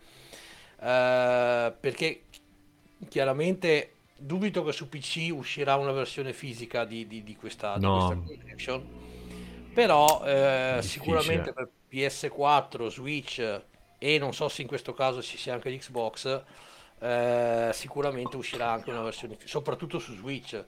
Eh, 0.80 1.72
perché 1.78 2.22
chiaramente 3.08 3.92
dubito 4.16 4.64
che 4.64 4.72
su 4.72 4.88
PC 4.88 5.30
uscirà 5.32 5.76
una 5.76 5.92
versione 5.92 6.32
fisica 6.32 6.84
di, 6.84 7.06
di, 7.06 7.22
di 7.22 7.36
questa, 7.36 7.76
no. 7.76 8.14
di 8.14 8.20
questa 8.22 8.42
collection. 8.42 9.10
Però 9.72 10.22
eh, 10.24 10.78
sicuramente 10.82 11.52
per 11.52 11.68
PS4, 11.93 12.86
Switch 12.89 13.62
e 13.98 14.19
non 14.19 14.32
so 14.32 14.48
se 14.48 14.62
in 14.62 14.69
questo 14.69 14.94
caso 14.94 15.23
ci 15.23 15.36
sia 15.36 15.52
anche 15.55 15.70
l'Xbox, 15.70 16.43
eh, 16.98 17.70
sicuramente 17.73 18.36
uscirà 18.36 18.70
anche 18.70 18.90
una 18.90 19.02
versione, 19.02 19.36
soprattutto 19.44 19.98
su 19.98 20.14
Switch. 20.14 20.64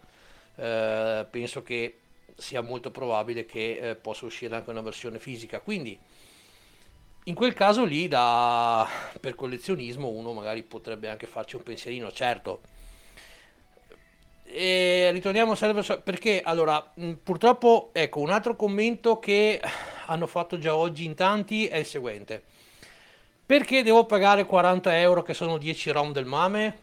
Eh, 0.56 1.26
penso 1.30 1.62
che 1.62 1.98
sia 2.36 2.60
molto 2.60 2.90
probabile 2.90 3.44
che 3.46 3.78
eh, 3.78 3.94
possa 3.96 4.26
uscire 4.26 4.54
anche 4.54 4.70
una 4.70 4.82
versione 4.82 5.18
fisica. 5.18 5.60
Quindi 5.60 5.98
in 7.24 7.34
quel 7.34 7.54
caso 7.54 7.84
lì, 7.84 8.06
da, 8.06 8.86
per 9.18 9.34
collezionismo, 9.34 10.08
uno 10.08 10.32
magari 10.32 10.62
potrebbe 10.62 11.08
anche 11.08 11.26
farci 11.26 11.56
un 11.56 11.62
pensierino, 11.62 12.12
certo. 12.12 12.60
E 14.44 15.10
ritorniamo 15.10 15.54
sempre 15.54 15.82
perché 15.96 16.42
allora 16.42 16.92
purtroppo 17.22 17.90
ecco 17.92 18.20
un 18.20 18.30
altro 18.30 18.54
commento 18.54 19.18
che 19.18 19.60
hanno 20.06 20.26
fatto 20.26 20.58
già 20.58 20.74
oggi 20.74 21.04
in 21.04 21.14
tanti 21.14 21.66
è 21.66 21.76
il 21.76 21.86
seguente. 21.86 22.42
Perché 23.46 23.82
devo 23.82 24.06
pagare 24.06 24.46
40 24.46 24.98
euro 25.00 25.22
che 25.22 25.34
sono 25.34 25.58
10 25.58 25.90
ROM 25.90 26.12
del 26.12 26.26
MAME? 26.26 26.82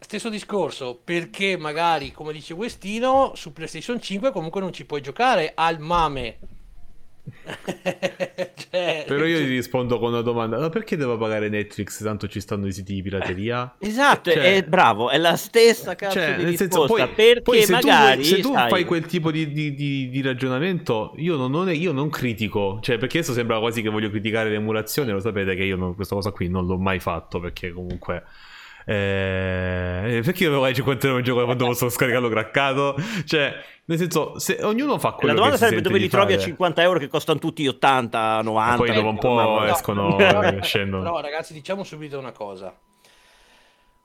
stesso 0.00 0.28
discorso, 0.28 0.98
perché 1.02 1.56
magari, 1.56 2.12
come 2.12 2.32
dice 2.32 2.54
Westino, 2.54 3.32
su 3.34 3.52
PlayStation 3.52 4.00
5 4.00 4.30
comunque 4.30 4.60
non 4.60 4.72
ci 4.72 4.84
puoi 4.84 5.00
giocare 5.00 5.52
al 5.54 5.78
mame. 5.80 6.38
cioè, 8.70 9.04
Però 9.06 9.24
io 9.24 9.38
gli 9.40 9.48
rispondo 9.48 9.98
con 9.98 10.12
una 10.12 10.22
domanda: 10.22 10.58
ma 10.58 10.68
perché 10.68 10.96
devo 10.96 11.16
pagare 11.16 11.48
Netflix? 11.48 12.02
Tanto 12.02 12.28
ci 12.28 12.40
stanno 12.40 12.66
i 12.66 12.72
siti 12.72 12.94
di 12.94 13.02
pirateria. 13.02 13.76
Esatto, 13.78 14.30
cioè, 14.30 14.56
è 14.56 14.62
bravo, 14.62 15.10
è 15.10 15.18
la 15.18 15.36
stessa 15.36 15.94
cazzo 15.94 16.18
cioè, 16.18 16.36
di 16.36 16.44
risposta. 16.44 16.64
Senso, 16.64 16.86
poi, 16.86 17.08
perché 17.08 17.40
poi 17.42 17.62
se 17.62 17.72
magari 17.72 18.22
tu, 18.22 18.28
se 18.28 18.40
tu 18.40 18.52
sai... 18.52 18.68
fai 18.68 18.84
quel 18.84 19.06
tipo 19.06 19.30
di, 19.30 19.50
di, 19.52 19.74
di, 19.74 20.08
di 20.08 20.22
ragionamento, 20.22 21.12
io 21.16 21.36
non, 21.36 21.50
non, 21.50 21.68
è, 21.68 21.72
io 21.72 21.92
non, 21.92 22.10
critico, 22.10 22.78
cioè, 22.80 22.98
perché 22.98 23.18
adesso 23.18 23.32
sembra 23.32 23.58
quasi 23.58 23.82
che 23.82 23.88
voglio 23.88 24.10
criticare 24.10 24.50
l'emulazione. 24.50 25.12
Lo 25.12 25.20
sapete 25.20 25.54
che 25.54 25.64
io 25.64 25.76
non, 25.76 25.94
questa 25.94 26.14
cosa 26.14 26.30
qui 26.30 26.48
non 26.48 26.66
l'ho 26.66 26.78
mai 26.78 27.00
fatto 27.00 27.40
perché 27.40 27.72
comunque. 27.72 28.24
Eh, 28.90 30.22
perché 30.24 30.44
io 30.44 30.48
avevo 30.48 30.72
50 30.72 31.06
euro 31.06 31.18
in 31.18 31.24
gioco 31.24 31.44
quando 31.44 31.66
posso 31.66 31.90
scaricarlo 31.90 32.30
craccato? 32.30 32.96
Cioè, 33.26 33.54
nel 33.84 33.98
senso, 33.98 34.38
se 34.38 34.58
ognuno 34.62 34.98
fa 34.98 35.12
quello 35.12 35.34
La 35.34 35.38
domanda 35.40 35.58
sarebbe 35.58 35.82
dove 35.82 35.98
li 35.98 36.08
trovi 36.08 36.32
a 36.32 36.38
50 36.38 36.80
euro 36.80 36.98
che 36.98 37.08
costano 37.08 37.38
tutti 37.38 37.66
80, 37.66 38.40
90. 38.40 38.76
poi 38.76 38.92
dopo 38.94 39.08
un 39.08 39.18
po' 39.18 39.34
no, 39.34 39.64
escono 39.64 40.16
e 40.18 40.62
scendono. 40.62 41.02
No, 41.02 41.20
ragazzi, 41.20 41.52
diciamo 41.52 41.84
subito 41.84 42.18
una 42.18 42.32
cosa. 42.32 42.74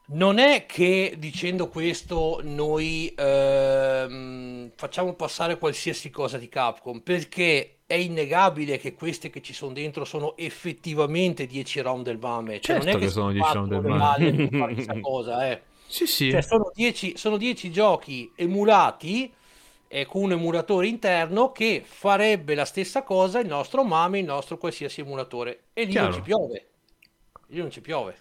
Non 0.06 0.38
è 0.38 0.66
che 0.66 1.16
dicendo 1.18 1.70
questo 1.70 2.42
noi 2.44 3.14
ehm, 3.16 4.72
facciamo 4.76 5.14
passare 5.14 5.58
qualsiasi 5.58 6.10
cosa 6.10 6.38
di 6.38 6.50
Capcom, 6.50 7.00
perché 7.00 7.73
è 7.86 7.96
innegabile 7.96 8.78
che 8.78 8.94
queste 8.94 9.30
che 9.30 9.42
ci 9.42 9.54
sono 9.54 9.74
dentro 9.74 10.06
sono 10.06 10.36
effettivamente 10.38 11.46
10 11.46 11.82
round 11.82 12.06
del 12.06 12.18
Mame. 12.18 12.60
Cioè, 12.60 12.80
certo 12.80 12.86
non 12.86 12.96
è 12.96 13.00
che, 13.00 13.06
che 13.06 13.12
sono 13.12 13.32
10 13.32 13.54
round 13.54 13.70
del 13.70 13.82
Mame. 13.82 14.50
fare 14.50 14.74
questa 14.74 15.00
cosa, 15.00 15.50
eh. 15.50 15.62
Sì, 15.86 16.08
sì. 16.08 16.32
Cioè, 16.32 16.42
sono 16.42 16.72
10, 16.74 17.18
sono 17.18 17.38
10 17.38 17.72
giochi 17.72 18.32
emulati 18.36 19.32
eh, 19.88 20.06
con 20.06 20.24
un 20.24 20.32
emulatore 20.32 20.88
interno 20.88 21.52
che 21.52 21.84
farebbe 21.86 22.56
la 22.56 22.66
stessa 22.66 23.04
cosa 23.04 23.40
il 23.40 23.48
nostro 23.48 23.84
Mame, 23.84 24.20
il 24.20 24.26
nostro 24.26 24.58
qualsiasi 24.58 25.02
emulatore. 25.02 25.66
E 25.74 25.84
lì 25.84 25.92
Chiaro. 25.92 26.08
non 26.08 26.16
ci 26.16 26.22
piove. 26.22 26.68
Lì 27.48 27.60
non 27.60 27.70
ci 27.70 27.82
piove. 27.82 28.18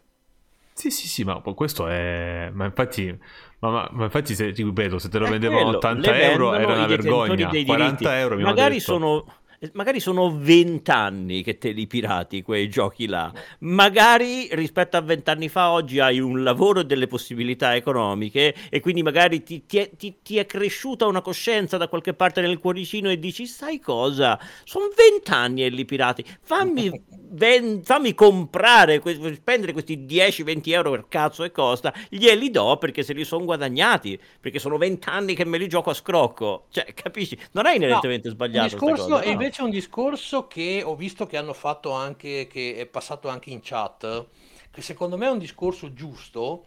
Sì, 0.75 0.91
sì, 0.91 1.07
sì, 1.07 1.23
ma 1.23 1.41
questo 1.41 1.87
è... 1.87 2.51
Ma 2.53 2.65
infatti, 2.65 3.17
ma, 3.61 3.71
ma, 3.71 3.89
ma 3.93 4.05
infatti 4.05 4.35
se, 4.35 4.53
ti 4.53 4.63
ripeto, 4.63 4.99
se 4.99 5.09
te 5.09 5.19
lo 5.19 5.29
vendevano 5.29 5.69
80 5.77 6.21
euro 6.21 6.55
era 6.55 6.73
una 6.73 6.87
vergogna. 6.87 7.49
40 7.49 8.19
euro 8.19 8.37
mi 8.37 8.43
Magari 8.43 8.79
detto... 8.79 8.93
sono 8.93 9.25
magari 9.73 10.01
sono 10.01 10.37
vent'anni 10.37 11.43
che 11.43 11.59
te 11.59 11.71
li 11.71 11.87
pirati 11.87 12.43
quei 12.43 12.69
giochi 12.69 13.07
là. 13.07 13.33
Magari 13.61 14.49
rispetto 14.53 14.97
a 14.97 15.01
vent'anni 15.01 15.49
fa 15.49 15.71
oggi 15.71 16.01
hai 16.01 16.19
un 16.19 16.43
lavoro 16.43 16.81
e 16.81 16.85
delle 16.85 17.07
possibilità 17.07 17.75
economiche 17.77 18.55
e 18.69 18.81
quindi 18.81 19.03
magari 19.03 19.43
ti, 19.43 19.65
ti, 19.67 19.79
è, 19.79 19.91
ti, 19.97 20.17
ti, 20.23 20.39
è, 20.39 20.47
cresciuta 20.47 21.07
una 21.07 21.21
coscienza 21.21 21.77
da 21.77 21.89
qualche 21.89 22.15
parte 22.15 22.41
nel 22.41 22.59
cuoricino 22.59 23.11
e 23.11 23.19
dici 23.19 23.47
sai 23.47 23.79
cosa? 23.79 24.39
Sono 24.65 24.89
vent'anni 24.95 25.65
e 25.65 25.69
li 25.69 25.85
pirati. 25.85 26.25
Fammi, 26.41 26.91
ven, 27.31 27.83
fammi 27.85 28.15
comprare, 28.15 29.01
spendere 29.35 29.73
questi 29.73 30.05
10-20 30.09 30.61
euro 30.73 30.91
per 30.91 31.05
cazzo 31.09 31.45
e 31.45 31.53
costa, 31.53 31.93
glieli 32.09 32.51
do 32.51 32.79
perché 32.79 33.03
se 33.03 33.13
li 33.13 33.25
sono 33.25 33.45
guadagnati, 33.45 34.19
perché 34.41 34.59
sono 34.59 34.77
vent'anni 34.77 35.35
che 35.35 35.45
me 35.45 35.59
li 35.59 35.69
gioco 35.69 35.91
a 35.91 35.95
scrocco. 35.95 36.67
Cioè, 36.71 36.93
capisci? 36.95 37.39
Non 37.53 37.67
è 37.67 37.75
inerentemente 37.75 38.29
no, 38.29 38.35
sbagliato. 38.35 38.67
Il 38.67 38.73
discorso 38.73 39.09
no? 39.09 39.23
invece 39.23 39.52
c'è 39.53 39.63
un 39.63 39.71
discorso 39.71 40.47
che 40.47 40.83
ho 40.83 40.97
visto 40.97 41.27
che 41.27 41.37
hanno 41.37 41.53
fatto 41.53 41.93
anche, 41.93 42.47
che 42.49 42.75
è 42.77 42.87
passato 42.87 43.29
anche 43.29 43.51
in 43.51 43.61
chat, 43.63 44.27
che 44.71 44.81
secondo 44.81 45.19
me 45.19 45.27
è 45.27 45.31
un 45.31 45.39
discorso 45.39 45.93
giusto. 45.93 46.65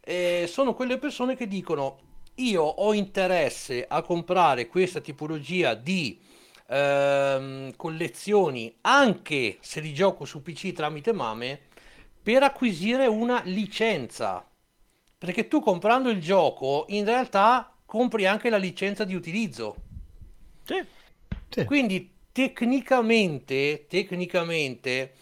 Eh, 0.00 0.46
sono 0.48 0.74
quelle 0.74 0.98
persone 0.98 1.36
che 1.36 1.46
dicono: 1.46 1.98
Io 2.36 2.62
ho 2.62 2.94
interesse 2.94 3.84
a 3.86 4.00
comprare 4.02 4.66
questa 4.66 5.00
tipologia 5.00 5.74
di 5.74 6.18
ehm, 6.68 7.76
collezioni, 7.76 8.74
anche 8.80 9.58
se 9.60 9.80
li 9.80 9.92
gioco 9.92 10.24
su 10.24 10.40
PC 10.42 10.72
tramite 10.72 11.12
Mame, 11.12 11.60
per 12.22 12.42
acquisire 12.42 13.06
una 13.06 13.42
licenza. 13.44 14.44
Perché 15.18 15.48
tu 15.48 15.60
comprando 15.60 16.08
il 16.08 16.20
gioco, 16.20 16.86
in 16.88 17.04
realtà 17.04 17.74
compri 17.84 18.26
anche 18.26 18.48
la 18.48 18.56
licenza 18.56 19.04
di 19.04 19.14
utilizzo. 19.14 19.76
Sì. 20.64 20.82
Sì. 21.48 21.64
Quindi 21.66 22.11
tecnicamente, 22.32 23.86
tecnicamente, 23.88 25.12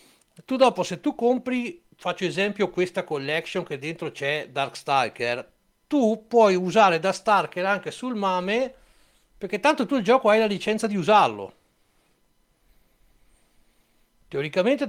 tu 0.44 0.56
dopo 0.56 0.82
se 0.82 1.00
tu 1.00 1.14
compri, 1.14 1.82
faccio 1.96 2.24
esempio 2.24 2.70
questa 2.70 3.04
collection 3.04 3.64
che 3.64 3.78
dentro 3.78 4.10
c'è 4.10 4.48
Darkstalker, 4.48 5.52
tu 5.86 6.24
puoi 6.26 6.54
usare 6.54 6.98
Darkstalker 6.98 7.66
anche 7.66 7.90
sul 7.90 8.14
MAME 8.14 8.74
perché 9.36 9.58
tanto 9.58 9.86
tu 9.86 9.96
il 9.96 10.04
gioco 10.04 10.28
hai 10.28 10.38
la 10.38 10.46
licenza 10.46 10.86
di 10.86 10.96
usarlo. 10.96 11.54
Teoricamente 14.28 14.88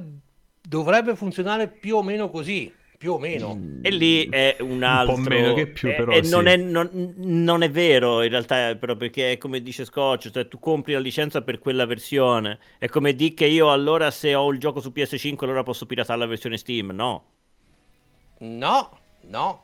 dovrebbe 0.62 1.16
funzionare 1.16 1.68
più 1.68 1.96
o 1.96 2.04
meno 2.04 2.30
così 2.30 2.72
più 3.02 3.14
o 3.14 3.18
meno. 3.18 3.60
E 3.82 3.90
lì 3.90 4.30
è 4.30 4.58
un 4.60 4.84
altro... 4.84 5.16
Un 5.16 5.24
po' 5.24 5.30
meno 5.30 5.54
che 5.56 5.66
più, 5.66 5.90
però 5.90 6.12
e 6.12 6.24
sì. 6.24 6.30
non, 6.30 6.46
è, 6.46 6.56
non, 6.56 7.16
non, 7.18 7.64
è, 7.64 7.72
vero 7.72 8.22
in 8.22 8.30
realtà, 8.30 8.76
però 8.76 8.96
perché 8.96 9.32
è 9.32 9.38
come 9.40 9.64
dice 9.64 9.86
Scotch, 9.86 10.30
cioè 10.30 10.48
tu 10.48 10.60
compri 10.60 10.94
la 10.94 11.00
licenza 11.00 11.42
per 11.42 11.58
quella 11.58 11.88
versione. 11.88 12.60
È 12.78 12.88
come 12.90 13.16
di 13.16 13.34
che 13.34 13.48
io 13.48 13.72
allora 13.72 14.12
se 14.12 14.36
ho 14.36 14.52
il 14.52 14.60
gioco 14.60 14.82
su 14.82 14.92
PS5 14.94 15.36
allora 15.40 15.64
posso 15.64 15.88
piratare 15.88 16.20
la 16.20 16.28
versione 16.28 16.58
Steam, 16.58 16.92
no. 16.92 17.24
No, 18.38 19.00
no. 19.22 19.64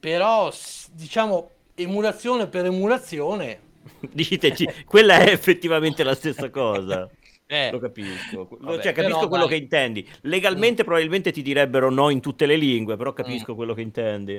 Però, 0.00 0.50
diciamo, 0.92 1.50
emulazione 1.74 2.46
per 2.46 2.64
emulazione... 2.64 3.68
Diteci, 4.00 4.66
quella 4.86 5.18
è 5.18 5.28
effettivamente 5.28 6.04
la 6.04 6.14
stessa 6.14 6.48
cosa. 6.48 7.06
Eh, 7.52 7.70
lo 7.72 7.80
capisco, 7.80 8.48
Vabbè, 8.60 8.80
cioè, 8.80 8.92
capisco 8.92 9.26
quello 9.26 9.46
dai. 9.46 9.56
che 9.56 9.62
intendi. 9.64 10.08
Legalmente 10.20 10.82
mm. 10.82 10.84
probabilmente 10.84 11.32
ti 11.32 11.42
direbbero 11.42 11.90
no 11.90 12.08
in 12.08 12.20
tutte 12.20 12.46
le 12.46 12.54
lingue, 12.54 12.96
però 12.96 13.12
capisco 13.12 13.54
mm. 13.54 13.56
quello 13.56 13.74
che 13.74 13.80
intendi. 13.80 14.36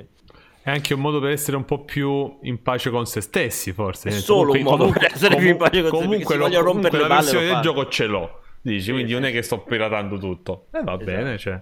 È 0.63 0.69
anche 0.69 0.93
un 0.93 1.01
modo 1.01 1.19
per 1.19 1.31
essere 1.31 1.57
un 1.57 1.65
po' 1.65 1.83
più 1.83 2.37
in 2.43 2.61
pace 2.61 2.89
con 2.89 3.05
se 3.05 3.19
stessi, 3.19 3.73
forse. 3.73 4.07
È 4.07 4.11
solo 4.13 4.53
un 4.53 4.61
modo 4.61 4.89
per 4.91 5.11
essere 5.13 5.35
più 5.35 5.49
in 5.49 5.57
pace 5.57 5.81
con 5.81 5.89
se 5.89 5.97
stessi. 5.97 6.23
Comunque, 6.23 6.35
lo, 6.37 6.63
comunque 6.63 6.99
la 6.99 7.07
versione 7.07 7.45
del 7.47 7.59
gioco 7.59 7.87
ce 7.89 8.05
l'ho. 8.05 8.41
Dici, 8.61 8.81
sì, 8.81 8.91
quindi 8.91 9.09
sì. 9.09 9.15
non 9.15 9.25
è 9.25 9.31
che 9.33 9.41
sto 9.41 9.59
piratando 9.59 10.17
tutto. 10.17 10.67
E 10.71 10.77
eh, 10.77 10.83
va 10.83 10.93
esatto. 10.93 11.03
bene, 11.03 11.37
cioè. 11.37 11.61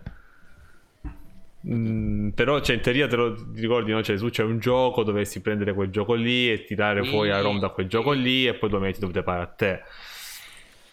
Mm, 1.68 2.30
però 2.30 2.60
cioè, 2.62 2.76
in 2.76 2.82
teoria 2.84 3.08
te 3.08 3.16
lo 3.16 3.36
ricordi 3.56 3.92
no? 3.92 4.04
cioè, 4.04 4.20
su 4.20 4.30
c'è 4.30 4.44
un 4.44 4.60
gioco 4.60 5.02
dovresti 5.02 5.42
prendere 5.42 5.74
quel 5.74 5.90
gioco 5.90 6.14
lì 6.14 6.50
e 6.50 6.64
tirare 6.64 7.04
sì. 7.04 7.10
fuori 7.10 7.30
la 7.30 7.42
ROM 7.42 7.60
da 7.60 7.70
quel 7.70 7.88
gioco 7.88 8.12
lì 8.12 8.48
e 8.48 8.54
poi 8.54 8.70
lo 8.70 8.80
metti 8.80 9.02
dove 9.02 9.12
te 9.12 9.24
pare 9.24 9.42
a 9.42 9.46
te 9.48 9.82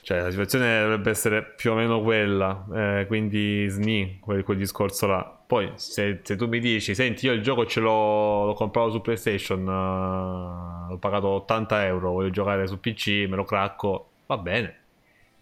cioè, 0.07 0.23
la 0.23 0.31
situazione 0.31 0.83
dovrebbe 0.83 1.11
essere 1.11 1.43
più 1.43 1.73
o 1.73 1.74
meno 1.74 2.01
quella, 2.01 2.65
eh, 2.73 3.07
quindi 3.09 3.69
SNI, 3.69 4.19
quel, 4.20 4.45
quel, 4.45 4.57
discorso 4.57 5.09
là. 5.09 5.37
Poi, 5.45 5.73
se, 5.74 6.20
se, 6.23 6.37
tu 6.37 6.47
mi 6.47 6.61
dici, 6.61 6.95
senti, 6.95 7.27
io 7.27 7.33
il 7.33 7.43
gioco 7.43 7.66
ce 7.66 7.81
l'ho, 7.81 8.45
l'ho 8.45 8.55
comprato 8.55 8.93
su 8.93 9.01
PlayStation, 9.01 9.66
uh, 9.66 10.91
l'ho 10.91 10.99
pagato 10.99 11.27
80 11.27 11.87
euro, 11.87 12.12
voglio 12.12 12.31
giocare 12.31 12.69
su 12.69 12.78
PC, 12.78 13.27
me 13.28 13.35
lo 13.35 13.43
cracco, 13.43 14.11
va 14.27 14.39
bene. 14.39 14.78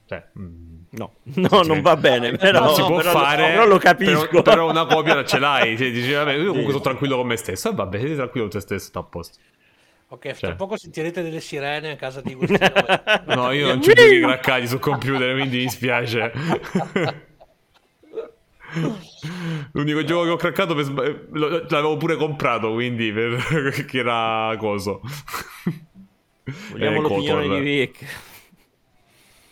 Cioè, 0.06 0.28
mm, 0.38 0.74
no, 0.92 1.12
no 1.34 1.62
non 1.62 1.82
va 1.82 1.96
bene, 1.98 2.32
però, 2.32 2.60
non 2.60 2.74
si 2.74 2.80
può 2.80 2.96
però, 2.96 3.10
fare, 3.10 3.42
però 3.42 3.66
lo 3.66 3.76
capisco. 3.76 4.28
Però, 4.28 4.40
però 4.40 4.70
una 4.70 4.86
copia 4.86 5.22
ce 5.26 5.38
l'hai, 5.40 5.76
cioè, 5.76 5.90
dici, 5.90 6.10
vabbè, 6.10 6.32
io 6.36 6.48
comunque 6.48 6.72
sono 6.72 6.84
tranquillo 6.84 7.16
con 7.16 7.26
me 7.26 7.36
stesso, 7.36 7.68
e 7.68 7.74
vabbè, 7.74 7.98
sei 7.98 8.14
tranquillo 8.14 8.48
con 8.48 8.54
te 8.58 8.60
stesso, 8.60 8.86
sta 8.86 9.00
a 9.00 9.02
posto. 9.02 9.38
Ok, 10.14 10.22
cioè. 10.26 10.34
tra 10.36 10.54
poco 10.54 10.76
sentirete 10.76 11.22
delle 11.22 11.40
sirene 11.40 11.90
a 11.90 11.96
casa 11.96 12.20
di 12.20 12.34
Gustavo. 12.38 13.34
no, 13.34 13.50
io 13.50 13.66
non 13.66 13.78
ho 13.78 13.80
giochi 13.80 14.20
craccati 14.20 14.68
sul 14.68 14.78
computer, 14.78 15.34
quindi 15.34 15.58
mi 15.58 15.68
spiace. 15.68 16.32
L'unico 19.72 20.04
gioco 20.04 20.24
che 20.24 20.30
ho 20.30 20.36
craccato 20.36 20.74
per... 20.74 21.28
l'avevo 21.32 21.96
pure 21.96 22.16
comprato, 22.16 22.72
quindi 22.72 23.12
per... 23.12 23.84
che 23.86 23.98
era 23.98 24.54
coso. 24.56 25.00
Vogliamo 26.70 26.96
eh, 26.96 27.00
l'opinione 27.00 27.42
Kotor. 27.42 27.58
di 27.58 27.64
Vic. 27.64 28.06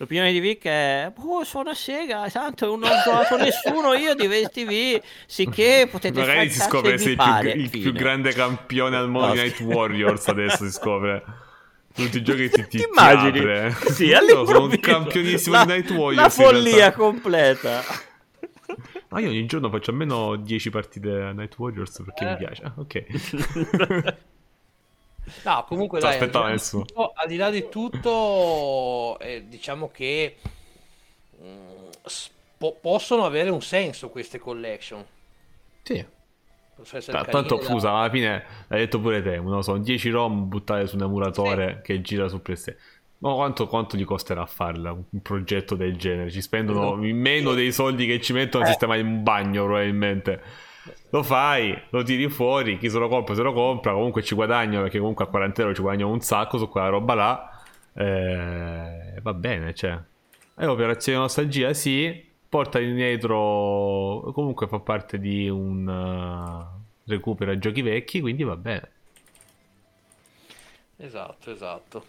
L'opinione 0.02 0.32
di 0.32 0.40
Vic 0.40 0.64
è, 0.64 1.12
oh, 1.16 1.44
sono 1.44 1.74
sega, 1.74 2.28
tanto 2.28 2.66
non 2.66 2.82
ho 2.82 3.02
giocato 3.04 3.36
nessuno 3.36 3.92
io 3.94 4.16
di 4.16 4.26
VSTV, 4.26 5.00
sicché 5.26 5.86
potete 5.88 6.18
Magari 6.18 6.50
si 6.50 6.58
scopre 6.58 6.98
sei 6.98 7.12
il, 7.12 7.16
più, 7.40 7.50
il 7.50 7.70
più, 7.70 7.92
grande 7.92 8.32
campione 8.32 8.96
al 8.96 9.08
mondo 9.08 9.28
no. 9.28 9.34
di 9.34 9.40
Night 9.42 9.60
Warriors 9.60 10.26
adesso 10.26 10.64
si 10.64 10.72
scopre. 10.72 11.22
Tutti 11.94 12.16
i 12.16 12.22
giochi 12.24 12.50
ti, 12.50 12.66
ti, 12.66 12.78
ti 12.78 12.84
immagini? 12.90 13.38
Apre. 13.38 13.76
Sì, 13.92 14.10
no, 14.28 14.44
sono 14.44 14.64
un 14.64 14.80
campionissimo 14.80 15.54
la, 15.54 15.64
di 15.66 15.72
Night 15.72 15.90
Warriors. 15.92 16.16
La 16.16 16.28
follia 16.30 16.92
completa. 16.92 17.82
Ma 19.10 19.20
io 19.20 19.28
ogni 19.28 19.46
giorno 19.46 19.70
faccio 19.70 19.92
almeno 19.92 20.34
10 20.34 20.70
partite 20.70 21.10
a 21.10 21.30
Night 21.30 21.56
Warriors 21.56 22.02
perché 22.04 22.24
eh. 22.24 22.30
mi 22.30 22.36
piace. 22.38 22.72
Ok. 22.74 24.22
No, 25.44 25.64
comunque 25.68 26.00
dai, 26.00 26.18
al, 26.18 26.28
di 26.28 26.32
là 26.32 26.58
tutto, 26.58 27.12
al 27.14 27.28
di 27.28 27.36
là 27.36 27.50
di 27.50 27.68
tutto, 27.68 29.18
eh, 29.20 29.44
diciamo 29.48 29.88
che 29.92 30.36
mh, 31.38 31.46
mm, 31.46 31.86
po- 32.58 32.76
possono 32.80 33.24
avere 33.24 33.50
un 33.50 33.62
senso 33.62 34.08
queste 34.08 34.38
collection. 34.38 35.04
Sì. 35.82 36.04
tanto 37.30 37.62
scusa, 37.62 37.92
alla 37.92 38.10
fine 38.10 38.44
l'hai 38.68 38.80
detto 38.80 39.00
pure 39.00 39.22
te, 39.22 39.38
no? 39.38 39.62
sono 39.62 39.78
10 39.78 40.10
ROM 40.10 40.48
buttate 40.48 40.86
su 40.86 40.96
un 40.96 41.02
emulatore 41.02 41.76
sì. 41.76 41.82
che 41.82 42.00
gira 42.00 42.28
su 42.28 42.40
PlayStation. 42.42 42.82
Ma 43.18 43.34
quanto, 43.34 43.68
quanto, 43.68 43.96
gli 43.96 44.04
costerà 44.04 44.44
farla 44.46 44.90
un 44.90 45.22
progetto 45.22 45.76
del 45.76 45.96
genere? 45.96 46.28
Ci 46.28 46.40
spendono 46.40 46.96
meno 46.96 47.54
dei 47.54 47.70
soldi 47.70 48.04
che 48.04 48.20
ci 48.20 48.32
mettono 48.32 48.64
a 48.64 48.66
eh. 48.66 48.70
sistemare 48.70 49.00
un 49.00 49.22
bagno, 49.22 49.64
probabilmente. 49.64 50.42
Lo 51.10 51.22
fai, 51.22 51.80
lo 51.90 52.02
tiri 52.02 52.28
fuori, 52.28 52.78
chi 52.78 52.90
se 52.90 52.98
lo 52.98 53.08
compra 53.08 53.34
se 53.34 53.42
lo 53.42 53.52
compra, 53.52 53.92
comunque 53.92 54.22
ci 54.22 54.34
guadagno 54.34 54.82
perché 54.82 54.98
comunque 54.98 55.24
a 55.24 55.28
40 55.28 55.60
euro 55.60 55.74
ci 55.74 55.80
guadagno 55.82 56.10
un 56.10 56.20
sacco 56.20 56.58
su 56.58 56.68
quella 56.68 56.88
roba 56.88 57.14
là. 57.14 57.62
Eh, 57.94 59.20
va 59.20 59.34
bene, 59.34 59.74
cioè. 59.74 59.98
È 60.54 60.66
operazione 60.66 61.18
nostalgia, 61.18 61.72
sì. 61.72 62.30
Porta 62.48 62.80
indietro, 62.80 64.30
comunque 64.34 64.66
fa 64.66 64.78
parte 64.80 65.18
di 65.18 65.48
un 65.48 65.86
uh, 65.86 67.10
recupero 67.10 67.50
a 67.50 67.58
giochi 67.58 67.80
vecchi, 67.80 68.20
quindi 68.20 68.42
va 68.42 68.56
bene. 68.56 68.90
Esatto, 70.98 71.50
esatto. 71.50 72.04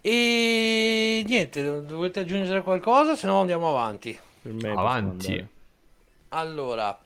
E 0.00 1.24
niente, 1.26 1.84
dovete 1.86 2.20
aggiungere 2.20 2.62
qualcosa? 2.62 3.14
Se 3.14 3.26
no 3.26 3.40
andiamo 3.40 3.70
avanti. 3.70 4.18
avanti. 4.64 5.46
Allora, 6.36 6.98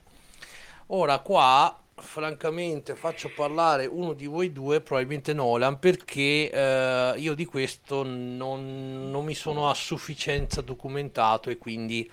ora 0.87 1.19
qua 1.19 1.79
francamente 1.97 2.95
faccio 2.95 3.31
parlare 3.37 3.85
uno 3.85 4.15
di 4.15 4.25
voi 4.25 4.53
due, 4.53 4.81
probabilmente 4.81 5.35
Nolan, 5.35 5.79
perché 5.79 6.51
eh, 6.51 7.13
io 7.19 7.35
di 7.35 7.45
questo 7.45 8.03
non, 8.05 9.11
non, 9.11 9.25
mi 9.27 9.35
sono 9.35 9.69
a 9.69 9.75
sufficienza 9.75 10.63
documentato 10.63 11.51
e 11.51 11.59
quindi 11.59 12.11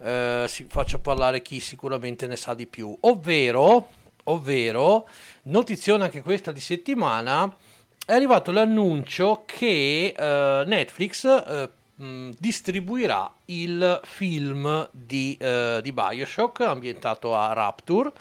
eh, 0.00 0.44
si, 0.46 0.64
faccio 0.70 1.00
parlare 1.00 1.42
chi 1.42 1.58
sicuramente 1.58 2.28
ne 2.28 2.36
sa 2.36 2.54
di 2.54 2.68
più. 2.68 2.96
Ovvero, 3.00 3.88
ovvero, 4.24 5.08
notizione 5.44 6.04
anche 6.04 6.22
questa 6.22 6.52
di 6.52 6.60
settimana 6.60 7.52
è 8.06 8.12
arrivato 8.12 8.52
l'annuncio 8.52 9.42
che 9.44 10.14
uh, 10.16 10.68
Netflix 10.68 11.24
uh, 11.24 11.68
mh, 11.98 12.30
distribuirà 12.38 13.32
il 13.46 14.00
film 14.04 14.88
di, 14.92 15.38
uh, 15.40 15.80
di, 15.80 15.92
Bioshock 15.92 16.60
ambientato 16.60 17.36
a 17.36 17.52
Rapture. 17.52 18.12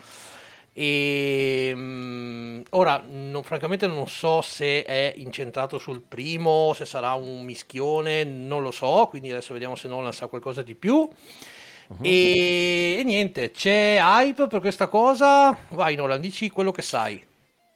E 0.73 1.73
mh, 1.73 2.63
ora, 2.71 3.03
non, 3.07 3.43
francamente, 3.43 3.87
non 3.87 4.07
so 4.07 4.41
se 4.41 4.83
è 4.83 5.13
incentrato 5.17 5.79
sul 5.79 6.01
primo, 6.01 6.73
se 6.75 6.85
sarà 6.85 7.13
un 7.13 7.43
mischione, 7.43 8.23
non 8.23 8.61
lo 8.61 8.71
so. 8.71 9.07
Quindi 9.09 9.31
adesso 9.31 9.53
vediamo 9.53 9.75
se 9.75 9.87
Nolan 9.87 10.13
sa 10.13 10.27
qualcosa 10.27 10.61
di 10.61 10.75
più. 10.75 10.95
Uh-huh. 10.95 11.97
E, 12.01 12.97
e 12.99 13.03
niente, 13.03 13.51
c'è 13.51 13.97
hype 13.99 14.47
per 14.47 14.59
questa 14.59 14.87
cosa. 14.87 15.57
Vai, 15.69 15.95
Nolan, 15.95 16.21
dici 16.21 16.49
quello 16.49 16.71
che 16.71 16.81
sai. 16.81 17.25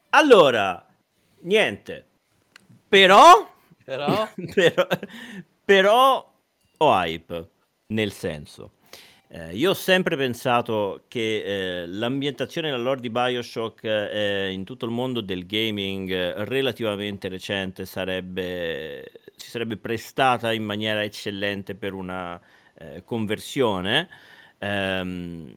Allora, 0.10 0.86
Niente. 1.41 2.06
Però... 2.88 3.49
Però... 3.84 4.28
però, 4.53 4.88
però 5.72 6.30
ho 6.80 6.91
hype, 6.91 7.49
nel 7.88 8.11
senso. 8.11 8.73
Eh, 9.30 9.56
io 9.56 9.69
ho 9.69 9.73
sempre 9.73 10.18
pensato 10.18 11.06
che 11.07 11.84
eh, 11.84 11.88
l'ambientazione 11.88 12.68
e 12.68 12.72
la 12.72 12.77
lore 12.77 12.99
di 12.99 13.10
Bioshock 13.10 13.85
eh, 13.85 14.52
in 14.52 14.65
tutto 14.65 14.84
il 14.84 14.91
mondo 14.91 15.22
del 15.22 15.45
gaming 15.45 16.11
eh, 16.11 16.43
relativamente 16.43 17.30
recente 17.30 17.85
sarebbe, 17.85 19.14
si 19.38 19.49
sarebbe 19.49 19.77
prestata 19.77 20.52
in 20.52 20.65
maniera 20.65 21.03
eccellente 21.03 21.73
per 21.76 21.93
una 21.93 22.38
eh, 22.77 23.03
conversione. 23.06 24.10
Um, 24.60 25.56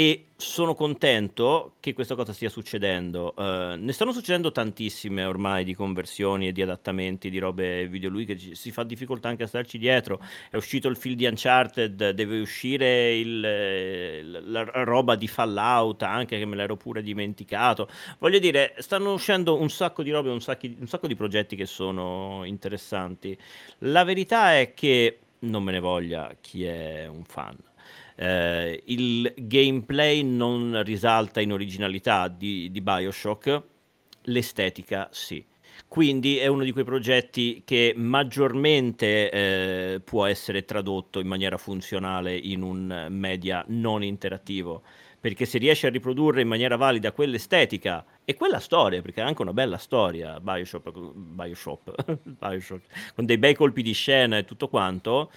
e 0.00 0.28
sono 0.36 0.74
contento 0.74 1.74
che 1.78 1.92
questa 1.92 2.14
cosa 2.14 2.32
stia 2.32 2.48
succedendo. 2.48 3.34
Uh, 3.36 3.74
ne 3.76 3.92
stanno 3.92 4.12
succedendo 4.12 4.50
tantissime 4.50 5.24
ormai 5.24 5.62
di 5.62 5.74
conversioni 5.74 6.48
e 6.48 6.52
di 6.52 6.62
adattamenti 6.62 7.28
di 7.28 7.38
robe 7.38 7.86
video 7.86 8.08
lui 8.08 8.24
che 8.24 8.38
si 8.54 8.70
fa 8.70 8.82
difficoltà 8.82 9.28
anche 9.28 9.42
a 9.42 9.46
starci 9.46 9.76
dietro. 9.76 10.18
È 10.48 10.56
uscito 10.56 10.88
il 10.88 10.96
film 10.96 11.16
di 11.16 11.26
Uncharted, 11.26 12.12
deve 12.12 12.40
uscire 12.40 13.14
il, 13.14 14.50
la 14.50 14.62
roba 14.84 15.16
di 15.16 15.28
Fallout 15.28 16.00
anche 16.00 16.38
che 16.38 16.46
me 16.46 16.56
l'ero 16.56 16.76
pure 16.78 17.02
dimenticato. 17.02 17.86
Voglio 18.20 18.38
dire, 18.38 18.76
stanno 18.78 19.12
uscendo 19.12 19.60
un 19.60 19.68
sacco 19.68 20.02
di 20.02 20.12
robe, 20.12 20.30
un, 20.30 20.40
sacchi, 20.40 20.78
un 20.80 20.86
sacco 20.86 21.08
di 21.08 21.14
progetti 21.14 21.56
che 21.56 21.66
sono 21.66 22.40
interessanti. 22.44 23.36
La 23.80 24.04
verità 24.04 24.58
è 24.58 24.72
che 24.72 25.18
non 25.40 25.62
me 25.62 25.72
ne 25.72 25.80
voglia 25.80 26.34
chi 26.40 26.64
è 26.64 27.06
un 27.06 27.24
fan 27.24 27.68
eh, 28.20 28.82
il 28.84 29.32
gameplay 29.34 30.22
non 30.22 30.82
risalta 30.84 31.40
in 31.40 31.52
originalità 31.52 32.28
di, 32.28 32.70
di 32.70 32.82
Bioshock, 32.82 33.62
l'estetica 34.24 35.08
sì. 35.10 35.42
Quindi 35.88 36.36
è 36.36 36.46
uno 36.46 36.62
di 36.62 36.72
quei 36.72 36.84
progetti 36.84 37.62
che 37.64 37.94
maggiormente 37.96 39.30
eh, 39.30 40.00
può 40.04 40.26
essere 40.26 40.66
tradotto 40.66 41.18
in 41.18 41.26
maniera 41.26 41.56
funzionale 41.56 42.36
in 42.36 42.60
un 42.60 43.06
media 43.08 43.64
non 43.68 44.02
interattivo 44.02 44.82
perché 45.18 45.44
se 45.44 45.58
riesce 45.58 45.86
a 45.86 45.90
riprodurre 45.90 46.40
in 46.40 46.48
maniera 46.48 46.76
valida 46.76 47.12
quell'estetica 47.12 48.04
e 48.24 48.34
quella 48.34 48.58
storia, 48.58 49.02
perché 49.02 49.20
è 49.20 49.24
anche 49.24 49.42
una 49.42 49.52
bella 49.52 49.76
storia, 49.76 50.40
Bioshock, 50.40 50.90
Bioshock, 51.12 52.20
Bioshock 52.24 53.12
con 53.14 53.26
dei 53.26 53.36
bei 53.36 53.54
colpi 53.54 53.82
di 53.82 53.92
scena 53.92 54.38
e 54.38 54.46
tutto 54.46 54.68
quanto, 54.68 55.30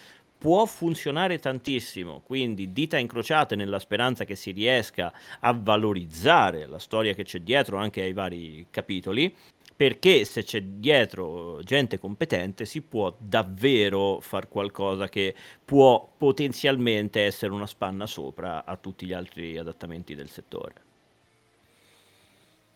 può 0.44 0.66
funzionare 0.66 1.40
tantissimo, 1.40 2.20
quindi 2.20 2.74
dita 2.74 2.98
incrociate 2.98 3.56
nella 3.56 3.80
speranza 3.80 4.26
che 4.26 4.36
si 4.36 4.52
riesca 4.52 5.14
a 5.40 5.54
valorizzare 5.54 6.66
la 6.66 6.80
storia 6.80 7.14
che 7.14 7.24
c'è 7.24 7.40
dietro 7.40 7.78
anche 7.78 8.02
ai 8.02 8.12
vari 8.12 8.68
capitoli, 8.70 9.34
perché 9.74 10.26
se 10.26 10.44
c'è 10.44 10.62
dietro 10.62 11.62
gente 11.64 11.98
competente 11.98 12.66
si 12.66 12.82
può 12.82 13.16
davvero 13.18 14.20
fare 14.20 14.50
qualcosa 14.50 15.08
che 15.08 15.34
può 15.64 16.12
potenzialmente 16.18 17.22
essere 17.22 17.54
una 17.54 17.66
spanna 17.66 18.06
sopra 18.06 18.66
a 18.66 18.76
tutti 18.76 19.06
gli 19.06 19.14
altri 19.14 19.58
adattamenti 19.58 20.14
del 20.14 20.28
settore. 20.28 20.93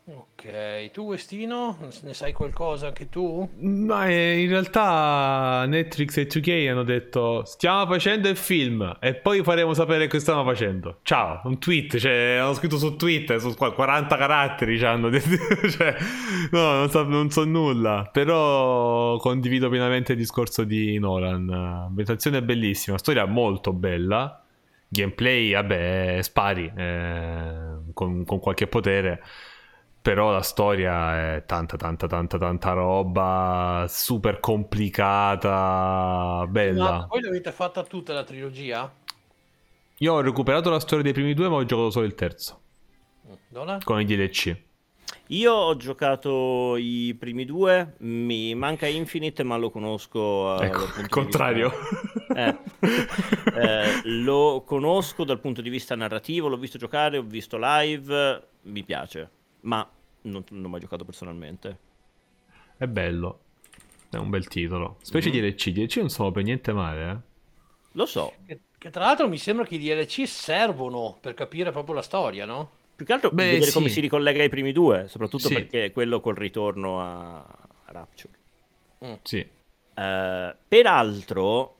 Ok, 0.09 0.91
tu 0.91 1.01
Westino, 1.01 1.77
ne 2.03 2.13
sai 2.13 2.31
qualcosa 2.31 2.87
anche 2.87 3.09
tu? 3.09 3.45
Ma 3.57 4.07
eh, 4.07 4.39
in 4.39 4.47
realtà 4.47 5.65
Netflix 5.67 6.15
e 6.15 6.27
2K 6.27 6.69
hanno 6.69 6.83
detto 6.83 7.43
stiamo 7.43 7.85
facendo 7.87 8.29
il 8.29 8.37
film 8.37 8.99
e 9.01 9.15
poi 9.15 9.43
faremo 9.43 9.73
sapere 9.73 10.07
che 10.07 10.19
stiamo 10.19 10.45
facendo. 10.45 10.99
Ciao, 11.01 11.41
un 11.43 11.59
tweet, 11.59 11.97
cioè 11.97 12.37
hanno 12.39 12.53
scritto 12.53 12.77
su 12.77 12.95
Twitter, 12.95 13.37
su 13.41 13.53
40 13.53 14.15
caratteri 14.15 14.81
hanno 14.85 15.09
detto, 15.09 15.27
cioè, 15.67 15.93
no, 16.51 16.71
non 16.71 16.89
so, 16.89 17.03
non 17.03 17.29
so 17.29 17.43
nulla, 17.43 18.07
però 18.09 19.17
condivido 19.17 19.67
pienamente 19.67 20.13
il 20.13 20.19
discorso 20.19 20.63
di 20.63 20.97
Nolan. 20.99 21.49
Ambientazione 21.49 22.41
bellissima, 22.41 22.97
storia 22.97 23.25
molto 23.25 23.73
bella, 23.73 24.41
gameplay, 24.87 25.51
vabbè, 25.51 26.19
spari 26.21 26.71
eh, 26.73 27.91
con, 27.93 28.23
con 28.23 28.39
qualche 28.39 28.67
potere 28.67 29.21
però 30.07 30.31
la 30.31 30.41
storia 30.41 31.35
è 31.35 31.43
tanta 31.45 31.75
tanta 31.75 32.07
tanta 32.07 32.37
tanta 32.37 32.71
roba 32.71 33.85
super 33.89 34.39
complicata 34.39 36.45
bella 36.47 36.91
ma 36.91 37.07
voi 37.09 37.19
l'avete 37.19 37.51
fatta 37.51 37.83
tutta 37.83 38.13
la 38.13 38.23
trilogia? 38.23 38.89
io 39.97 40.13
ho 40.13 40.21
recuperato 40.21 40.69
la 40.69 40.79
storia 40.79 41.03
dei 41.03 41.11
primi 41.11 41.33
due 41.33 41.49
ma 41.49 41.55
ho 41.55 41.65
giocato 41.65 41.89
solo 41.89 42.05
il 42.05 42.15
terzo 42.15 42.61
Dona? 43.49 43.79
con 43.83 43.99
i 43.99 44.05
DLC 44.05 44.57
io 45.31 45.51
ho 45.51 45.75
giocato 45.75 46.77
i 46.77 47.13
primi 47.19 47.43
due, 47.43 47.95
mi 47.97 48.55
manca 48.55 48.87
Infinite 48.87 49.43
ma 49.43 49.57
lo 49.57 49.69
conosco. 49.69 50.57
Ecco, 50.61 50.87
al 50.95 51.09
contrario. 51.09 51.73
Eh, 52.33 52.57
eh, 53.53 54.01
lo 54.05 54.63
conosco 54.65 55.25
dal 55.25 55.41
punto 55.41 55.61
di 55.61 55.69
vista 55.69 55.95
narrativo, 55.95 56.47
l'ho 56.47 56.55
visto 56.55 56.77
giocare, 56.77 57.17
ho 57.17 57.23
visto 57.23 57.57
live, 57.59 58.41
mi 58.61 58.83
piace, 58.83 59.29
ma 59.61 59.85
non, 60.29 60.43
non 60.49 60.65
ho 60.65 60.69
mai 60.69 60.79
giocato 60.79 61.05
personalmente. 61.05 61.77
È 62.77 62.85
bello. 62.85 63.39
È 64.09 64.17
un 64.17 64.29
bel 64.29 64.47
titolo. 64.47 64.97
Specie 65.01 65.29
mm-hmm. 65.29 65.49
DLC. 65.49 65.69
DLC 65.71 65.97
non 65.97 66.09
sono 66.09 66.31
per 66.31 66.43
niente 66.43 66.71
male, 66.71 67.11
eh. 67.11 67.17
Lo 67.93 68.05
so. 68.05 68.33
Che, 68.45 68.59
che, 68.77 68.89
tra 68.89 69.05
l'altro 69.05 69.27
mi 69.27 69.37
sembra 69.37 69.65
che 69.65 69.75
i 69.75 69.79
DLC 69.79 70.27
servono 70.27 71.17
per 71.19 71.33
capire 71.33 71.71
proprio 71.71 71.95
la 71.95 72.01
storia, 72.01 72.45
no? 72.45 72.71
Più 72.95 73.05
che 73.05 73.13
altro 73.13 73.31
Beh, 73.31 73.45
vedere 73.45 73.65
sì. 73.65 73.73
come 73.73 73.89
si 73.89 73.99
ricollega 73.99 74.41
ai 74.41 74.49
primi 74.49 74.71
due, 74.71 75.07
soprattutto 75.07 75.47
sì. 75.47 75.53
perché 75.53 75.85
è 75.85 75.91
quello 75.91 76.19
col 76.19 76.35
ritorno 76.35 77.01
a 77.01 77.45
Rapture. 77.85 78.33
Mm. 79.05 79.13
Sì. 79.23 79.47
Uh, 79.95 80.55
peraltro, 80.67 81.75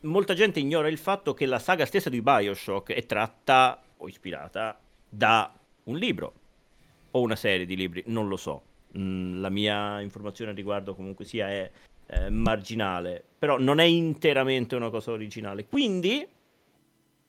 molta 0.00 0.34
gente 0.34 0.60
ignora 0.60 0.88
il 0.88 0.98
fatto 0.98 1.34
che 1.34 1.46
la 1.46 1.58
saga 1.58 1.86
stessa 1.86 2.08
di 2.08 2.22
Bioshock 2.22 2.92
è 2.92 3.04
tratta 3.04 3.82
o 3.96 4.08
ispirata 4.08 4.80
da 5.08 5.52
un 5.84 5.96
libro 5.96 6.34
o 7.12 7.20
una 7.20 7.36
serie 7.36 7.66
di 7.66 7.76
libri, 7.76 8.02
non 8.06 8.28
lo 8.28 8.36
so. 8.36 8.62
Mm, 8.98 9.40
la 9.40 9.50
mia 9.50 10.00
informazione 10.00 10.50
al 10.50 10.56
riguardo 10.56 10.94
comunque 10.94 11.24
sia 11.24 11.48
è 11.48 11.70
eh, 12.06 12.30
marginale, 12.30 13.22
però 13.38 13.58
non 13.58 13.78
è 13.78 13.84
interamente 13.84 14.74
una 14.74 14.90
cosa 14.90 15.12
originale. 15.12 15.66
Quindi 15.66 16.26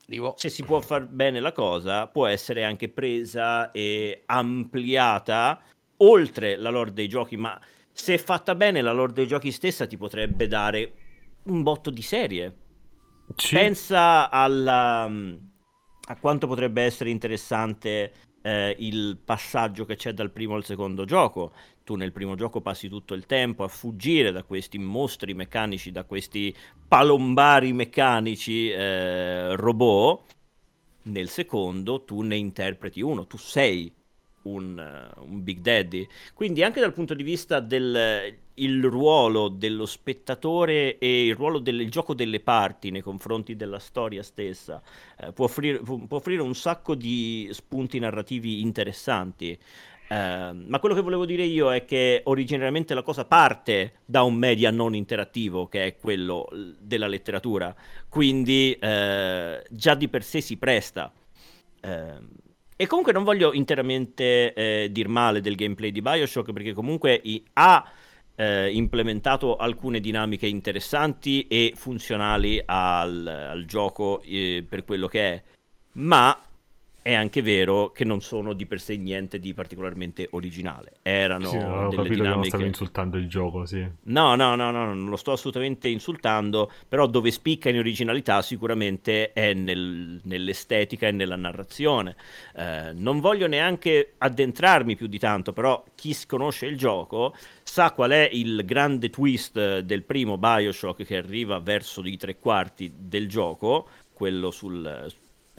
Arrivo. 0.08 0.34
se 0.38 0.50
si 0.50 0.64
può 0.64 0.82
far 0.82 1.06
bene 1.06 1.40
la 1.40 1.52
cosa, 1.52 2.08
può 2.08 2.26
essere 2.26 2.64
anche 2.64 2.90
presa 2.90 3.72
e 3.72 4.24
ampliata 4.26 5.62
oltre 5.98 6.56
la 6.56 6.70
lore 6.70 6.94
dei 6.94 7.08
giochi, 7.08 7.38
ma 7.38 7.60
se 7.92 8.18
fatta 8.18 8.56
bene 8.56 8.82
la 8.82 8.92
lore 8.92 9.14
dei 9.14 9.28
giochi 9.28 9.52
stessa 9.52 9.86
ti 9.86 9.98
potrebbe 9.98 10.48
dare 10.48 10.94
un 11.44 11.62
botto 11.62 11.90
di 11.90 12.02
serie. 12.02 12.56
Sì. 13.36 13.56
Pensa 13.56 14.30
alla, 14.30 15.04
a 15.04 16.16
quanto 16.20 16.48
potrebbe 16.48 16.82
essere 16.82 17.10
interessante 17.10 18.12
eh, 18.42 18.76
il 18.80 19.18
passaggio 19.24 19.86
che 19.86 19.96
c'è 19.96 20.14
dal 20.14 20.32
primo 20.32 20.56
al 20.56 20.66
secondo 20.66 21.06
gioco. 21.06 21.54
Tu 21.84 21.96
nel 21.96 22.12
primo 22.12 22.36
gioco 22.36 22.62
passi 22.62 22.90
tutto 22.90 23.14
il 23.14 23.26
tempo 23.26 23.64
a 23.64 23.68
fuggire 23.68 24.32
da 24.32 24.44
questi 24.44 24.78
mostri 24.78 25.34
meccanici, 25.34 25.92
da 25.92 26.04
questi 26.04 26.56
palombari 26.88 27.74
meccanici 27.74 28.70
eh, 28.70 29.56
robot. 29.56 30.36
Nel 31.04 31.30
secondo 31.30 32.04
tu 32.04 32.22
ne 32.22 32.36
interpreti 32.36 33.02
uno, 33.02 33.26
tu 33.26 33.38
sei 33.38 33.92
un, 34.44 35.12
uh, 35.18 35.24
un, 35.24 35.44
Big 35.44 35.60
Daddy. 35.60 36.08
Quindi 36.34 36.64
anche 36.64 36.80
dal 36.80 36.94
punto 36.94 37.14
di 37.14 37.24
vista 37.24 37.60
del 37.60 38.38
il 38.56 38.84
ruolo 38.84 39.48
dello 39.48 39.86
spettatore 39.86 40.98
e 40.98 41.26
il 41.28 41.36
ruolo 41.36 41.60
del 41.60 41.80
il 41.82 41.90
gioco 41.90 42.14
delle 42.14 42.40
parti 42.40 42.92
nei 42.92 43.02
confronti 43.02 43.56
della 43.56 43.80
storia 43.80 44.24
stessa 44.24 44.82
eh, 45.18 45.32
può, 45.32 45.46
offrire, 45.46 45.80
può, 45.80 46.00
offrire, 46.10 46.42
un 46.42 46.56
sacco 46.56 46.96
di 46.96 47.50
spunti 47.52 48.00
narrativi 48.00 48.62
interessanti. 48.62 49.58
Uh, 50.12 50.66
ma 50.68 50.80
quello 50.80 50.94
che 50.94 51.00
volevo 51.00 51.26
dire 51.26 51.44
io 51.44 51.74
è 51.74 51.86
che 51.86 52.20
originariamente 52.26 52.94
la 52.94 53.02
cosa 53.02 53.24
parte 53.24 54.00
da 54.04 54.24
un 54.24 54.36
media 54.36 54.70
non 54.70 54.94
interattivo, 54.94 55.68
che 55.68 55.86
è 55.86 55.98
quello 55.98 56.50
della 56.78 57.08
letteratura, 57.08 57.74
quindi 58.10 58.78
uh, 58.78 59.62
già 59.70 59.96
di 59.96 60.10
per 60.10 60.24
sé 60.24 60.42
si 60.42 60.58
presta. 60.58 61.14
Uh, 61.82 62.28
e 62.82 62.88
comunque 62.88 63.14
non 63.14 63.24
voglio 63.24 63.54
interamente 63.54 64.56
eh, 64.56 64.90
dir 64.92 65.08
male 65.08 65.40
del 65.40 65.56
gameplay 65.56 65.92
di 65.92 66.02
Bioshock, 66.02 66.52
perché 66.52 66.74
comunque 66.74 67.14
i- 67.24 67.44
ha 67.54 67.88
implementato 68.36 69.56
alcune 69.56 70.00
dinamiche 70.00 70.48
interessanti 70.48 71.48
e 71.48 71.74
funzionali 71.76 72.62
al, 72.66 73.28
al 73.28 73.66
gioco 73.66 74.22
eh, 74.24 74.66
per 74.68 74.84
quello 74.84 75.08
che 75.08 75.34
è, 75.34 75.44
ma 75.94 76.38
è 77.04 77.14
anche 77.14 77.42
vero 77.42 77.92
che 77.92 78.06
non 78.06 78.22
sono 78.22 78.54
di 78.54 78.66
per 78.66 78.80
sé 78.80 78.96
niente 78.96 79.40
di 79.40 79.54
particolarmente 79.54 80.28
originale. 80.32 80.94
Erano 81.02 81.48
sì, 81.48 81.58
ho 81.58 81.90
delle 81.90 81.96
capito 81.96 82.14
dinamiche... 82.14 82.20
che 82.20 82.36
non 82.36 82.44
stavi 82.44 82.66
insultando 82.66 83.18
il 83.18 83.28
gioco, 83.28 83.66
sì. 83.66 83.88
No, 84.04 84.36
no, 84.36 84.56
no, 84.56 84.70
no, 84.70 84.86
non 84.94 85.10
lo 85.10 85.16
sto 85.16 85.32
assolutamente 85.32 85.88
insultando, 85.88 86.72
però 86.88 87.08
dove 87.08 87.32
spicca 87.32 87.70
in 87.70 87.78
originalità 87.78 88.42
sicuramente 88.44 89.34
è 89.34 89.54
nel, 89.54 90.20
nell'estetica 90.24 91.08
e 91.08 91.12
nella 91.12 91.36
narrazione. 91.36 92.16
Eh, 92.56 92.92
non 92.94 93.20
voglio 93.20 93.48
neanche 93.48 94.14
addentrarmi 94.20 94.96
più 94.96 95.08
di 95.08 95.18
tanto, 95.18 95.54
però 95.54 95.84
chi 95.96 96.16
conosce 96.28 96.68
il 96.68 96.78
gioco 96.78 97.34
sa 97.64 97.92
qual 97.92 98.12
è 98.12 98.30
il 98.32 98.64
grande 98.64 99.10
twist 99.10 99.80
del 99.80 100.04
primo 100.04 100.38
Bioshock 100.38 101.04
che 101.04 101.18
arriva 101.18 101.60
verso 101.60 102.02
i 102.06 102.18
tre 102.18 102.38
quarti 102.38 102.94
del 102.96 103.28
gioco, 103.28 103.88
quello 104.14 104.52
sul 104.52 105.12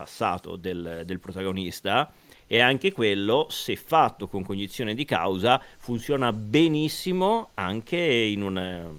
passato 0.02 0.56
del, 0.56 1.02
del 1.04 1.20
protagonista 1.20 2.12
e 2.48 2.58
anche 2.58 2.92
quello, 2.92 3.46
se 3.48 3.76
fatto 3.76 4.26
con 4.26 4.44
cognizione 4.44 4.94
di 4.94 5.04
causa, 5.04 5.62
funziona 5.78 6.32
benissimo 6.32 7.50
anche 7.54 7.96
in 7.96 8.42
una 8.42 8.90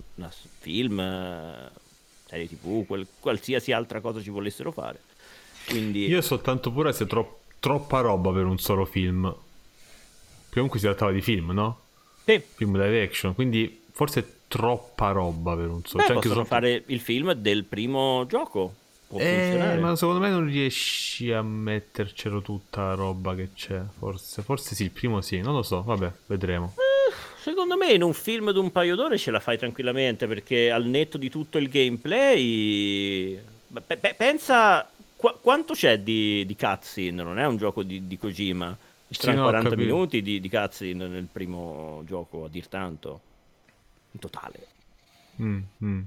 film, 0.60 0.98
serie 2.26 2.48
tv, 2.48 2.86
quel, 2.88 3.06
qualsiasi 3.20 3.72
altra 3.72 4.00
cosa 4.00 4.22
ci 4.22 4.30
volessero 4.30 4.72
fare. 4.72 5.02
Quindi... 5.68 6.08
Io 6.08 6.22
soltanto 6.22 6.72
pure 6.72 6.94
se 6.94 7.06
tro- 7.06 7.42
troppa 7.60 8.00
roba 8.00 8.32
per 8.32 8.46
un 8.46 8.58
solo 8.58 8.86
film. 8.86 9.34
Comunque 10.50 10.80
si 10.80 10.86
trattava 10.86 11.12
di 11.12 11.22
film, 11.22 11.52
no? 11.52 11.80
Sì. 12.26 12.42
Film 12.56 12.82
live 12.82 13.04
action, 13.04 13.36
quindi 13.36 13.82
forse 13.92 14.40
troppa 14.48 15.12
roba 15.12 15.56
per 15.56 15.68
un 15.68 15.84
solo. 15.84 16.02
Beh, 16.02 16.08
cioè, 16.08 16.16
possono 16.16 16.36
anche 16.38 16.48
fare 16.48 16.84
il 16.88 17.00
film 17.00 17.34
del 17.34 17.66
primo 17.66 18.26
gioco 18.28 18.82
può 19.14 19.22
eh, 19.22 19.40
funzionare. 19.40 19.80
Ma 19.80 19.96
secondo 19.96 20.20
me 20.20 20.30
non 20.30 20.46
riesci 20.46 21.32
a 21.32 21.42
mettercelo 21.42 22.42
tutta 22.42 22.88
la 22.88 22.94
roba 22.96 23.36
che 23.36 23.50
c'è. 23.54 23.82
Forse, 23.98 24.42
forse 24.42 24.76
sì, 24.76 24.84
il 24.84 24.92
primo 24.92 25.22
sì, 25.22 25.40
non 25.42 25.54
lo 25.54 25.64
so. 25.64 25.82
Vabbè, 25.84 26.12
vedremo. 26.26 26.74
Eh, 26.76 27.14
secondo 27.40 27.78
me 27.78 27.92
in 27.94 28.02
un 28.04 28.14
film 28.14 28.52
di 28.52 28.58
un 28.60 28.72
paio 28.72 28.96
d'ore 28.96 29.18
ce 29.18 29.32
la 29.32 29.40
fai 29.40 29.58
tranquillamente 29.58 30.28
perché 30.28 30.72
al 30.72 30.86
netto 30.86 31.18
di 31.18 31.30
tutto 31.30 31.58
il 31.58 31.70
gameplay. 31.70 33.40
Beh, 33.68 33.98
beh, 34.00 34.14
pensa 34.16 34.90
qu- 35.16 35.40
quanto 35.42 35.74
c'è 35.74 36.00
di, 36.00 36.46
di 36.46 36.56
cutscene. 36.56 37.24
Non 37.24 37.38
è 37.40 37.46
un 37.46 37.58
gioco 37.58 37.84
di, 37.84 38.08
di 38.08 38.18
Kojima. 38.18 38.76
Ci 39.10 39.20
Sì, 39.22 39.28
no, 39.34 39.42
ho 39.42 39.44
40 39.44 39.70
capito. 39.70 39.88
minuti 39.88 40.22
di, 40.24 40.40
di 40.40 40.50
cutscene 40.50 41.08
nel 41.08 41.28
primo 41.32 42.02
gioco, 42.06 42.46
a 42.46 42.50
dir 42.50 42.68
tanto. 42.68 43.22
In 44.12 44.20
totale. 44.20 44.68
Mm, 45.42 45.60
mm. 45.84 46.02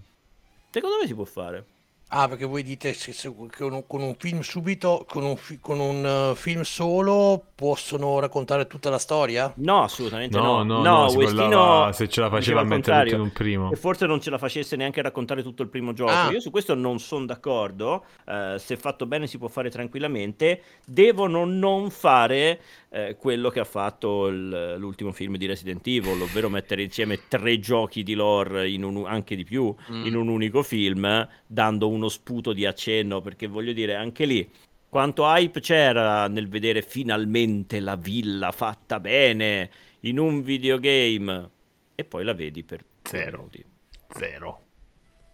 Secondo 0.71 0.97
me 1.01 1.07
si 1.07 1.15
può 1.15 1.25
fare. 1.25 1.65
Ah, 2.11 2.29
perché 2.29 2.45
voi 2.45 2.63
dite 2.63 2.93
se- 2.93 3.13
se- 3.13 3.35
con, 3.35 3.73
un, 3.73 3.85
con 3.87 4.01
un 4.01 4.15
film 4.17 4.41
subito, 4.41 5.05
con 5.09 5.25
un, 5.25 5.37
fi- 5.37 5.59
con 5.61 5.81
un 5.81 6.07
eh, 6.33 6.37
film 6.37 6.63
solo 6.63 7.43
possono 7.57 8.21
raccontare 8.21 8.69
tutta 8.69 8.91
la 8.91 8.99
storia? 8.99 9.53
No, 9.57 9.83
assolutamente 9.83 10.39
No, 10.39 10.63
no. 10.63 10.83
no, 10.83 11.01
no, 11.03 11.09
si 11.09 11.17
Westino 11.17 11.91
se 11.93 12.09
ce 12.09 12.21
la 12.21 12.31
faceva 12.31 12.61
a 12.61 12.65
mettere 12.65 12.79
tutto 12.79 12.87
contrario. 13.11 13.15
in 13.17 13.21
un 13.23 13.33
primo. 13.33 13.73
E 13.73 13.77
forse 13.77 14.07
non 14.07 14.21
ce 14.21 14.31
la 14.31 14.39
facesse 14.39 14.77
neanche 14.77 15.01
a 15.01 15.03
raccontare 15.03 15.43
tutto 15.43 15.63
il 15.63 15.69
primo 15.69 15.93
gioco. 15.93 16.13
Ah. 16.13 16.31
Io 16.31 16.39
su 16.41 16.51
questo 16.51 16.75
non 16.75 17.01
sono 17.01 17.25
d'accordo. 17.27 18.05
Eh, 18.25 18.55
se 18.59 18.77
fatto 18.77 19.07
bene 19.07 19.27
si 19.27 19.37
può 19.37 19.49
fare 19.49 19.69
tranquillamente. 19.69 20.63
Devono 20.85 21.45
non 21.45 21.91
fare 21.91 22.61
eh, 22.91 23.17
quello 23.19 23.51
che 23.51 23.61
ha 23.61 23.65
fatto 23.65 24.29
il- 24.29 24.77
l'ultimo 24.79 25.11
film 25.13 25.37
di 25.37 25.45
Resident 25.47 25.85
Evil, 25.87 26.21
ovvero 26.23 26.49
mettere 26.49 26.83
insieme 26.85 27.19
tre 27.29 27.59
giochi 27.59 28.03
di 28.05 28.15
lore, 28.15 28.71
in 28.71 28.85
un- 28.85 29.05
anche 29.07 29.35
di 29.37 29.45
più, 29.45 29.75
Mm. 29.91 30.07
in 30.07 30.15
un 30.17 30.29
unico 30.29 30.63
film, 30.63 31.29
dando 31.47 31.89
uno 31.97 32.09
sputo 32.09 32.53
di 32.53 32.65
accenno. 32.65 33.21
Perché 33.21 33.47
voglio 33.47 33.73
dire, 33.73 33.95
anche 33.95 34.25
lì. 34.25 34.49
Quanto 34.89 35.25
hype 35.25 35.61
c'era 35.61 36.29
nel 36.29 36.49
vedere 36.49 36.81
finalmente 36.81 37.81
la 37.81 37.97
villa 37.97 38.53
fatta 38.53 39.01
bene 39.01 39.71
in 40.01 40.19
un 40.19 40.43
videogame 40.43 41.51
e 41.95 42.05
poi 42.05 42.25
la 42.25 42.33
vedi 42.33 42.63
per 42.63 42.85
Zero. 43.03 43.37
minuti. 43.39 43.65
Zero. 44.11 44.61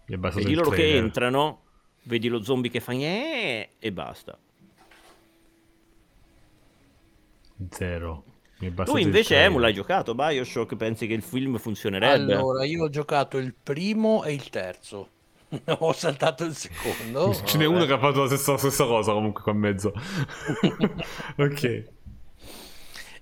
Vedi 0.07 0.55
loro 0.55 0.71
che 0.71 0.97
entrano, 0.97 1.63
vedi 2.05 2.29
lo 2.29 2.43
zombie 2.43 2.71
che 2.71 2.81
fa 2.81 2.93
e 2.93 3.69
basta. 3.93 4.39
Zero. 7.71 8.25
Tu 8.85 8.97
invece. 8.97 9.43
Emu, 9.43 9.59
l'hai 9.59 9.75
giocato 9.75 10.15
Bioshock? 10.15 10.77
Pensi 10.77 11.07
che 11.07 11.15
il 11.15 11.23
film 11.23 11.59
funzionerebbe? 11.59 12.35
Allora, 12.35 12.65
io 12.65 12.85
ho 12.85 12.89
giocato 12.89 13.39
il 13.39 13.55
primo 13.55 14.25
e 14.25 14.33
il 14.33 14.49
terzo. 14.51 15.09
ho 15.79 15.93
saltato 15.93 16.45
il 16.45 16.55
secondo. 16.55 17.35
Ce 17.45 17.59
n'è 17.59 17.67
uno 17.67 17.85
che 17.85 17.93
ha 17.93 17.99
fatto 17.99 18.21
la 18.21 18.27
stessa, 18.27 18.57
stessa 18.57 18.85
cosa 18.85 19.13
comunque 19.13 19.43
qua 19.43 19.53
in 19.53 19.59
mezzo. 19.59 19.93
ok. 21.37 21.85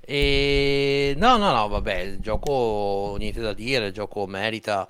E... 0.00 1.14
No, 1.16 1.36
no, 1.36 1.52
no, 1.52 1.68
vabbè, 1.68 1.98
il 1.98 2.18
gioco 2.20 3.16
niente 3.18 3.40
da 3.40 3.52
dire, 3.52 3.86
il 3.86 3.92
gioco 3.92 4.26
merita. 4.26 4.88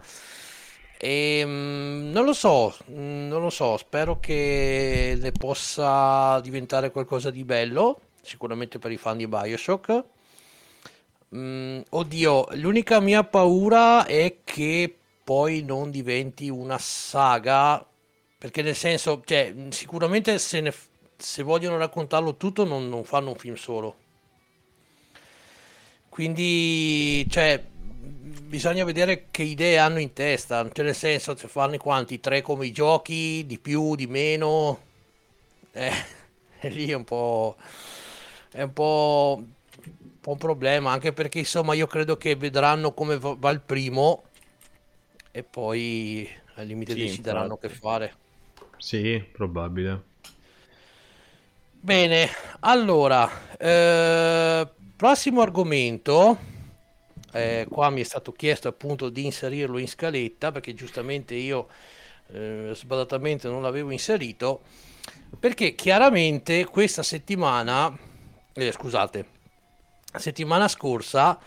E, 0.99 1.43
mm, 1.45 2.11
non 2.11 2.25
lo 2.25 2.33
so, 2.35 2.77
mm, 2.91 3.29
non 3.29 3.41
lo 3.41 3.51
so, 3.51 3.77
spero 3.79 4.21
che 4.21 5.17
ne 5.19 5.33
possa 5.33 6.41
diventare 6.41 6.91
qualcosa 6.91 7.31
di 7.31 7.45
bello, 7.45 8.01
sicuramente 8.21 8.79
per 8.79 8.93
i 8.93 8.99
fan 8.99 9.17
di 9.17 9.27
BioShock. 9.27 10.05
Mm, 11.35 11.81
oddio, 11.91 12.49
l'unica 12.55 13.01
mia 13.01 13.25
paura 13.25 14.05
è 14.05 14.39
che 14.45 15.00
poi 15.31 15.63
non 15.63 15.93
diventi 15.93 16.49
una 16.49 16.77
saga, 16.79 17.87
perché 18.37 18.63
nel 18.63 18.75
senso, 18.75 19.23
cioè, 19.25 19.55
sicuramente 19.69 20.41
se, 20.41 20.61
ne 20.61 20.75
se 21.17 21.45
vogliono 21.45 21.77
raccontarlo 21.77 22.35
tutto 22.35 22.65
non, 22.65 22.89
non 22.89 23.05
fanno 23.05 23.29
un 23.29 23.37
film 23.37 23.55
solo. 23.55 23.95
Quindi, 26.09 27.25
cioè, 27.31 27.63
bisogna 27.63 28.83
vedere 28.83 29.27
che 29.31 29.45
idee 29.45 29.79
hanno 29.79 30.01
in 30.01 30.13
testa, 30.13 30.69
cioè 30.73 30.85
nel 30.85 30.97
senso, 30.97 31.37
se 31.37 31.47
fanno 31.47 31.77
quanti, 31.77 32.19
tre 32.19 32.43
come 32.43 32.67
i 32.67 32.73
giochi, 32.73 33.47
di 33.47 33.61
più, 33.61 33.95
di 33.95 34.09
meno, 34.09 34.81
eh, 35.71 35.93
e 36.59 36.69
lì 36.75 36.89
è 36.91 36.95
un 36.95 37.05
po', 37.05 37.55
è 38.51 38.63
un 38.63 38.73
po', 38.73 39.45
un 40.25 40.37
problema, 40.39 40.91
anche 40.91 41.13
perché 41.13 41.39
insomma 41.39 41.75
io 41.75 41.87
credo 41.87 42.17
che 42.17 42.35
vedranno 42.35 42.93
come 42.93 43.17
va 43.17 43.51
il 43.51 43.61
primo 43.61 44.25
e 45.31 45.43
poi 45.45 46.29
al 46.55 46.67
limite 46.67 46.95
Sì, 46.95 46.99
decideranno 46.99 47.55
infatti. 47.55 47.61
che 47.61 47.69
fare. 47.69 48.15
Sì, 48.77 49.23
probabile. 49.33 50.05
Bene, 51.83 52.29
allora, 52.61 53.57
eh, 53.57 54.69
prossimo 54.97 55.41
argomento. 55.41 56.59
Eh, 57.33 57.67
qua 57.71 57.91
mi 57.91 58.01
è 58.01 58.05
stato 58.05 58.33
chiesto 58.33 58.69
appunto 58.69 59.09
di 59.09 59.25
inserirlo 59.25 59.79
in 59.79 59.87
scaletta 59.89 60.51
perché 60.51 60.75
giustamente 60.75 61.35
io 61.35 61.69
eh, 62.33 62.73
sbadatamente 62.75 63.49
non 63.49 63.63
l'avevo 63.63 63.91
inserito. 63.91 64.63
Perché 65.39 65.75
chiaramente 65.75 66.65
questa 66.67 67.03
settimana, 67.03 67.97
eh, 68.53 68.73
scusate, 68.73 69.27
settimana 70.19 70.69
scorsa 70.69 71.39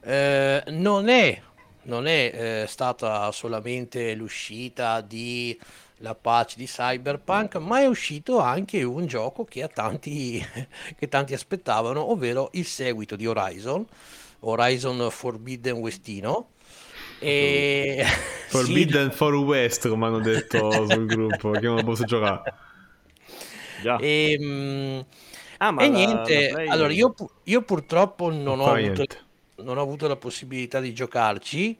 eh, 0.00 0.62
non 0.68 1.08
è, 1.08 1.40
non 1.84 2.06
è 2.06 2.62
eh, 2.62 2.66
stata 2.66 3.30
solamente 3.32 4.14
l'uscita 4.14 5.00
di 5.00 5.58
la 5.98 6.14
patch 6.14 6.56
di 6.56 6.66
Cyberpunk, 6.66 7.56
ma 7.56 7.80
è 7.80 7.86
uscito 7.86 8.38
anche 8.38 8.82
un 8.82 9.06
gioco 9.06 9.44
che, 9.44 9.62
a 9.62 9.68
tanti, 9.68 10.44
che 10.98 11.08
tanti 11.08 11.34
aspettavano, 11.34 12.10
ovvero 12.10 12.50
il 12.52 12.66
seguito 12.66 13.16
di 13.16 13.26
Horizon, 13.26 13.86
Horizon 14.40 15.10
Forbidden 15.10 15.76
Westino. 15.76 16.48
E... 17.18 18.04
Forbidden 18.48 19.10
sì, 19.10 19.16
for 19.16 19.34
West, 19.34 19.88
come 19.88 20.06
hanno 20.06 20.20
detto 20.20 20.70
sul 20.86 21.06
gruppo, 21.06 21.50
che 21.52 21.66
non 21.66 21.82
posso 21.84 22.04
giocare. 22.04 22.54
Già. 23.82 23.96
E, 23.98 24.36
ehm, 24.38 25.04
ah, 25.58 25.68
e 25.78 25.88
la, 25.88 25.94
niente, 25.94 26.50
la 26.50 26.72
allora 26.72 26.92
io, 26.92 27.14
io, 27.44 27.62
purtroppo 27.62 28.30
non 28.30 28.60
ho, 28.60 28.66
avuto, 28.66 29.04
non 29.56 29.78
ho 29.78 29.82
avuto 29.82 30.08
la 30.08 30.16
possibilità 30.16 30.80
di 30.80 30.92
giocarci, 30.92 31.76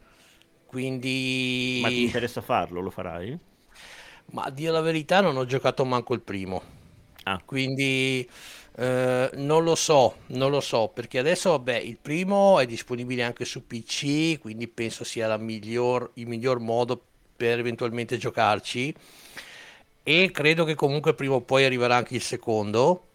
quindi... 0.66 1.78
Ma 1.82 1.88
ti 1.88 2.02
interessa 2.02 2.40
farlo? 2.40 2.80
Lo 2.80 2.90
farai? 2.90 3.38
Ma 4.32 4.42
a 4.42 4.50
dire 4.50 4.72
la 4.72 4.80
verità 4.80 5.20
non 5.20 5.36
ho 5.36 5.44
giocato 5.44 5.84
manco 5.84 6.14
il 6.14 6.20
primo. 6.20 6.62
Ah. 7.24 7.40
Quindi 7.44 8.28
eh, 8.76 9.30
non 9.34 9.62
lo 9.62 9.74
so, 9.74 10.16
non 10.28 10.50
lo 10.50 10.60
so, 10.60 10.88
perché 10.88 11.18
adesso 11.18 11.50
vabbè, 11.50 11.76
il 11.76 11.96
primo 12.00 12.58
è 12.58 12.66
disponibile 12.66 13.22
anche 13.22 13.44
su 13.44 13.66
PC, 13.66 14.38
quindi 14.40 14.66
penso 14.66 15.04
sia 15.04 15.36
miglior, 15.36 16.10
il 16.14 16.26
miglior 16.26 16.58
modo 16.58 17.00
per 17.36 17.58
eventualmente 17.58 18.16
giocarci. 18.16 18.94
E 20.02 20.30
credo 20.32 20.64
che 20.64 20.74
comunque 20.74 21.14
prima 21.14 21.34
o 21.34 21.40
poi 21.40 21.64
arriverà 21.64 21.96
anche 21.96 22.16
il 22.16 22.22
secondo, 22.22 23.08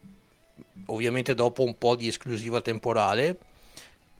ovviamente 0.87 1.35
dopo 1.35 1.63
un 1.63 1.77
po' 1.77 1.95
di 1.95 2.07
esclusiva 2.07 2.61
temporale. 2.61 3.37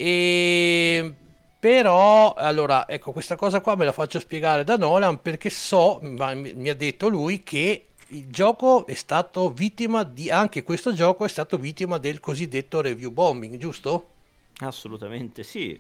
E 0.02 1.14
però, 1.60 2.34
allora, 2.36 2.88
ecco, 2.88 3.12
questa 3.12 3.36
cosa 3.36 3.60
qua 3.60 3.76
me 3.76 3.84
la 3.84 3.92
faccio 3.92 4.18
spiegare 4.22 4.64
da 4.64 4.78
Nolan 4.78 5.22
perché 5.22 5.50
so, 5.50 6.00
mi 6.02 6.70
ha 6.70 6.74
detto 6.74 7.10
lui, 7.10 7.44
che 7.44 7.88
il 8.08 8.28
gioco 8.30 8.86
è 8.86 8.94
stato 8.94 9.52
vittima 9.52 10.04
di, 10.04 10.32
anche 10.32 10.64
questo 10.64 10.94
gioco 10.94 11.26
è 11.26 11.28
stato 11.28 11.58
vittima 11.58 11.98
del 11.98 12.22
cosiddetto 12.22 12.80
review 12.80 13.12
bombing, 13.12 13.58
giusto? 13.58 14.12
Assolutamente 14.60 15.44
sì. 15.44 15.78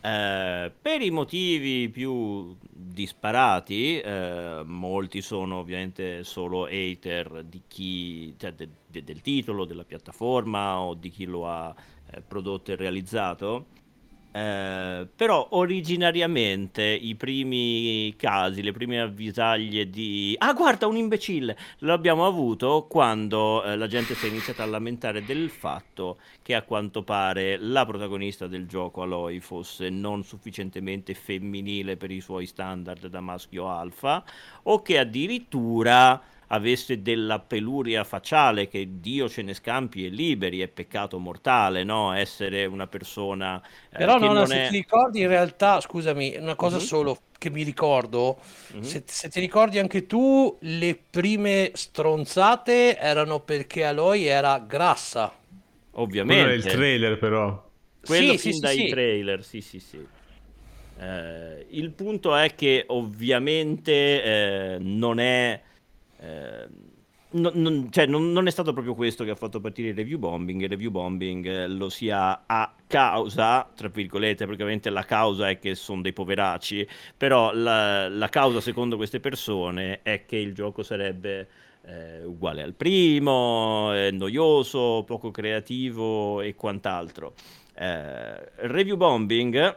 Eh, 0.00 0.72
per 0.80 1.02
i 1.02 1.10
motivi 1.10 1.90
più 1.90 2.56
disparati, 2.70 4.00
eh, 4.00 4.62
molti 4.64 5.20
sono 5.20 5.58
ovviamente 5.58 6.24
solo 6.24 6.64
hater 6.64 7.44
di 7.44 7.60
chi, 7.68 8.34
cioè 8.38 8.54
de, 8.54 8.68
de, 8.86 9.04
del 9.04 9.20
titolo, 9.20 9.66
della 9.66 9.84
piattaforma 9.84 10.78
o 10.80 10.94
di 10.94 11.10
chi 11.10 11.26
lo 11.26 11.46
ha 11.46 11.74
prodotto 12.26 12.72
e 12.72 12.76
realizzato. 12.76 13.66
Eh, 14.36 15.06
però 15.14 15.46
originariamente 15.52 16.82
i 16.82 17.14
primi 17.14 18.12
casi, 18.16 18.64
le 18.64 18.72
prime 18.72 19.00
avvisaglie 19.00 19.88
di 19.88 20.34
ah 20.36 20.52
guarda 20.54 20.88
un 20.88 20.96
imbecille 20.96 21.56
l'abbiamo 21.78 22.26
avuto 22.26 22.86
quando 22.88 23.62
eh, 23.62 23.76
la 23.76 23.86
gente 23.86 24.16
si 24.16 24.26
è 24.26 24.28
iniziata 24.28 24.64
a 24.64 24.66
lamentare 24.66 25.24
del 25.24 25.50
fatto 25.50 26.18
che 26.42 26.56
a 26.56 26.62
quanto 26.62 27.04
pare 27.04 27.58
la 27.58 27.86
protagonista 27.86 28.48
del 28.48 28.66
gioco 28.66 29.02
Aloy 29.02 29.38
fosse 29.38 29.88
non 29.88 30.24
sufficientemente 30.24 31.14
femminile 31.14 31.96
per 31.96 32.10
i 32.10 32.20
suoi 32.20 32.46
standard 32.46 33.06
da 33.06 33.20
maschio 33.20 33.70
alfa 33.70 34.24
o 34.64 34.82
che 34.82 34.98
addirittura 34.98 36.20
avesse 36.54 37.02
della 37.02 37.38
peluria 37.38 38.04
facciale, 38.04 38.68
che 38.68 39.00
Dio 39.00 39.28
ce 39.28 39.42
ne 39.42 39.54
scampi 39.54 40.04
e 40.04 40.08
liberi, 40.08 40.60
è 40.60 40.68
peccato 40.68 41.18
mortale, 41.18 41.84
no? 41.84 42.12
Essere 42.12 42.64
una 42.64 42.86
persona... 42.86 43.62
Eh, 43.90 43.98
Però 43.98 44.18
non, 44.18 44.34
non 44.34 44.46
se 44.46 44.64
è... 44.64 44.68
ti 44.68 44.76
ricordi 44.76 45.20
in 45.20 45.28
realtà, 45.28 45.80
scusami, 45.80 46.36
una 46.38 46.54
cosa 46.54 46.76
uh-huh. 46.76 46.82
solo 46.82 47.18
che 47.38 47.50
mi 47.50 47.62
ricordo, 47.62 48.38
uh-huh. 48.72 48.82
se, 48.82 49.02
se, 49.06 49.28
ti 49.28 49.40
ricordi 49.40 49.78
anche 49.78 50.06
tu, 50.06 50.56
le 50.60 50.98
prime 51.10 51.72
stronzate 51.74 52.96
erano 52.96 53.40
perché 53.40 53.84
Aloy 53.84 54.24
era 54.24 54.58
grassa. 54.58 55.32
Ovviamente. 55.92 56.42
Quello 56.42 56.54
è 56.54 56.56
il 56.56 56.72
trailer 56.72 57.18
però. 57.18 57.70
Quello 58.04 58.32
sì, 58.32 58.38
fin 58.38 58.52
sì, 58.54 58.60
dai 58.60 58.76
sì. 58.76 58.88
trailer, 58.88 59.44
sì 59.44 59.60
sì 59.60 59.80
sì. 59.80 60.06
Eh, 60.98 61.66
il 61.70 61.90
punto 61.90 62.36
è 62.36 62.54
che 62.54 62.84
ovviamente 62.88 64.22
eh, 64.22 64.76
non 64.80 65.18
è 65.18 65.60
Ehm, 66.24 66.92
non, 67.34 67.52
non, 67.56 67.88
cioè, 67.90 68.06
non, 68.06 68.30
non, 68.30 68.46
è 68.46 68.50
stato 68.50 68.72
proprio 68.72 68.94
questo 68.94 69.24
che 69.24 69.30
ha 69.30 69.34
fatto 69.34 69.60
partire 69.60 69.88
il 69.88 69.94
review 69.96 70.18
bombing. 70.18 70.62
Il 70.62 70.68
review 70.68 70.90
bombing 70.90 71.46
eh, 71.46 71.68
lo 71.68 71.88
sia 71.88 72.44
a 72.46 72.72
causa, 72.86 73.68
tra 73.74 73.88
virgolette, 73.88 74.44
praticamente 74.44 74.88
la 74.90 75.04
causa 75.04 75.48
è 75.48 75.58
che 75.58 75.74
sono 75.74 76.00
dei 76.00 76.12
poveracci, 76.12 76.86
però 77.16 77.52
la, 77.52 78.08
la 78.08 78.28
causa 78.28 78.60
secondo 78.60 78.96
queste 78.96 79.18
persone 79.18 80.00
è 80.02 80.24
che 80.26 80.36
il 80.36 80.54
gioco 80.54 80.84
sarebbe 80.84 81.48
eh, 81.86 82.24
uguale 82.24 82.62
al 82.62 82.74
primo, 82.74 83.92
eh, 83.92 84.10
noioso, 84.12 85.02
poco 85.04 85.32
creativo 85.32 86.40
e 86.40 86.54
quant'altro. 86.54 87.34
Eh, 87.74 88.66
review 88.68 88.96
bombing, 88.96 89.76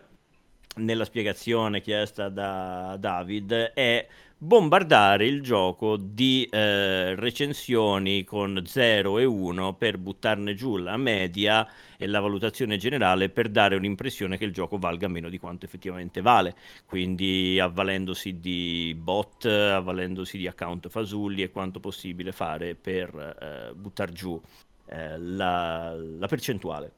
nella 0.75 1.05
spiegazione 1.05 1.81
chiesta 1.81 2.29
da 2.29 2.95
David, 2.99 3.51
è 3.73 4.07
bombardare 4.39 5.25
il 5.25 5.41
gioco 5.41 5.97
di 5.97 6.47
eh, 6.51 7.15
recensioni 7.15 8.23
con 8.23 8.61
0 8.63 9.17
e 9.17 9.25
1 9.25 9.73
per 9.73 9.97
buttarne 9.97 10.53
giù 10.53 10.77
la 10.77 10.95
media 10.95 11.67
e 11.97 12.05
la 12.05 12.19
valutazione 12.19 12.77
generale 12.77 13.29
per 13.29 13.49
dare 13.49 13.75
un'impressione 13.75 14.37
che 14.37 14.45
il 14.45 14.53
gioco 14.53 14.77
valga 14.77 15.07
meno 15.07 15.29
di 15.29 15.39
quanto 15.39 15.65
effettivamente 15.65 16.21
vale, 16.21 16.55
quindi 16.85 17.59
avvalendosi 17.59 18.39
di 18.39 18.95
bot, 18.99 19.45
avvalendosi 19.45 20.37
di 20.37 20.47
account 20.47 20.87
fasulli 20.89 21.41
e 21.41 21.49
quanto 21.49 21.79
possibile 21.79 22.31
fare 22.31 22.75
per 22.75 23.09
eh, 23.41 23.73
buttare 23.73 24.11
giù 24.11 24.39
eh, 24.85 25.17
la, 25.17 25.95
la, 25.95 26.27
percentuale. 26.27 26.91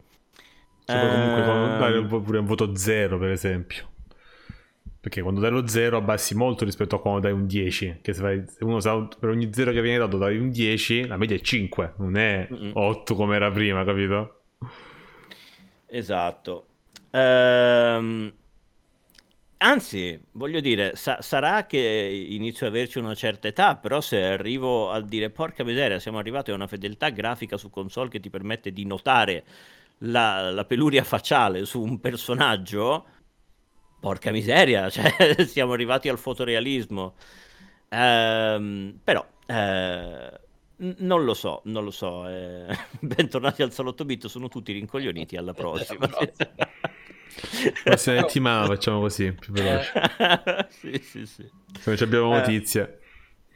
Cioè, 0.84 1.00
comunque 1.00 1.42
dare 1.44 2.06
pure 2.06 2.40
un 2.40 2.46
voto 2.46 2.76
0 2.76 3.18
per 3.18 3.30
esempio. 3.30 3.88
Perché 5.02 5.22
quando 5.22 5.40
dai 5.40 5.52
lo 5.52 5.66
0 5.66 5.98
abbassi 5.98 6.36
molto 6.36 6.66
rispetto 6.66 6.96
a 6.96 7.02
quando 7.02 7.22
dai 7.22 7.32
un 7.32 7.46
10. 7.48 8.00
Che 8.02 8.14
se, 8.14 8.22
fai, 8.22 8.44
se 8.46 8.64
uno 8.66 8.80
sa 8.82 9.08
per 9.20 9.30
ogni 9.30 9.50
0 9.54 9.72
che 9.72 9.82
viene 9.82 9.98
dato 9.98 10.18
dai 10.18 10.38
un 10.38 10.50
10, 10.50 11.08
la 11.08 11.16
media 11.18 11.38
è 11.38 11.40
5, 11.40 11.94
non 11.98 12.18
è 12.18 12.48
8 12.74 13.16
come 13.16 13.36
era 13.36 13.50
prima, 13.50 13.86
capito? 13.86 14.42
Esatto. 15.88 16.66
Ehm, 17.12 18.32
anzi, 19.58 20.20
voglio 20.34 20.60
dire, 20.60 20.96
sa- 20.96 21.22
sarà 21.22 21.66
che 21.66 21.80
inizio 22.30 22.68
ad 22.68 22.74
averci 22.74 23.00
una 23.00 23.16
certa 23.16 23.48
età, 23.48 23.76
però 23.78 24.02
se 24.02 24.22
arrivo 24.22 24.92
a 24.92 25.02
dire 25.02 25.30
porca 25.30 25.64
miseria, 25.64 26.00
siamo 26.00 26.20
arrivati 26.20 26.52
a 26.52 26.56
una 26.56 26.68
fedeltà 26.68 27.10
grafica 27.10 27.58
su 27.58 27.70
console 27.70 28.10
che 28.10 28.20
ti 28.20 28.30
permette 28.30 28.72
di 28.72 28.86
notare 28.86 29.44
la, 30.00 30.52
la 30.52 30.66
peluria 30.66 31.04
facciale 31.04 31.66
su 31.66 31.82
un 31.82 32.00
personaggio 32.00 33.06
porca 34.00 34.32
miseria, 34.32 34.90
cioè, 34.92 35.46
siamo 35.46 35.74
arrivati 35.74 36.10
al 36.10 36.18
fotorealismo. 36.18 37.16
Ehm, 37.90 39.00
però, 39.04 39.26
eh, 39.46 40.40
non 40.78 41.24
lo 41.26 41.34
so, 41.34 41.62
non 41.66 41.84
lo 41.84 41.92
so. 41.92 42.28
Eh, 42.28 42.68
bentornati 43.02 43.62
al 43.62 43.72
Salotto 43.72 44.06
Bit, 44.06 44.28
sono 44.28 44.48
tutti 44.48 44.72
rincoglioniti, 44.74 45.36
alla 45.36 45.54
prossima. 45.54 46.08
prossima 47.84 48.18
settimana 48.18 48.68
facciamo 48.68 49.00
così, 49.02 49.32
più 49.34 49.54
veloce. 49.54 49.92
sì, 50.70 51.00
sì, 51.00 51.26
sì. 51.26 51.50
Se 51.80 51.90
non 51.92 51.98
abbiamo 52.02 52.34
eh, 52.34 52.40
notizie. 52.40 52.82
Eh, 52.84 53.08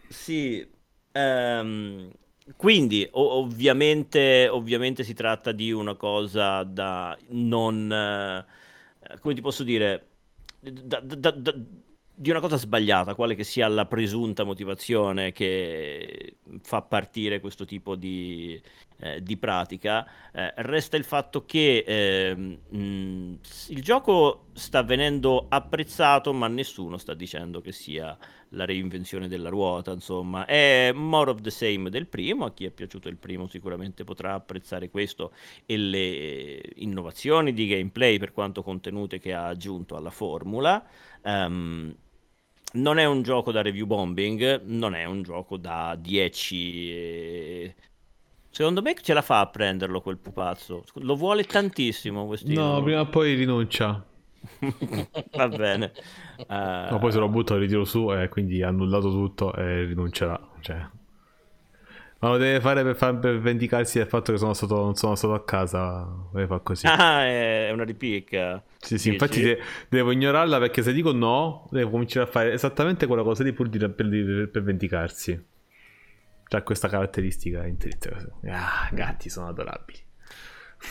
sì, 0.07 0.67
ehm, 1.11 2.11
quindi 2.55 3.07
o- 3.11 3.33
ovviamente, 3.39 4.47
ovviamente 4.49 5.03
si 5.03 5.13
tratta 5.13 5.51
di 5.51 5.71
una 5.71 5.95
cosa 5.95 6.63
da 6.63 7.17
non... 7.29 7.91
Eh, 7.91 8.45
come 9.19 9.33
ti 9.33 9.41
posso 9.41 9.63
dire 9.63 10.07
da, 10.72 10.99
da, 11.02 11.31
da, 11.31 11.56
di 12.15 12.30
una 12.30 12.40
cosa 12.40 12.57
sbagliata, 12.57 13.15
quale 13.15 13.35
che 13.35 13.44
sia 13.44 13.68
la 13.68 13.85
presunta 13.85 14.44
motivazione 14.44 15.31
che 15.31 16.38
fa 16.61 16.81
partire 16.81 17.40
questo 17.40 17.65
tipo 17.65 17.95
di, 17.95 18.61
eh, 19.03 19.21
di 19.21 19.35
pratica, 19.35 20.07
eh, 20.31 20.53
resta 20.57 20.95
il 20.95 21.03
fatto 21.03 21.43
che 21.43 21.84
eh, 21.85 22.34
mh, 22.34 23.39
il 23.67 23.84
gioco 23.84 24.45
sta 24.53 24.81
venendo 24.81 25.47
apprezzato, 25.49 26.31
ma 26.31 26.47
nessuno 26.47 26.97
sta 26.97 27.13
dicendo 27.13 27.59
che 27.59 27.73
sia 27.73 28.17
la 28.49 28.63
reinvenzione 28.63 29.27
della 29.27 29.49
ruota, 29.49 29.91
insomma, 29.91 30.45
è 30.45 30.93
more 30.93 31.31
of 31.31 31.41
the 31.41 31.49
same 31.49 31.89
del 31.89 32.07
primo, 32.07 32.45
a 32.45 32.53
chi 32.53 32.63
è 32.63 32.71
piaciuto 32.71 33.09
il 33.09 33.17
primo 33.17 33.47
sicuramente 33.47 34.05
potrà 34.05 34.35
apprezzare 34.35 34.89
questo 34.89 35.34
e 35.65 35.75
le 35.75 36.61
innovazioni 36.75 37.51
di 37.51 37.67
gameplay 37.67 38.17
per 38.19 38.31
quanto 38.31 38.63
contenute 38.63 39.19
che 39.19 39.34
ha 39.34 39.47
aggiunto 39.47 39.97
alla 39.97 40.11
formula. 40.11 40.81
Um, 41.23 41.93
non 42.75 42.97
è 42.99 43.05
un 43.05 43.21
gioco 43.21 43.51
da 43.51 43.61
review 43.61 43.85
bombing, 43.85 44.61
non 44.63 44.95
è 44.95 45.03
un 45.03 45.23
gioco 45.23 45.57
da 45.57 45.95
10. 45.99 47.91
Secondo 48.53 48.84
me 48.84 48.93
ce 49.01 49.13
la 49.13 49.23
fa 49.23 49.39
a 49.39 49.47
prenderlo 49.47 49.99
quel 49.99 50.19
pupazzo. 50.19 50.84
Lo 50.97 51.15
vuole 51.15 51.43
tantissimo 51.43 52.27
quest'ino. 52.27 52.73
No, 52.73 52.84
prima 52.84 52.99
o 52.99 53.07
poi 53.07 53.34
rinuncia. 53.34 54.05
Va 55.35 55.47
bene. 55.47 55.91
Uh... 56.35 56.45
Ma 56.49 56.97
poi 56.99 57.11
se 57.11 57.19
lo 57.19 57.30
butto 57.30 57.55
ritiro 57.57 57.85
su 57.85 58.11
e 58.11 58.27
quindi 58.27 58.63
ha 58.63 58.67
annullato 58.67 59.09
tutto 59.09 59.53
e 59.53 59.85
rinuncerà. 59.85 60.39
Cioè... 60.59 60.85
Ma 62.19 62.30
lo 62.30 62.38
deve 62.38 62.59
fare 62.59 62.84
per, 62.84 62.95
far, 62.95 63.19
per, 63.19 63.39
vendicarsi 63.39 63.99
del 63.99 64.07
fatto 64.07 64.31
che 64.31 64.39
sono 64.39 64.53
stato, 64.53 64.75
non 64.75 64.95
sono 64.95 65.15
stato 65.15 65.35
a 65.35 65.43
casa. 65.43 66.07
Deve 66.34 66.47
fare 66.47 66.61
così. 66.63 66.88
Ah, 66.88 67.23
è 67.23 67.69
una 67.71 67.84
ripicca. 67.84 68.61
Sì, 68.77 68.97
sì, 68.97 69.09
infatti 69.09 69.41
de- 69.41 69.59
devo 69.89 70.11
ignorarla 70.11 70.57
perché 70.57 70.81
se 70.81 70.91
dico 70.91 71.11
no, 71.11 71.67
devo 71.69 71.91
cominciare 71.91 72.27
a 72.27 72.31
fare 72.31 72.51
esattamente 72.53 73.05
quella 73.05 73.23
cosa 73.23 73.43
lì 73.43 73.53
pur 73.53 73.69
di, 73.69 73.77
per, 73.77 74.49
per 74.51 74.63
vendicarsi. 74.63 75.51
C'ha 76.53 76.61
questa 76.61 76.88
caratteristica 76.88 77.65
intelligente. 77.65 78.31
Ah, 78.45 78.88
gatti 78.91 79.27
sono 79.27 79.47
adorabili. 79.47 79.97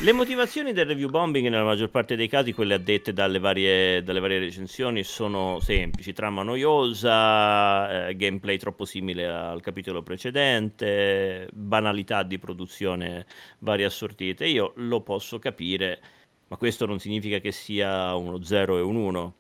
Le 0.01 0.12
motivazioni 0.12 0.72
del 0.72 0.86
review 0.86 1.09
bombing, 1.09 1.47
nella 1.47 1.62
maggior 1.62 1.89
parte 1.89 2.16
dei 2.16 2.26
casi, 2.26 2.52
quelle 2.52 2.74
addette 2.74 3.12
dalle 3.12 3.39
varie, 3.39 4.02
dalle 4.02 4.18
varie 4.18 4.40
recensioni, 4.40 5.05
sono 5.05 5.60
semplici: 5.60 6.12
trama 6.12 6.43
noiosa, 6.43 8.09
eh, 8.09 8.16
gameplay 8.16 8.56
troppo 8.56 8.84
simile 8.84 9.28
al 9.28 9.60
capitolo 9.60 10.02
precedente, 10.02 11.48
banalità 11.52 12.24
di 12.24 12.40
produzione 12.40 13.24
varie 13.60 13.84
assortite. 13.84 14.47
Io 14.47 14.72
lo 14.78 15.01
posso 15.02 15.39
capire, 15.39 16.01
ma 16.48 16.56
questo 16.56 16.86
non 16.86 16.98
significa 16.98 17.39
che 17.39 17.52
sia 17.52 18.16
uno 18.16 18.43
0 18.43 18.78
e 18.78 18.80
un 18.80 18.97
1 18.97 19.34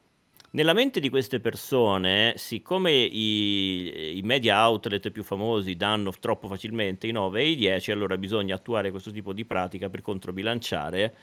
nella 0.54 0.74
mente 0.74 1.00
di 1.00 1.08
queste 1.08 1.40
persone, 1.40 2.34
siccome 2.36 2.92
i, 2.92 4.18
i, 4.18 4.22
media 4.22 4.68
outlet 4.68 5.10
più 5.10 5.22
famosi 5.22 5.76
danno 5.76 6.12
troppo 6.12 6.46
facilmente 6.46 7.06
i 7.06 7.12
9 7.12 7.40
e 7.40 7.48
i 7.50 7.56
10, 7.56 7.90
allora 7.90 8.18
bisogna 8.18 8.54
attuare 8.54 8.90
questo 8.90 9.10
tipo 9.10 9.32
di 9.32 9.46
pratica 9.46 9.88
per 9.88 10.02
controbilanciare 10.02 11.16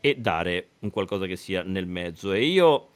e 0.00 0.16
dare 0.16 0.68
un 0.80 0.90
qualcosa 0.90 1.24
che 1.26 1.36
sia 1.36 1.62
nel 1.62 1.86
mezzo. 1.86 2.32
E 2.32 2.44
io 2.44 2.88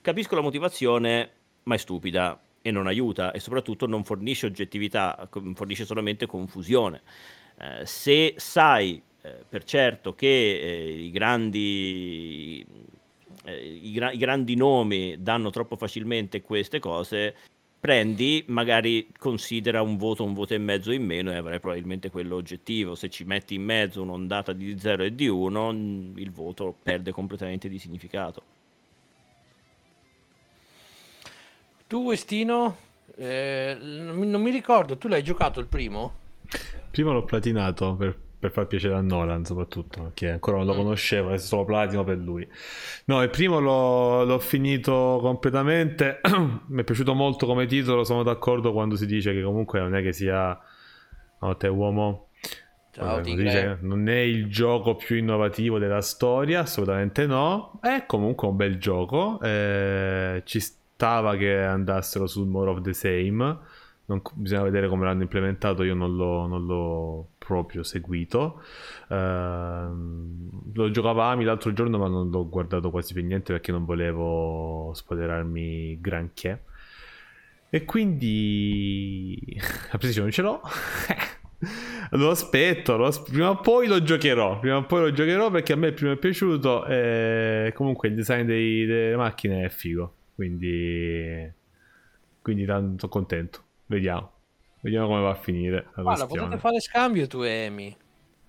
capisco 0.00 0.34
la 0.34 0.40
motivazione, 0.40 1.30
ma 1.64 1.76
è 1.76 1.78
stupida 1.78 2.40
e 2.60 2.72
non 2.72 2.88
aiuta 2.88 3.30
e 3.30 3.38
soprattutto 3.38 3.86
non 3.86 4.02
fornisce 4.02 4.46
oggettività, 4.46 5.28
fornisce 5.54 5.84
solamente 5.84 6.26
confusione. 6.26 7.02
Eh, 7.58 7.86
se 7.86 8.34
sai 8.38 9.00
eh, 9.22 9.44
per 9.48 9.62
certo 9.62 10.16
che 10.16 10.26
eh, 10.26 10.98
i 11.04 11.10
grandi 11.12 12.66
i, 13.52 13.92
gra- 13.92 14.12
i 14.12 14.18
grandi 14.18 14.54
nomi 14.54 15.16
danno 15.20 15.50
troppo 15.50 15.76
facilmente 15.76 16.42
queste 16.42 16.78
cose, 16.78 17.34
prendi, 17.78 18.44
magari 18.48 19.08
considera 19.16 19.82
un 19.82 19.96
voto, 19.96 20.24
un 20.24 20.34
voto 20.34 20.54
e 20.54 20.58
mezzo 20.58 20.90
in 20.90 21.04
meno 21.04 21.30
e 21.30 21.36
avrai 21.36 21.60
probabilmente 21.60 22.10
quello 22.10 22.36
oggettivo. 22.36 22.94
Se 22.94 23.08
ci 23.08 23.24
metti 23.24 23.54
in 23.54 23.62
mezzo 23.62 24.02
un'ondata 24.02 24.52
di 24.52 24.78
0 24.78 25.04
e 25.04 25.14
di 25.14 25.28
1, 25.28 25.70
il 26.16 26.30
voto 26.32 26.74
perde 26.82 27.12
completamente 27.12 27.68
di 27.68 27.78
significato. 27.78 28.42
Tu, 31.86 32.02
Westino, 32.02 32.76
eh, 33.16 33.76
non 33.80 34.42
mi 34.42 34.50
ricordo, 34.50 34.96
tu 34.96 35.06
l'hai 35.06 35.22
giocato 35.22 35.60
il 35.60 35.66
primo? 35.66 36.24
Prima 36.90 37.12
l'ho 37.12 37.24
platinato 37.24 37.94
per 37.94 38.16
per 38.46 38.52
far 38.52 38.66
piacere 38.66 38.94
a 38.94 39.00
Nolan 39.00 39.44
soprattutto 39.44 40.12
che 40.14 40.30
ancora 40.30 40.58
non 40.58 40.66
lo 40.66 40.74
mm. 40.74 40.76
conoscevo 40.76 41.30
è 41.30 41.38
solo 41.38 41.64
platino 41.64 42.04
per 42.04 42.18
lui. 42.18 42.46
No 43.06 43.22
il 43.22 43.30
primo 43.30 43.58
l'ho, 43.58 44.24
l'ho 44.24 44.38
finito 44.38 45.18
completamente. 45.20 46.20
Mi 46.68 46.80
è 46.80 46.84
piaciuto 46.84 47.14
molto 47.14 47.46
come 47.46 47.66
titolo 47.66 48.04
sono 48.04 48.22
d'accordo 48.22 48.72
quando 48.72 48.96
si 48.96 49.06
dice 49.06 49.32
che 49.32 49.42
comunque 49.42 49.80
non 49.80 49.94
è 49.94 50.02
che 50.02 50.12
sia 50.12 50.58
no, 51.40 51.56
te 51.56 51.68
uomo. 51.68 52.28
Ciao, 52.92 53.20
dice, 53.20 53.76
non 53.82 54.08
è 54.08 54.20
il 54.20 54.48
gioco 54.48 54.94
più 54.94 55.16
innovativo 55.16 55.78
della 55.78 56.00
storia 56.00 56.60
assolutamente 56.60 57.26
no. 57.26 57.78
È 57.82 58.04
comunque 58.06 58.48
un 58.48 58.56
bel 58.56 58.78
gioco. 58.78 59.38
Eh, 59.42 60.42
ci 60.46 60.60
stava 60.60 61.36
che 61.36 61.62
andassero 61.62 62.26
sul 62.26 62.46
more 62.46 62.70
of 62.70 62.80
the 62.80 62.94
same. 62.94 63.58
Non, 64.06 64.22
bisogna 64.34 64.62
vedere 64.62 64.88
come 64.88 65.04
l'hanno 65.04 65.22
implementato 65.22 65.82
io 65.82 65.94
non 65.94 66.14
l'ho, 66.14 66.46
non 66.46 66.64
l'ho 66.64 67.28
proprio 67.46 67.82
seguito. 67.84 68.62
Uh, 69.08 69.14
lo 70.74 70.90
giocavamo 70.90 71.42
l'altro 71.42 71.72
giorno, 71.72 71.98
ma 71.98 72.08
non 72.08 72.30
l'ho 72.30 72.48
guardato 72.48 72.90
quasi 72.90 73.14
per 73.14 73.22
niente 73.22 73.52
perché 73.52 73.70
non 73.70 73.84
volevo 73.84 74.90
spoilerarmi 74.94 76.00
granché. 76.00 76.64
E 77.70 77.84
quindi 77.84 79.38
la 79.92 80.20
non 80.20 80.30
ce 80.30 80.42
l'ho. 80.42 80.60
lo 82.10 82.30
aspetto, 82.30 82.96
lo 82.96 83.06
asp- 83.06 83.30
prima 83.30 83.50
o 83.50 83.60
poi 83.60 83.86
lo 83.86 84.02
giocherò. 84.02 84.58
Prima 84.58 84.78
o 84.78 84.84
poi 84.84 85.00
lo 85.02 85.12
giocherò 85.12 85.50
perché 85.50 85.72
a 85.72 85.76
me 85.76 85.88
il 85.88 85.94
primo 85.94 86.12
è 86.12 86.16
piaciuto. 86.16 86.84
E 86.86 87.72
comunque 87.74 88.08
il 88.08 88.14
design 88.14 88.44
dei, 88.44 88.84
delle 88.86 89.16
macchine 89.16 89.64
è 89.64 89.68
figo. 89.68 90.14
Quindi, 90.34 91.52
quindi 92.42 92.66
sono 92.66 92.96
contento. 93.08 93.62
Vediamo. 93.86 94.35
Vediamo 94.80 95.06
come 95.06 95.20
va 95.20 95.30
a 95.30 95.34
finire. 95.34 95.88
La 95.94 96.02
Guarda, 96.02 96.26
potete 96.26 96.58
fare 96.58 96.80
scambio 96.80 97.26
tu 97.26 97.42
e 97.42 97.66
Amy. 97.66 97.96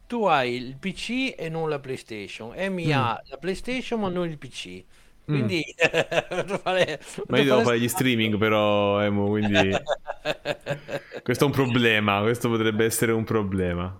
Tu 0.08 0.24
hai 0.26 0.56
il 0.56 0.78
PC 0.78 1.36
e 1.38 1.50
non 1.50 1.70
la 1.70 1.80
PlayStation. 1.80 2.54
Amy 2.58 2.88
mm. 2.88 2.92
ha 2.92 3.22
la 3.26 3.38
PlayStation 3.38 4.00
ma 4.00 4.10
non 4.10 4.30
il 4.30 4.38
PC. 4.38 4.84
Quindi 5.28 5.62
mm. 5.62 6.56
fare, 6.64 7.02
ma 7.28 7.38
io 7.38 7.44
devo 7.44 7.62
fare 7.62 7.80
gli 7.82 7.90
streaming 7.90 8.38
però 8.38 9.02
Emo, 9.02 9.28
quindi 9.28 9.72
questo 11.22 11.44
è 11.44 11.48
un 11.48 11.54
problema, 11.54 12.22
questo 12.22 12.48
potrebbe 12.48 12.86
essere 12.86 13.12
un 13.12 13.26
problema. 13.26 14.00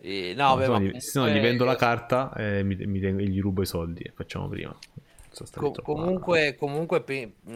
Eh, 0.00 0.32
no, 0.34 0.56
beh, 0.56 0.64
se, 0.64 0.70
no, 0.70 1.00
se 1.00 1.18
no 1.18 1.28
gli 1.28 1.38
vendo 1.38 1.66
la 1.66 1.76
carta 1.76 2.32
e 2.34 2.62
mi, 2.62 2.76
mi, 2.76 2.98
gli 2.98 3.40
rubo 3.42 3.60
i 3.60 3.66
soldi 3.66 4.02
e 4.02 4.12
facciamo 4.14 4.48
prima. 4.48 4.74
Co- 5.54 5.72
comunque, 5.82 6.56
comunque 6.58 7.04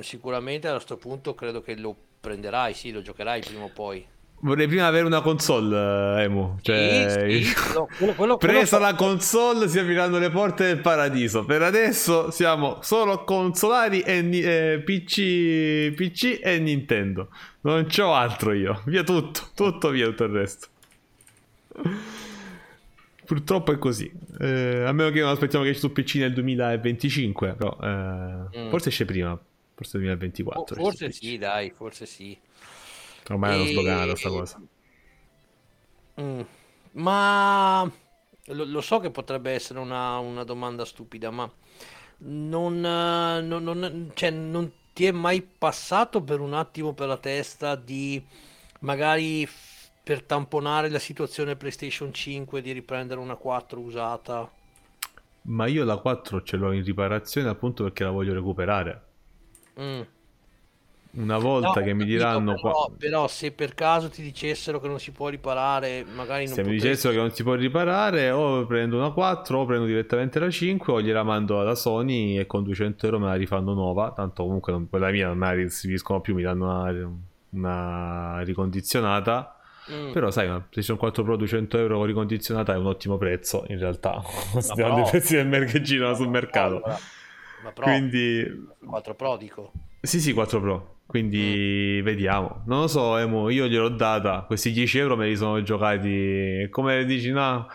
sicuramente 0.00 0.68
a 0.68 0.72
questo 0.72 0.98
punto 0.98 1.34
credo 1.34 1.62
che 1.62 1.74
lo 1.76 1.96
prenderai, 2.24 2.72
sì, 2.72 2.90
lo 2.90 3.02
giocherai 3.02 3.40
prima 3.40 3.64
o 3.64 3.70
poi. 3.72 4.04
Vorrei 4.40 4.66
prima 4.66 4.86
avere 4.86 5.06
una 5.06 5.20
console, 5.20 6.20
eh, 6.20 6.22
Emu. 6.24 6.58
Cioè, 6.60 7.26
sì, 7.28 7.44
sì, 7.44 7.54
quello, 7.54 7.88
quello, 7.96 8.14
quello, 8.14 8.36
presa 8.38 8.78
la 8.78 8.94
console, 8.94 9.68
si 9.68 9.78
apriranno 9.78 10.18
le 10.18 10.30
porte 10.30 10.66
del 10.66 10.80
paradiso. 10.80 11.44
Per 11.44 11.62
adesso 11.62 12.30
siamo 12.30 12.78
solo 12.82 13.24
consolari 13.24 14.00
e 14.00 14.28
eh, 14.32 14.82
PC, 14.84 15.94
PC 15.94 16.40
e 16.42 16.58
Nintendo. 16.58 17.28
Non 17.62 17.86
c'ho 17.86 18.12
altro 18.12 18.52
io. 18.52 18.82
Via 18.84 19.02
tutto, 19.02 19.48
tutto 19.54 19.88
via 19.90 20.06
tutto 20.06 20.24
il 20.24 20.30
resto. 20.30 20.66
Purtroppo 23.24 23.72
è 23.72 23.78
così. 23.78 24.12
Eh, 24.40 24.84
a 24.84 24.92
meno 24.92 25.10
che 25.10 25.20
non 25.20 25.30
aspettiamo 25.30 25.64
che 25.64 25.70
esce 25.70 25.80
su 25.80 25.92
PC 25.92 26.16
nel 26.16 26.34
2025, 26.34 27.54
però 27.54 27.78
eh, 27.82 28.58
mm. 28.58 28.68
forse 28.68 28.90
esce 28.90 29.06
prima. 29.06 29.38
Forse 29.74 29.98
2024. 29.98 30.76
forse 30.76 31.10
sì, 31.10 31.36
dai, 31.36 31.70
forse 31.70 32.06
sì. 32.06 32.38
Ormai 33.28 33.50
e... 33.50 33.54
hanno 33.54 33.66
sdoganato 33.66 34.10
questa 34.10 34.28
cosa. 34.28 34.60
Mm. 36.20 36.40
Ma 36.92 37.90
lo, 38.46 38.64
lo, 38.64 38.80
so 38.80 39.00
che 39.00 39.10
potrebbe 39.10 39.50
essere 39.50 39.80
una, 39.80 40.18
una 40.18 40.44
domanda 40.44 40.84
stupida, 40.84 41.30
ma 41.30 41.50
non, 42.18 42.80
non, 42.80 43.62
non, 43.62 44.10
cioè, 44.14 44.30
non 44.30 44.72
ti 44.92 45.06
è 45.06 45.10
mai 45.10 45.42
passato 45.42 46.22
per 46.22 46.40
un 46.40 46.54
attimo 46.54 46.92
per 46.92 47.08
la 47.08 47.16
testa 47.16 47.74
di 47.74 48.24
magari 48.80 49.48
per 50.04 50.22
tamponare 50.22 50.90
la 50.90 50.98
situazione 50.98 51.56
PlayStation 51.56 52.12
5 52.12 52.60
di 52.60 52.72
riprendere 52.72 53.18
una 53.18 53.36
4 53.36 53.80
usata? 53.80 54.50
Ma 55.42 55.66
io 55.66 55.84
la 55.84 55.96
4 55.96 56.42
ce 56.42 56.56
l'ho 56.56 56.72
in 56.72 56.84
riparazione 56.84 57.48
appunto 57.48 57.82
perché 57.82 58.04
la 58.04 58.10
voglio 58.10 58.34
recuperare. 58.34 59.03
Mm. 59.80 60.00
Una 61.16 61.38
volta 61.38 61.78
no, 61.80 61.86
che 61.86 61.94
mi 61.94 62.04
diranno... 62.04 62.54
Però, 62.54 62.72
qua... 62.72 62.90
però, 62.96 63.28
se 63.28 63.52
per 63.52 63.74
caso 63.74 64.08
ti 64.08 64.20
dicessero 64.20 64.80
che 64.80 64.88
non 64.88 64.98
si 64.98 65.12
può 65.12 65.28
riparare, 65.28 66.04
magari 66.04 66.46
non 66.46 66.54
Se 66.54 66.62
potresti... 66.62 66.70
mi 66.70 66.90
dicessero 66.90 67.12
che 67.14 67.20
non 67.20 67.30
si 67.32 67.42
può 67.44 67.54
riparare, 67.54 68.30
o 68.30 68.66
prendo 68.66 68.96
una 68.96 69.10
4 69.10 69.58
o 69.58 69.64
prendo 69.64 69.86
direttamente 69.86 70.40
la 70.40 70.50
5 70.50 70.92
o 70.92 71.00
gliela 71.00 71.22
mando 71.22 71.60
alla 71.60 71.76
Sony 71.76 72.36
e 72.36 72.46
con 72.46 72.64
200 72.64 73.06
euro 73.06 73.20
me 73.20 73.26
la 73.26 73.34
rifanno 73.34 73.74
nuova. 73.74 74.10
Tanto 74.10 74.42
comunque 74.42 74.72
non, 74.72 74.88
quella 74.88 75.10
mia 75.10 75.28
non 75.28 75.38
me 75.38 75.46
la 75.46 75.54
restituiscono 75.54 76.20
più, 76.20 76.34
mi 76.34 76.42
danno 76.42 76.64
una, 76.64 77.10
una 77.50 78.40
ricondizionata. 78.42 79.56
Mm. 79.92 80.12
Però 80.12 80.30
sai, 80.32 80.46
una 80.46 80.60
PlayStation 80.60 80.96
4 80.96 81.22
Pro 81.22 81.36
200 81.36 81.78
euro 81.78 82.04
ricondizionata 82.04 82.72
è 82.72 82.76
un 82.76 82.86
ottimo 82.86 83.18
prezzo 83.18 83.64
in 83.68 83.78
realtà. 83.78 84.20
Stiamo 84.58 84.96
dei 84.96 85.04
prezzi 85.08 85.36
del 85.36 85.46
mercheggino 85.46 86.12
sul 86.14 86.28
mercato. 86.28 86.82
Allora 86.82 86.98
ma 87.64 87.72
Pro, 87.72 87.84
Quindi... 87.84 88.66
4 88.84 89.14
Pro 89.14 89.36
dico. 89.38 89.72
Sì, 90.02 90.20
sì, 90.20 90.34
4 90.34 90.60
Pro. 90.60 90.96
Quindi 91.06 91.98
mm. 92.00 92.04
vediamo. 92.04 92.62
Non 92.66 92.82
lo 92.82 92.86
so, 92.86 93.16
Emo, 93.16 93.48
io 93.48 93.66
gliel'ho 93.66 93.88
data. 93.88 94.42
Questi 94.42 94.70
10 94.70 94.98
euro 94.98 95.16
me 95.16 95.26
li 95.28 95.36
sono 95.36 95.62
giocati. 95.62 96.66
Come 96.70 97.04
dici, 97.06 97.30
no? 97.30 97.66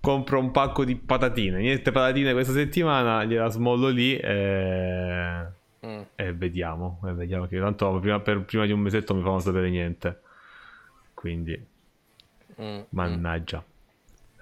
Compro 0.00 0.38
un 0.38 0.50
pacco 0.50 0.84
di 0.84 0.96
patatine. 0.96 1.58
Niente 1.60 1.92
patatine 1.92 2.32
questa 2.32 2.52
settimana, 2.52 3.24
gliela 3.24 3.48
smollo 3.48 3.88
lì 3.88 4.16
e... 4.16 5.46
Mm. 5.86 6.00
E 6.14 6.32
vediamo, 6.32 7.00
e 7.06 7.12
vediamo 7.12 7.46
che 7.46 7.58
tanto 7.58 7.98
prima, 8.00 8.18
per, 8.20 8.42
prima 8.44 8.64
di 8.64 8.72
un 8.72 8.80
mesetto 8.80 9.14
mi 9.14 9.22
fanno 9.22 9.40
sapere 9.40 9.68
niente. 9.68 10.20
Quindi, 11.12 11.62
mm. 12.58 12.80
mannaggia. 12.90 13.62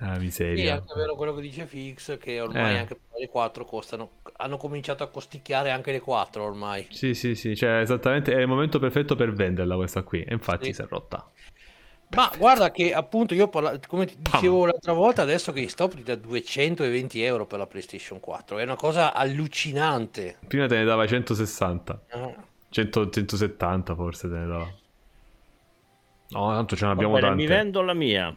La 0.04 0.18
miseria. 0.18 0.56
Sì, 0.56 0.66
è 0.66 0.70
anche 0.70 0.94
vero 0.96 1.14
quello 1.14 1.32
che 1.34 1.40
dice 1.40 1.66
Fix, 1.66 2.18
che 2.18 2.40
ormai 2.40 2.74
eh. 2.74 2.78
anche 2.78 2.98
le 3.16 3.28
4 3.28 3.64
costano. 3.64 4.10
Hanno 4.38 4.56
cominciato 4.56 5.04
a 5.04 5.08
costicchiare 5.08 5.70
anche 5.70 5.92
le 5.92 6.00
4 6.00 6.42
ormai. 6.42 6.88
Sì, 6.90 7.14
sì, 7.14 7.36
sì, 7.36 7.54
cioè 7.54 7.80
esattamente 7.80 8.32
è 8.32 8.40
il 8.40 8.48
momento 8.48 8.80
perfetto 8.80 9.14
per 9.14 9.32
venderla 9.32 9.76
questa 9.76 10.02
qui. 10.02 10.22
E 10.22 10.32
infatti 10.32 10.66
sì. 10.66 10.72
si 10.72 10.82
è 10.82 10.86
rotta. 10.88 11.24
Ma 12.14 12.30
guarda 12.36 12.70
che 12.70 12.92
appunto 12.92 13.32
io 13.32 13.48
parla- 13.48 13.78
come 13.86 14.04
ti 14.04 14.16
dicevo 14.18 14.66
l'altra 14.66 14.92
volta, 14.92 15.22
adesso 15.22 15.50
che 15.52 15.66
stop 15.68 15.94
da 16.00 16.14
220 16.14 17.22
euro 17.22 17.46
per 17.46 17.58
la 17.58 17.66
PlayStation 17.66 18.20
4, 18.20 18.58
è 18.58 18.64
una 18.64 18.76
cosa 18.76 19.14
allucinante. 19.14 20.36
Prima 20.46 20.66
te 20.66 20.76
ne 20.76 20.84
dava 20.84 21.06
160, 21.06 22.02
ah. 22.10 22.34
100, 22.68 23.08
170 23.08 23.94
forse 23.94 24.28
te 24.28 24.34
ne 24.34 24.46
dava. 24.46 24.74
No, 26.30 26.52
tanto 26.52 26.76
ce 26.76 26.86
ne 26.86 26.92
abbiamo 26.92 27.18
tante. 27.18 27.36
Mi 27.36 27.46
vendo 27.46 27.80
la 27.80 27.94
mia. 27.94 28.36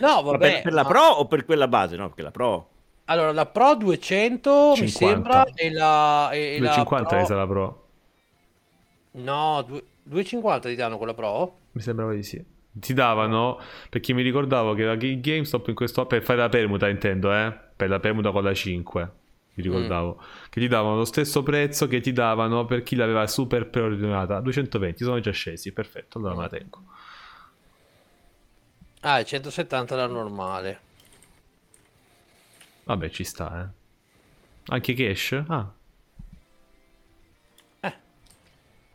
No, 0.00 0.22
vabbè. 0.22 0.38
Per, 0.38 0.62
per, 0.62 0.72
la 0.72 0.84
Pro 0.84 1.02
o 1.02 1.26
per 1.26 1.44
quella 1.44 1.68
base? 1.68 1.96
No, 1.96 2.06
perché 2.08 2.22
la 2.22 2.30
Pro... 2.30 2.68
Allora, 3.06 3.32
la 3.32 3.46
Pro 3.46 3.74
200 3.74 4.74
50. 4.74 4.82
mi 4.82 4.88
sembra 4.88 5.44
e 5.54 5.70
la... 5.70 6.30
E 6.30 6.58
250 6.58 7.16
la 7.16 7.24
Pro... 7.24 7.36
la 7.36 7.46
Pro. 7.46 7.86
No, 9.12 9.60
2,50 10.08 10.60
ti 10.62 10.74
danno 10.74 10.96
quella 10.96 11.14
Pro? 11.14 11.58
Mi 11.72 11.80
sembrava 11.80 12.12
di 12.12 12.22
sì. 12.22 12.42
Ti 12.74 12.94
davano, 12.94 13.60
perché 13.90 14.14
mi 14.14 14.22
ricordavo 14.22 14.72
che 14.72 14.84
la 14.84 14.96
GameStop 14.96 15.68
in 15.68 15.74
questo 15.74 16.06
per 16.06 16.22
fare 16.22 16.38
la 16.38 16.48
permuta 16.48 16.88
intendo, 16.88 17.32
eh? 17.34 17.54
Per 17.76 17.88
la 17.88 18.00
permuta 18.00 18.30
con 18.30 18.42
la 18.42 18.54
5, 18.54 19.10
mi 19.54 19.62
ricordavo. 19.62 20.18
Mm. 20.18 20.24
Che 20.48 20.60
ti 20.60 20.68
davano 20.68 20.96
lo 20.96 21.04
stesso 21.04 21.42
prezzo 21.42 21.86
che 21.86 22.00
ti 22.00 22.12
davano 22.12 22.64
per 22.64 22.82
chi 22.82 22.96
l'aveva 22.96 23.26
super 23.26 23.68
preordinata. 23.68 24.40
220, 24.40 25.04
sono 25.04 25.20
già 25.20 25.32
scesi, 25.32 25.72
perfetto, 25.72 26.16
allora 26.16 26.34
me 26.34 26.42
la 26.42 26.48
tengo. 26.48 26.82
Ah, 29.02 29.18
è 29.18 29.24
170 29.24 29.96
la 29.96 30.06
normale. 30.06 30.80
Vabbè, 32.84 33.10
ci 33.10 33.24
sta, 33.24 33.62
eh. 33.62 33.80
Anche 34.66 34.94
cash? 34.94 35.42
Ah, 35.48 35.72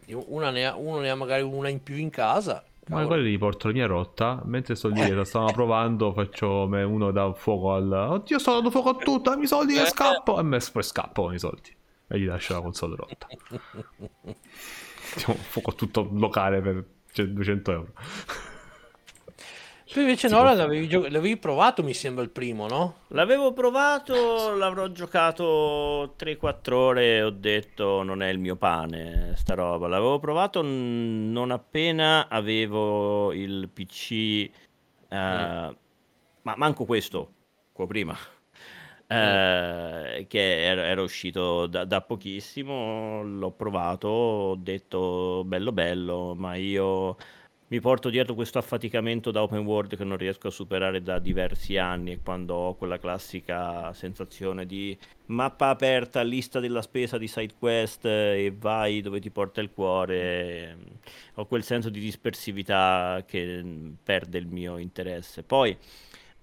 Una 0.10 0.52
ne 0.52 0.66
ha, 0.66 0.76
uno 0.76 1.00
ne 1.00 1.10
ha 1.10 1.16
magari 1.16 1.42
una 1.42 1.68
in 1.68 1.84
più 1.84 1.96
in 1.96 2.10
casa. 2.10 2.64
Ma 2.88 3.06
quelli 3.06 3.32
li 3.32 3.38
porto 3.38 3.68
la 3.68 3.74
mia 3.74 3.86
rotta. 3.86 4.42
Mentre 4.46 4.76
sto 4.76 4.88
lì, 4.88 5.10
la 5.10 5.26
stavano 5.26 5.52
provando, 5.52 6.14
faccio 6.14 6.64
uno 6.64 7.12
da 7.12 7.34
fuoco 7.34 7.74
al. 7.74 7.92
Oddio, 7.92 8.40
sto 8.40 8.54
dando 8.54 8.72
fuoco 8.72 8.90
a 8.90 8.96
tutto, 8.96 9.32
dammi 9.32 9.44
i 9.44 9.48
soldi 9.48 9.78
e 9.78 9.86
scappo. 9.86 10.40
E 10.40 10.44
me 10.44 10.60
poi 10.72 10.84
scappo 10.84 11.24
con 11.24 11.34
i 11.34 11.40
soldi. 11.40 11.76
E 12.08 12.20
gli 12.20 12.26
lascio 12.26 12.54
la 12.54 12.62
console 12.62 12.96
rotta. 12.96 13.28
Diciamo, 15.14 15.38
fuoco 15.38 15.72
a 15.72 15.74
tutto 15.74 16.08
locale 16.14 16.62
per 16.62 16.86
200 17.14 17.72
euro. 17.72 17.92
Tu 19.92 20.02
invece 20.02 20.28
no, 20.28 20.44
l'avevi, 20.44 20.88
gio- 20.88 21.08
l'avevi, 21.08 21.38
provato, 21.38 21.82
mi 21.82 21.94
sembra 21.94 22.22
il 22.22 22.30
primo, 22.30 22.68
no? 22.68 22.96
L'avevo 23.10 23.54
provato, 23.54 24.54
l'avrò 24.56 24.90
giocato 24.90 26.14
3-4 26.18 26.74
ore 26.74 27.16
e 27.16 27.24
ho 27.24 27.30
detto 27.30 28.04
non 28.04 28.22
è 28.22 28.28
il 28.28 28.38
mio 28.38 28.58
pane 28.58 29.34
sta 29.36 29.54
roba. 29.54 29.88
L'avevo 29.88 30.20
provato 30.20 30.62
non 30.62 31.52
appena 31.52 32.28
avevo 32.28 33.32
il 33.32 33.70
PC, 33.70 34.12
eh, 34.12 34.52
mm. 35.10 35.70
ma 36.42 36.54
manco 36.58 36.84
questo, 36.84 37.32
qua 37.72 37.88
prima. 37.88 38.18
Eh, 39.10 40.26
che 40.28 40.64
era, 40.66 40.84
era 40.84 41.02
uscito 41.02 41.66
da, 41.66 41.86
da, 41.86 42.02
pochissimo, 42.02 43.24
l'ho 43.24 43.52
provato, 43.52 44.10
ho 44.10 44.56
detto 44.56 45.44
bello 45.46 45.72
bello, 45.72 46.36
ma 46.36 46.56
io 46.56 47.16
mi 47.70 47.82
porto 47.82 48.10
dietro 48.10 48.34
questo 48.34 48.60
affaticamento 48.60 49.30
da 49.30 49.42
open 49.42 49.66
world 49.66 49.98
che 49.98 50.06
non 50.06 50.16
riesco 50.16 50.48
a 50.48 50.52
superare 50.52 51.02
da 51.02 51.20
diversi 51.20 51.76
anni 51.76 52.14
e 52.14 52.20
quando 52.24 52.54
ho 52.54 52.76
quella 52.76 52.98
classica 52.98 53.92
sensazione 53.94 54.66
di 54.66 54.98
mappa 55.26 55.68
aperta, 55.68 56.22
lista 56.22 56.62
della 56.62 56.82
spesa 56.82 57.18
di 57.18 57.28
side 57.28 57.56
quest 57.60 58.06
e 58.06 58.56
vai 58.58 59.02
dove 59.02 59.20
ti 59.20 59.30
porta 59.32 59.60
il 59.60 59.72
cuore, 59.72 60.78
ho 61.34 61.46
quel 61.46 61.64
senso 61.64 61.90
di 61.90 62.00
dispersività 62.00 63.24
che 63.28 63.62
perde 64.02 64.38
il 64.38 64.48
mio 64.48 64.78
interesse. 64.78 65.44
Poi 65.44 65.78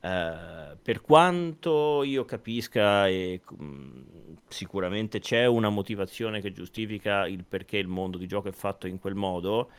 eh, 0.05 0.76
per 0.82 1.01
quanto 1.01 2.02
io 2.02 2.26
capisca 2.26 3.09
e 3.09 3.40
mh, 3.48 4.01
sicuramente 4.48 5.20
c'è 5.20 5.46
una 5.46 5.70
motivazione 5.70 6.42
che 6.42 6.52
giustifica 6.52 7.26
il 7.26 7.44
perché 7.48 7.78
il 7.78 7.88
mondo 7.88 8.18
di 8.18 8.26
gioco 8.26 8.48
è 8.48 8.52
fatto 8.52 8.86
in 8.86 8.98
quel 8.98 9.14
modo, 9.14 9.70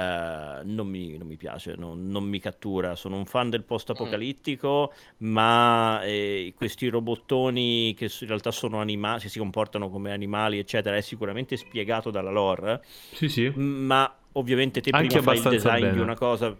Uh, 0.00 0.60
non, 0.64 0.86
mi, 0.86 1.18
non, 1.18 1.26
mi, 1.26 1.36
piace, 1.36 1.74
non, 1.76 2.08
non, 2.08 2.24
mi 2.24 2.38
cattura. 2.38 2.94
Sono 2.94 3.16
un 3.16 3.26
fan 3.26 3.50
del 3.50 3.64
post-apocalittico, 3.64 4.92
mm. 4.92 5.30
ma 5.30 6.02
eh, 6.04 6.54
questi 6.56 6.88
robottoni 6.88 7.94
che 7.94 8.04
in 8.04 8.26
realtà 8.26 8.50
sono 8.50 8.80
animali, 8.80 9.28
si 9.28 9.38
comportano 9.38 9.90
come 9.90 10.12
animali, 10.12 10.58
eccetera, 10.58 10.96
è 10.96 11.02
sicuramente 11.02 11.56
spiegato 11.56 12.10
dalla 12.10 12.30
lore. 12.30 12.82
Sì, 13.12 13.28
sì. 13.28 13.52
Ma 13.54 14.10
ovviamente 14.32 14.80
te 14.80 14.90
Anche 14.90 15.18
prima 15.18 15.22
fai 15.22 15.36
il 15.36 15.48
design 15.48 15.80
bene. 15.80 15.92
di 15.92 15.98
una 15.98 16.16
cosa. 16.16 16.56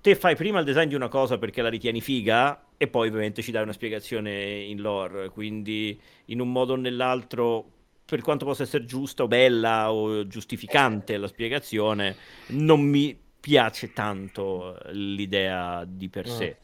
Te 0.00 0.14
fai 0.14 0.36
prima 0.36 0.60
il 0.60 0.64
design 0.64 0.88
di 0.88 0.94
una 0.94 1.08
cosa 1.08 1.38
perché 1.38 1.60
la 1.60 1.68
ritieni 1.68 2.00
figa 2.00 2.68
e 2.76 2.86
poi 2.86 3.08
ovviamente 3.08 3.42
ci 3.42 3.50
dai 3.50 3.64
una 3.64 3.72
spiegazione 3.72 4.60
in 4.60 4.80
lore. 4.80 5.28
Quindi 5.28 6.00
in 6.26 6.40
un 6.40 6.50
modo 6.50 6.72
o 6.72 6.76
nell'altro 6.76 7.72
per 8.08 8.22
quanto 8.22 8.46
possa 8.46 8.62
essere 8.62 8.86
giusta 8.86 9.24
o 9.24 9.28
bella 9.28 9.92
o 9.92 10.26
giustificante 10.26 11.18
la 11.18 11.26
spiegazione, 11.26 12.16
non 12.48 12.80
mi 12.80 13.14
piace 13.38 13.92
tanto 13.92 14.78
l'idea 14.92 15.84
di 15.86 16.08
per 16.08 16.26
sé. 16.26 16.56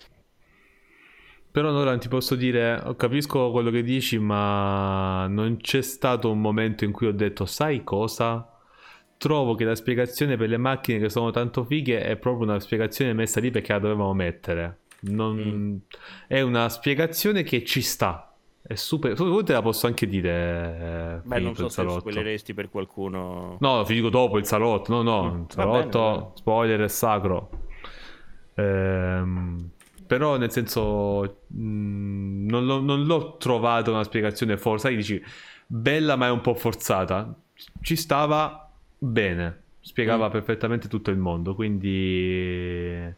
Però 1.51 1.71
Nolan 1.71 2.01
ti 2.01 2.09
posso 2.09 2.35
dire, 2.35 2.83
capisco 2.97 3.51
quello 3.51 3.71
che 3.71 3.83
dici, 3.83 4.19
ma 4.19 5.27
non 5.29 5.59
c'è 5.59 5.83
stato 5.83 6.31
un 6.31 6.41
momento 6.41 6.85
in 6.85 6.93
cui 6.93 7.09
ho 7.09 7.13
detto, 7.13 7.45
sai 7.45 7.85
cosa? 7.85 8.51
Trovo 9.19 9.55
che 9.55 9.65
la 9.65 9.75
spiegazione 9.75 10.39
per 10.39 10.49
le 10.49 10.57
macchine 10.57 10.99
che 10.99 11.11
sono 11.11 11.31
tanto 11.31 11.63
fighe 11.65 12.01
è 12.01 12.17
proprio 12.17 12.49
una 12.49 12.59
spiegazione 12.59 13.13
messa 13.13 13.39
lì 13.39 13.51
perché 13.51 13.73
la 13.73 13.81
dovevamo 13.81 14.15
mettere. 14.15 14.79
Non... 15.01 15.37
Mm. 15.37 15.77
È 16.27 16.41
una 16.41 16.71
spiegazione 16.71 17.43
che 17.43 17.65
ci 17.65 17.83
sta, 17.83 18.34
è 18.67 18.77
super. 18.77 19.15
te 19.15 19.53
la 19.53 19.61
posso 19.61 19.87
anche 19.87 20.07
dire. 20.07 21.21
Eh, 21.23 21.29
Beh, 21.29 21.39
non 21.39 21.55
so 21.55 21.69
se 21.69 21.87
spoileresti 21.87 22.55
per 22.55 22.71
qualcuno. 22.71 23.59
No, 23.61 23.85
vi 23.85 23.97
dico 23.97 24.09
dopo 24.09 24.39
il 24.39 24.47
salotto. 24.47 24.91
No, 24.91 25.03
no. 25.03 25.33
Mm. 25.33 25.41
Il 25.41 25.47
salotto, 25.51 26.01
bene, 26.01 26.31
spoiler 26.33 26.81
è 26.81 26.89
sacro. 26.89 27.51
Ehm, 28.55 29.69
però, 30.07 30.39
nel 30.39 30.51
senso, 30.51 31.41
mh, 31.49 31.63
mm, 31.63 32.49
non, 32.49 32.65
l'ho, 32.65 32.81
non, 32.81 33.05
l'ho, 33.05 33.37
trovata 33.37 33.91
una 33.91 34.03
spiegazione 34.03 34.57
forza. 34.57 34.89
Sai, 34.89 34.97
dici 34.97 35.23
bella, 35.67 36.17
ma 36.17 36.29
è 36.29 36.31
un 36.31 36.41
po' 36.41 36.55
forzata. 36.55 37.35
Ci 37.83 37.97
stava 37.97 38.73
bene. 38.97 39.61
Spiegava 39.81 40.29
mm. 40.29 40.31
perfettamente 40.31 40.89
tutto 40.89 41.11
il 41.11 41.19
mondo. 41.19 41.55
Quindi 41.55 43.15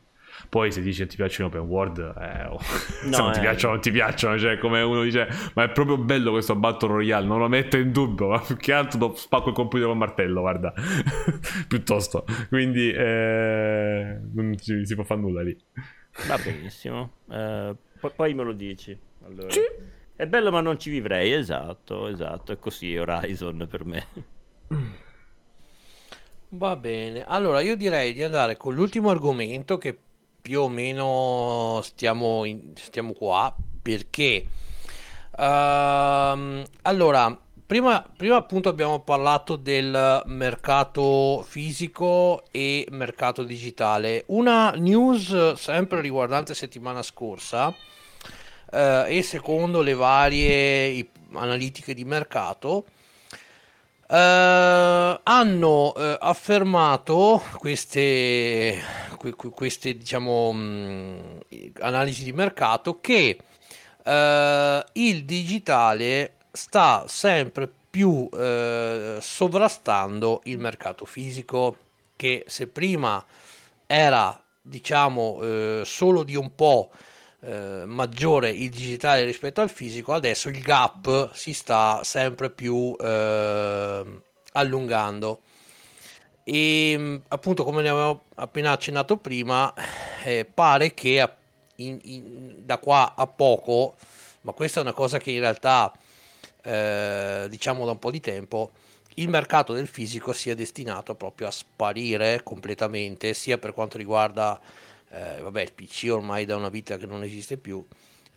poi 0.48 0.72
se 0.72 0.82
dici 0.82 1.02
che 1.02 1.06
ti 1.06 1.16
piacciono 1.16 1.48
open 1.48 1.60
world, 1.62 1.98
eh, 1.98 2.44
oh. 2.46 2.58
no, 3.06 3.12
se 3.12 3.22
non 3.22 3.32
ti 3.32 3.38
eh. 3.38 3.42
piacciono, 3.42 3.72
non 3.72 3.82
ti 3.82 3.90
piacciono. 3.90 4.38
Cioè, 4.38 4.58
come 4.58 4.82
uno 4.82 5.02
dice, 5.02 5.28
ma 5.54 5.64
è 5.64 5.70
proprio 5.70 5.98
bello 5.98 6.30
questo 6.30 6.54
Battle 6.54 6.88
Royale, 6.88 7.26
non 7.26 7.38
lo 7.38 7.48
metto 7.48 7.76
in 7.76 7.92
dubbio. 7.92 8.28
Ma 8.28 8.40
più 8.40 8.56
che 8.56 8.72
altro 8.72 9.14
spacco 9.14 9.48
il 9.48 9.54
computer 9.54 9.86
con 9.86 9.98
martello, 9.98 10.40
guarda. 10.40 10.72
Piuttosto. 11.68 12.24
Quindi 12.48 12.90
eh, 12.90 14.18
non 14.32 14.56
ci, 14.58 14.86
si 14.86 14.94
può 14.94 15.04
fare 15.04 15.20
nulla 15.20 15.42
lì. 15.42 15.56
Va 16.26 16.38
benissimo. 16.38 17.12
Eh, 17.30 17.74
poi, 18.00 18.10
poi 18.14 18.34
me 18.34 18.42
lo 18.42 18.52
dici. 18.52 18.98
Allora. 19.24 19.50
Sì. 19.50 19.60
È 20.14 20.26
bello 20.26 20.50
ma 20.50 20.62
non 20.62 20.78
ci 20.78 20.88
vivrei, 20.88 21.32
esatto, 21.32 22.08
esatto. 22.08 22.52
È 22.52 22.58
così 22.58 22.96
Horizon 22.96 23.66
per 23.68 23.84
me. 23.84 24.06
Va 26.50 26.76
bene, 26.76 27.24
allora 27.24 27.60
io 27.60 27.76
direi 27.76 28.12
di 28.12 28.22
andare 28.22 28.56
con 28.56 28.72
l'ultimo 28.72 29.10
argomento 29.10 29.78
che 29.78 29.98
più 30.47 30.60
o 30.60 30.68
meno 30.68 31.81
stiamo, 31.82 32.44
in, 32.44 32.70
stiamo 32.77 33.14
qua 33.14 33.52
perché 33.82 34.47
uh, 35.36 36.62
allora 36.82 37.36
prima, 37.66 38.09
prima 38.16 38.36
appunto 38.36 38.68
abbiamo 38.68 39.01
parlato 39.01 39.56
del 39.56 40.23
mercato 40.27 41.44
fisico 41.48 42.44
e 42.52 42.86
mercato 42.90 43.43
digitale. 43.43 44.23
Una 44.28 44.70
news 44.70 45.55
sempre 45.55 46.01
riguardante 46.01 46.55
settimana 46.55 47.02
scorsa 47.02 47.66
uh, 47.66 47.74
e 49.09 49.23
secondo 49.24 49.82
le 49.82 49.94
varie 49.94 51.09
analitiche 51.32 51.93
di 51.93 52.05
mercato 52.05 52.85
Uh, 54.08 55.18
hanno 55.24 55.88
uh, 55.88 56.16
affermato 56.20 57.42
queste, 57.56 58.80
queste 59.52 59.96
diciamo, 59.96 60.52
mh, 60.52 61.40
analisi 61.80 62.22
di 62.22 62.32
mercato 62.32 63.00
che 63.00 63.36
uh, 64.04 64.88
il 64.92 65.24
digitale 65.24 66.34
sta 66.52 67.04
sempre 67.08 67.68
più 67.90 68.28
sovrastando 69.18 70.40
il 70.44 70.58
mercato 70.58 71.04
fisico 71.04 71.76
che 72.14 72.44
se 72.46 72.66
prima 72.66 73.24
era 73.86 74.38
diciamo 74.60 75.82
solo 75.82 76.22
di 76.22 76.36
un 76.36 76.54
po' 76.54 76.90
eh, 77.47 77.85
maggiore 77.86 78.51
il 78.51 78.70
digitale 78.70 79.23
rispetto 79.24 79.60
al 79.60 79.70
fisico 79.70 80.12
adesso 80.12 80.48
il 80.48 80.60
gap 80.60 81.32
si 81.32 81.52
sta 81.52 82.01
sempre 82.02 82.51
più 82.51 82.97
eh, 82.98 84.05
allungando. 84.52 85.40
E 86.43 87.20
appunto 87.28 87.62
come 87.62 87.82
ne 87.82 87.89
avevo 87.89 88.24
appena 88.35 88.73
accennato 88.73 89.16
prima 89.16 89.73
eh, 90.24 90.44
pare 90.44 90.93
che 90.93 91.28
in, 91.77 91.98
in, 92.02 92.55
da 92.64 92.78
qua 92.78 93.14
a 93.16 93.27
poco 93.27 93.94
ma 94.43 94.52
questa 94.52 94.81
è 94.81 94.82
una 94.82 94.93
cosa 94.93 95.18
che 95.18 95.31
in 95.31 95.40
realtà 95.40 95.93
eh, 96.62 97.47
diciamo 97.48 97.85
da 97.85 97.93
un 97.93 97.98
po' 97.98 98.10
di 98.10 98.20
tempo 98.20 98.70
il 99.14 99.28
mercato 99.28 99.73
del 99.73 99.86
fisico 99.89 100.32
sia 100.32 100.55
destinato 100.55 101.14
proprio 101.14 101.48
a 101.48 101.51
sparire 101.51 102.43
completamente 102.43 103.35
sia 103.35 103.59
per 103.59 103.73
quanto 103.73 103.98
riguarda 103.98 104.60
eh, 105.10 105.40
vabbè 105.40 105.62
il 105.62 105.72
PC 105.72 106.08
ormai 106.10 106.44
da 106.44 106.56
una 106.56 106.68
vita 106.68 106.96
che 106.96 107.06
non 107.06 107.22
esiste 107.22 107.56
più 107.56 107.84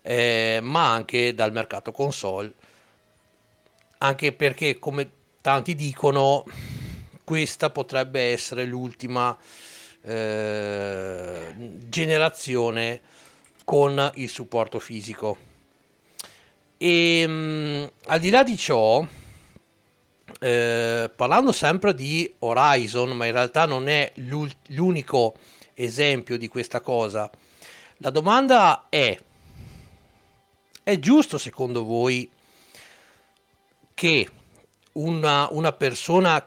eh, 0.02 0.60
ma 0.62 0.92
anche 0.92 1.34
dal 1.34 1.52
mercato 1.52 1.92
console 1.92 2.54
anche 4.00 4.32
perché 4.34 4.80
come 4.80 5.10
tanti 5.42 5.76
dicono 5.76 6.46
questa 7.24 7.70
potrebbe 7.70 8.32
essere 8.32 8.66
l'ultima 8.66 9.38
eh, 10.02 11.54
generazione 11.88 13.02
con 13.64 14.12
il 14.16 14.30
supporto 14.30 14.80
fisico. 14.80 15.38
E 16.78 17.20
ehm, 17.20 17.32
mh, 17.32 17.92
al 18.06 18.20
di 18.20 18.30
là 18.32 18.44
di 18.44 18.58
ciò, 18.58 19.06
eh, 20.40 21.12
parlando 21.16 21.52
sempre 21.52 21.94
di 21.94 22.34
Horizon, 22.40 23.12
ma 23.12 23.26
in 23.28 23.34
realtà 23.34 23.66
non 23.66 23.88
è 23.88 24.12
l'unico 24.16 25.36
esempio 25.84 26.38
di 26.38 26.48
questa 26.48 26.82
cosa, 26.82 27.30
la 27.98 28.10
domanda 28.10 28.88
è, 28.90 29.18
è 30.84 31.00
giusto 31.00 31.38
secondo 31.38 31.84
voi 31.84 32.30
che 33.94 34.30
una, 34.94 35.48
una 35.52 35.72
persona 35.72 36.46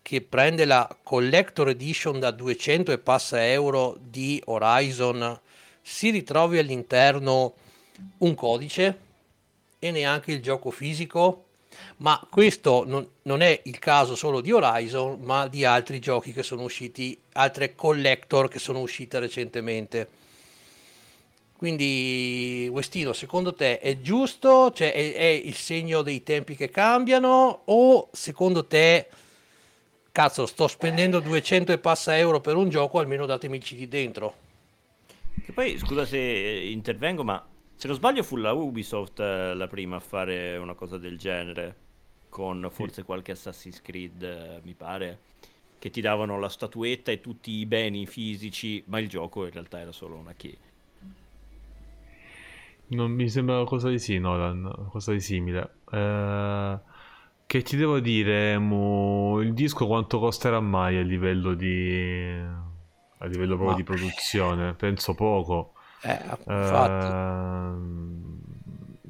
che 0.00 0.20
prende 0.20 0.64
la 0.64 0.96
collector 1.02 1.68
edition 1.70 2.20
da 2.20 2.30
200 2.30 2.92
e 2.92 2.98
passa 2.98 3.46
euro 3.48 3.96
di 4.00 4.40
Horizon 4.46 5.40
si 5.80 6.10
ritrovi 6.10 6.58
all'interno 6.58 7.54
un 8.18 8.34
codice 8.34 8.98
e 9.78 9.90
neanche 9.90 10.32
il 10.32 10.40
gioco 10.40 10.70
fisico 10.70 11.46
ma 12.02 12.24
questo 12.30 12.84
non, 12.86 13.06
non, 13.22 13.40
è 13.40 13.60
il 13.64 13.78
caso 13.78 14.14
solo 14.14 14.40
di 14.40 14.52
Horizon 14.52 15.20
ma 15.22 15.48
di 15.48 15.64
altri 15.64 15.98
giochi 15.98 16.32
che 16.32 16.42
sono 16.42 16.62
usciti 16.62 17.18
altre 17.32 17.74
collector 17.74 18.48
che 18.48 18.58
sono 18.58 18.80
uscite 18.80 19.18
recentemente. 19.18 20.08
Quindi 21.56 22.68
Westino 22.70 23.12
secondo 23.12 23.54
te 23.54 23.78
è 23.78 24.00
giusto? 24.00 24.72
Cioè 24.72 24.92
è, 24.92 25.14
è 25.14 25.26
il 25.26 25.54
segno 25.54 26.02
dei 26.02 26.22
tempi 26.22 26.56
che 26.56 26.70
cambiano? 26.70 27.62
O 27.66 28.08
secondo 28.12 28.66
te 28.66 29.08
cazzo, 30.12 30.44
sto 30.46 30.68
spendendo 30.68 31.20
200 31.20 31.72
e 31.72 31.78
passa 31.78 32.16
euro 32.18 32.40
per 32.40 32.54
un 32.54 32.68
gioco, 32.68 32.98
almeno 32.98 33.26
datemi 33.26 33.56
il 33.56 33.62
CD 33.62 33.88
dentro. 33.88 34.34
E 35.46 35.52
poi, 35.52 35.78
scusa 35.78 36.04
se 36.04 36.18
intervengo, 36.18 37.24
ma 37.24 37.44
se 37.74 37.86
non 37.88 37.96
sbaglio 37.96 38.22
fu 38.22 38.36
la 38.36 38.52
Ubisoft 38.52 39.18
eh, 39.18 39.54
la 39.54 39.66
prima 39.66 39.96
a 39.96 40.00
fare 40.00 40.56
una 40.58 40.74
cosa 40.74 40.98
del 40.98 41.18
genere, 41.18 41.76
con 42.32 42.66
forse 42.70 43.00
sì. 43.00 43.02
qualche 43.02 43.32
Assassin's 43.32 43.82
Creed, 43.82 44.22
eh, 44.22 44.60
mi 44.64 44.72
pare, 44.72 45.18
che 45.78 45.90
ti 45.90 46.00
davano 46.00 46.38
la 46.38 46.48
statuetta 46.48 47.12
e 47.12 47.20
tutti 47.20 47.50
i 47.50 47.66
beni 47.66 48.06
fisici, 48.06 48.82
ma 48.86 48.98
il 48.98 49.08
gioco 49.08 49.44
in 49.44 49.52
realtà 49.52 49.80
era 49.80 49.92
solo 49.92 50.16
una 50.16 50.32
key. 50.32 50.56
Non 52.86 53.10
mi 53.10 53.28
sembra 53.28 53.56
qualcosa 53.56 53.90
di 53.90 53.98
sì, 53.98 54.18
Nolan, 54.18 54.62
qualcosa 54.62 55.12
di 55.12 55.20
simile. 55.20 55.74
Eh 55.90 56.90
che 57.52 57.60
ti 57.60 57.76
devo 57.76 58.00
dire, 58.00 58.56
Mu, 58.56 59.38
il 59.40 59.52
disco 59.52 59.86
quanto 59.86 60.18
costerà 60.18 60.58
mai 60.60 60.96
a 60.96 61.02
livello 61.02 61.52
di... 61.52 62.34
a 63.18 63.26
livello 63.26 63.56
proprio 63.56 63.72
Ma... 63.72 63.74
di 63.74 63.82
produzione? 63.82 64.72
Penso 64.72 65.12
poco. 65.12 65.74
Eh, 66.00 66.18
infatti. 66.46 67.06
Uh, 67.06 68.41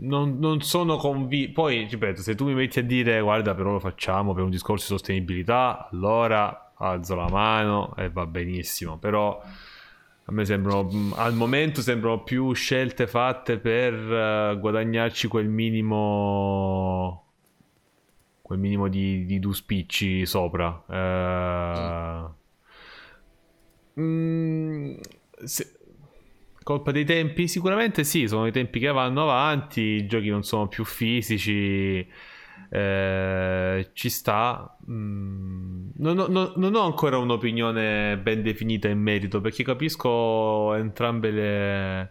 non, 0.03 0.39
non, 0.39 0.61
sono 0.61 0.97
convinto. 0.97 1.53
Poi, 1.63 1.87
ripeto, 1.89 2.23
se 2.23 2.35
tu 2.35 2.45
mi 2.45 2.55
metti 2.55 2.79
a 2.79 2.83
dire, 2.83 3.21
guarda, 3.21 3.55
però 3.55 3.73
lo 3.73 3.81
facciamo 3.81 4.33
per 4.35 4.45
un 4.45 4.51
discorso 4.51 4.87
di 4.93 4.99
sostenibilità, 4.99 5.89
allora 5.91 6.73
alzo 6.77 7.15
la 7.15 7.29
mano 7.29 7.95
e 7.97 8.11
va 8.11 8.27
benissimo. 8.27 8.99
Però 8.99 9.41
a 10.25 10.33
me 10.33 10.45
sembrano, 10.45 11.13
al 11.15 11.35
momento 11.35 11.81
sembrano 11.81 12.23
più 12.23 12.53
scelte 12.53 13.07
fatte 13.07 13.59
per 13.59 13.95
uh, 13.95 14.59
guadagnarci 14.59 15.29
quel 15.29 15.49
minimo 15.49 17.23
quel 18.53 18.59
minimo 18.59 18.89
di, 18.89 19.25
di 19.25 19.39
due 19.39 19.55
spicci 19.55 20.27
sopra. 20.27 20.85
Eh, 20.91 22.25
mm, 24.01 24.95
se, 25.43 25.72
colpa 26.63 26.91
dei 26.93 27.05
tempi? 27.05 27.49
Sicuramente 27.49 28.05
sì, 28.05 28.27
sono 28.29 28.47
i 28.47 28.53
tempi 28.53 28.79
che 28.79 28.89
vanno 28.89 29.23
avanti, 29.23 29.81
i 29.81 30.07
giochi 30.07 30.29
non 30.29 30.43
sono 30.43 30.69
più 30.69 30.85
fisici. 30.85 32.07
Eh, 32.69 33.91
ci 33.93 34.09
sta. 34.09 34.79
Mm, 34.91 35.91
non, 35.97 36.17
non, 36.17 36.53
non, 36.57 36.75
ho 36.75 36.85
ancora 36.85 37.19
un'opinione 37.19 38.19
ben 38.19 38.43
definita 38.43 38.89
in 38.89 38.99
merito 39.01 39.41
perché 39.43 39.63
capisco 39.63 40.75
entrambe 40.75 41.31
le, 41.31 42.11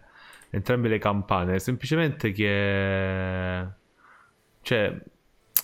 entrambe 0.50 0.88
le 0.88 0.98
campane. 0.98 1.58
Semplicemente 1.58 2.30
che, 2.32 3.66
cioè, 4.62 5.02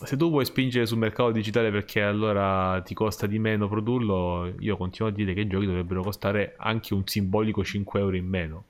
se 0.04 0.16
tu 0.16 0.30
vuoi 0.30 0.44
spingere 0.44 0.86
sul 0.86 0.98
mercato 0.98 1.30
digitale 1.30 1.70
perché 1.70 2.02
allora 2.02 2.80
ti 2.82 2.94
costa 2.94 3.26
di 3.26 3.38
meno 3.38 3.68
produrlo, 3.68 4.52
io 4.60 4.76
continuo 4.76 5.10
a 5.10 5.14
dire 5.14 5.34
che 5.34 5.40
i 5.40 5.46
giochi 5.46 5.66
dovrebbero 5.66 6.02
costare 6.02 6.54
anche 6.56 6.94
un 6.94 7.06
simbolico 7.06 7.64
5 7.64 8.00
euro 8.00 8.16
in 8.16 8.26
meno. 8.26 8.64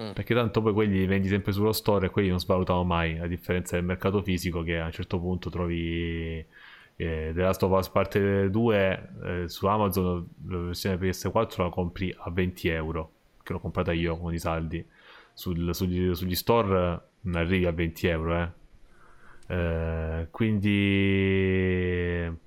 Mm. 0.00 0.12
Perché 0.12 0.34
tanto 0.34 0.62
poi 0.62 0.72
quelli 0.72 0.98
li 0.98 1.06
vendi 1.06 1.28
sempre 1.28 1.52
sullo 1.52 1.72
store 1.72 2.06
e 2.06 2.10
quelli 2.10 2.28
non 2.28 2.40
svalutano 2.40 2.84
mai, 2.84 3.18
a 3.18 3.26
differenza 3.26 3.76
del 3.76 3.84
mercato 3.84 4.22
fisico 4.22 4.62
che 4.62 4.78
a 4.78 4.86
un 4.86 4.92
certo 4.92 5.18
punto 5.18 5.50
trovi 5.50 6.44
eh, 6.96 7.32
The 7.34 7.40
Last 7.40 7.62
of 7.62 7.78
Us 7.78 7.88
Parte 7.88 8.50
2 8.50 9.08
eh, 9.24 9.48
su 9.48 9.66
Amazon, 9.66 10.26
la 10.48 10.58
versione 10.58 10.96
PS4 10.96 11.62
la 11.62 11.68
compri 11.70 12.14
a 12.16 12.30
20 12.30 12.68
euro, 12.68 13.10
che 13.42 13.52
l'ho 13.52 13.60
comprata 13.60 13.92
io 13.92 14.16
con 14.16 14.32
i 14.32 14.38
saldi. 14.38 14.84
Sul, 15.34 15.74
sugli, 15.74 16.14
sugli 16.14 16.34
store 16.34 17.00
non 17.22 17.36
arrivi 17.36 17.64
a 17.64 17.72
20 17.72 18.06
euro, 18.06 18.36
eh 18.36 18.60
eh, 19.52 20.28
quindi 20.30 20.70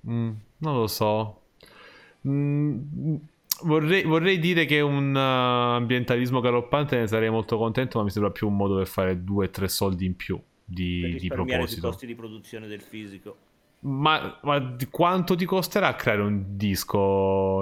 mm, 0.08 0.32
non 0.58 0.76
lo 0.76 0.88
so. 0.88 1.42
Mm, 2.28 3.16
vorrei, 3.64 4.04
vorrei, 4.04 4.40
dire 4.40 4.66
che 4.66 4.82
un 4.82 5.14
uh, 5.14 5.76
ambientalismo 5.76 6.40
galoppante 6.40 6.98
ne 6.98 7.08
sarei 7.08 7.30
molto 7.30 7.58
contento, 7.58 7.98
ma 7.98 8.04
mi 8.04 8.12
sembra 8.12 8.32
più 8.32 8.48
un 8.48 8.56
modo 8.56 8.76
per 8.76 8.88
fare 8.88 9.24
due 9.24 9.48
o 9.48 9.50
tre 9.50 9.68
soldi 9.68 10.06
in 10.06 10.16
più 10.16 10.42
di, 10.64 11.18
di 11.20 11.28
proposito. 11.28 11.88
i 11.88 11.90
costi 11.90 12.06
di 12.06 12.16
produzione 12.16 12.68
del 12.68 12.82
fisico. 12.82 13.38
Ma, 13.82 14.40
ma, 14.42 14.76
quanto 14.90 15.36
ti 15.36 15.46
costerà 15.46 15.94
creare 15.96 16.22
un 16.22 16.58
disco, 16.58 16.98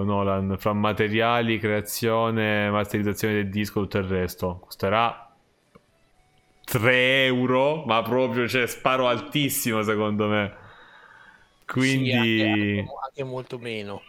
Nolan? 0.03 0.55
Fra 0.57 0.71
materiali, 0.71 1.59
creazione, 1.59 2.69
masterizzazione 2.69 3.33
del 3.33 3.49
disco 3.49 3.79
e 3.79 3.83
tutto 3.83 3.97
il 3.97 4.05
resto? 4.05 4.59
Costerà 4.61 5.35
3 6.63 7.25
euro, 7.25 7.83
ma 7.85 8.01
proprio, 8.03 8.47
cioè, 8.47 8.67
sparo 8.67 9.07
altissimo 9.07 9.83
secondo 9.83 10.27
me. 10.27 10.55
Quindi... 11.65 12.11
Sì, 12.11 12.43
anche, 12.43 12.85
anche 13.05 13.23
molto 13.23 13.59
meno. 13.59 14.01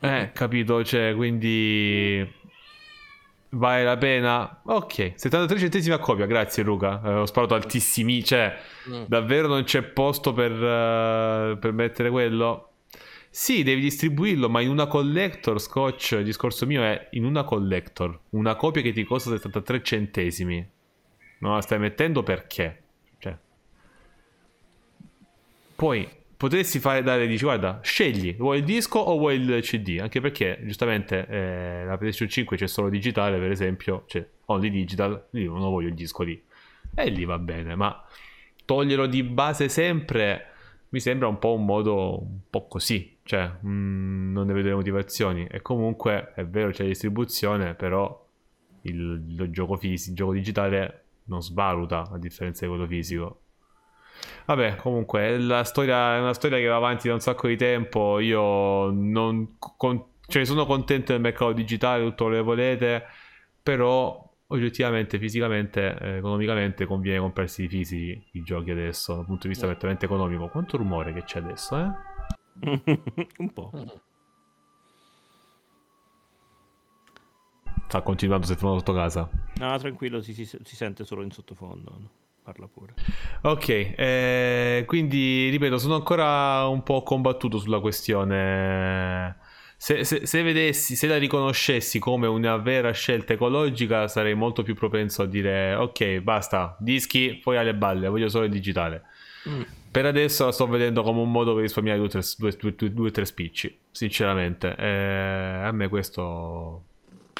Eh, 0.00 0.30
capito, 0.34 0.84
cioè, 0.84 1.14
quindi... 1.14 2.44
Vale 3.48 3.84
la 3.84 3.96
pena? 3.96 4.60
Ok, 4.64 5.12
73 5.14 5.58
centesimi 5.58 5.94
a 5.94 5.98
copia, 5.98 6.26
grazie 6.26 6.62
Luca. 6.62 7.00
Eh, 7.02 7.12
ho 7.12 7.26
sparato 7.26 7.54
altissimi, 7.54 8.22
cioè, 8.22 8.54
mm. 8.90 9.04
davvero 9.06 9.46
non 9.46 9.62
c'è 9.64 9.82
posto 9.82 10.32
per, 10.32 10.50
uh, 10.52 11.58
per 11.58 11.72
mettere 11.72 12.10
quello? 12.10 12.72
Sì, 13.30 13.62
devi 13.62 13.80
distribuirlo, 13.80 14.48
ma 14.48 14.60
in 14.60 14.68
una 14.68 14.86
collector, 14.86 15.60
Scotch, 15.60 16.12
il 16.12 16.24
discorso 16.24 16.66
mio 16.66 16.82
è 16.82 17.08
in 17.12 17.24
una 17.24 17.44
collector, 17.44 18.18
una 18.30 18.56
copia 18.56 18.82
che 18.82 18.92
ti 18.92 19.04
costa 19.04 19.30
73 19.30 19.82
centesimi. 19.82 20.70
Non 21.38 21.54
la 21.54 21.60
stai 21.60 21.78
mettendo 21.78 22.22
perché? 22.22 22.82
Cioè. 23.18 23.36
Poi 25.76 26.08
potresti 26.36 26.78
fare 26.78 27.02
dare, 27.02 27.26
dici 27.26 27.44
guarda, 27.44 27.80
scegli, 27.82 28.36
vuoi 28.36 28.58
il 28.58 28.64
disco 28.64 28.98
o 28.98 29.16
vuoi 29.18 29.36
il 29.36 29.60
CD? 29.62 29.98
Anche 30.00 30.20
perché 30.20 30.60
giustamente 30.64 31.26
eh, 31.26 31.84
la 31.84 31.96
PlayStation 31.96 32.28
5 32.28 32.56
c'è 32.56 32.66
solo 32.66 32.88
digitale, 32.88 33.38
per 33.38 33.50
esempio, 33.50 34.04
cioè 34.06 34.26
only 34.46 34.70
digital, 34.70 35.28
io 35.30 35.52
non 35.52 35.70
voglio 35.70 35.88
il 35.88 35.94
disco 35.94 36.22
lì. 36.22 36.40
E 36.94 37.08
lì 37.10 37.24
va 37.24 37.38
bene, 37.38 37.74
ma 37.74 38.04
toglierlo 38.64 39.06
di 39.06 39.22
base 39.22 39.68
sempre 39.68 40.50
mi 40.88 41.00
sembra 41.00 41.28
un 41.28 41.38
po' 41.38 41.54
un 41.54 41.64
modo 41.64 42.20
un 42.22 42.38
po' 42.48 42.66
così, 42.68 43.18
cioè 43.22 43.50
mm, 43.64 44.32
non 44.32 44.46
ne 44.46 44.52
vedo 44.52 44.68
le 44.68 44.74
motivazioni. 44.74 45.46
E 45.46 45.60
comunque 45.62 46.32
è 46.34 46.44
vero 46.46 46.70
c'è 46.70 46.82
la 46.82 46.88
distribuzione, 46.88 47.74
però 47.74 48.24
il, 48.82 49.24
il 49.28 49.50
gioco 49.50 49.76
fisico, 49.76 50.10
il 50.10 50.16
gioco 50.16 50.32
digitale 50.32 51.04
non 51.24 51.42
svaluta 51.42 52.08
a 52.10 52.18
differenza 52.18 52.64
di 52.64 52.70
quello 52.70 52.86
fisico. 52.86 53.40
Vabbè, 54.46 54.76
comunque 54.76 55.38
la 55.38 55.64
storia 55.64 56.16
è 56.16 56.20
una 56.20 56.34
storia 56.34 56.58
che 56.58 56.66
va 56.66 56.76
avanti 56.76 57.08
da 57.08 57.14
un 57.14 57.20
sacco 57.20 57.48
di 57.48 57.56
tempo. 57.56 58.20
Io 58.20 58.90
non 58.90 59.56
con, 59.58 60.04
cioè, 60.26 60.44
sono 60.44 60.66
contento 60.66 61.12
del 61.12 61.20
mercato 61.20 61.52
digitale, 61.52 62.04
tutto 62.04 62.24
quello 62.24 62.38
che 62.38 62.44
volete, 62.44 63.04
però 63.62 64.22
oggettivamente, 64.48 65.18
fisicamente, 65.18 65.98
eh, 65.98 66.16
economicamente 66.18 66.86
conviene 66.86 67.18
comprarsi 67.18 67.64
i 67.64 67.68
fisici 67.68 68.24
i 68.32 68.42
giochi 68.42 68.70
adesso, 68.70 69.14
dal 69.14 69.24
punto 69.24 69.42
di 69.42 69.48
vista 69.48 69.66
prettamente 69.66 70.04
economico. 70.04 70.48
Quanto 70.48 70.76
rumore 70.76 71.12
che 71.12 71.24
c'è 71.24 71.38
adesso, 71.38 71.76
eh? 71.76 71.90
Un 73.38 73.52
po'. 73.52 73.70
Sta 77.88 78.02
continuando, 78.02 78.46
si 78.46 78.52
è 78.52 78.56
fermato 78.56 78.78
sotto 78.78 78.92
casa. 78.92 79.28
No, 79.58 79.78
tranquillo, 79.78 80.20
si, 80.20 80.34
si, 80.34 80.44
si 80.44 80.76
sente 80.76 81.04
solo 81.04 81.22
in 81.22 81.30
sottofondo. 81.30 82.24
Parla 82.46 82.68
pure. 82.68 82.94
Ok, 83.42 83.68
eh, 83.68 84.84
quindi 84.86 85.48
ripeto, 85.50 85.78
sono 85.78 85.96
ancora 85.96 86.68
un 86.68 86.84
po' 86.84 87.02
combattuto 87.02 87.58
sulla 87.58 87.80
questione 87.80 89.36
se, 89.78 90.04
se, 90.04 90.26
se, 90.26 90.42
vedessi, 90.42 90.96
se 90.96 91.06
la 91.06 91.18
riconoscessi 91.18 91.98
come 91.98 92.26
una 92.26 92.56
vera 92.56 92.92
scelta 92.92 93.34
ecologica, 93.34 94.08
sarei 94.08 94.34
molto 94.34 94.62
più 94.62 94.74
propenso 94.74 95.22
a 95.22 95.26
dire: 95.26 95.74
Ok, 95.74 96.20
basta, 96.20 96.76
dischi, 96.78 97.40
poi 97.42 97.58
alle 97.58 97.74
balle, 97.74 98.08
voglio 98.08 98.28
solo 98.28 98.44
il 98.44 98.50
digitale. 98.50 99.02
Mm. 99.48 99.62
Per 99.90 100.06
adesso 100.06 100.44
la 100.44 100.52
sto 100.52 100.66
vedendo 100.66 101.02
come 101.02 101.20
un 101.20 101.30
modo 101.30 101.52
per 101.52 101.62
risparmiare 101.62 101.98
due 101.98 103.08
o 103.08 103.10
tre 103.10 103.24
spicci, 103.24 103.78
sinceramente. 103.90 104.74
Eh, 104.76 105.62
a 105.64 105.72
me 105.72 105.88
questo 105.88 106.84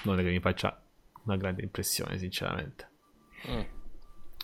non 0.03 0.19
è 0.19 0.23
che 0.23 0.31
mi 0.31 0.41
faccia 0.41 0.79
una 1.25 1.37
grande 1.37 1.63
impressione, 1.63 2.19
sinceramente. 2.19 2.89
Mm. 3.49 3.76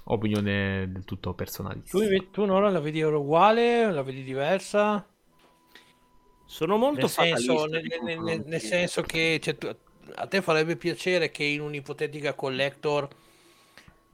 Opinione 0.05 0.91
del 0.91 1.05
tutto 1.05 1.35
personalissima. 1.35 2.05
Tu, 2.05 2.31
tu 2.31 2.45
Nora 2.45 2.71
la 2.71 2.81
vedi 2.81 3.03
uguale? 3.03 3.91
La 3.91 4.03
vedi 4.03 4.25
diversa? 4.25 5.07
Sono 6.45 6.77
molto 6.77 7.01
nel 7.01 7.09
senso, 7.09 7.65
nel, 7.65 7.87
nel, 8.03 8.43
nel 8.45 8.61
senso 8.61 9.01
che 9.01 9.41
cioè, 9.41 9.57
a 10.17 10.27
te 10.27 10.43
farebbe 10.43 10.77
piacere 10.77 11.31
che 11.31 11.45
in 11.45 11.63
un'ipotetica 11.63 12.35
collector 12.35 13.09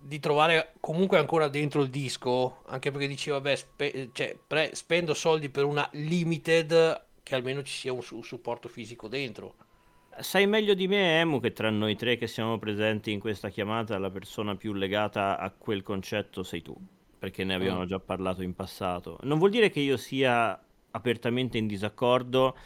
di 0.00 0.20
trovare 0.20 0.74
comunque 0.78 1.18
ancora 1.18 1.48
dentro 1.48 1.82
il 1.82 1.90
disco, 1.90 2.62
anche 2.66 2.90
perché 2.90 3.08
dici 3.08 3.30
vabbè, 3.30 3.56
spe- 3.56 4.10
cioè, 4.12 4.36
pre- 4.46 4.74
spendo 4.74 5.14
soldi 5.14 5.48
per 5.48 5.64
una 5.64 5.88
limited 5.94 7.06
che 7.22 7.34
almeno 7.34 7.62
ci 7.62 7.74
sia 7.74 7.92
un, 7.92 8.02
un, 8.10 8.22
supporto 8.22 8.68
fisico 8.68 9.08
dentro. 9.08 9.56
Sai 10.20 10.46
meglio 10.46 10.74
di 10.74 10.88
me, 10.88 11.20
Emu, 11.20 11.40
che 11.40 11.52
tra 11.52 11.70
noi 11.70 11.96
tre 11.96 12.16
che 12.16 12.26
siamo 12.26 12.58
presenti 12.58 13.12
in 13.12 13.20
questa 13.20 13.48
chiamata 13.48 13.98
la 13.98 14.10
persona 14.10 14.56
più 14.56 14.72
legata 14.72 15.38
a 15.38 15.50
quel 15.50 15.82
concetto 15.82 16.42
sei 16.42 16.62
tu, 16.62 16.76
perché 17.18 17.44
ne 17.44 17.54
abbiamo 17.54 17.82
mm. 17.82 17.86
già 17.86 17.98
parlato 17.98 18.42
in 18.42 18.54
passato. 18.54 19.18
Non 19.22 19.38
vuol 19.38 19.50
dire 19.50 19.70
che 19.70 19.80
io 19.80 19.96
sia 19.96 20.60
apertamente 20.90 21.58
in 21.58 21.66
disaccordo, 21.66 22.56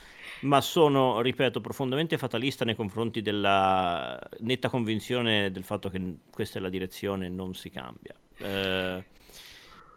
ma 0.43 0.61
sono, 0.61 1.21
ripeto, 1.21 1.61
profondamente 1.61 2.19
fatalista 2.19 2.65
nei 2.65 2.75
confronti 2.75 3.21
della 3.21 4.19
netta 4.41 4.69
convinzione 4.69 5.51
del 5.51 5.65
fatto 5.65 5.89
che 5.89 6.17
questa 6.31 6.59
è 6.59 6.63
la 6.63 6.69
direzione 6.69 7.27
e 7.27 7.29
non 7.29 7.55
si 7.55 7.71
cambia. 7.71 8.15
Eh, 8.39 9.05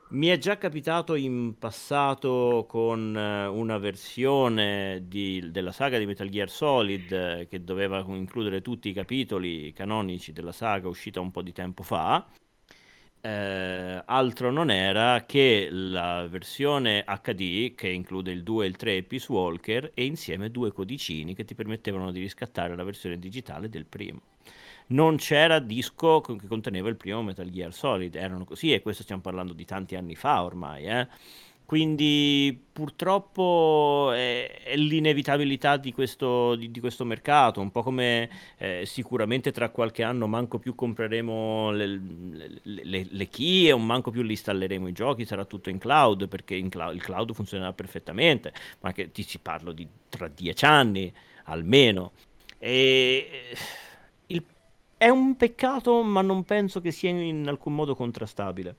mi 0.10 0.28
è 0.28 0.38
già 0.38 0.58
capitato 0.58 1.16
in 1.16 1.58
passato 1.58 2.66
con 2.68 3.18
eh, 3.18 3.48
una 3.48 3.78
versione 3.78 5.04
di, 5.08 5.50
della 5.52 5.72
saga 5.72 5.98
di 5.98 6.06
Metal 6.06 6.30
Gear 6.30 6.50
Solid 6.50 7.12
eh, 7.12 7.48
che 7.50 7.64
doveva 7.64 8.04
includere 8.08 8.62
tutti 8.62 8.90
i 8.90 8.94
capitoli 8.94 9.74
canonici 9.74 10.32
della 10.32 10.52
saga 10.52 10.88
uscita 10.88 11.20
un 11.20 11.32
po' 11.32 11.42
di 11.42 11.52
tempo 11.52 11.84
fa 11.84 12.26
eh, 13.26 14.04
altro 14.06 14.52
non 14.52 14.70
era 14.70 15.26
che 15.26 15.70
la 15.72 16.28
versione 16.28 17.04
HD 17.04 17.74
che 17.74 17.90
include 17.90 18.32
il 18.32 18.44
2 18.44 18.66
e 18.66 18.68
il 18.68 18.76
3 18.76 19.04
Peace 19.04 19.32
Walker 19.32 19.90
e 19.96 20.06
insieme 20.06 20.52
due 20.52 20.72
codicini 20.72 21.34
che 21.34 21.44
ti 21.44 21.56
permettevano 21.56 22.12
di 22.12 22.20
riscattare 22.20 22.76
la 22.76 22.84
versione 22.84 23.18
digitale 23.18 23.68
del 23.68 23.88
primo. 23.88 24.35
Non 24.88 25.18
c'era 25.18 25.60
disco 25.60 26.22
che 26.22 26.48
conteneva 26.48 26.90
il 26.90 26.96
primo 26.96 27.24
Metal 27.24 27.50
Gear 27.50 27.74
Solid, 27.74 28.16
erano 28.16 28.46
così 28.46 28.72
e 28.72 28.82
questo 28.82 29.04
stiamo 29.04 29.22
parlando 29.22 29.54
di 29.54 29.66
tanti 29.66 29.96
anni 29.96 30.16
fa 30.16 30.44
ormai, 30.44 30.86
eh? 30.86 31.08
Quindi 31.66 32.56
purtroppo 32.72 34.12
è, 34.14 34.62
è 34.64 34.76
l'inevitabilità 34.76 35.78
di 35.78 35.92
questo, 35.92 36.54
di, 36.56 36.70
di 36.70 36.80
questo, 36.80 37.06
mercato, 37.06 37.60
un 37.60 37.72
po' 37.72 37.82
come 37.82 38.30
eh, 38.58 38.84
sicuramente 38.86 39.52
tra 39.52 39.70
qualche 39.70 40.04
anno 40.04 40.28
manco 40.28 40.60
più 40.60 40.76
compreremo 40.76 41.72
le, 41.72 41.88
le, 41.88 42.62
le, 42.62 43.08
le 43.10 43.28
key 43.30 43.72
un 43.72 43.84
manco 43.84 44.12
più 44.12 44.22
li 44.22 44.32
installeremo 44.32 44.88
i 44.88 44.92
giochi, 44.92 45.26
sarà 45.26 45.44
tutto 45.46 45.72
in 45.72 45.80
cloud 45.80 46.28
perché 46.28 46.54
in 46.54 46.70
cloud, 46.70 46.94
il 46.94 47.02
cloud 47.02 47.34
funzionerà 47.34 47.74
perfettamente, 47.74 48.54
ma 48.82 48.92
che 48.94 49.12
ti 49.12 49.24
si 49.24 49.40
parlo 49.40 49.72
di 49.72 49.88
tra 50.08 50.28
dieci 50.28 50.66
anni 50.66 51.12
almeno. 51.46 52.12
E 52.60 53.28
il, 54.28 54.44
è 55.06 55.10
un 55.10 55.36
peccato, 55.36 56.02
ma 56.02 56.24
non 56.24 56.46
penso 56.46 56.82
che 56.82 56.90
sia 56.90 57.12
in 57.12 57.48
alcun 57.48 57.76
modo 57.76 57.94
contrastabile. 57.94 58.76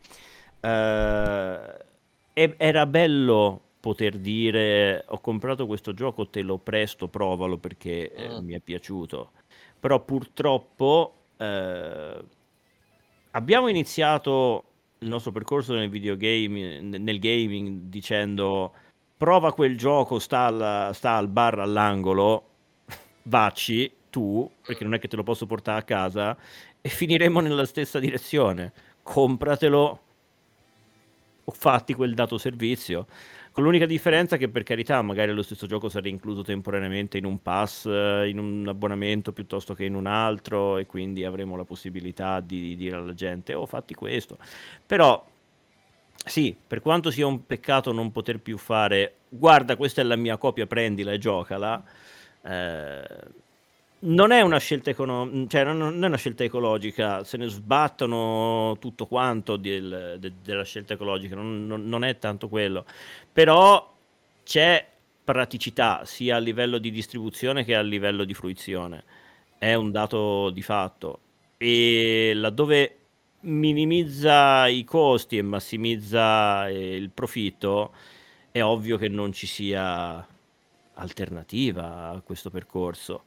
Uh, 0.60 1.84
era 2.32 2.84
bello 2.86 3.60
poter 3.78 4.18
dire 4.18 5.04
ho 5.06 5.20
comprato 5.20 5.68
questo 5.68 5.94
gioco, 5.94 6.28
te 6.28 6.42
lo 6.42 6.58
presto, 6.58 7.06
provalo 7.06 7.58
perché 7.58 8.12
eh, 8.12 8.28
mm. 8.28 8.44
mi 8.44 8.54
è 8.54 8.58
piaciuto. 8.58 9.30
Però 9.78 10.00
purtroppo 10.00 11.26
eh, 11.36 12.24
abbiamo 13.30 13.68
iniziato 13.68 14.64
il 14.98 15.08
nostro 15.08 15.30
percorso 15.30 15.74
nel 15.74 15.88
videogame, 15.88 16.80
nel 16.80 17.20
gaming 17.20 17.82
dicendo 17.82 18.72
prova 19.16 19.52
quel 19.52 19.78
gioco, 19.78 20.18
sta 20.18 20.46
al, 20.46 20.92
sta 20.92 21.14
al 21.14 21.28
bar 21.28 21.60
all'angolo, 21.60 22.48
vacci 23.22 23.88
tu, 24.16 24.50
perché 24.64 24.82
non 24.82 24.94
è 24.94 24.98
che 24.98 25.08
te 25.08 25.16
lo 25.16 25.22
posso 25.22 25.44
portare 25.44 25.78
a 25.78 25.82
casa, 25.82 26.34
e 26.80 26.88
finiremo 26.88 27.40
nella 27.40 27.66
stessa 27.66 27.98
direzione. 27.98 28.72
Compratelo 29.02 30.00
fatti 31.52 31.92
quel 31.92 32.14
dato 32.14 32.38
servizio. 32.38 33.06
Con 33.52 33.64
l'unica 33.64 33.84
differenza 33.84 34.38
che 34.38 34.48
per 34.48 34.62
carità 34.62 35.02
magari 35.02 35.32
lo 35.32 35.42
stesso 35.42 35.66
gioco 35.66 35.90
sarà 35.90 36.08
incluso 36.08 36.40
temporaneamente 36.40 37.18
in 37.18 37.26
un 37.26 37.42
pass, 37.42 37.84
eh, 37.84 38.28
in 38.28 38.38
un 38.38 38.66
abbonamento 38.68 39.32
piuttosto 39.32 39.74
che 39.74 39.84
in 39.84 39.94
un 39.94 40.06
altro 40.06 40.78
e 40.78 40.86
quindi 40.86 41.22
avremo 41.24 41.54
la 41.54 41.64
possibilità 41.64 42.40
di 42.40 42.74
dire 42.74 42.96
alla 42.96 43.14
gente 43.14 43.52
oh 43.52 43.66
fatti 43.66 43.92
questo. 43.92 44.38
Però 44.86 45.22
sì, 46.24 46.56
per 46.66 46.80
quanto 46.80 47.10
sia 47.10 47.26
un 47.26 47.44
peccato 47.44 47.92
non 47.92 48.12
poter 48.12 48.40
più 48.40 48.56
fare 48.56 49.16
guarda 49.28 49.76
questa 49.76 50.00
è 50.00 50.04
la 50.04 50.16
mia 50.16 50.38
copia, 50.38 50.66
prendila 50.66 51.12
e 51.12 51.18
giocala. 51.18 51.82
Eh, 52.42 53.44
non 53.98 54.30
è 54.30 54.42
una 54.42 54.58
scelta 54.58 54.90
economica, 54.90 55.48
cioè 55.48 55.72
non 55.72 56.04
è 56.04 56.06
una 56.06 56.16
scelta 56.16 56.44
ecologica, 56.44 57.24
se 57.24 57.36
ne 57.38 57.48
sbattono 57.48 58.76
tutto 58.78 59.06
quanto 59.06 59.56
del, 59.56 60.16
de, 60.18 60.34
della 60.42 60.64
scelta 60.64 60.94
ecologica, 60.94 61.34
non, 61.34 61.66
non, 61.66 61.88
non, 61.88 62.04
è 62.04 62.18
tanto 62.18 62.48
quello, 62.48 62.84
però 63.32 63.94
c'è 64.44 64.86
praticità 65.24 66.04
sia 66.04 66.36
a 66.36 66.38
livello 66.38 66.78
di 66.78 66.90
distribuzione 66.90 67.64
che 67.64 67.74
a 67.74 67.80
livello 67.80 68.24
di 68.24 68.34
fruizione, 68.34 69.04
è 69.58 69.74
un 69.74 69.90
dato 69.90 70.50
di 70.50 70.62
fatto. 70.62 71.20
E 71.56 72.32
laddove 72.34 72.98
minimizza 73.40 74.66
i 74.68 74.84
costi 74.84 75.38
e 75.38 75.42
massimizza 75.42 76.68
eh, 76.68 76.96
il 76.96 77.10
profitto, 77.10 77.94
è 78.52 78.62
ovvio 78.62 78.98
che 78.98 79.08
non 79.08 79.32
ci 79.32 79.46
sia 79.46 80.26
alternativa 80.94 82.10
a 82.10 82.20
questo 82.20 82.50
percorso 82.50 83.24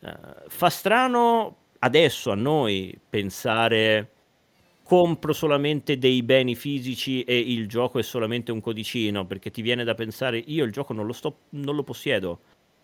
Uh, 0.00 0.48
fa 0.48 0.70
strano 0.70 1.56
adesso 1.78 2.30
a 2.30 2.34
noi 2.34 2.98
pensare 3.08 4.10
compro 4.82 5.32
solamente 5.32 5.98
dei 5.98 6.22
beni 6.22 6.54
fisici 6.54 7.24
e 7.24 7.36
il 7.36 7.66
gioco 7.66 7.98
è 7.98 8.02
solamente 8.02 8.52
un 8.52 8.60
codicino, 8.60 9.26
perché 9.26 9.50
ti 9.50 9.60
viene 9.60 9.82
da 9.82 9.94
pensare 9.94 10.38
io 10.38 10.64
il 10.64 10.70
gioco 10.70 10.92
non 10.92 11.06
lo, 11.06 11.12
sto, 11.12 11.38
non 11.50 11.74
lo 11.74 11.82
possiedo. 11.82 12.38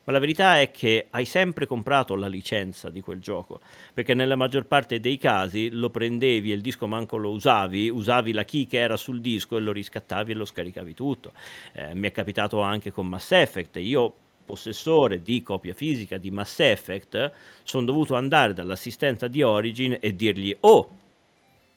Ma 0.04 0.12
la 0.12 0.18
verità 0.18 0.60
è 0.60 0.72
che 0.72 1.06
hai 1.10 1.24
sempre 1.24 1.64
comprato 1.64 2.16
la 2.16 2.26
licenza 2.26 2.90
di 2.90 3.00
quel 3.00 3.20
gioco, 3.20 3.60
perché 3.94 4.14
nella 4.14 4.34
maggior 4.34 4.66
parte 4.66 4.98
dei 4.98 5.16
casi 5.16 5.70
lo 5.70 5.90
prendevi 5.90 6.50
e 6.50 6.54
il 6.56 6.60
disco 6.60 6.88
manco 6.88 7.16
lo 7.16 7.30
usavi, 7.30 7.88
usavi 7.88 8.32
la 8.32 8.44
key 8.44 8.66
che 8.66 8.78
era 8.78 8.96
sul 8.96 9.20
disco 9.20 9.56
e 9.56 9.60
lo 9.60 9.70
riscattavi 9.70 10.32
e 10.32 10.34
lo 10.34 10.44
scaricavi 10.44 10.94
tutto. 10.94 11.32
Eh, 11.72 11.94
mi 11.94 12.08
è 12.08 12.10
capitato 12.10 12.60
anche 12.62 12.90
con 12.90 13.06
Mass 13.06 13.30
Effect, 13.30 13.76
io 13.76 14.14
possessore 14.44 15.22
di 15.22 15.42
copia 15.42 15.74
fisica 15.74 16.18
di 16.18 16.30
Mass 16.30 16.60
Effect, 16.60 17.32
sono 17.62 17.84
dovuto 17.84 18.14
andare 18.14 18.52
dall'assistenza 18.52 19.28
di 19.28 19.42
Origin 19.42 19.96
e 20.00 20.14
dirgli: 20.14 20.56
Oh, 20.60 20.96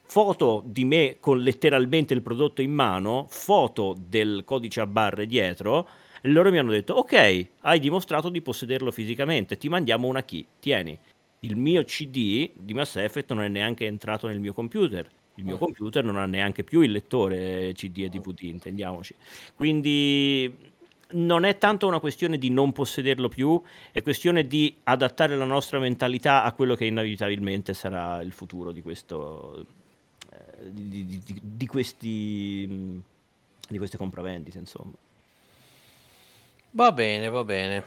foto 0.02 0.62
di 0.64 0.84
me 0.84 1.16
con 1.20 1.40
letteralmente 1.40 2.14
il 2.14 2.22
prodotto 2.22 2.62
in 2.62 2.72
mano, 2.72 3.26
foto 3.28 3.96
del 3.98 4.42
codice 4.44 4.80
a 4.80 4.86
barre 4.86 5.26
dietro, 5.26 5.88
e 6.20 6.28
loro 6.28 6.50
mi 6.50 6.58
hanno 6.58 6.70
detto, 6.70 6.94
ok, 6.94 7.46
hai 7.60 7.78
dimostrato 7.78 8.28
di 8.28 8.40
possederlo 8.40 8.90
fisicamente, 8.90 9.56
ti 9.56 9.68
mandiamo 9.68 10.08
una 10.08 10.24
key, 10.24 10.46
tieni. 10.58 10.98
Il 11.40 11.56
mio 11.56 11.84
CD 11.84 12.50
di 12.54 12.74
Mass 12.74 12.96
Effect 12.96 13.32
non 13.32 13.44
è 13.44 13.48
neanche 13.48 13.86
entrato 13.86 14.26
nel 14.26 14.40
mio 14.40 14.52
computer, 14.52 15.08
il 15.36 15.44
mio 15.44 15.58
computer 15.58 16.02
non 16.02 16.16
ha 16.16 16.26
neanche 16.26 16.64
più 16.64 16.80
il 16.80 16.90
lettore 16.92 17.72
CD 17.74 17.98
e 17.98 18.08
DVD, 18.08 18.42
intendiamoci. 18.42 19.14
Quindi 19.54 20.74
non 21.08 21.44
è 21.44 21.58
tanto 21.58 21.86
una 21.86 22.00
questione 22.00 22.38
di 22.38 22.50
non 22.50 22.72
possederlo 22.72 23.28
più, 23.28 23.60
è 23.92 24.02
questione 24.02 24.46
di 24.46 24.74
adattare 24.84 25.36
la 25.36 25.44
nostra 25.44 25.78
mentalità 25.78 26.42
a 26.42 26.52
quello 26.52 26.74
che 26.74 26.86
inevitabilmente 26.86 27.74
sarà 27.74 28.20
il 28.22 28.32
futuro 28.32 28.72
di 28.72 28.82
questo 28.82 29.66
eh, 30.30 30.70
di, 30.70 31.06
di, 31.06 31.22
di, 31.24 31.40
di 31.42 31.66
questi 31.66 33.04
di 33.68 33.78
queste 33.78 33.96
compravendite, 33.96 34.58
insomma. 34.58 34.92
Va 36.70 36.92
bene, 36.92 37.28
va 37.28 37.44
bene. 37.44 37.84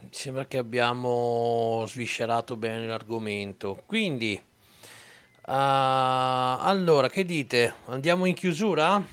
Mi 0.00 0.08
sembra 0.10 0.46
che 0.46 0.58
abbiamo 0.58 1.84
sviscerato 1.88 2.56
bene 2.56 2.86
l'argomento. 2.86 3.82
Quindi, 3.86 4.40
uh, 4.40 5.42
allora, 5.46 7.08
che 7.08 7.24
dite? 7.24 7.74
Andiamo 7.86 8.24
in 8.26 8.34
chiusura? 8.34 9.04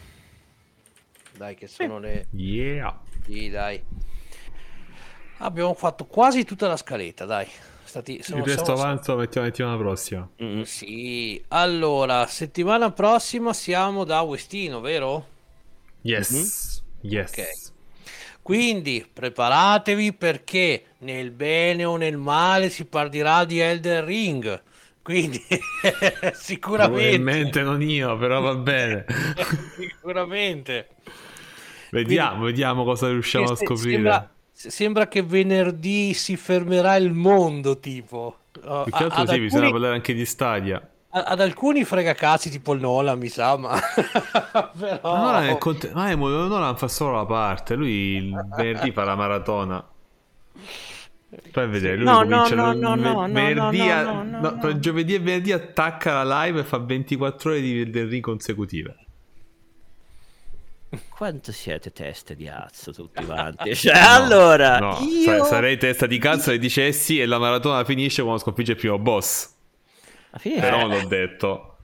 Dai, 1.35 1.55
che 1.55 1.67
sono 1.67 1.97
le... 1.97 2.27
Yeah. 2.31 3.02
Sì, 3.25 3.49
dai. 3.49 3.81
Abbiamo 5.37 5.73
fatto 5.73 6.05
quasi 6.05 6.43
tutta 6.43 6.67
la 6.67 6.77
scaletta, 6.77 7.25
dai. 7.25 7.47
Stati, 7.83 8.23
sono, 8.23 8.39
Il 8.39 8.45
resto 8.45 8.75
siamo... 8.75 8.81
avanzo 8.81 9.15
mettiamo 9.15 9.45
la 9.45 9.51
settimana 9.51 9.77
prossima. 9.77 10.29
Mm, 10.41 10.61
sì, 10.61 11.43
allora, 11.49 12.25
settimana 12.27 12.91
prossima 12.91 13.53
siamo 13.53 14.03
da 14.03 14.21
Westino, 14.21 14.79
vero? 14.79 15.27
Yes, 16.01 16.31
mm-hmm. 16.31 17.13
yes. 17.13 17.31
Ok. 17.31 17.71
Quindi 18.41 19.07
preparatevi 19.11 20.13
perché 20.13 20.85
nel 20.99 21.31
bene 21.31 21.85
o 21.85 21.95
nel 21.95 22.17
male 22.17 22.69
si 22.69 22.85
parlerà 22.85 23.45
di 23.45 23.59
Elden 23.59 24.05
Ring. 24.05 24.61
Quindi 25.01 25.41
sicuramente. 26.33 27.19
Probabilmente 27.19 27.61
non 27.61 27.81
io, 27.81 28.17
però 28.17 28.41
va 28.41 28.55
bene. 28.55 29.05
sicuramente. 29.77 30.89
Vediamo, 31.93 32.29
Quindi, 32.29 32.45
vediamo 32.51 32.83
cosa 32.83 33.07
riusciamo 33.09 33.45
a 33.45 33.55
scoprire. 33.55 33.91
Sembra, 33.91 34.29
sembra, 34.51 35.07
che 35.07 35.21
venerdì 35.21 36.13
si 36.13 36.35
fermerà 36.35 36.95
il 36.95 37.11
mondo, 37.11 37.79
tipo. 37.79 38.37
Più 38.51 38.61
che 38.61 39.03
altro 39.03 39.09
sì, 39.09 39.19
alcuni... 39.19 39.39
bisogna 39.39 39.71
parlare 39.71 39.95
anche 39.95 40.13
di 40.13 40.25
Stadia 40.25 40.87
ad 41.15 41.39
alcuni 41.39 41.83
frega 41.83 42.15
cazzi 42.15 42.49
tipo 42.49 42.73
il 42.73 42.79
Nolan 42.79 43.19
mi 43.19 43.27
sa 43.27 43.55
ma 43.55 43.79
però 44.75 45.15
Nolan, 45.15 45.45
è 45.45 45.57
cont- 45.59 45.91
ah, 45.93 46.15
Nolan 46.15 46.75
fa 46.75 46.87
solo 46.87 47.17
la 47.17 47.25
parte 47.25 47.75
lui 47.75 48.15
il 48.15 48.47
venerdì 48.55 48.91
fa 48.91 49.03
la 49.03 49.15
maratona 49.15 49.87
Fai 51.51 51.67
vedere, 51.67 51.95
lui 51.97 52.05
no, 52.05 52.17
comincia 52.17 52.55
no, 52.55 52.73
no, 52.73 52.95
no, 52.95 53.27
venerdì 53.27 53.87
no, 53.87 54.23
no, 54.23 54.57
no, 54.61 54.79
giovedì 54.79 55.15
e 55.15 55.19
venerdì 55.19 55.51
attacca 55.51 56.23
la 56.23 56.43
live 56.43 56.59
e 56.59 56.63
fa 56.63 56.77
24 56.77 57.49
ore 57.49 57.61
di 57.61 57.83
venerdì 57.85 58.19
consecutive. 58.19 58.95
Quanto 61.09 61.51
siete 61.51 61.91
teste 61.91 62.35
di 62.35 62.45
cazzo 62.45 62.91
tutti 62.91 63.23
quanti? 63.23 63.75
Cioè, 63.75 63.93
no, 63.93 64.07
allora, 64.09 64.79
no. 64.79 64.99
io... 65.01 65.43
sarei 65.43 65.77
testa 65.77 66.05
di 66.05 66.17
cazzo 66.17 66.51
e 66.51 66.59
dicessi 66.59 67.19
e 67.19 67.25
la 67.25 67.39
maratona 67.39 67.83
finisce 67.83 68.21
quando 68.21 68.41
sconfigge 68.41 68.73
il 68.73 68.77
primo 68.77 68.99
boss. 68.99 69.51
Però 70.41 70.79
non 70.79 70.89
l'ho 70.89 71.07
detto. 71.07 71.77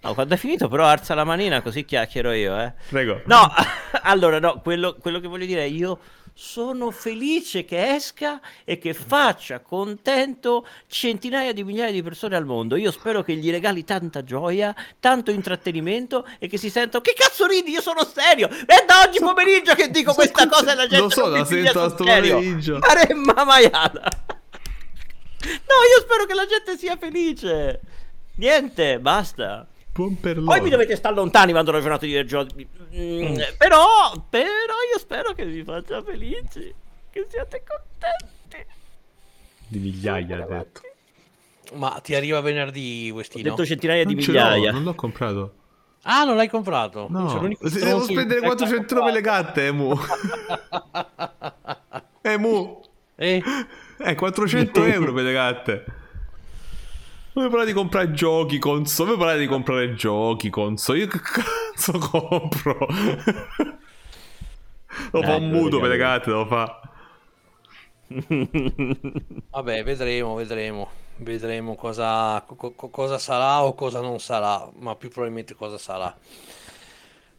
No, 0.00 0.14
quando 0.14 0.34
è 0.34 0.36
finito, 0.36 0.68
però 0.68 0.84
alza 0.84 1.14
la 1.14 1.24
manina 1.24 1.62
così 1.62 1.84
chiacchiero 1.84 2.32
io, 2.32 2.58
eh. 2.60 2.72
Prego. 2.88 3.22
No, 3.26 3.52
allora, 4.02 4.38
no, 4.38 4.60
quello, 4.60 4.96
quello 5.00 5.18
che 5.18 5.26
voglio 5.26 5.46
dire 5.46 5.62
è 5.62 5.68
io 5.68 5.98
sono 6.38 6.90
felice 6.90 7.64
che 7.64 7.94
esca 7.94 8.42
e 8.62 8.76
che 8.76 8.92
faccia 8.92 9.60
contento 9.60 10.66
centinaia 10.86 11.54
di 11.54 11.64
migliaia 11.64 11.90
di 11.90 12.02
persone 12.02 12.36
al 12.36 12.44
mondo. 12.44 12.76
Io 12.76 12.90
spero 12.90 13.22
che 13.22 13.34
gli 13.36 13.50
regali 13.50 13.84
tanta 13.84 14.22
gioia, 14.22 14.76
tanto 15.00 15.30
intrattenimento 15.30 16.28
e 16.38 16.46
che 16.46 16.58
si 16.58 16.68
sentano 16.68 17.02
che 17.02 17.14
cazzo 17.16 17.46
ridi, 17.46 17.70
io 17.70 17.80
sono 17.80 18.04
serio. 18.04 18.48
È 18.48 18.84
da 18.86 19.04
oggi 19.06 19.18
pomeriggio 19.18 19.74
che 19.74 19.88
dico 19.88 20.12
questa 20.12 20.46
cosa 20.46 20.72
e 20.72 20.74
la 20.74 20.86
gente 20.86 20.98
Lo 20.98 21.08
so, 21.08 21.26
la 21.26 21.42
sento 21.46 21.82
a 21.82 21.90
pomeriggio. 21.90 22.78
Maremma 22.80 23.44
maiala. 23.44 24.04
No, 25.38 25.76
io 25.94 26.00
spero 26.00 26.24
che 26.24 26.34
la 26.34 26.46
gente 26.46 26.76
sia 26.76 26.96
felice. 26.96 27.80
Niente, 28.36 28.98
basta. 28.98 29.68
Poi 29.96 30.60
mi 30.60 30.68
dovete 30.68 30.94
stare 30.94 31.14
lontani 31.14 31.52
quando 31.52 31.70
ragionate 31.70 32.06
di 32.06 32.26
giochi. 32.26 32.68
Mm, 32.94 33.24
mm. 33.24 33.36
Però, 33.56 34.12
però 34.28 34.74
io 34.92 34.98
spero 34.98 35.32
che 35.32 35.46
vi 35.46 35.64
faccia 35.64 36.02
felici. 36.02 36.74
Che 37.10 37.26
siate 37.30 37.62
contenti. 37.66 38.70
Di 39.68 39.78
migliaia, 39.78 40.42
ha 40.42 40.46
detto. 40.46 40.80
Ma 41.74 41.98
ti 42.02 42.14
arriva 42.14 42.40
venerdì, 42.40 43.10
Westino? 43.10 43.48
Ho 43.48 43.50
detto 43.50 43.66
centinaia 43.66 44.04
non 44.04 44.14
di 44.14 44.20
migliaia. 44.20 44.70
Non 44.70 44.82
l'ho 44.82 44.94
comprato. 44.94 45.54
Ah, 46.02 46.24
non 46.24 46.36
l'hai 46.36 46.48
comprato? 46.48 47.06
No, 47.10 47.50
se 47.62 47.80
devo 47.80 48.02
spendere 48.02 48.40
400 48.40 48.94
euro 48.94 49.04
per 49.04 49.14
le 49.14 49.20
gatte, 49.22 49.66
Emu. 49.66 49.98
Emu. 52.20 52.82
Eh? 53.16 53.42
Eh, 53.98 54.14
400 54.14 54.84
euro 54.84 55.12
per 55.12 55.24
le 55.24 55.32
gatte. 55.32 55.84
Vuoi 57.36 57.50
parlare 57.50 57.66
di 57.66 57.74
comprare 57.74 58.12
giochi, 58.12 58.58
console? 58.58 59.08
Vuoi 59.08 59.18
parlare 59.18 59.40
di 59.40 59.46
comprare 59.46 59.92
giochi, 59.92 60.48
console? 60.48 61.00
Io 61.00 61.06
che 61.06 61.20
cazzo 61.20 61.98
compro? 61.98 62.78
Lo 65.12 65.22
fa 65.22 65.34
un 65.34 65.50
muto 65.50 65.78
per 65.78 65.90
le 65.90 65.96
gatte, 65.98 66.30
lo 66.30 66.46
fa. 66.46 66.80
Vabbè, 69.50 69.84
vedremo, 69.84 70.34
vedremo. 70.34 70.88
Vedremo 71.18 71.74
cosa, 71.74 72.42
co- 72.46 72.72
cosa 72.72 73.18
sarà 73.18 73.64
o 73.64 73.74
cosa 73.74 74.00
non 74.00 74.18
sarà, 74.18 74.66
ma 74.78 74.94
più 74.96 75.10
probabilmente 75.10 75.54
cosa 75.54 75.76
sarà. 75.76 76.16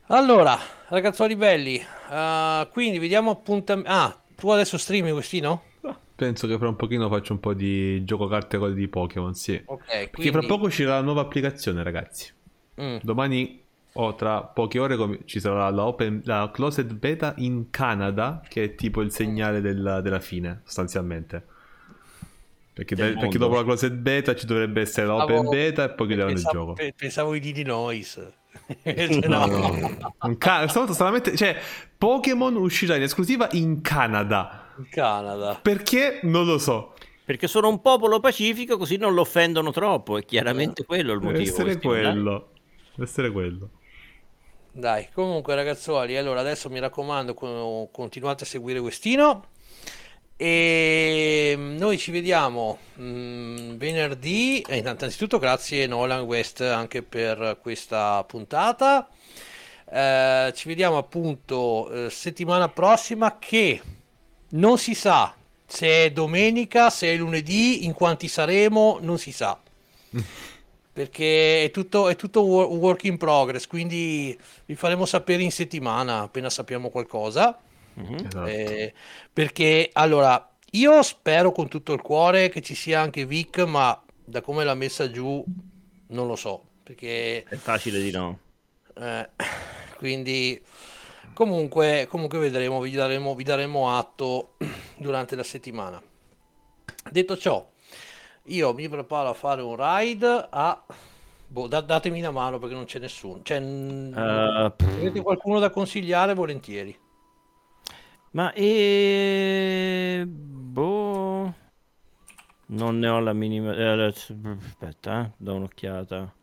Allora, 0.10 0.60
ragazzuoli 0.90 1.36
belli, 1.36 1.84
uh, 2.10 2.70
quindi 2.70 3.00
vediamo 3.00 3.32
appuntamenti. 3.32 3.90
Ah, 3.90 4.16
tu 4.36 4.50
adesso 4.50 4.78
streami 4.78 5.12
questi, 5.12 5.40
no? 5.40 5.64
Penso 6.18 6.48
che 6.48 6.58
fra 6.58 6.68
un 6.68 6.76
pochino 6.76 7.08
faccio 7.10 7.34
un 7.34 7.40
po' 7.40 7.54
di 7.54 8.04
gioco 8.04 8.26
carte 8.26 8.58
cose 8.58 8.74
di 8.74 8.88
Pokémon, 8.88 9.36
sì. 9.36 9.62
Ok, 9.64 9.86
Perché 9.86 10.10
quindi... 10.10 10.32
fra 10.32 10.48
poco 10.48 10.66
uscirà 10.66 10.96
la 10.96 11.02
nuova 11.02 11.22
applicazione, 11.22 11.84
ragazzi. 11.84 12.34
Mm. 12.82 12.98
Domani 13.04 13.62
o 13.94 14.16
tra 14.16 14.42
poche 14.42 14.80
ore 14.80 15.20
ci 15.26 15.40
sarà 15.40 15.70
la, 15.70 15.86
open, 15.86 16.22
la 16.26 16.50
Closed 16.52 16.92
Beta 16.94 17.36
in 17.38 17.70
Canada, 17.70 18.42
che 18.48 18.64
è 18.64 18.74
tipo 18.74 19.02
il 19.02 19.12
segnale 19.12 19.62
della, 19.62 20.02
della 20.02 20.20
fine, 20.20 20.62
sostanzialmente. 20.64 21.46
Perché, 22.74 22.96
da, 22.96 23.14
perché, 23.14 23.38
dopo 23.38 23.54
la 23.54 23.64
Closed 23.64 23.94
Beta 23.94 24.34
ci 24.34 24.48
dovrebbe 24.48 24.82
essere 24.82 25.06
la 25.06 25.18
Open 25.18 25.50
Beta 25.50 25.84
e 25.84 25.90
poi 25.92 26.08
chiuderanno 26.08 26.36
il 26.36 26.44
gioco. 26.52 26.76
Pensavo 26.96 27.36
i 27.36 27.40
di 27.40 27.62
Noise. 27.62 28.34
cioè, 28.82 29.28
no. 29.28 29.46
no. 29.46 30.36
Can- 30.40 30.68
solamente, 30.68 31.36
cioè, 31.36 31.56
Pokémon 31.96 32.56
uscirà 32.56 32.96
in 32.96 33.04
esclusiva 33.04 33.50
in 33.52 33.82
Canada 33.82 34.66
Canada. 34.90 35.60
Perché? 35.62 36.20
Non 36.24 36.46
lo 36.46 36.58
so. 36.58 36.94
Perché 37.26 37.48
sono 37.48 37.68
un 37.68 37.82
popolo 37.82 38.20
pacifico, 38.20 38.78
così 38.78 38.98
non 38.98 39.14
lo 39.14 39.22
offendono 39.22 39.72
troppo. 39.72 40.18
È 40.18 40.24
chiaramente 40.24 40.86
quello 40.86 41.12
il 41.14 41.20
motivo. 41.20 41.58
Deve 41.58 41.72
essere 41.72 41.80
quello. 41.80 42.50
Deve 42.96 43.10
essere 43.10 43.32
quello. 43.32 43.70
Dai, 44.72 45.10
comunque 45.12 45.56
ragazzuoli, 45.56 46.16
allora 46.16 46.40
adesso 46.40 46.70
mi 46.70 46.80
raccomando, 46.80 47.34
continuate 47.92 48.44
a 48.44 48.46
seguire 48.46 48.80
Questino. 48.80 49.46
E 50.38 51.56
noi 51.58 51.98
ci 51.98 52.12
vediamo 52.12 52.78
mh, 52.94 53.04
mm, 53.04 53.76
venerdì. 53.76 54.62
E 54.62 54.78
innanzitutto 54.78 55.40
grazie 55.40 55.88
Nolan 55.88 56.22
West 56.22 56.62
anche 56.62 57.02
per 57.02 57.58
questa 57.62 58.24
puntata. 58.24 59.10
Eh, 59.90 60.52
ci 60.56 60.68
vediamo 60.68 60.98
appunto 60.98 61.90
eh, 61.90 62.10
settimana 62.10 62.70
prossima 62.70 63.40
che 63.40 63.82
non 64.50 64.78
si 64.78 64.94
sa 64.94 65.36
se 65.66 66.06
è 66.06 66.12
domenica, 66.12 66.90
se 66.90 67.14
è 67.14 67.18
lunedì, 67.18 67.86
in 67.86 67.94
quanti 67.94 68.28
saremo, 68.28 69.00
non 69.02 69.18
si 69.18 69.32
sa. 69.32 69.60
Perché 70.94 71.66
è 71.66 71.72
tutto, 71.72 72.08
è 72.10 72.16
tutto 72.16 72.44
work 72.44 73.04
in 73.04 73.18
progress, 73.18 73.68
quindi 73.68 74.36
vi 74.66 74.76
faremo 74.76 75.06
sapere 75.06 75.44
in 75.44 75.52
settimana 75.52 76.22
appena 76.22 76.50
sappiamo 76.50 76.90
qualcosa. 76.90 77.56
Mm-hmm. 78.00 78.16
Esatto. 78.16 78.46
Eh, 78.46 78.94
perché 79.32 79.90
allora 79.94 80.50
io 80.72 81.04
spero 81.04 81.52
con 81.52 81.68
tutto 81.68 81.94
il 81.94 82.02
cuore 82.02 82.50
che 82.50 82.62
ci 82.62 82.74
sia 82.74 83.00
anche 83.00 83.26
Vic, 83.26 83.60
ma 83.60 84.00
da 84.24 84.42
come 84.42 84.64
l'ha 84.64 84.74
messa 84.74 85.12
giù 85.12 85.44
non 86.08 86.28
lo 86.28 86.36
so. 86.36 86.64
Perché 86.82 87.44
è 87.44 87.56
facile 87.58 88.02
di 88.02 88.10
no. 88.10 88.40
Eh, 88.96 89.30
quindi 89.98 90.60
Comunque, 91.38 92.08
comunque 92.10 92.40
vedremo, 92.40 92.80
vi 92.82 92.90
daremo, 92.90 93.36
vi 93.36 93.44
daremo 93.44 93.96
atto 93.96 94.56
durante 94.98 95.36
la 95.36 95.44
settimana. 95.44 96.02
Detto 97.12 97.38
ciò, 97.38 97.64
io 98.46 98.74
mi 98.74 98.90
preparo 98.90 99.30
a 99.30 99.34
fare 99.36 99.62
un 99.62 99.76
ride 99.78 100.48
a 100.50 100.84
boh, 101.48 101.68
da- 101.68 101.82
datemi 101.82 102.18
una 102.22 102.32
mano 102.32 102.58
perché 102.58 102.74
non 102.74 102.86
c'è 102.86 102.98
nessuno. 102.98 103.42
N- 103.60 104.14
Uh, 104.16 104.74
avete 104.96 105.22
qualcuno 105.22 105.60
da 105.60 105.70
consigliare? 105.70 106.34
Volentieri. 106.34 106.98
ma 108.32 108.52
e... 108.54 110.24
Boh... 110.28 111.54
Non 112.70 113.00
ne 113.00 113.08
ho 113.08 113.20
la 113.20 113.34
minima... 113.34 113.74
eh, 113.76 114.06
Aspetta, 114.06 115.26
eh, 115.26 115.32
do 115.38 115.56
un'occhiata. 115.56 116.34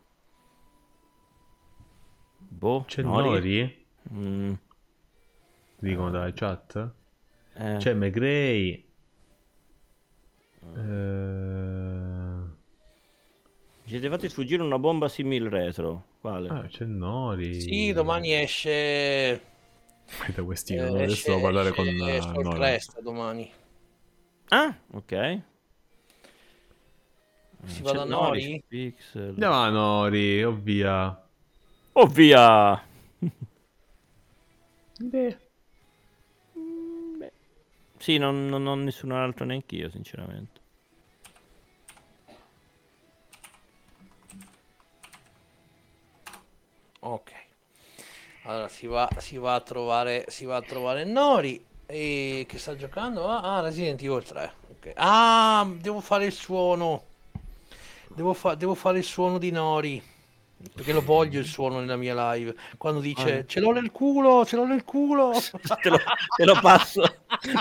Boh, 2.37 2.85
C'è 2.87 3.03
Nori? 3.03 3.29
Nori? 3.29 3.85
Mm, 4.13 4.53
Dicono 5.79 6.09
dalla 6.09 6.31
chat. 6.33 6.91
eh. 7.53 7.77
C'è 7.77 7.93
McGray. 7.93 8.83
Eh... 10.75 12.53
Siete 13.85 14.09
fatti 14.09 14.29
sfuggire 14.29 14.63
una 14.63 14.79
bomba 14.79 15.07
simil 15.07 15.47
retro. 15.49 16.05
Quale? 16.19 16.49
Ah, 16.49 16.65
c'è 16.67 16.85
Nori. 16.85 17.61
Sì, 17.61 17.93
domani 17.93 18.33
esce. 18.33 19.41
Aspetta, 20.07 20.43
questi 20.43 20.73
eh, 20.73 20.81
non 20.81 20.95
adesso 20.95 21.13
esce- 21.13 21.29
devo 21.29 21.41
parlare 21.41 21.71
con 21.71 21.87
esce 21.87 22.29
eh, 22.29 22.41
Nori. 22.41 22.57
Crest 22.57 23.01
domani. 23.01 23.51
Ah, 24.49 24.75
ok. 24.91 25.41
Si 27.65 27.81
va 27.83 27.91
da 27.91 28.03
Nori? 28.05 28.63
Pixel. 28.67 29.29
Andiamo 29.29 29.55
a 29.55 29.69
Nori, 29.69 30.43
oh 30.43 30.55
via. 30.55 31.27
Oh 31.93 32.05
via! 32.07 32.83
Beh. 34.99 35.37
Sì, 38.05 38.19
non, 38.19 38.45
non 38.45 38.67
ho 38.67 38.75
nessun 38.75 39.09
altro 39.13 39.45
neanche 39.45 39.77
io, 39.77 39.89
sinceramente. 39.89 40.59
Ok. 46.99 47.31
Allora 48.43 48.67
si 48.67 48.85
va, 48.85 49.09
si 49.17 49.37
va 49.37 49.55
a 49.55 49.61
trovare, 49.61 50.25
si 50.27 50.45
va 50.45 50.57
a 50.57 50.61
trovare 50.61 51.03
Nori. 51.03 51.65
E 51.87 52.45
che 52.47 52.59
sta 52.59 52.75
giocando? 52.75 53.27
Ah, 53.27 53.55
ah, 53.55 53.61
Resident 53.61 53.99
Evil 54.03 54.23
3. 54.23 54.53
Ok. 54.69 54.91
Ah, 54.97 55.67
devo 55.75 55.99
fare 55.99 56.25
il 56.25 56.31
suono. 56.31 57.05
Devo, 58.09 58.35
fa- 58.35 58.53
devo 58.53 58.75
fare 58.75 58.99
il 58.99 59.03
suono 59.03 59.39
di 59.39 59.49
Nori. 59.49 59.99
Perché 60.73 60.93
lo 60.93 61.01
voglio 61.01 61.39
il 61.39 61.45
suono 61.45 61.79
nella 61.79 61.95
mia 61.95 62.33
live. 62.33 62.55
Quando 62.77 62.99
dice 62.99 63.39
Ah. 63.39 63.45
ce 63.45 63.59
l'ho 63.59 63.71
nel 63.71 63.91
culo, 63.91 64.45
ce 64.45 64.55
l'ho 64.55 64.65
nel 64.65 64.83
culo. 64.83 65.31
te, 65.81 65.89
lo, 65.89 65.99
te 66.35 66.45
lo 66.45 66.57
passo, 66.59 67.01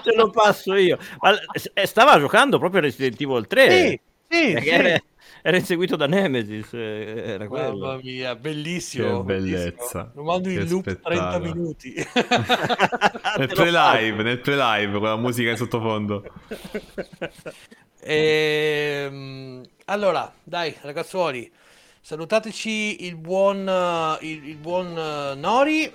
te 0.02 0.14
lo 0.14 0.30
passo 0.30 0.74
io. 0.74 0.98
Ma, 1.20 1.32
eh, 1.74 1.86
stava 1.86 2.18
giocando 2.18 2.58
proprio 2.58 2.80
a 2.80 2.84
Resident 2.84 3.20
Evil 3.20 3.46
3. 3.46 3.70
Sì, 3.70 4.00
sì, 4.28 4.56
sì. 4.58 4.68
Era, 4.68 5.02
era 5.42 5.56
inseguito 5.58 5.96
da 5.96 6.06
Nemesis. 6.06 6.72
eh, 6.72 7.22
Era 7.26 7.46
Mamma 7.48 7.96
mia, 8.02 8.34
bellissimo. 8.36 9.18
Che 9.18 9.24
bellezza. 9.24 10.04
bellissimo. 10.04 10.10
Lo 10.14 10.22
mando 10.22 10.48
in 10.48 10.58
Che 10.58 10.64
loop 10.64 10.84
30 10.84 11.02
spettacolo. 11.04 11.44
minuti. 11.52 11.94
Nel 13.38 13.48
pre-live, 13.48 14.22
nel 14.22 14.40
pre-live 14.40 14.92
con 14.92 15.02
la 15.02 15.16
musica 15.16 15.50
in 15.50 15.56
sottofondo. 15.56 16.24
Ehm, 18.00 19.62
allora, 19.86 20.32
dai, 20.42 20.74
ragazzuoli, 20.80 21.50
salutateci 22.04 23.06
il 23.06 23.16
buon, 23.16 23.66
eh, 23.66 24.26
il, 24.26 24.48
il 24.48 24.56
buon 24.56 24.94
eh, 24.94 25.34
Nori. 25.36 25.90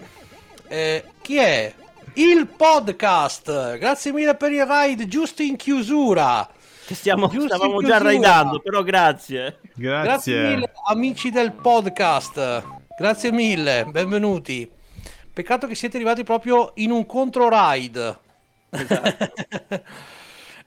Eh, 0.68 1.03
chi 1.22 1.38
è? 1.38 1.72
Il 2.14 2.48
podcast. 2.48 3.77
Grazie 3.77 4.11
mille 4.11 4.34
per 4.34 4.52
il 4.52 4.65
ride, 4.65 5.07
giusto 5.07 5.44
in 5.44 5.56
chiusura. 5.56 6.49
Che 6.88 6.95
stiamo, 6.95 7.27
Giusto 7.27 7.41
in 7.41 7.48
stavamo 7.49 7.84
già 7.84 7.99
raidando, 7.99 8.60
però 8.60 8.81
grazie. 8.81 9.60
Grazie 9.76 10.03
Grazie. 10.03 10.48
mille, 10.48 10.72
amici 10.88 11.30
del 11.30 11.52
podcast. 11.52 12.64
Grazie 12.98 13.31
mille, 13.31 13.86
benvenuti. 13.86 14.68
Peccato 15.31 15.68
che 15.68 15.76
siete 15.76 15.98
arrivati 15.98 16.23
proprio 16.23 16.72
in 16.77 16.90
un 16.90 17.06
contro 17.06 17.49
ride. 17.52 18.18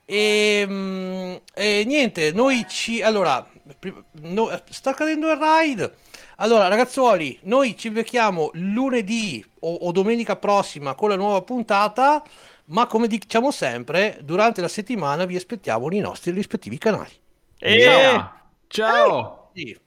e, 0.04 0.64
mm, 0.64 1.34
e 1.52 1.82
niente, 1.84 2.30
noi 2.30 2.64
ci 2.68 3.02
allora 3.02 3.44
no, 4.22 4.50
sta 4.70 4.94
cadendo 4.94 5.30
il 5.30 5.38
ride. 5.38 5.94
Allora, 6.36 6.68
ragazzuoli, 6.68 7.38
noi 7.42 7.76
ci 7.76 7.90
becchiamo 7.90 8.50
lunedì 8.54 9.44
o, 9.60 9.74
o 9.74 9.92
domenica 9.92 10.36
prossima 10.36 10.94
con 10.94 11.08
la 11.08 11.16
nuova 11.16 11.42
puntata. 11.42 12.22
Ma 12.66 12.86
come 12.86 13.06
diciamo 13.08 13.50
sempre, 13.50 14.18
durante 14.22 14.60
la 14.60 14.68
settimana 14.68 15.24
vi 15.24 15.36
aspettiamo 15.36 15.88
nei 15.88 16.00
nostri 16.00 16.30
rispettivi 16.30 16.78
canali. 16.78 17.12
E... 17.58 17.74
Yeah. 17.74 18.40
Ciao. 18.68 19.50
Sì. 19.54 19.78